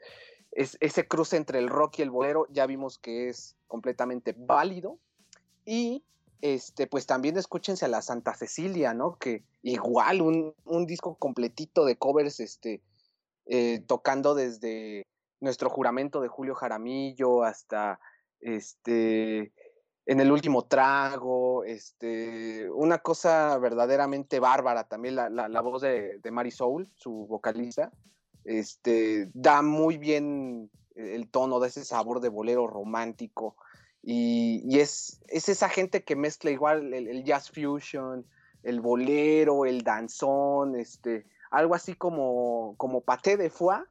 es, 0.51 0.77
ese 0.79 1.07
cruce 1.07 1.37
entre 1.37 1.59
el 1.59 1.69
rock 1.69 1.99
y 1.99 2.01
el 2.01 2.09
bolero 2.09 2.47
ya 2.49 2.65
vimos 2.65 2.97
que 2.97 3.29
es 3.29 3.55
completamente 3.67 4.33
válido. 4.35 4.97
Y 5.65 6.03
este, 6.41 6.87
pues 6.87 7.05
también 7.05 7.37
escúchense 7.37 7.85
a 7.85 7.89
la 7.89 8.01
Santa 8.01 8.33
Cecilia, 8.33 8.93
¿no? 8.93 9.17
Que 9.17 9.43
igual 9.61 10.21
un, 10.21 10.53
un 10.65 10.85
disco 10.85 11.15
completito 11.15 11.85
de 11.85 11.97
covers, 11.97 12.39
este, 12.39 12.81
eh, 13.45 13.83
tocando 13.87 14.35
desde 14.35 15.05
nuestro 15.41 15.69
juramento 15.69 16.21
de 16.21 16.27
Julio 16.27 16.55
Jaramillo 16.55 17.43
hasta 17.43 17.99
este 18.41 19.51
en 20.05 20.19
el 20.19 20.31
último 20.31 20.65
trago, 20.65 21.63
este, 21.65 22.67
una 22.71 22.97
cosa 22.97 23.55
verdaderamente 23.59 24.39
bárbara 24.39 24.85
también 24.85 25.15
la, 25.15 25.29
la, 25.29 25.61
voz 25.61 25.83
de, 25.83 26.19
Mary 26.31 26.49
Soul, 26.49 26.89
su 26.95 27.27
vocalista, 27.27 27.91
este, 28.43 29.29
da 29.35 29.61
muy 29.61 29.99
bien 29.99 30.71
el 30.95 31.29
tono, 31.29 31.59
de 31.59 31.67
ese 31.67 31.85
sabor 31.85 32.21
de 32.21 32.29
bolero 32.29 32.65
romántico 32.65 33.55
y, 34.11 34.63
y 34.65 34.79
es, 34.79 35.21
es, 35.27 35.49
esa 35.49 35.69
gente 35.69 36.03
que 36.03 36.15
mezcla 36.15 36.49
igual 36.49 36.95
el, 36.95 37.07
el, 37.07 37.23
jazz 37.23 37.51
fusion, 37.51 38.25
el 38.63 38.81
bolero, 38.81 39.65
el 39.65 39.83
danzón, 39.83 40.75
este, 40.75 41.27
algo 41.51 41.75
así 41.75 41.93
como, 41.93 42.73
como 42.77 43.01
paté 43.01 43.37
de 43.37 43.51
foie, 43.51 43.83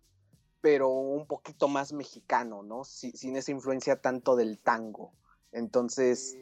pero 0.61 0.89
un 0.89 1.29
poquito 1.29 1.69
más 1.69 1.93
mexicano, 1.93 2.65
¿no? 2.65 2.83
sin 2.83 3.37
esa 3.37 3.53
influencia 3.53 4.01
tanto 4.01 4.35
del 4.35 4.59
tango. 4.59 5.13
Entonces, 5.53 6.37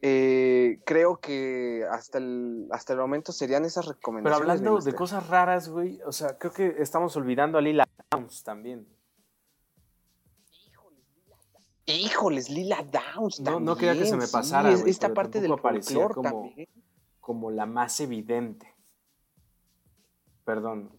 eh, 0.00 0.80
creo 0.84 1.20
que 1.20 1.86
hasta 1.88 2.18
el, 2.18 2.66
hasta 2.72 2.94
el 2.94 2.98
momento 2.98 3.30
serían 3.30 3.64
esas 3.64 3.86
recomendaciones. 3.86 4.40
Pero 4.40 4.52
hablando 4.52 4.84
de, 4.84 4.92
cosas 4.96 5.28
raras, 5.28 5.68
güey, 5.68 6.00
o 6.04 6.10
sea, 6.10 6.36
creo 6.36 6.52
que 6.52 6.74
estamos 6.80 7.16
olvidando 7.16 7.58
a 7.58 7.60
Lila 7.60 7.88
Downs 8.10 8.42
también. 8.42 8.88
Híjoles, 11.86 12.48
Lila 12.48 12.84
Downs 12.84 13.40
no, 13.40 13.58
No 13.58 13.76
quería 13.76 14.00
que 14.00 14.06
se 14.06 14.16
me 14.16 14.28
pasara, 14.28 14.72
Esta 14.72 15.12
parte 15.12 15.40
del 15.40 15.58
folclore 15.58 16.14
como, 16.14 16.52
como 17.20 17.50
la 17.50 17.66
más 17.66 18.00
evidente. 18.00 18.74
Perdón. 20.44 20.90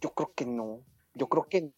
Yo 0.00 0.10
creo 0.10 0.32
que 0.34 0.46
no. 0.46 0.80
Yo 1.14 1.28
creo 1.28 1.44
que 1.48 1.62
no. 1.62 1.72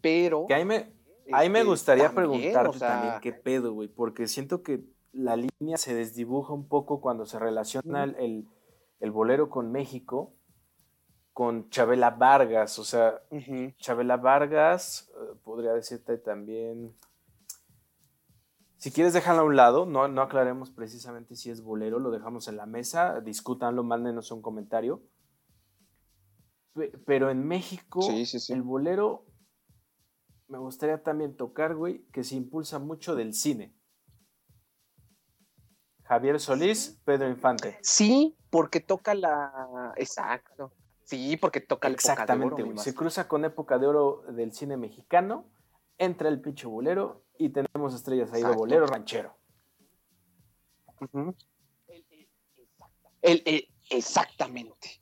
Pero. 0.00 0.46
Que 0.46 0.54
ahí 0.54 0.64
me, 0.64 0.92
Ahí 1.32 1.48
me 1.48 1.60
este, 1.60 1.70
gustaría 1.70 2.10
preguntarte 2.10 2.78
también 2.78 3.14
qué 3.20 3.32
pedo, 3.32 3.72
güey, 3.72 3.88
porque 3.88 4.26
siento 4.26 4.62
que 4.62 4.84
la 5.12 5.36
línea 5.36 5.76
se 5.76 5.94
desdibuja 5.94 6.52
un 6.52 6.68
poco 6.68 7.00
cuando 7.00 7.24
se 7.24 7.38
relaciona 7.38 8.04
el, 8.04 8.46
bolero 9.10 9.48
con 9.48 9.72
México, 9.72 10.34
con 11.32 11.70
Chabela 11.70 12.10
Vargas, 12.10 12.78
o 12.78 12.84
sea, 12.84 13.22
Chabela 13.78 14.16
Vargas, 14.16 15.10
eh, 15.14 15.36
podría 15.42 15.72
decirte 15.72 16.18
también, 16.18 16.94
si 18.84 18.92
quieres 18.92 19.14
dejarlo 19.14 19.40
a 19.40 19.44
un 19.46 19.56
lado, 19.56 19.86
no, 19.86 20.08
no 20.08 20.20
aclaremos 20.20 20.70
precisamente 20.70 21.36
si 21.36 21.48
es 21.48 21.62
bolero, 21.62 21.98
lo 21.98 22.10
dejamos 22.10 22.48
en 22.48 22.58
la 22.58 22.66
mesa, 22.66 23.22
discútanlo, 23.22 23.82
mándenos 23.82 24.30
un 24.30 24.42
comentario. 24.42 25.02
Pero 27.06 27.30
en 27.30 27.48
México, 27.48 28.06
el 28.50 28.62
bolero 28.62 29.24
me 30.48 30.58
gustaría 30.58 31.02
también 31.02 31.34
tocar, 31.34 31.74
güey, 31.74 32.04
que 32.12 32.24
se 32.24 32.34
impulsa 32.34 32.78
mucho 32.78 33.14
del 33.14 33.32
cine. 33.32 33.74
Javier 36.02 36.38
Solís, 36.38 37.00
Pedro 37.06 37.30
Infante. 37.30 37.78
Sí, 37.80 38.36
porque 38.50 38.80
toca 38.80 39.14
la. 39.14 39.94
Exacto. 39.96 40.74
Sí, 41.04 41.38
porque 41.38 41.62
toca 41.62 41.88
la 41.88 41.94
Exactamente, 41.94 42.62
güey. 42.62 42.76
Se 42.76 42.94
cruza 42.94 43.28
con 43.28 43.46
época 43.46 43.78
de 43.78 43.86
oro 43.86 44.24
del 44.28 44.52
cine 44.52 44.76
mexicano, 44.76 45.46
entra 45.98 46.28
el 46.28 46.40
pinche 46.40 46.66
bolero 46.66 47.24
y 47.38 47.50
tenemos 47.50 47.94
estrellas 47.94 48.32
ahí 48.32 48.42
de 48.42 48.54
bolero 48.54 48.86
ranchero. 48.86 49.36
el, 53.22 53.68
exactamente 53.90 55.00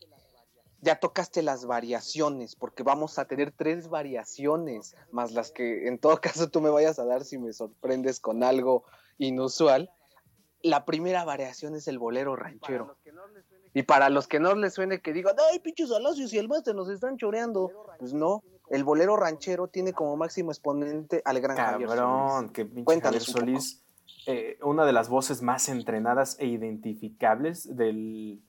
ya 0.82 0.96
tocaste 0.96 1.42
las 1.42 1.64
variaciones, 1.64 2.56
porque 2.56 2.82
vamos 2.82 3.18
a 3.18 3.24
tener 3.24 3.52
tres 3.52 3.88
variaciones, 3.88 4.96
más 5.12 5.30
las 5.32 5.52
que 5.52 5.86
en 5.86 5.98
todo 5.98 6.20
caso 6.20 6.50
tú 6.50 6.60
me 6.60 6.70
vayas 6.70 6.98
a 6.98 7.06
dar 7.06 7.24
si 7.24 7.38
me 7.38 7.52
sorprendes 7.52 8.20
con 8.20 8.42
algo 8.42 8.84
inusual. 9.16 9.90
La 10.60 10.84
primera 10.84 11.24
variación 11.24 11.74
es 11.74 11.88
el 11.88 11.98
bolero 11.98 12.36
ranchero. 12.36 12.96
Y 13.74 13.84
para 13.84 14.10
los 14.10 14.28
que 14.28 14.38
no 14.38 14.54
les 14.54 14.74
suene 14.74 15.00
que 15.00 15.12
digan, 15.12 15.34
ay, 15.50 15.60
pinches 15.60 15.90
alacios 15.90 16.32
y 16.32 16.38
el 16.38 16.48
máster 16.48 16.74
nos 16.74 16.88
están 16.88 17.16
choreando. 17.16 17.70
Pues 17.98 18.12
no, 18.12 18.42
el 18.72 18.84
bolero 18.84 19.16
ranchero 19.16 19.68
tiene 19.68 19.92
como 19.92 20.16
máximo 20.16 20.50
exponente 20.50 21.22
al 21.24 21.40
gran 21.40 21.56
Cabrón, 21.56 22.48
Javier 22.48 22.52
que 22.52 22.64
pinche 22.64 23.00
Javier 23.00 23.22
Solís, 23.22 23.84
eh, 24.26 24.58
una 24.62 24.84
de 24.86 24.92
las 24.92 25.08
voces 25.08 25.42
más 25.42 25.68
entrenadas 25.68 26.36
e 26.40 26.46
identificables 26.46 27.76
del 27.76 28.42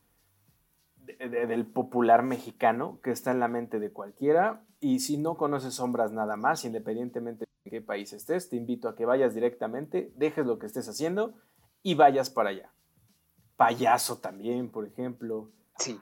del 1.06 1.66
popular 1.66 2.24
mexicano 2.24 3.00
que 3.04 3.12
está 3.12 3.32
en 3.32 3.40
la 3.40 3.48
mente 3.48 3.80
de 3.80 3.92
cualquiera. 3.92 4.64
Y 4.80 5.00
si 5.00 5.18
no 5.18 5.36
conoces 5.36 5.74
sombras 5.74 6.12
nada 6.12 6.36
más, 6.36 6.66
independientemente 6.66 7.46
de 7.64 7.72
qué 7.72 7.82
país 7.82 8.14
estés, 8.14 8.50
te 8.50 8.56
invito 8.56 8.88
a 8.88 8.96
que 8.96 9.06
vayas 9.06 9.34
directamente, 9.34 10.14
dejes 10.16 10.46
lo 10.46 10.60
que 10.60 10.66
estés 10.66 10.88
haciendo 10.88 11.34
y 11.82 11.96
vayas 11.96 12.30
para 12.30 12.50
allá. 12.50 12.72
Payaso 13.58 14.20
también, 14.20 14.70
por 14.70 14.86
ejemplo. 14.88 15.52
Sí. 15.78 16.00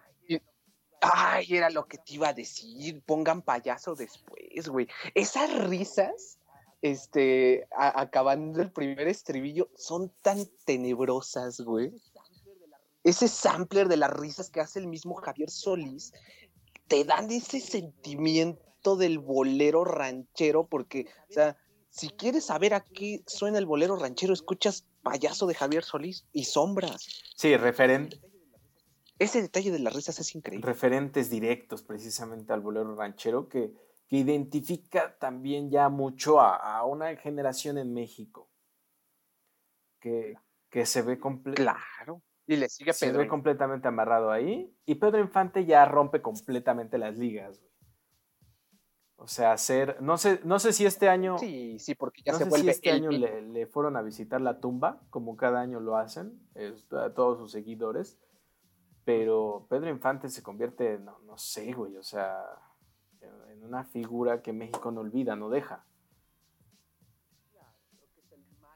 Ay, 1.02 1.48
era 1.50 1.70
lo 1.70 1.88
que 1.88 1.98
te 1.98 2.14
iba 2.14 2.30
a 2.30 2.34
decir. 2.34 3.02
Pongan 3.06 3.42
payaso 3.42 3.96
después, 3.96 4.70
güey. 4.70 4.88
Esas 5.16 5.52
risas, 5.66 6.40
este, 6.82 7.68
acabando 7.72 8.62
el 8.62 8.72
primer 8.72 9.08
estribillo, 9.08 9.70
son 9.76 10.12
tan 10.22 10.46
tenebrosas, 10.66 11.60
güey 11.62 11.92
ese 13.04 13.28
sampler 13.28 13.88
de 13.88 13.98
las 13.98 14.12
risas 14.12 14.50
que 14.50 14.62
hace 14.62 14.80
el 14.80 14.88
mismo 14.88 15.16
Javier 15.16 15.50
Solís, 15.50 16.14
te 16.88 17.04
dan 17.04 17.32
ese 17.32 17.60
sentimiento 17.60 18.96
del 18.96 19.20
bolero 19.20 19.84
ranchero, 19.86 20.68
porque, 20.68 21.08
o 21.30 21.34
sea, 21.34 21.58
si 21.90 22.10
quieres 22.10 22.46
saber 22.46 22.74
a 22.74 22.82
qué 22.82 23.22
suena 23.28 23.58
el 23.58 23.66
bolero 23.66 23.96
ranchero, 23.96 24.34
escuchas 24.34 24.86
Payaso 25.04 25.48
de 25.48 25.56
Javier 25.56 25.84
Solís 25.84 26.26
y 26.32 26.44
Sombras. 26.44 27.24
Sí, 27.36 27.58
referente. 27.58 28.20
Ese 29.22 29.42
detalle 29.42 29.72
de 29.72 29.80
las 29.80 29.94
risas 29.94 30.20
es 30.20 30.34
increíble. 30.36 30.66
Referentes 30.66 31.30
directos 31.30 31.84
precisamente 31.84 32.54
al 32.54 32.62
bolero 32.62 32.96
ranchero 32.96 33.48
que, 33.48 33.74
que 34.08 34.18
identifica 34.18 35.18
también 35.20 35.70
ya 35.70 35.90
mucho 35.90 36.42
a, 36.42 36.84
una 36.86 37.16
generación 37.18 37.78
en 37.78 37.94
México 37.94 38.50
que, 40.00 40.36
que 40.70 40.86
se 40.86 41.02
ve. 41.04 41.20
Claro 41.54 42.24
y 42.48 42.58
le 42.58 42.70
sigue 42.70 42.94
Pedro. 42.94 43.14
Se 43.14 43.18
ve 43.18 43.28
completamente 43.28 43.88
amarrado 43.88 44.32
ahí. 44.32 44.76
Y 44.86 44.96
Pedro 44.96 45.20
Infante 45.20 45.66
ya 45.66 45.86
rompe 45.86 46.22
completamente 46.22 46.98
las 46.98 47.18
ligas, 47.18 47.62
O 49.16 49.28
sea, 49.28 49.54
hacer. 49.54 50.02
No 50.02 50.18
sé, 50.18 50.42
no 50.44 50.60
sé 50.60 50.74
si 50.74 50.86
este 50.86 51.08
año. 51.08 51.38
Sí, 51.38 51.80
sí, 51.80 51.96
porque 51.96 52.22
ya 52.24 52.34
no 52.34 52.40
se 52.40 52.44
sé 52.46 52.50
vuelve. 52.50 52.64
Si 52.66 52.70
este 52.72 52.92
año 52.92 53.10
le, 53.10 53.68
fueron 53.68 53.96
a 53.96 54.02
visitar 54.02 54.42
la 54.42 54.60
tumba, 54.60 55.02
como 55.10 55.38
cada 55.38 55.62
año 55.62 55.80
lo 55.80 55.96
hacen, 55.96 56.42
a 56.92 57.14
todos 57.14 57.38
sus 57.38 57.52
seguidores. 57.52 58.20
Pero 59.14 59.66
Pedro 59.68 59.90
Infante 59.90 60.30
se 60.30 60.42
convierte, 60.42 60.98
no, 60.98 61.20
no 61.26 61.38
sé, 61.38 61.74
güey, 61.74 61.98
o 61.98 62.04
sea, 62.04 62.46
en 63.50 63.62
una 63.62 63.84
figura 63.84 64.42
que 64.42 64.54
México 64.54 64.90
no 64.90 65.02
olvida, 65.02 65.36
no 65.36 65.50
deja. 65.50 65.84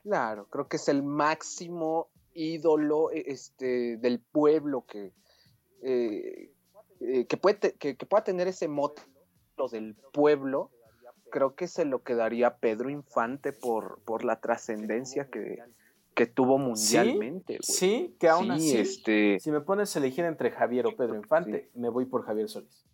Claro, 0.04 0.48
creo 0.50 0.68
que 0.68 0.76
es 0.76 0.90
el 0.90 1.04
máximo 1.04 2.10
ídolo 2.34 3.12
e, 3.12 3.24
este, 3.28 3.96
del 3.96 4.20
pueblo 4.20 4.86
que, 4.86 5.14
eh, 5.82 6.52
eh, 7.00 7.26
que, 7.28 7.38
puede, 7.38 7.72
que, 7.76 7.96
pueda 7.96 8.26
tener 8.26 8.50
ese 8.50 8.68
moto 8.68 9.04
del 9.72 9.96
pueblo, 10.12 10.70
creo 11.32 11.56
que 11.56 11.70
se 11.70 11.86
lo 11.86 12.04
quedaría 12.04 12.58
Pedro 12.58 12.90
Infante 12.90 13.54
por, 13.54 14.02
por 14.04 14.26
la 14.26 14.42
trascendencia 14.42 15.30
que, 15.30 15.64
que 16.16 16.26
tuvo 16.26 16.58
mundialmente. 16.58 17.60
Sí, 17.62 18.16
que 18.20 18.30
aún 18.30 18.50
así, 18.50 18.78
este... 18.78 19.38
si 19.40 19.52
me 19.52 19.62
pones 19.62 19.96
a 19.96 20.00
elegir 20.00 20.24
entre 20.26 20.50
Javier 20.50 20.88
o 20.88 20.96
Pedro 20.96 21.16
Infante, 21.16 21.70
me 21.76 21.90
voy 21.90 22.06
por 22.06 22.26
Javier 22.26 22.48
Solís. 22.50 22.86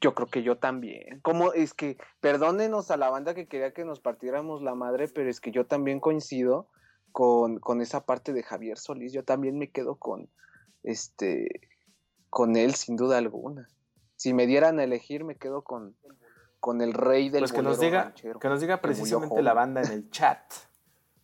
Yo 0.00 0.14
creo 0.14 0.28
que 0.28 0.44
yo 0.44 0.56
también. 0.58 1.20
Como 1.20 1.52
es 1.52 1.74
que, 1.74 1.98
perdónenos 2.20 2.90
a 2.92 2.96
la 2.96 3.10
banda 3.10 3.34
que 3.34 3.48
quería 3.48 3.72
que 3.72 3.84
nos 3.84 4.00
partiéramos 4.00 4.62
la 4.62 4.76
madre, 4.76 5.08
pero 5.08 5.28
es 5.28 5.40
que 5.40 5.50
yo 5.50 5.66
también 5.66 5.98
coincido 5.98 6.68
con, 7.10 7.58
con 7.58 7.80
esa 7.80 8.06
parte 8.06 8.32
de 8.32 8.44
Javier 8.44 8.78
Solís. 8.78 9.12
Yo 9.12 9.24
también 9.24 9.58
me 9.58 9.70
quedo 9.70 9.96
con 9.96 10.28
este 10.84 11.68
con 12.30 12.54
él 12.56 12.74
sin 12.74 12.96
duda 12.96 13.18
alguna. 13.18 13.68
Si 14.14 14.32
me 14.32 14.46
dieran 14.46 14.78
a 14.78 14.84
elegir, 14.84 15.24
me 15.24 15.36
quedo 15.36 15.62
con, 15.62 15.96
con 16.66 16.80
el 16.80 16.94
rey 16.94 17.28
del 17.28 17.42
pues 17.42 17.52
que 17.52 17.62
nos 17.62 17.78
diga 17.78 18.12
Que 18.40 18.48
nos 18.48 18.60
diga 18.60 18.80
precisamente 18.80 19.40
la 19.40 19.54
banda 19.54 19.82
en 19.82 19.92
el 19.92 20.10
chat 20.10 20.52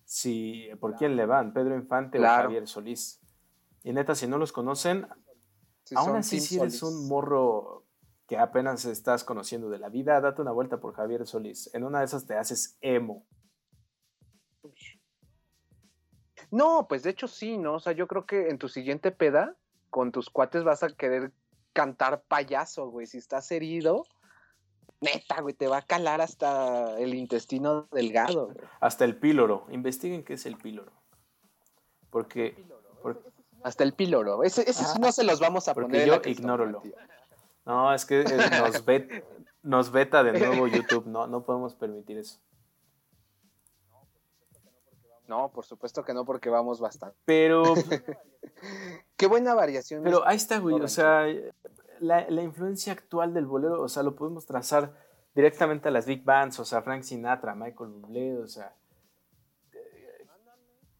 si, 0.04 0.68
por 0.78 0.94
quién 0.94 1.16
le 1.16 1.26
van, 1.26 1.52
Pedro 1.52 1.74
Infante 1.74 2.20
o 2.20 2.22
Javier 2.22 2.68
Solís. 2.68 3.20
Y 3.82 3.92
neta, 3.92 4.14
si 4.14 4.28
no 4.28 4.38
los 4.38 4.52
conocen, 4.52 5.08
aún 5.96 6.14
así 6.14 6.38
si 6.38 6.60
eres 6.60 6.80
un 6.84 7.08
morro 7.08 7.84
que 8.28 8.38
apenas 8.38 8.84
estás 8.84 9.24
conociendo 9.24 9.68
de 9.68 9.80
la 9.80 9.88
vida, 9.88 10.20
date 10.20 10.42
una 10.42 10.52
vuelta 10.52 10.78
por 10.78 10.94
Javier 10.94 11.26
Solís. 11.26 11.74
En 11.74 11.82
una 11.82 11.98
de 11.98 12.04
esas 12.04 12.24
te 12.24 12.36
haces 12.36 12.76
emo. 12.80 13.26
No, 16.52 16.86
pues 16.88 17.02
de 17.02 17.10
hecho 17.10 17.26
sí, 17.26 17.58
¿no? 17.58 17.74
O 17.74 17.80
sea, 17.80 17.94
yo 17.94 18.06
creo 18.06 18.26
que 18.26 18.48
en 18.48 18.58
tu 18.58 18.68
siguiente 18.68 19.10
peda, 19.10 19.56
con 19.90 20.12
tus 20.12 20.30
cuates 20.30 20.62
vas 20.62 20.84
a 20.84 20.90
querer 20.90 21.32
cantar 21.72 22.22
payaso, 22.28 22.90
güey. 22.90 23.08
Si 23.08 23.18
estás 23.18 23.50
herido, 23.50 24.04
neta, 25.02 25.40
güey, 25.40 25.54
te 25.54 25.66
va 25.66 25.78
a 25.78 25.82
calar 25.82 26.20
hasta 26.20 26.98
el 26.98 27.14
intestino 27.14 27.88
delgado. 27.92 28.52
Hasta 28.80 29.04
el 29.04 29.16
píloro. 29.16 29.66
Investiguen 29.70 30.24
qué 30.24 30.34
es 30.34 30.46
el 30.46 30.56
píloro. 30.56 30.92
Porque... 32.10 32.64
Hasta 33.62 33.84
el 33.84 33.92
píloro. 33.92 34.42
Ese, 34.42 34.68
ese 34.68 34.98
no 34.98 35.12
se 35.12 35.24
los 35.24 35.40
vamos 35.40 35.68
a 35.68 35.74
porque 35.74 35.88
poner. 35.88 36.08
Yo 36.08 36.30
ignóralo. 36.30 36.82
No, 37.64 37.94
es 37.94 38.04
que 38.04 38.22
eh, 38.22 38.24
nos, 38.24 38.82
nos 39.62 39.92
veta 39.92 40.24
de 40.24 40.38
nuevo 40.38 40.66
YouTube. 40.66 41.06
No, 41.06 41.26
no 41.26 41.44
podemos 41.44 41.74
permitir 41.74 42.18
eso. 42.18 42.40
No, 45.28 45.50
por 45.50 45.64
supuesto 45.64 46.04
que 46.04 46.12
no, 46.12 46.24
porque 46.24 46.50
vamos 46.50 46.80
bastante. 46.80 47.16
Pero. 47.24 47.62
Qué 49.16 49.26
buena 49.26 49.54
variación. 49.54 50.02
Pero 50.02 50.26
ahí 50.26 50.36
está, 50.36 50.58
güey. 50.58 50.80
O 50.80 50.88
sea, 50.88 51.26
la, 52.02 52.42
influencia 52.42 52.92
actual 52.92 53.32
del 53.32 53.46
bolero, 53.46 53.80
o 53.80 53.88
sea, 53.88 54.02
lo 54.02 54.16
podemos 54.16 54.44
trazar 54.44 54.92
directamente 55.34 55.88
a 55.88 55.90
las 55.90 56.06
big 56.06 56.24
bands, 56.24 56.58
o 56.58 56.64
sea, 56.64 56.82
Frank 56.82 57.02
Sinatra, 57.02 57.54
Michael 57.54 57.90
Bublé, 57.90 58.36
o 58.38 58.46
sea. 58.46 58.74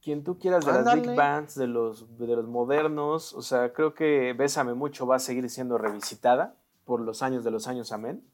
quien 0.01 0.25
tú 0.25 0.39
quieras 0.39 0.65
de 0.65 0.73
las 0.73 0.95
big 0.95 1.15
bands, 1.15 1.55
de 1.55 1.67
los, 1.67 2.19
de 2.19 2.29
los 2.29 2.47
modernos, 2.47 3.35
o 3.35 3.43
sea, 3.43 3.73
creo 3.73 3.95
que 3.95 4.33
Bésame 4.33 4.75
Mucho 4.75 5.07
va 5.07 5.17
a 5.17 5.21
seguir 5.21 5.49
siendo 5.51 5.77
revisitada 5.77 6.55
por 6.85 7.01
los 7.01 7.23
años 7.23 7.45
de 7.45 7.51
los 7.51 7.67
años, 7.67 7.93
amén. 7.93 8.25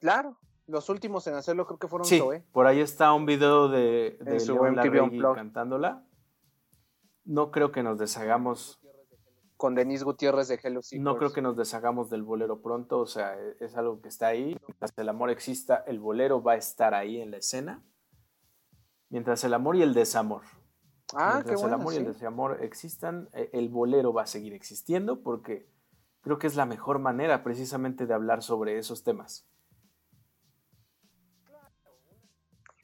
Claro, 0.00 0.36
los 0.66 0.88
últimos 0.88 1.26
en 1.28 1.34
hacerlo 1.34 1.66
creo 1.66 1.78
que 1.78 1.86
fueron 1.86 2.06
sí, 2.06 2.20
Por 2.50 2.66
ahí 2.66 2.80
está 2.80 3.12
un 3.12 3.24
video 3.24 3.68
de, 3.68 4.18
de 4.20 4.44
León 4.44 5.34
cantándola. 5.34 6.04
No 7.24 7.52
creo 7.52 7.70
que 7.70 7.84
nos 7.84 7.98
deshagamos. 7.98 8.81
Con 9.62 9.76
Denise 9.76 10.02
Gutiérrez 10.02 10.48
de 10.48 10.58
Hello 10.60 10.80
No 10.98 11.16
creo 11.16 11.32
que 11.32 11.40
nos 11.40 11.56
deshagamos 11.56 12.10
del 12.10 12.24
bolero 12.24 12.60
pronto, 12.62 12.98
o 12.98 13.06
sea, 13.06 13.38
e, 13.38 13.58
es 13.60 13.76
algo 13.76 14.02
que 14.02 14.08
está 14.08 14.26
ahí. 14.26 14.58
Mientras 14.66 14.92
el 14.96 15.08
amor 15.08 15.30
exista, 15.30 15.84
el 15.86 16.00
bolero 16.00 16.42
va 16.42 16.54
a 16.54 16.56
estar 16.56 16.94
ahí 16.94 17.20
en 17.20 17.30
la 17.30 17.36
escena. 17.36 17.80
Mientras 19.08 19.44
el 19.44 19.54
amor 19.54 19.76
y 19.76 19.82
el 19.82 19.94
desamor. 19.94 20.42
Ah, 21.14 21.34
mientras 21.34 21.60
qué 21.60 21.66
el 21.68 21.74
amor 21.74 21.94
y 21.94 21.98
el 21.98 22.06
desamor 22.06 22.58
existan, 22.64 23.28
e, 23.34 23.50
el 23.52 23.68
bolero 23.68 24.12
va 24.12 24.22
a 24.22 24.26
seguir 24.26 24.52
existiendo 24.52 25.22
porque 25.22 25.70
creo 26.22 26.40
que 26.40 26.48
es 26.48 26.56
la 26.56 26.66
mejor 26.66 26.98
manera 26.98 27.44
precisamente 27.44 28.06
de 28.06 28.14
hablar 28.14 28.42
sobre 28.42 28.78
esos 28.78 29.04
temas. 29.04 29.48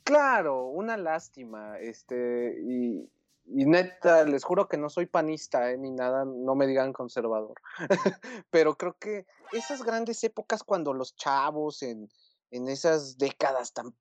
Claro, 0.04 0.68
una 0.68 0.96
lástima, 0.96 1.76
este, 1.80 2.56
y, 2.62 3.10
neta, 3.48 4.24
les 4.24 4.44
juro 4.44 4.68
que 4.68 4.76
no 4.76 4.90
soy 4.90 5.06
panista, 5.06 5.70
eh, 5.70 5.78
ni 5.78 5.90
nada, 5.90 6.24
no 6.24 6.54
me 6.54 6.66
digan 6.66 6.92
conservador, 6.92 7.60
pero 8.50 8.76
creo 8.76 8.96
que 8.98 9.26
esas 9.52 9.82
grandes 9.82 10.22
épocas 10.24 10.62
cuando 10.62 10.92
los 10.92 11.16
chavos 11.16 11.82
en, 11.82 12.08
en 12.50 12.68
esas 12.68 13.18
décadas 13.18 13.72
tan, 13.72 13.94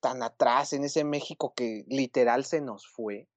tan 0.00 0.22
atrás, 0.22 0.72
en 0.72 0.84
ese 0.84 1.04
México 1.04 1.54
que 1.54 1.84
literal 1.88 2.44
se 2.44 2.60
nos 2.60 2.86
fue, 2.86 3.28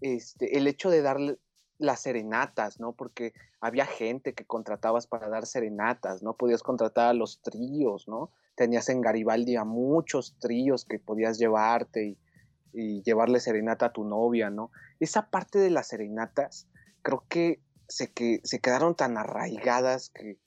este, 0.00 0.58
el 0.58 0.66
hecho 0.66 0.90
de 0.90 1.02
darle 1.02 1.38
las 1.78 2.00
serenatas, 2.00 2.78
¿no? 2.78 2.92
Porque 2.92 3.32
había 3.60 3.86
gente 3.86 4.34
que 4.34 4.46
contratabas 4.46 5.06
para 5.06 5.28
dar 5.28 5.46
serenatas, 5.46 6.22
¿no? 6.22 6.36
Podías 6.36 6.62
contratar 6.62 7.08
a 7.08 7.14
los 7.14 7.40
tríos, 7.40 8.06
¿no? 8.08 8.30
tenías 8.54 8.88
en 8.88 9.00
Garibaldi 9.00 9.56
a 9.56 9.64
muchos 9.64 10.36
tríos 10.38 10.84
que 10.84 10.98
podías 10.98 11.38
llevarte 11.38 12.06
y, 12.06 12.18
llevarle 12.72 13.40
serenata 13.40 13.86
a 13.86 13.92
tu 13.92 14.04
novia, 14.04 14.50
¿no? 14.50 14.70
Esa 15.00 15.30
parte 15.30 15.58
de 15.58 15.70
las 15.70 15.88
serenatas 15.88 16.68
creo 17.02 17.24
que 17.28 17.60
se, 17.88 18.12
que 18.12 18.40
se 18.44 18.60
quedaron 18.60 18.94
tan 18.94 19.18
arraigadas 19.18 20.10
que 20.10 20.38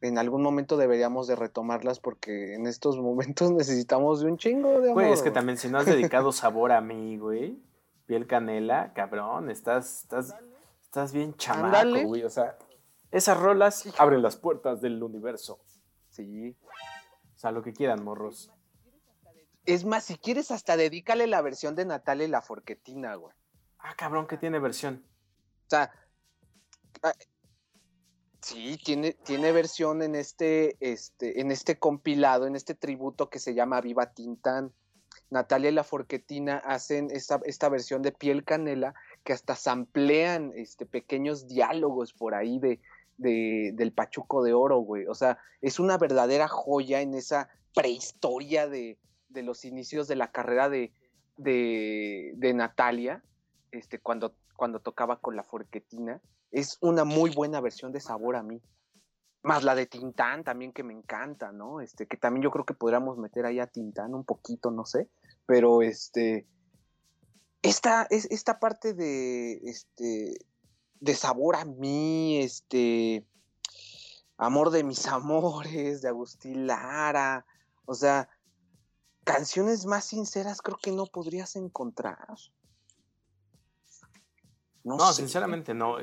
en 0.00 0.16
algún 0.18 0.42
momento 0.42 0.76
deberíamos 0.76 1.26
de 1.26 1.36
retomarlas 1.36 2.00
porque 2.00 2.54
en 2.54 2.66
estos 2.66 2.96
momentos 3.00 3.50
necesitamos 3.50 4.20
de 4.20 4.26
un 4.26 4.38
chingo 4.38 4.80
de 4.80 4.90
amor. 4.90 4.94
Güey, 4.94 5.12
es 5.12 5.22
que 5.22 5.30
también 5.30 5.58
si 5.58 5.68
no 5.68 5.78
has 5.78 5.86
dedicado 5.86 6.32
sabor 6.32 6.72
a 6.72 6.80
mí, 6.80 7.18
güey, 7.18 7.60
piel 8.06 8.26
canela, 8.26 8.92
cabrón, 8.94 9.50
estás, 9.50 10.02
estás, 10.02 10.34
estás 10.82 11.12
bien 11.12 11.34
chamaco, 11.34 12.06
güey, 12.06 12.24
o 12.24 12.30
sea, 12.30 12.56
esas 13.10 13.38
rolas 13.38 13.88
abren 13.98 14.22
las 14.22 14.36
puertas 14.36 14.80
del 14.80 15.02
universo. 15.02 15.60
Sí. 16.10 16.56
O 17.34 17.38
sea, 17.38 17.50
lo 17.52 17.62
que 17.62 17.72
quieran, 17.72 18.04
morros. 18.04 18.52
Es 19.66 19.84
más, 19.84 20.04
si 20.04 20.16
quieres, 20.16 20.50
hasta 20.50 20.76
dedícale 20.76 21.26
la 21.26 21.42
versión 21.42 21.74
de 21.74 21.84
Natalia 21.84 22.26
y 22.26 22.30
la 22.30 22.42
Forquetina, 22.42 23.14
güey. 23.14 23.34
Ah, 23.78 23.94
cabrón, 23.96 24.26
que 24.26 24.36
tiene 24.36 24.58
versión. 24.58 25.04
O 25.66 25.70
sea, 25.70 25.92
ah, 27.02 27.12
sí, 28.40 28.78
tiene, 28.84 29.12
tiene 29.12 29.52
versión 29.52 30.02
en 30.02 30.14
este, 30.14 30.76
este, 30.80 31.40
en 31.40 31.50
este 31.50 31.78
compilado, 31.78 32.46
en 32.46 32.56
este 32.56 32.74
tributo 32.74 33.30
que 33.30 33.38
se 33.38 33.54
llama 33.54 33.80
Viva 33.80 34.12
Tintán. 34.12 34.72
Natalia 35.28 35.70
y 35.70 35.74
la 35.74 35.84
Forquetina 35.84 36.56
hacen 36.58 37.08
esta, 37.10 37.40
esta 37.44 37.68
versión 37.68 38.02
de 38.02 38.12
piel 38.12 38.44
canela 38.44 38.94
que 39.22 39.32
hasta 39.32 39.54
samplean 39.54 40.52
este, 40.56 40.86
pequeños 40.86 41.46
diálogos 41.46 42.12
por 42.12 42.34
ahí 42.34 42.58
de, 42.58 42.80
del 43.16 43.92
Pachuco 43.92 44.42
de 44.42 44.52
Oro, 44.52 44.78
güey. 44.78 45.06
O 45.06 45.14
sea, 45.14 45.38
es 45.60 45.78
una 45.78 45.98
verdadera 45.98 46.48
joya 46.48 47.00
en 47.00 47.14
esa 47.14 47.48
prehistoria 47.74 48.66
de, 48.66 48.98
los 49.34 49.64
inicios 49.64 50.08
de 50.08 50.16
la 50.16 50.30
carrera 50.30 50.68
de, 50.68 50.92
de, 51.36 52.52
Natalia, 52.54 53.22
este, 53.70 53.98
cuando, 53.98 54.34
cuando 54.56 54.80
tocaba 54.80 55.20
con 55.20 55.36
la 55.36 55.44
forquetina. 55.44 56.20
Es 56.50 56.78
una 56.80 57.04
muy 57.04 57.30
buena 57.30 57.60
versión 57.60 57.92
de 57.92 58.00
Sabor 58.00 58.36
a 58.36 58.42
mí. 58.42 58.60
Más 59.42 59.62
la 59.64 59.74
de 59.74 59.86
Tintán 59.86 60.44
también 60.44 60.72
que 60.72 60.82
me 60.82 60.92
encanta, 60.92 61.52
¿no? 61.52 61.80
Este, 61.80 62.06
que 62.06 62.16
también 62.16 62.42
yo 62.42 62.50
creo 62.50 62.66
que 62.66 62.74
podríamos 62.74 63.16
meter 63.16 63.46
ahí 63.46 63.58
a 63.58 63.66
Tintán 63.66 64.14
un 64.14 64.24
poquito, 64.24 64.70
no 64.70 64.84
sé. 64.84 65.08
Pero 65.46 65.82
este. 65.82 66.46
Esta, 67.62 68.06
es, 68.10 68.26
esta 68.30 68.58
parte 68.58 68.92
de. 68.92 69.60
Este 69.62 70.34
de 71.00 71.14
sabor 71.14 71.56
a 71.56 71.64
mí, 71.64 72.38
este, 72.38 73.26
amor 74.36 74.70
de 74.70 74.84
mis 74.84 75.06
amores, 75.06 76.02
de 76.02 76.08
Agustín 76.08 76.66
Lara, 76.66 77.46
o 77.86 77.94
sea, 77.94 78.28
canciones 79.32 79.86
más 79.86 80.04
sinceras 80.06 80.62
creo 80.62 80.78
que 80.82 80.92
no 80.92 81.06
podrías 81.06 81.56
encontrar. 81.56 82.18
No, 84.82 85.12
sinceramente 85.12 85.74
no. 85.74 85.96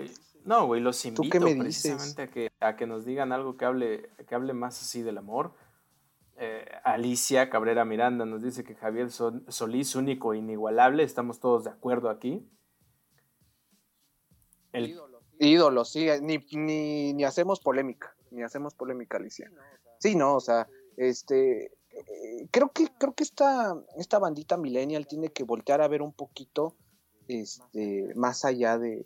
No, 0.45 0.65
güey, 0.65 0.79
los 0.79 1.03
invito 1.05 1.39
precisamente 1.39 2.21
a 2.21 2.31
que, 2.31 2.51
a 2.61 2.75
que 2.77 2.87
nos 2.87 3.03
digan 3.03 3.33
algo 3.33 3.57
que 3.57 3.65
hable, 3.65 4.09
que 4.27 4.35
hable 4.35 4.53
más 4.53 4.81
así 4.81 5.01
del 5.01 5.17
amor. 5.17 5.53
Eh, 6.37 6.65
Alicia 6.83 7.49
Cabrera 7.49 7.83
Miranda 7.83 8.25
nos 8.25 8.43
dice 8.43 8.63
que 8.63 8.75
Javier 8.75 9.09
Solís, 9.11 9.95
único 9.95 10.33
e 10.33 10.37
inigualable, 10.37 11.03
estamos 11.03 11.39
todos 11.39 11.63
de 11.65 11.71
acuerdo 11.71 12.09
aquí. 12.09 12.47
Ídolo, 15.39 15.83
sí, 15.83 16.07
eh, 16.07 16.21
ni, 16.21 16.37
ni, 17.13 17.23
hacemos 17.23 17.59
polémica, 17.59 18.15
ni 18.31 18.43
hacemos 18.43 18.73
polémica, 18.73 19.17
Alicia. 19.17 19.51
Sí, 19.99 20.15
no, 20.15 20.35
o 20.35 20.39
sea, 20.39 20.67
este, 20.95 21.65
eh, 21.65 21.76
creo 22.51 22.71
que, 22.71 22.87
creo 22.97 23.13
que 23.13 23.23
esta, 23.23 23.75
esta 23.97 24.19
bandita 24.19 24.57
millennial 24.57 25.07
tiene 25.07 25.29
que 25.29 25.43
voltear 25.43 25.81
a 25.81 25.87
ver 25.87 26.01
un 26.01 26.13
poquito, 26.13 26.75
este, 27.27 28.13
más 28.15 28.45
allá 28.45 28.77
de, 28.77 29.05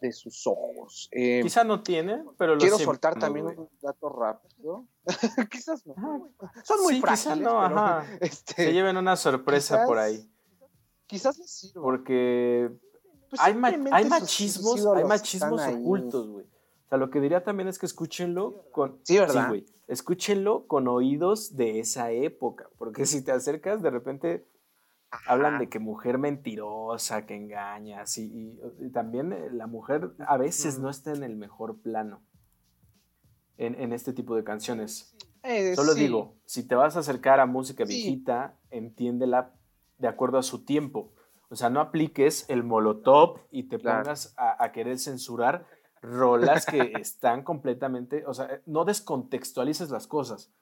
de 0.00 0.12
sus 0.12 0.46
ojos. 0.46 1.08
Eh, 1.12 1.40
Quizá 1.42 1.64
no 1.64 1.82
tiene, 1.82 2.24
pero 2.38 2.56
quiero 2.58 2.78
soltar 2.78 3.18
también 3.18 3.46
un 3.46 3.68
dato 3.80 4.08
rápido. 4.08 4.86
quizás 5.50 5.86
no. 5.86 6.28
Son 6.64 6.82
muy 6.82 7.00
frágiles. 7.00 7.38
no, 7.38 8.02
este, 8.20 8.54
Se 8.54 8.72
lleven 8.72 8.96
una 8.96 9.16
sorpresa 9.16 9.84
por 9.86 9.98
ahí. 9.98 10.28
Quizás 11.06 11.38
les 11.38 11.50
sirva. 11.50 11.82
Porque 11.82 12.70
pues 13.28 13.40
hay, 13.40 13.52
hay, 13.92 14.04
machismos, 14.06 14.86
hay 14.86 15.04
machismos 15.04 15.62
ocultos, 15.66 16.28
güey. 16.28 16.46
O 16.90 16.96
sea, 16.96 16.98
lo 16.98 17.10
que 17.10 17.20
diría 17.20 17.44
también 17.44 17.68
es 17.68 17.78
que 17.78 17.86
escúchenlo 17.86 18.64
con. 18.72 18.98
Sí, 19.04 19.16
¿verdad? 19.18 19.48
güey. 19.48 19.64
Escúchenlo 19.86 20.66
con 20.66 20.88
oídos 20.88 21.56
de 21.56 21.78
esa 21.78 22.10
época. 22.10 22.68
Porque 22.78 23.06
si 23.06 23.22
te 23.22 23.30
acercas, 23.30 23.80
de 23.80 23.90
repente 23.90 24.44
hablan 25.26 25.60
de 25.60 25.68
que 25.68 25.78
mujer 25.78 26.18
mentirosa, 26.18 27.26
que 27.26 27.36
engaña, 27.36 28.02
y, 28.16 28.58
y, 28.80 28.90
también 28.90 29.32
eh, 29.32 29.50
la 29.52 29.66
mujer 29.68 30.10
a 30.26 30.36
veces 30.36 30.78
no 30.80 30.90
está 30.90 31.12
en 31.12 31.22
el 31.22 31.36
mejor 31.36 31.80
plano. 31.80 32.22
en, 33.56 33.74
en 33.80 33.92
este 33.92 34.12
tipo 34.12 34.34
de 34.34 34.42
canciones. 34.42 35.14
Eh, 35.42 35.76
Solo 35.76 35.92
sí. 35.92 36.00
digo, 36.00 36.34
si 36.46 36.66
te 36.66 36.74
vas 36.74 36.96
a 36.96 37.00
acercar 37.00 37.38
a 37.40 37.46
música 37.46 37.84
Sí. 37.86 37.92
viejita, 37.92 38.56
entiéndela 38.70 39.52
de 39.98 40.08
acuerdo 40.08 40.38
a 40.38 40.42
su 40.42 40.64
tiempo. 40.64 41.12
O 41.50 41.56
sea, 41.56 41.68
no 41.70 41.80
apliques 41.80 42.46
el 42.48 42.64
molotov 42.64 43.40
y 43.50 43.64
te 43.64 43.78
Claro. 43.78 44.02
pongas 44.04 44.32
a, 44.38 44.62
a 44.64 44.72
querer 44.72 44.98
censurar 44.98 45.66
rolas 46.02 46.66
que 46.66 46.92
están 47.00 47.42
completamente, 47.42 48.24
o 48.26 48.34
sea, 48.34 48.60
no 48.66 48.84
descontextualices 48.84 49.90
las 49.90 50.06
cosas. 50.06 50.52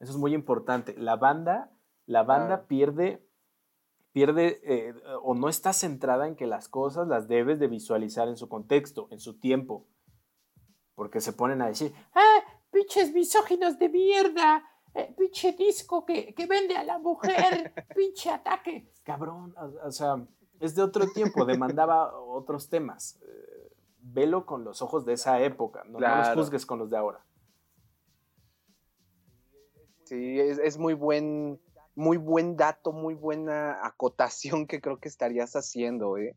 Eso 0.00 0.12
es 0.12 0.18
muy 0.18 0.34
importante. 0.34 0.94
La 0.96 1.16
banda, 1.16 1.72
la 2.06 2.22
banda 2.22 2.66
pierde, 2.66 3.26
pierde 4.12 4.60
eh, 4.62 4.94
o 5.22 5.34
no 5.34 5.48
está 5.48 5.72
centrada 5.72 6.28
en 6.28 6.36
que 6.36 6.46
las 6.46 6.68
cosas 6.68 7.08
las 7.08 7.26
debes 7.26 7.58
de 7.58 7.66
visualizar 7.66 8.28
en 8.28 8.36
su 8.36 8.48
contexto, 8.48 9.08
en 9.10 9.18
su 9.18 9.38
tiempo. 9.38 9.86
Porque 10.94 11.20
se 11.20 11.32
ponen 11.32 11.62
a 11.62 11.68
decir, 11.68 11.92
¡Ah! 12.14 12.38
¡Pinches 12.70 13.12
misóginos 13.12 13.78
de 13.78 13.88
mierda! 13.88 14.62
Eh, 14.94 15.14
¡Pinche 15.16 15.52
disco 15.52 16.04
que, 16.04 16.34
que 16.34 16.46
vende 16.46 16.76
a 16.76 16.84
la 16.84 16.98
mujer! 16.98 17.72
¡Pinche 17.96 18.30
ataque! 18.30 18.92
cabrón, 19.08 19.54
o, 19.56 19.86
o 19.86 19.90
sea, 19.90 20.22
es 20.60 20.74
de 20.74 20.82
otro 20.82 21.06
tiempo, 21.08 21.46
demandaba 21.46 22.20
otros 22.20 22.68
temas. 22.68 23.18
Eh, 23.22 23.57
velo 24.12 24.46
con 24.46 24.64
los 24.64 24.82
ojos 24.82 25.04
de 25.04 25.14
esa 25.14 25.40
época, 25.40 25.84
no, 25.84 25.98
no 25.98 26.16
los 26.16 26.28
juzgues 26.34 26.66
con 26.66 26.78
los 26.78 26.90
de 26.90 26.96
ahora. 26.96 27.24
Sí, 30.04 30.40
es, 30.40 30.58
es 30.58 30.78
muy 30.78 30.94
buen, 30.94 31.60
muy 31.94 32.16
buen 32.16 32.56
dato, 32.56 32.92
muy 32.92 33.14
buena 33.14 33.84
acotación 33.84 34.66
que 34.66 34.80
creo 34.80 34.98
que 34.98 35.08
estarías 35.08 35.54
haciendo, 35.54 36.16
¿eh? 36.16 36.36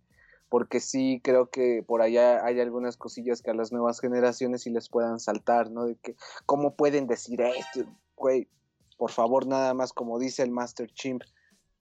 Porque 0.50 0.82
sí 0.82 1.22
creo 1.24 1.50
que 1.50 1.82
por 1.86 2.02
allá 2.02 2.44
hay 2.44 2.60
algunas 2.60 2.98
cosillas 2.98 3.42
que 3.42 3.52
a 3.52 3.54
las 3.54 3.72
nuevas 3.72 4.02
generaciones 4.02 4.64
sí 4.64 4.70
les 4.70 4.90
puedan 4.90 5.20
saltar, 5.20 5.72
¿no? 5.72 5.86
De 5.86 5.96
que, 5.96 6.16
¿cómo 6.46 6.76
pueden 6.76 7.08
decir 7.08 7.42
esto? 7.42 7.86
Güey, 8.18 8.50
por 8.98 9.12
favor, 9.12 9.48
nada 9.48 9.74
más 9.74 9.94
como 9.94 10.20
dice 10.20 10.44
el 10.44 10.52
Master 10.52 10.92
Chimp, 10.92 11.24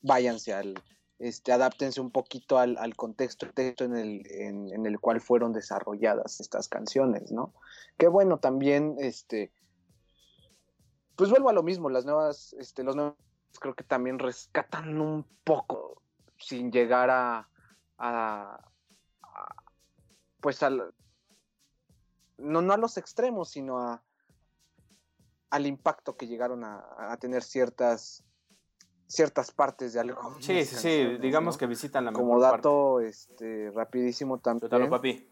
váyanse 0.03 0.53
al, 0.53 0.75
este, 1.21 1.53
adáptense 1.53 2.01
un 2.01 2.11
poquito 2.11 2.59
al, 2.59 2.79
al 2.79 2.97
contexto 2.97 3.47
texto 3.53 3.85
en 3.85 3.95
el, 3.95 4.23
en, 4.31 4.87
el 4.87 4.99
cual 4.99 5.21
fueron 5.21 5.53
desarrolladas 5.53 6.41
estas 6.41 6.67
canciones, 6.67 7.31
¿no? 7.31 7.53
Qué 7.99 8.09
bueno 8.09 8.39
también, 8.39 8.97
este, 8.99 9.53
pues 11.17 11.29
vuelvo 11.29 11.51
a 11.51 11.53
lo 11.53 11.63
mismo, 11.63 11.91
las 11.91 12.07
nuevas, 12.07 12.55
este, 12.55 12.83
los 12.83 12.97
nuevos 12.97 13.17
creo 13.61 13.75
que 13.75 13.85
también 13.85 14.19
rescatan 14.19 14.99
un 14.99 15.27
poco, 15.45 16.03
sin 16.39 16.73
llegar 16.73 17.11
a, 17.11 17.47
a- 17.99 18.71
pues 20.41 20.63
al, 20.63 20.95
no, 22.39 22.63
no 22.63 22.73
a 22.73 22.79
los 22.79 22.97
extremos, 22.97 23.51
sino 23.51 23.79
a, 23.79 24.03
al 25.51 25.67
impacto 25.67 26.17
que 26.17 26.27
llegaron 26.27 26.65
a 26.65 27.15
tener 27.21 27.43
ciertas, 27.43 28.25
ciertas 29.11 29.51
partes 29.51 29.93
de 29.93 30.01
algo. 30.01 30.37
Sí, 30.41 30.65
sí, 30.65 30.77
sí, 30.77 31.05
digamos 31.21 31.59
que 31.59 31.67
visitan 31.67 32.05
la 32.05 32.13
Como 32.13 32.37
mejor 32.37 32.53
dato, 32.53 33.01
este, 33.01 33.71
rapidísimo 33.73 34.39
también. 34.39 34.61
Suéltalo, 34.71 34.89
papi. 34.89 35.29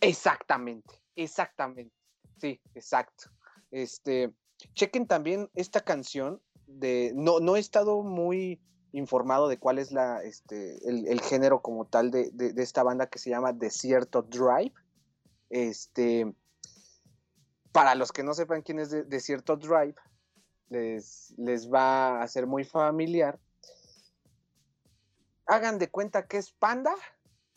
Exactamente, 0.00 0.94
exactamente. 1.14 1.94
Sí, 2.38 2.60
exacto. 2.74 3.30
Este, 3.70 4.32
chequen 4.74 5.06
también 5.06 5.50
esta 5.54 5.80
canción 5.82 6.40
de 6.66 7.12
no 7.14 7.40
no 7.40 7.56
he 7.56 7.60
estado 7.60 8.02
muy 8.02 8.60
informado 8.92 9.48
de 9.48 9.58
cuál 9.58 9.78
es 9.78 9.92
la 9.92 10.22
este 10.22 10.88
el, 10.88 11.06
el 11.06 11.20
género 11.20 11.60
como 11.60 11.86
tal 11.86 12.10
de, 12.10 12.30
de- 12.32 12.52
de 12.52 12.62
esta 12.62 12.82
banda 12.82 13.06
que 13.08 13.18
se 13.18 13.30
llama 13.30 13.52
Desierto 13.52 14.22
Drive. 14.22 14.72
Este, 15.50 16.34
para 17.72 17.94
los 17.94 18.10
que 18.12 18.22
no 18.22 18.34
sepan 18.34 18.62
quién 18.62 18.78
es 18.80 18.90
de- 18.90 19.04
Desierto 19.04 19.56
Drive, 19.56 19.94
les, 20.68 21.34
les 21.38 21.72
va 21.72 22.20
a 22.22 22.28
ser 22.28 22.46
muy 22.46 22.64
familiar. 22.64 23.38
Hagan 25.46 25.78
de 25.78 25.90
cuenta 25.90 26.26
que 26.26 26.38
es 26.38 26.50
Panda 26.52 26.92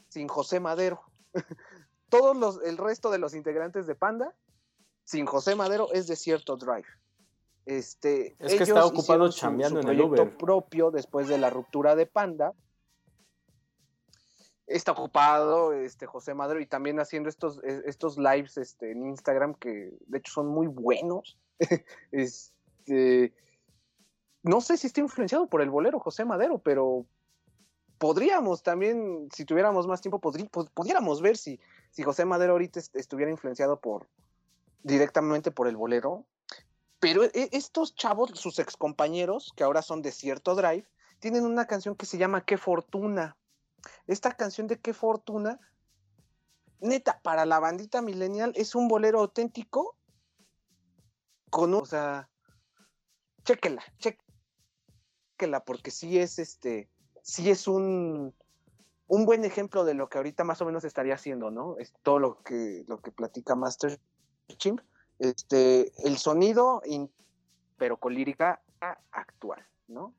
sin 0.10 0.27
José 0.27 0.60
Madero. 0.60 1.02
Todos 2.10 2.36
los, 2.36 2.61
el 2.64 2.77
resto 2.77 3.11
de 3.11 3.19
los 3.19 3.34
integrantes 3.34 3.86
de 3.88 3.95
Panda, 3.95 4.36
sin 5.03 5.26
José 5.26 5.56
Madero, 5.56 5.91
es 5.94 6.07
Desierto 6.07 6.57
Drive. 6.57 6.88
Este, 7.65 8.36
Es 8.40 8.56
que 8.56 8.64
está 8.64 8.86
ocupado 8.86 9.02
hicieron 9.02 9.31
su- 9.31 9.40
chambeando 9.40 9.81
su 9.81 9.88
en 9.88 9.91
el 9.91 9.98
proyecto 9.98 10.23
Uber. 10.23 10.38
propio 10.38 10.91
después 10.91 11.27
de 11.27 11.38
la 11.38 11.49
ruptura 11.52 11.95
de 11.95 12.06
Panda. 12.07 12.53
Está 14.65 14.91
ocupado 14.91 15.73
este, 15.73 16.06
José 16.06 16.34
Madero 16.36 16.60
y 16.60 16.68
también 16.68 16.99
haciendo 16.99 17.27
estos, 17.30 17.60
eh, 17.64 17.81
estos 17.86 18.18
lives 18.18 18.57
este, 18.57 18.91
en 18.91 19.06
Instagram 19.07 19.56
que 19.56 19.98
de 20.07 20.18
hecho 20.18 20.31
son 20.31 20.48
muy 20.48 20.68
buenos. 20.68 21.40
este, 22.90 23.34
no 24.44 24.61
sé 24.61 24.78
si 24.78 24.88
está 24.88 25.02
influenciado 25.02 25.48
por 25.48 25.61
el 25.61 25.70
bolero 25.70 25.99
José 25.99 26.26
Madero, 26.26 26.60
pero 26.60 27.06
podríamos 27.98 28.64
también, 28.64 29.30
si 29.34 29.45
tuviéramos 29.45 29.86
más 29.88 30.02
tiempo, 30.02 30.20
podrí- 30.20 30.49
pod- 30.49 30.70
pudiéramos 30.74 31.22
ver 31.22 31.38
si, 31.38 31.60
José 32.03 32.26
Madero 32.26 32.53
ahorita 32.53 32.80
est- 32.80 32.95
estuviera 32.95 33.32
influenciado 33.32 33.80
por 33.80 34.07
directamente 34.84 35.52
por 35.52 35.68
el 35.68 35.76
bolero. 35.76 36.26
Pero 36.99 37.24
e- 37.24 37.49
estos 37.52 37.95
chavos, 37.95 38.32
sus 38.36 38.60
excompañeros, 38.60 39.53
que 39.56 39.64
ahora 39.64 39.82
son 39.82 40.02
de 40.02 40.11
cierto 40.11 40.56
drive, 40.56 40.88
tienen 41.20 41.45
una 41.45 41.66
canción 41.66 41.95
que 41.95 42.06
se 42.06 42.18
llama 42.18 42.45
Qué 42.45 42.57
Fortuna. 42.57 43.36
Esta 44.07 44.32
canción 44.32 44.68
de 44.68 44.80
Qué 44.80 44.94
Fortuna, 44.94 45.60
neta, 46.80 47.20
para 47.22 47.45
la 47.45 47.60
bandita 47.60 48.02
millennial 48.02 48.53
es 48.56 48.74
un 48.76 48.88
bolero 48.88 49.20
auténtico 49.20 49.98
con 51.49 51.74
un, 51.74 51.82
o 51.82 51.86
sea, 51.86 52.30
chéquela, 53.44 53.84
chéquela, 53.98 55.64
porque 55.64 55.91
sí 55.91 56.20
es 56.20 56.40
este, 56.40 56.90
sí 57.22 57.49
es 57.49 57.68
un, 57.68 58.34
un 59.07 59.26
buen 59.26 59.44
ejemplo 59.44 59.84
de 59.86 59.95
lo 59.95 60.07
que 60.07 60.18
ahorita 60.18 60.44
más 60.44 60.61
o 60.61 60.66
menos 60.66 60.84
estaría 60.84 61.16
haciendo, 61.16 61.52
¿no? 61.52 61.78
Es 61.78 61.94
todo 62.03 62.20
lo 62.20 62.44
que, 62.44 62.86
lo 62.88 63.02
que 63.02 63.11
platica 63.11 63.56
Master 63.56 63.99
Chimp. 64.48 64.82
Este, 65.18 65.91
el 66.07 66.18
sonido, 66.18 66.82
pero 67.78 67.98
con 67.98 68.14
lírica 68.14 68.61
actual, 69.11 69.66
¿no? 69.88 70.14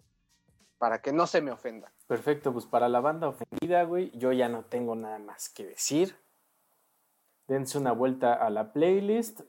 Para 0.79 1.01
que 1.01 1.13
no 1.13 1.27
se 1.27 1.41
me 1.41 1.53
ofenda. 1.53 1.93
Perfecto, 2.07 2.53
pues 2.53 2.67
para 2.67 2.89
la 2.89 3.01
banda 3.01 3.29
ofendida, 3.29 3.83
güey, 3.85 4.11
yo 4.19 4.33
ya 4.33 4.49
no 4.49 4.65
tengo 4.65 4.95
nada 4.95 5.19
más 5.19 5.49
que 5.49 5.65
decir. 5.65 6.17
Dense 7.47 7.79
una 7.79 7.93
vuelta 7.93 8.35
a 8.35 8.51
la 8.51 8.73
playlist. 8.73 9.41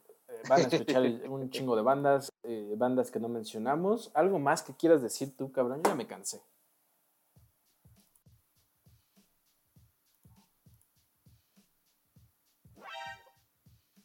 Van 0.48 0.62
a 0.62 0.68
escuchar 0.68 1.04
un 1.30 1.50
chingo 1.50 1.76
de 1.76 1.82
bandas, 1.82 2.32
eh, 2.44 2.74
bandas 2.78 3.12
que 3.12 3.20
no 3.20 3.30
mencionamos. 3.30 4.12
¿Algo 4.14 4.40
más 4.40 4.64
que 4.64 4.74
quieras 4.74 5.02
decir 5.02 5.36
tú, 5.36 5.52
cabrón? 5.52 5.82
Ya 5.84 5.96
me 5.96 6.08
cansé. 6.08 6.42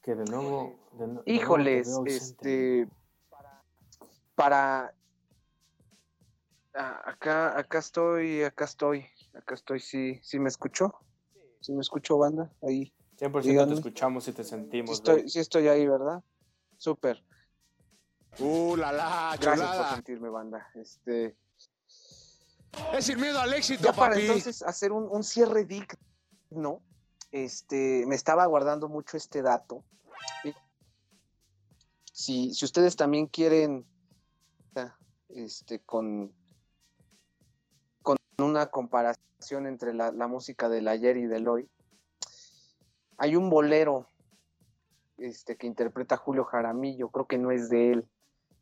Que 0.02 0.14
de 0.14 0.24
nuevo. 0.24 0.78
de 0.92 1.06
nuevo 1.06 1.22
Híjoles, 1.26 1.88
este, 2.06 2.88
para, 4.36 4.94
ah, 6.74 7.02
acá, 7.06 7.58
acá 7.58 7.78
estoy, 7.78 8.44
acá 8.44 8.66
estoy, 8.66 9.06
acá 9.34 9.54
estoy, 9.54 9.80
sí, 9.80 10.20
sí 10.22 10.38
me 10.38 10.48
escuchó, 10.48 10.94
sí 11.60 11.72
me 11.72 11.80
escuchó 11.80 12.18
banda, 12.18 12.52
ahí, 12.62 12.92
100% 13.18 13.68
te 13.68 13.74
escuchamos 13.74 14.28
y 14.28 14.32
te 14.32 14.44
sí 14.44 14.51
sentimos. 14.51 14.90
estoy, 14.93 15.28
sí 15.28 15.38
estoy 15.38 15.68
ahí, 15.68 15.86
¿verdad? 15.86 16.22
Súper, 16.76 17.22
Uh, 18.38 18.76
la 18.76 18.93
la, 18.93 19.34
gracias 19.40 19.76
por 19.76 19.86
sentirme 19.94 20.28
banda, 20.28 20.68
este, 20.74 21.34
Es 22.93 23.06
sin 23.06 23.18
miedo 23.18 23.40
al 23.40 23.55
éxito, 23.55 23.84
ya 23.84 23.93
para 23.94 24.10
papi. 24.10 24.26
entonces 24.26 24.62
hacer 24.62 24.93
un, 24.93 25.09
un 25.10 25.24
cierre 25.24 25.64
digno, 25.64 26.82
este, 27.32 28.05
me 28.06 28.14
estaba 28.14 28.44
guardando 28.44 28.88
mucho 28.88 29.16
este 29.16 29.40
dato. 29.40 29.84
Si, 32.12 32.52
si 32.52 32.64
ustedes 32.64 32.97
también 32.97 33.26
quieren, 33.26 33.86
este, 35.30 35.80
con, 35.80 36.30
con 38.02 38.16
una 38.38 38.66
comparación 38.66 39.66
entre 39.66 39.94
la, 39.94 40.12
la 40.12 40.26
música 40.26 40.68
del 40.68 40.88
ayer 40.88 41.16
y 41.16 41.26
del 41.26 41.48
hoy, 41.48 41.70
hay 43.18 43.36
un 43.36 43.48
bolero 43.51 44.09
este, 45.18 45.56
que 45.56 45.66
interpreta 45.66 46.16
Julio 46.16 46.44
Jaramillo, 46.44 47.09
creo 47.10 47.26
que 47.26 47.38
no 47.38 47.51
es 47.51 47.68
de 47.70 47.93
él, 47.93 48.09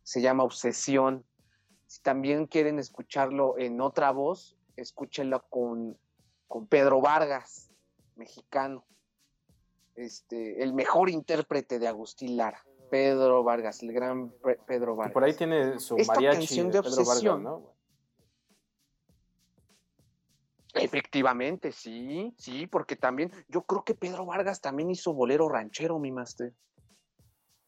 se 0.02 0.20
llama 0.22 0.44
Obsesión. 0.44 1.24
Si 1.86 2.00
también 2.02 2.46
quieren 2.46 2.78
escucharlo 2.78 3.58
en 3.58 3.80
otra 3.80 4.10
voz, 4.10 4.56
escúchenlo 4.76 5.44
con, 5.48 5.98
con 6.48 6.66
Pedro 6.66 7.00
Vargas, 7.00 7.70
mexicano. 8.16 8.84
Este, 9.94 10.62
el 10.62 10.72
mejor 10.74 11.08
intérprete 11.10 11.78
de 11.78 11.86
Agustín 11.86 12.36
Lara, 12.36 12.64
Pedro 12.90 13.44
Vargas, 13.44 13.82
el 13.82 13.92
gran 13.92 14.30
Pe- 14.30 14.58
Pedro 14.66 14.94
Y 14.94 14.96
Vargas. 14.96 15.12
por 15.12 15.24
ahí 15.24 15.34
tiene 15.34 15.78
su 15.78 15.96
Esta 15.96 16.14
mariachi 16.14 16.38
canción 16.38 16.66
de 16.68 16.72
de 16.78 16.82
Pedro 16.82 16.96
Vargas, 16.96 17.08
obsesión. 17.08 17.42
¿no? 17.44 17.73
Efectivamente, 20.74 21.70
sí, 21.72 22.34
sí, 22.36 22.66
porque 22.66 22.96
también, 22.96 23.30
yo 23.48 23.62
creo 23.62 23.84
que 23.84 23.94
Pedro 23.94 24.26
Vargas 24.26 24.60
también 24.60 24.90
hizo 24.90 25.14
bolero 25.14 25.48
ranchero, 25.48 25.98
mi 25.98 26.10
máster. 26.10 26.52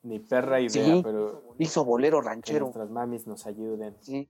Ni 0.02 0.18
perra 0.20 0.60
idea, 0.60 0.70
Sí, 0.96 1.00
pero 1.02 1.54
Hizo 1.58 1.84
bolero 1.84 2.20
que 2.20 2.26
ranchero. 2.28 2.64
nuestras 2.66 2.90
mamis 2.90 3.26
nos 3.26 3.46
ayuden. 3.46 3.96
Sí, 4.00 4.28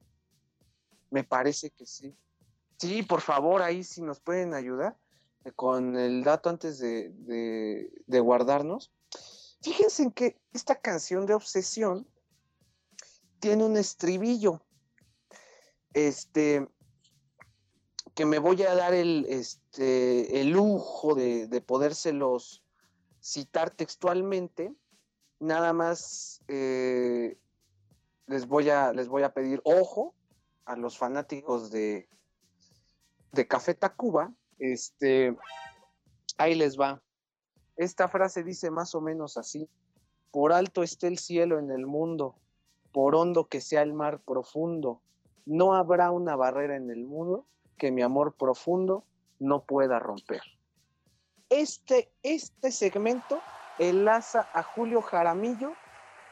me 1.11 1.25
parece 1.25 1.71
que 1.71 1.87
sí. 1.87 2.17
Sí, 2.79 3.03
por 3.03 3.21
favor, 3.23 3.63
ahí 3.63 3.83
si 3.83 4.03
nos 4.03 4.21
pueden 4.21 4.53
ayudar 4.55 4.97
eh, 5.45 5.53
con 5.53 5.97
el 5.97 6.23
dato 6.23 6.51
antes 6.51 6.79
de, 6.79 7.11
de- 7.11 7.91
de 8.07 8.21
guardarnos. 8.21 8.93
Fíjense 9.63 10.03
en 10.03 10.11
que 10.13 10.39
esta 10.53 10.77
canción 10.81 11.25
de 11.27 11.35
Obsesión 11.35 12.07
tiene 13.41 13.65
un 13.65 13.77
estribillo. 13.79 14.61
Este 15.95 16.69
que 18.17 18.25
me 18.25 18.39
voy 18.39 18.63
a 18.63 18.75
dar 18.75 18.95
el, 18.95 19.27
este, 19.29 20.41
el 20.41 20.49
lujo 20.49 21.15
de, 21.15 21.47
de 21.47 21.61
podérselos 21.61 22.65
citar 23.21 23.71
textualmente. 23.71 24.75
Nada 25.39 25.75
más 25.75 26.41
eh, 26.49 27.37
les 28.27 28.47
voy 28.47 28.71
a 28.71 28.95
les 28.95 29.09
voy 29.09 29.23
a 29.23 29.35
pedir 29.35 29.61
ojo 29.65 30.15
a 30.65 30.77
los 30.77 30.97
fanáticos 30.97 31.71
de 31.71 32.09
de 33.33 33.47
Café 33.47 33.75
Tacuba 33.75 34.33
este 34.59 35.37
ahí 36.39 36.55
les 36.55 36.81
va 36.81 37.03
esta 37.77 38.09
frase 38.09 38.43
dice 38.43 38.71
más 38.71 38.95
o 38.95 39.03
menos 39.03 39.37
así 39.37 39.69
por 40.31 40.55
alto 40.55 40.83
esté 40.83 41.07
el 41.07 41.19
cielo 41.19 41.59
en 41.59 41.71
el 41.71 41.87
mundo 41.87 42.35
por 42.93 43.15
hondo 43.15 43.47
que 43.47 43.61
sea 43.61 43.83
el 43.83 43.93
mar 43.93 44.21
profundo 44.21 45.03
no 45.45 45.75
habrá 45.75 46.11
una 46.11 46.35
barrera 46.35 46.77
en 46.77 46.91
el 46.91 47.05
mundo 47.05 47.47
que 47.77 47.91
mi 47.91 48.03
amor 48.03 48.35
profundo 48.35 49.05
no 49.39 49.65
pueda 49.65 49.99
romper 49.99 50.43
este 51.49 52.13
este 52.23 52.73
segmento 52.73 53.41
enlaza 53.79 54.49
a 54.53 54.63
Julio 54.63 55.01
Jaramillo 55.01 55.75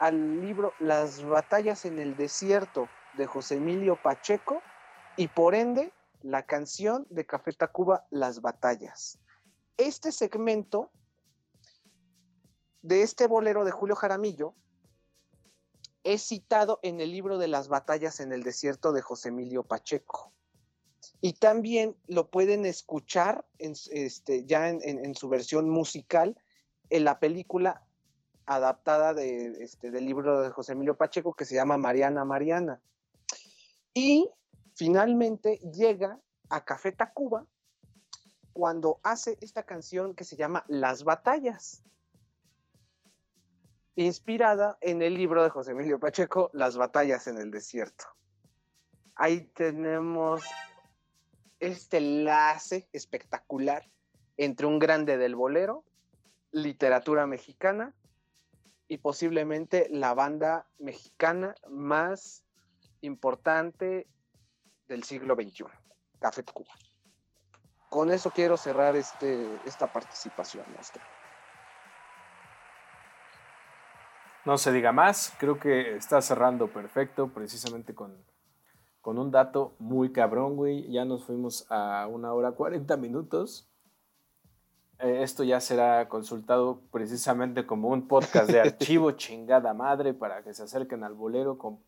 al 0.01 0.41
libro 0.41 0.73
Las 0.81 1.23
batallas 1.23 1.85
en 1.85 1.99
el 1.99 2.17
desierto 2.17 2.89
de 3.17 3.27
José 3.27 3.57
Emilio 3.57 3.97
Pacheco 4.03 4.61
y 5.17 5.29
por 5.29 5.55
ende 5.55 5.93
la 6.23 6.45
canción 6.45 7.07
de 7.11 7.27
Café 7.27 7.53
Tacuba 7.53 8.07
Las 8.11 8.41
batallas. 8.41 9.19
Este 9.77 10.11
segmento 10.11 10.91
de 12.83 13.03
este 13.03 13.29
bolero 13.29 13.65
de 13.65 13.71
Julio 13.71 13.95
Jaramillo 13.95 14.55
es 16.03 16.23
citado 16.23 16.81
en 16.83 17.01
el 17.01 17.13
libro 17.13 17.39
de 17.39 17.49
Las 17.49 17.69
batallas 17.69 18.19
en 18.19 18.33
el 18.33 18.43
desierto 18.43 18.93
de 18.93 19.01
José 19.01 19.29
Emilio 19.29 19.63
Pacheco. 19.63 20.34
Y 21.25 21.33
también 21.33 21.97
lo 22.07 22.29
pueden 22.29 22.67
escuchar 22.67 23.47
este, 23.59 24.45
ya 24.45 24.69
en 24.69 25.15
su 25.15 25.31
versión 25.31 25.71
musical 25.71 26.37
en 26.91 27.05
la 27.05 27.19
película 27.19 27.83
adaptada 28.45 29.15
de, 29.15 29.65
este, 29.65 29.91
del 29.91 30.05
libro 30.05 30.43
de 30.43 30.51
José 30.51 30.73
Emilio 30.73 30.99
Pacheco 30.99 31.33
que 31.33 31.47
se 31.47 31.55
llama 31.55 31.79
Mariana 31.79 32.27
Mariana. 32.27 32.79
Y 33.95 34.29
finalmente 34.75 35.61
llega 35.73 36.21
a 36.51 36.63
Café 36.63 36.93
Tacuba 36.93 37.47
cuando 38.53 39.01
hace 39.03 39.39
esta 39.41 39.63
canción 39.63 40.15
que 40.15 40.25
se 40.25 40.37
llama 40.37 40.67
Las 40.69 41.05
Batallas, 41.05 41.83
inspirada 43.97 44.77
en 44.83 45.01
el 45.01 45.15
libro 45.15 45.43
de 45.43 45.49
José 45.49 45.71
Emilio 45.71 45.99
Pacheco, 45.99 46.51
Las 46.53 46.77
Batallas 46.77 47.29
en 47.29 47.39
el 47.39 47.51
Desierto. 47.51 48.05
Ahí 49.17 49.41
tenemos 49.55 50.45
este 51.61 51.99
enlace 51.99 52.89
espectacular 52.93 53.89
entre 54.37 54.67
un 54.67 54.79
grande 54.79 55.17
del 55.17 55.35
bolero, 55.35 55.85
literatura 56.51 57.27
mexicana 57.27 57.95
y 58.89 58.99
posiblemente 58.99 59.89
la 59.91 60.15
banda 60.15 60.67
mexicana 60.79 61.55
más 61.69 62.45
importante 63.01 64.07
del 64.89 65.05
siglo 65.05 65.35
XXI, 65.35 65.65
Café 66.19 66.43
Tacuba. 66.43 66.73
Con 67.89 68.11
eso 68.11 68.31
quiero 68.31 68.57
cerrar 68.57 68.97
este, 68.97 69.49
esta 69.65 69.93
participación. 69.93 70.65
Maestro. 70.75 71.03
No 74.45 74.59
se 74.59 74.73
diga 74.73 74.93
más, 74.93 75.33
creo 75.39 75.59
que 75.59 75.97
está 75.97 76.21
cerrando 76.21 76.69
perfecto, 76.69 77.29
precisamente 77.29 77.95
con, 77.95 78.15
con 79.05 79.19
un 79.19 79.31
dato 79.31 79.75
muy 79.79 80.13
cabrón, 80.13 80.57
güey. 80.57 80.91
Ya 80.91 81.05
nos 81.05 81.25
fuimos 81.25 81.67
a 81.71 82.09
una 82.11 82.33
hora 82.33 82.53
40 82.53 82.97
minutos. 82.97 83.69
Eh, 84.99 85.23
esto 85.23 85.45
ya 85.45 85.61
será 85.61 86.09
consultado 86.09 86.81
precisamente 86.91 87.67
como 87.67 87.89
un 87.91 88.09
podcast 88.09 88.49
de 88.51 88.61
archivo 88.63 89.11
chingada 89.11 89.75
madre 89.75 90.15
para 90.15 90.43
que 90.43 90.55
se 90.55 90.63
acerquen 90.63 91.05
al 91.05 91.13
bolero. 91.13 91.59
Con... 91.59 91.81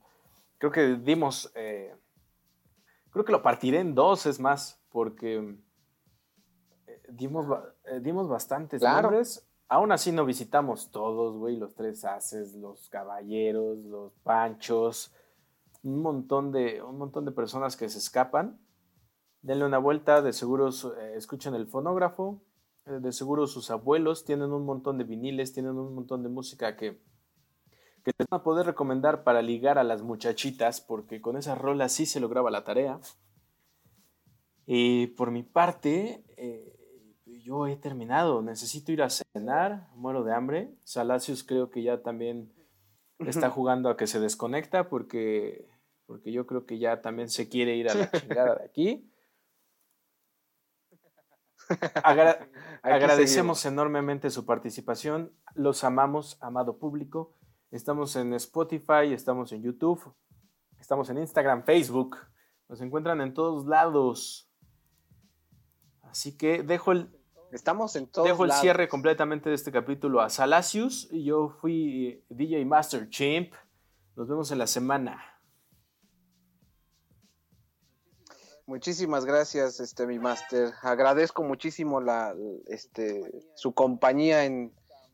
Creo 0.59 0.71
que 0.71 0.97
dimos, 0.97 1.51
eh, 1.55 1.97
creo 3.09 3.25
que 3.25 3.33
lo 3.33 3.43
partiré 3.43 3.81
en 3.81 3.95
dos, 3.95 4.27
es 4.27 4.39
más, 4.39 4.79
porque 4.91 5.57
eh, 6.87 7.03
dimos, 7.09 7.47
dimos 8.03 8.29
bastantes 8.29 8.81
Claro. 8.81 9.09
nombres. 9.09 9.43
Aún 9.71 9.91
así 9.91 10.13
no 10.13 10.27
visitamos 10.27 10.91
todos, 10.91 11.35
güey, 11.39 11.57
los 11.57 11.75
tres 11.75 12.05
haces, 12.05 12.53
los 12.57 12.91
caballeros, 12.91 13.79
los 13.79 14.13
panchos, 14.23 15.15
un 15.87 16.03
montón 16.03 16.53
de, 16.53 16.83
un 16.83 16.99
montón 16.99 17.25
de 17.25 17.33
personas 17.33 17.77
que 17.77 17.89
se 17.89 17.99
escapan. 17.99 18.59
Denle 19.43 19.65
una 19.65 19.79
vuelta, 19.79 20.23
de 20.23 20.33
seguro 20.33 20.69
eh, 20.69 21.15
escuchen 21.17 21.55
el 21.55 21.67
fonógrafo, 21.67 22.43
eh, 22.87 22.99
de 23.01 23.13
seguro 23.13 23.47
sus 23.47 23.71
abuelos 23.71 24.25
tienen 24.25 24.53
un 24.53 24.65
montón 24.65 24.99
de 24.99 25.05
viniles, 25.05 25.53
tienen 25.53 25.79
un 25.79 25.95
montón 25.95 26.23
de 26.23 26.29
música 26.29 26.77
que, 26.77 27.01
que 28.03 28.13
les 28.19 28.27
van 28.29 28.41
a 28.41 28.43
poder 28.43 28.67
recomendar 28.67 29.23
para 29.23 29.43
ligar 29.43 29.79
a 29.79 29.85
las 29.85 30.03
muchachitas, 30.03 30.81
porque 30.81 31.21
con 31.21 31.37
esas 31.37 31.57
rolas 31.57 31.93
sí 31.93 32.05
se 32.05 32.21
lograba 32.21 32.51
la 32.51 32.65
tarea. 32.65 33.01
Y 34.67 35.09
por 35.09 35.31
mi 35.31 35.45
parte, 35.45 36.25
eh, 36.37 36.77
yo 37.45 37.69
he 37.69 37.77
terminado, 37.77 38.43
necesito 38.43 38.91
ir 38.91 39.03
a 39.03 39.11
cenar, 39.11 39.89
muero 39.95 40.25
de 40.25 40.35
hambre. 40.35 40.75
Salacios 40.83 41.45
creo 41.45 41.71
que 41.71 41.85
ya 41.85 42.03
también 42.03 42.53
está 43.21 43.51
jugando 43.51 43.89
a 43.89 43.97
que 43.97 44.09
se 44.09 44.19
desconecta 44.19 44.89
porque, 44.89 45.69
porque 46.07 46.33
yo 46.33 46.47
creo 46.47 46.65
que 46.67 46.79
ya 46.79 47.03
también 47.03 47.29
se 47.29 47.49
quiere 47.49 47.77
ir 47.77 47.91
a 47.91 47.95
la 47.95 48.11
chingada 48.13 48.55
de 48.57 48.65
aquí. 48.65 49.11
Agra- 52.05 52.49
Aquí 52.83 52.93
agradecemos 52.95 53.65
enormemente 53.67 54.31
su 54.31 54.45
participación. 54.47 55.33
Los 55.55 55.83
amamos, 55.85 56.39
amado 56.41 56.79
público. 56.79 57.35
Estamos 57.73 58.15
en 58.17 58.33
Spotify, 58.35 59.13
estamos 59.13 59.51
en 59.53 59.63
YouTube, 59.63 60.15
estamos 60.79 61.11
en 61.11 61.19
Instagram, 61.19 61.65
Facebook. 61.65 62.17
Nos 62.69 62.81
encuentran 62.81 63.21
en 63.21 63.35
todos 63.35 63.67
lados. 63.67 64.49
Así 66.03 66.37
que 66.37 66.63
dejo 66.63 66.93
el, 66.93 67.11
Estamos 67.53 67.95
en 67.97 68.07
todos 68.09 68.27
Dejo 68.29 68.45
el 68.45 68.49
lados. 68.49 68.61
cierre 68.63 68.89
completamente 68.89 69.49
de 69.49 69.55
este 69.55 69.73
capítulo 69.73 70.21
a 70.21 70.29
Salacius. 70.31 71.09
y 71.13 71.25
Yo 71.25 71.49
fui 71.49 72.07
eh, 72.09 72.25
DJ 72.29 72.65
Master 72.65 73.09
Chimp. 73.09 73.55
Nos 74.15 74.29
vemos 74.29 74.51
en 74.53 74.59
la 74.59 74.67
semana. 74.67 75.36
Muchísimas 78.67 79.25
gracias, 79.25 79.79
este 79.79 80.09
mi 80.09 80.19
máster. 80.19 80.73
Agradezco 80.83 81.45
muchísimo 81.45 82.01
la, 82.01 82.35
este, 82.67 83.23
su 83.55 83.73
compañía 83.73 84.45
en, 84.45 84.73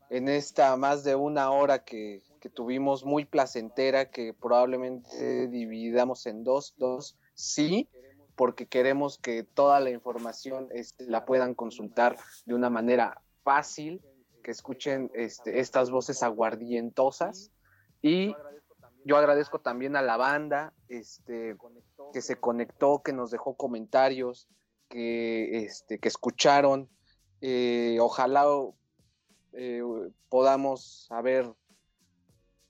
en 0.09 0.27
esta 0.27 0.75
más 0.75 1.03
de 1.03 1.13
una 1.13 1.51
hora 1.51 1.83
que, 1.83 2.23
que 2.41 2.49
tuvimos 2.49 3.05
muy 3.05 3.25
placentera, 3.25 4.09
que 4.09 4.33
probablemente 4.33 5.47
dividamos 5.49 6.25
en 6.25 6.43
dos, 6.43 6.73
dos, 6.77 7.15
sí, 7.35 7.87
porque 8.35 8.65
queremos 8.65 9.19
que 9.19 9.43
toda 9.43 9.79
la 9.79 9.91
información 9.91 10.67
este, 10.71 11.05
la 11.05 11.23
puedan 11.23 11.53
consultar 11.53 12.17
de 12.47 12.55
una 12.55 12.71
manera 12.71 13.21
fácil, 13.43 14.01
que 14.41 14.49
escuchen 14.49 15.11
este, 15.13 15.59
estas 15.59 15.91
voces 15.91 16.23
aguardientosas 16.23 17.51
y 18.01 18.35
yo 19.05 19.17
agradezco 19.17 19.59
también 19.59 19.95
a 19.95 20.01
la 20.01 20.17
banda 20.17 20.73
este, 20.89 21.55
que 22.13 22.21
se 22.21 22.37
conectó, 22.37 23.01
que 23.03 23.11
nos 23.11 23.31
dejó 23.31 23.55
comentarios, 23.55 24.47
que, 24.87 25.65
este, 25.65 25.99
que 25.99 26.07
escucharon. 26.07 26.87
Eh, 27.41 27.97
ojalá 27.99 28.45
eh, 29.51 29.81
podamos 30.29 31.07
haber 31.09 31.51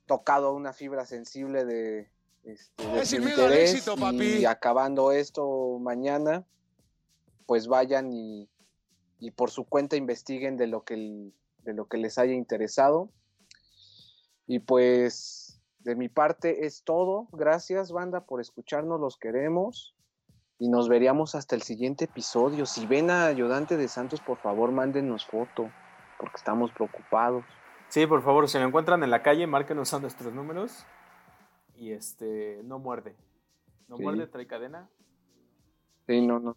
tocado 0.07 0.53
una 0.53 0.73
fibra 0.73 1.05
sensible 1.05 1.65
de, 1.65 2.09
este, 2.43 2.87
de 2.87 3.05
su 3.05 3.15
al 3.17 3.23
interés 3.23 3.73
éxito, 3.75 3.93
y 3.97 3.99
papi. 4.01 4.45
acabando 4.45 5.11
esto 5.11 5.77
mañana, 5.79 6.45
pues 7.45 7.67
vayan 7.67 8.11
y, 8.11 8.49
y 9.19 9.31
por 9.31 9.51
su 9.51 9.65
cuenta 9.65 9.95
investiguen 9.95 10.57
de 10.57 10.67
lo 10.67 10.83
que, 10.83 10.95
el- 10.95 11.33
de 11.63 11.73
lo 11.73 11.87
que 11.87 11.97
les 11.97 12.17
haya 12.17 12.33
interesado. 12.33 13.09
Y 14.47 14.59
pues 14.59 15.42
de 15.83 15.95
mi 15.95 16.09
parte 16.09 16.65
es 16.65 16.83
todo. 16.83 17.27
Gracias, 17.31 17.91
banda, 17.91 18.25
por 18.25 18.41
escucharnos. 18.41 18.99
Los 18.99 19.17
queremos. 19.17 19.95
Y 20.59 20.69
nos 20.69 20.87
veríamos 20.87 21.35
hasta 21.35 21.55
el 21.55 21.61
siguiente 21.63 22.05
episodio. 22.05 22.65
Si 22.65 22.85
ven 22.85 23.09
a 23.09 23.25
Ayudante 23.25 23.75
de 23.75 23.87
Santos, 23.87 24.21
por 24.21 24.37
favor, 24.37 24.71
mándenos 24.71 25.25
foto, 25.25 25.69
porque 26.19 26.37
estamos 26.37 26.71
preocupados. 26.71 27.43
Sí, 27.89 28.07
por 28.07 28.21
favor, 28.23 28.47
si 28.47 28.57
lo 28.59 28.65
encuentran 28.65 29.03
en 29.03 29.11
la 29.11 29.21
calle, 29.21 29.45
márquenos 29.45 29.93
a 29.93 29.99
nuestros 29.99 30.33
números. 30.33 30.85
Y 31.75 31.91
este, 31.91 32.61
no 32.63 32.79
muerde. 32.79 33.15
No 33.87 33.97
Sí. 33.97 34.03
muerde, 34.03 34.27
trae 34.27 34.47
cadena. 34.47 34.89
Sí, 36.07 36.25
no, 36.25 36.39
no. 36.39 36.55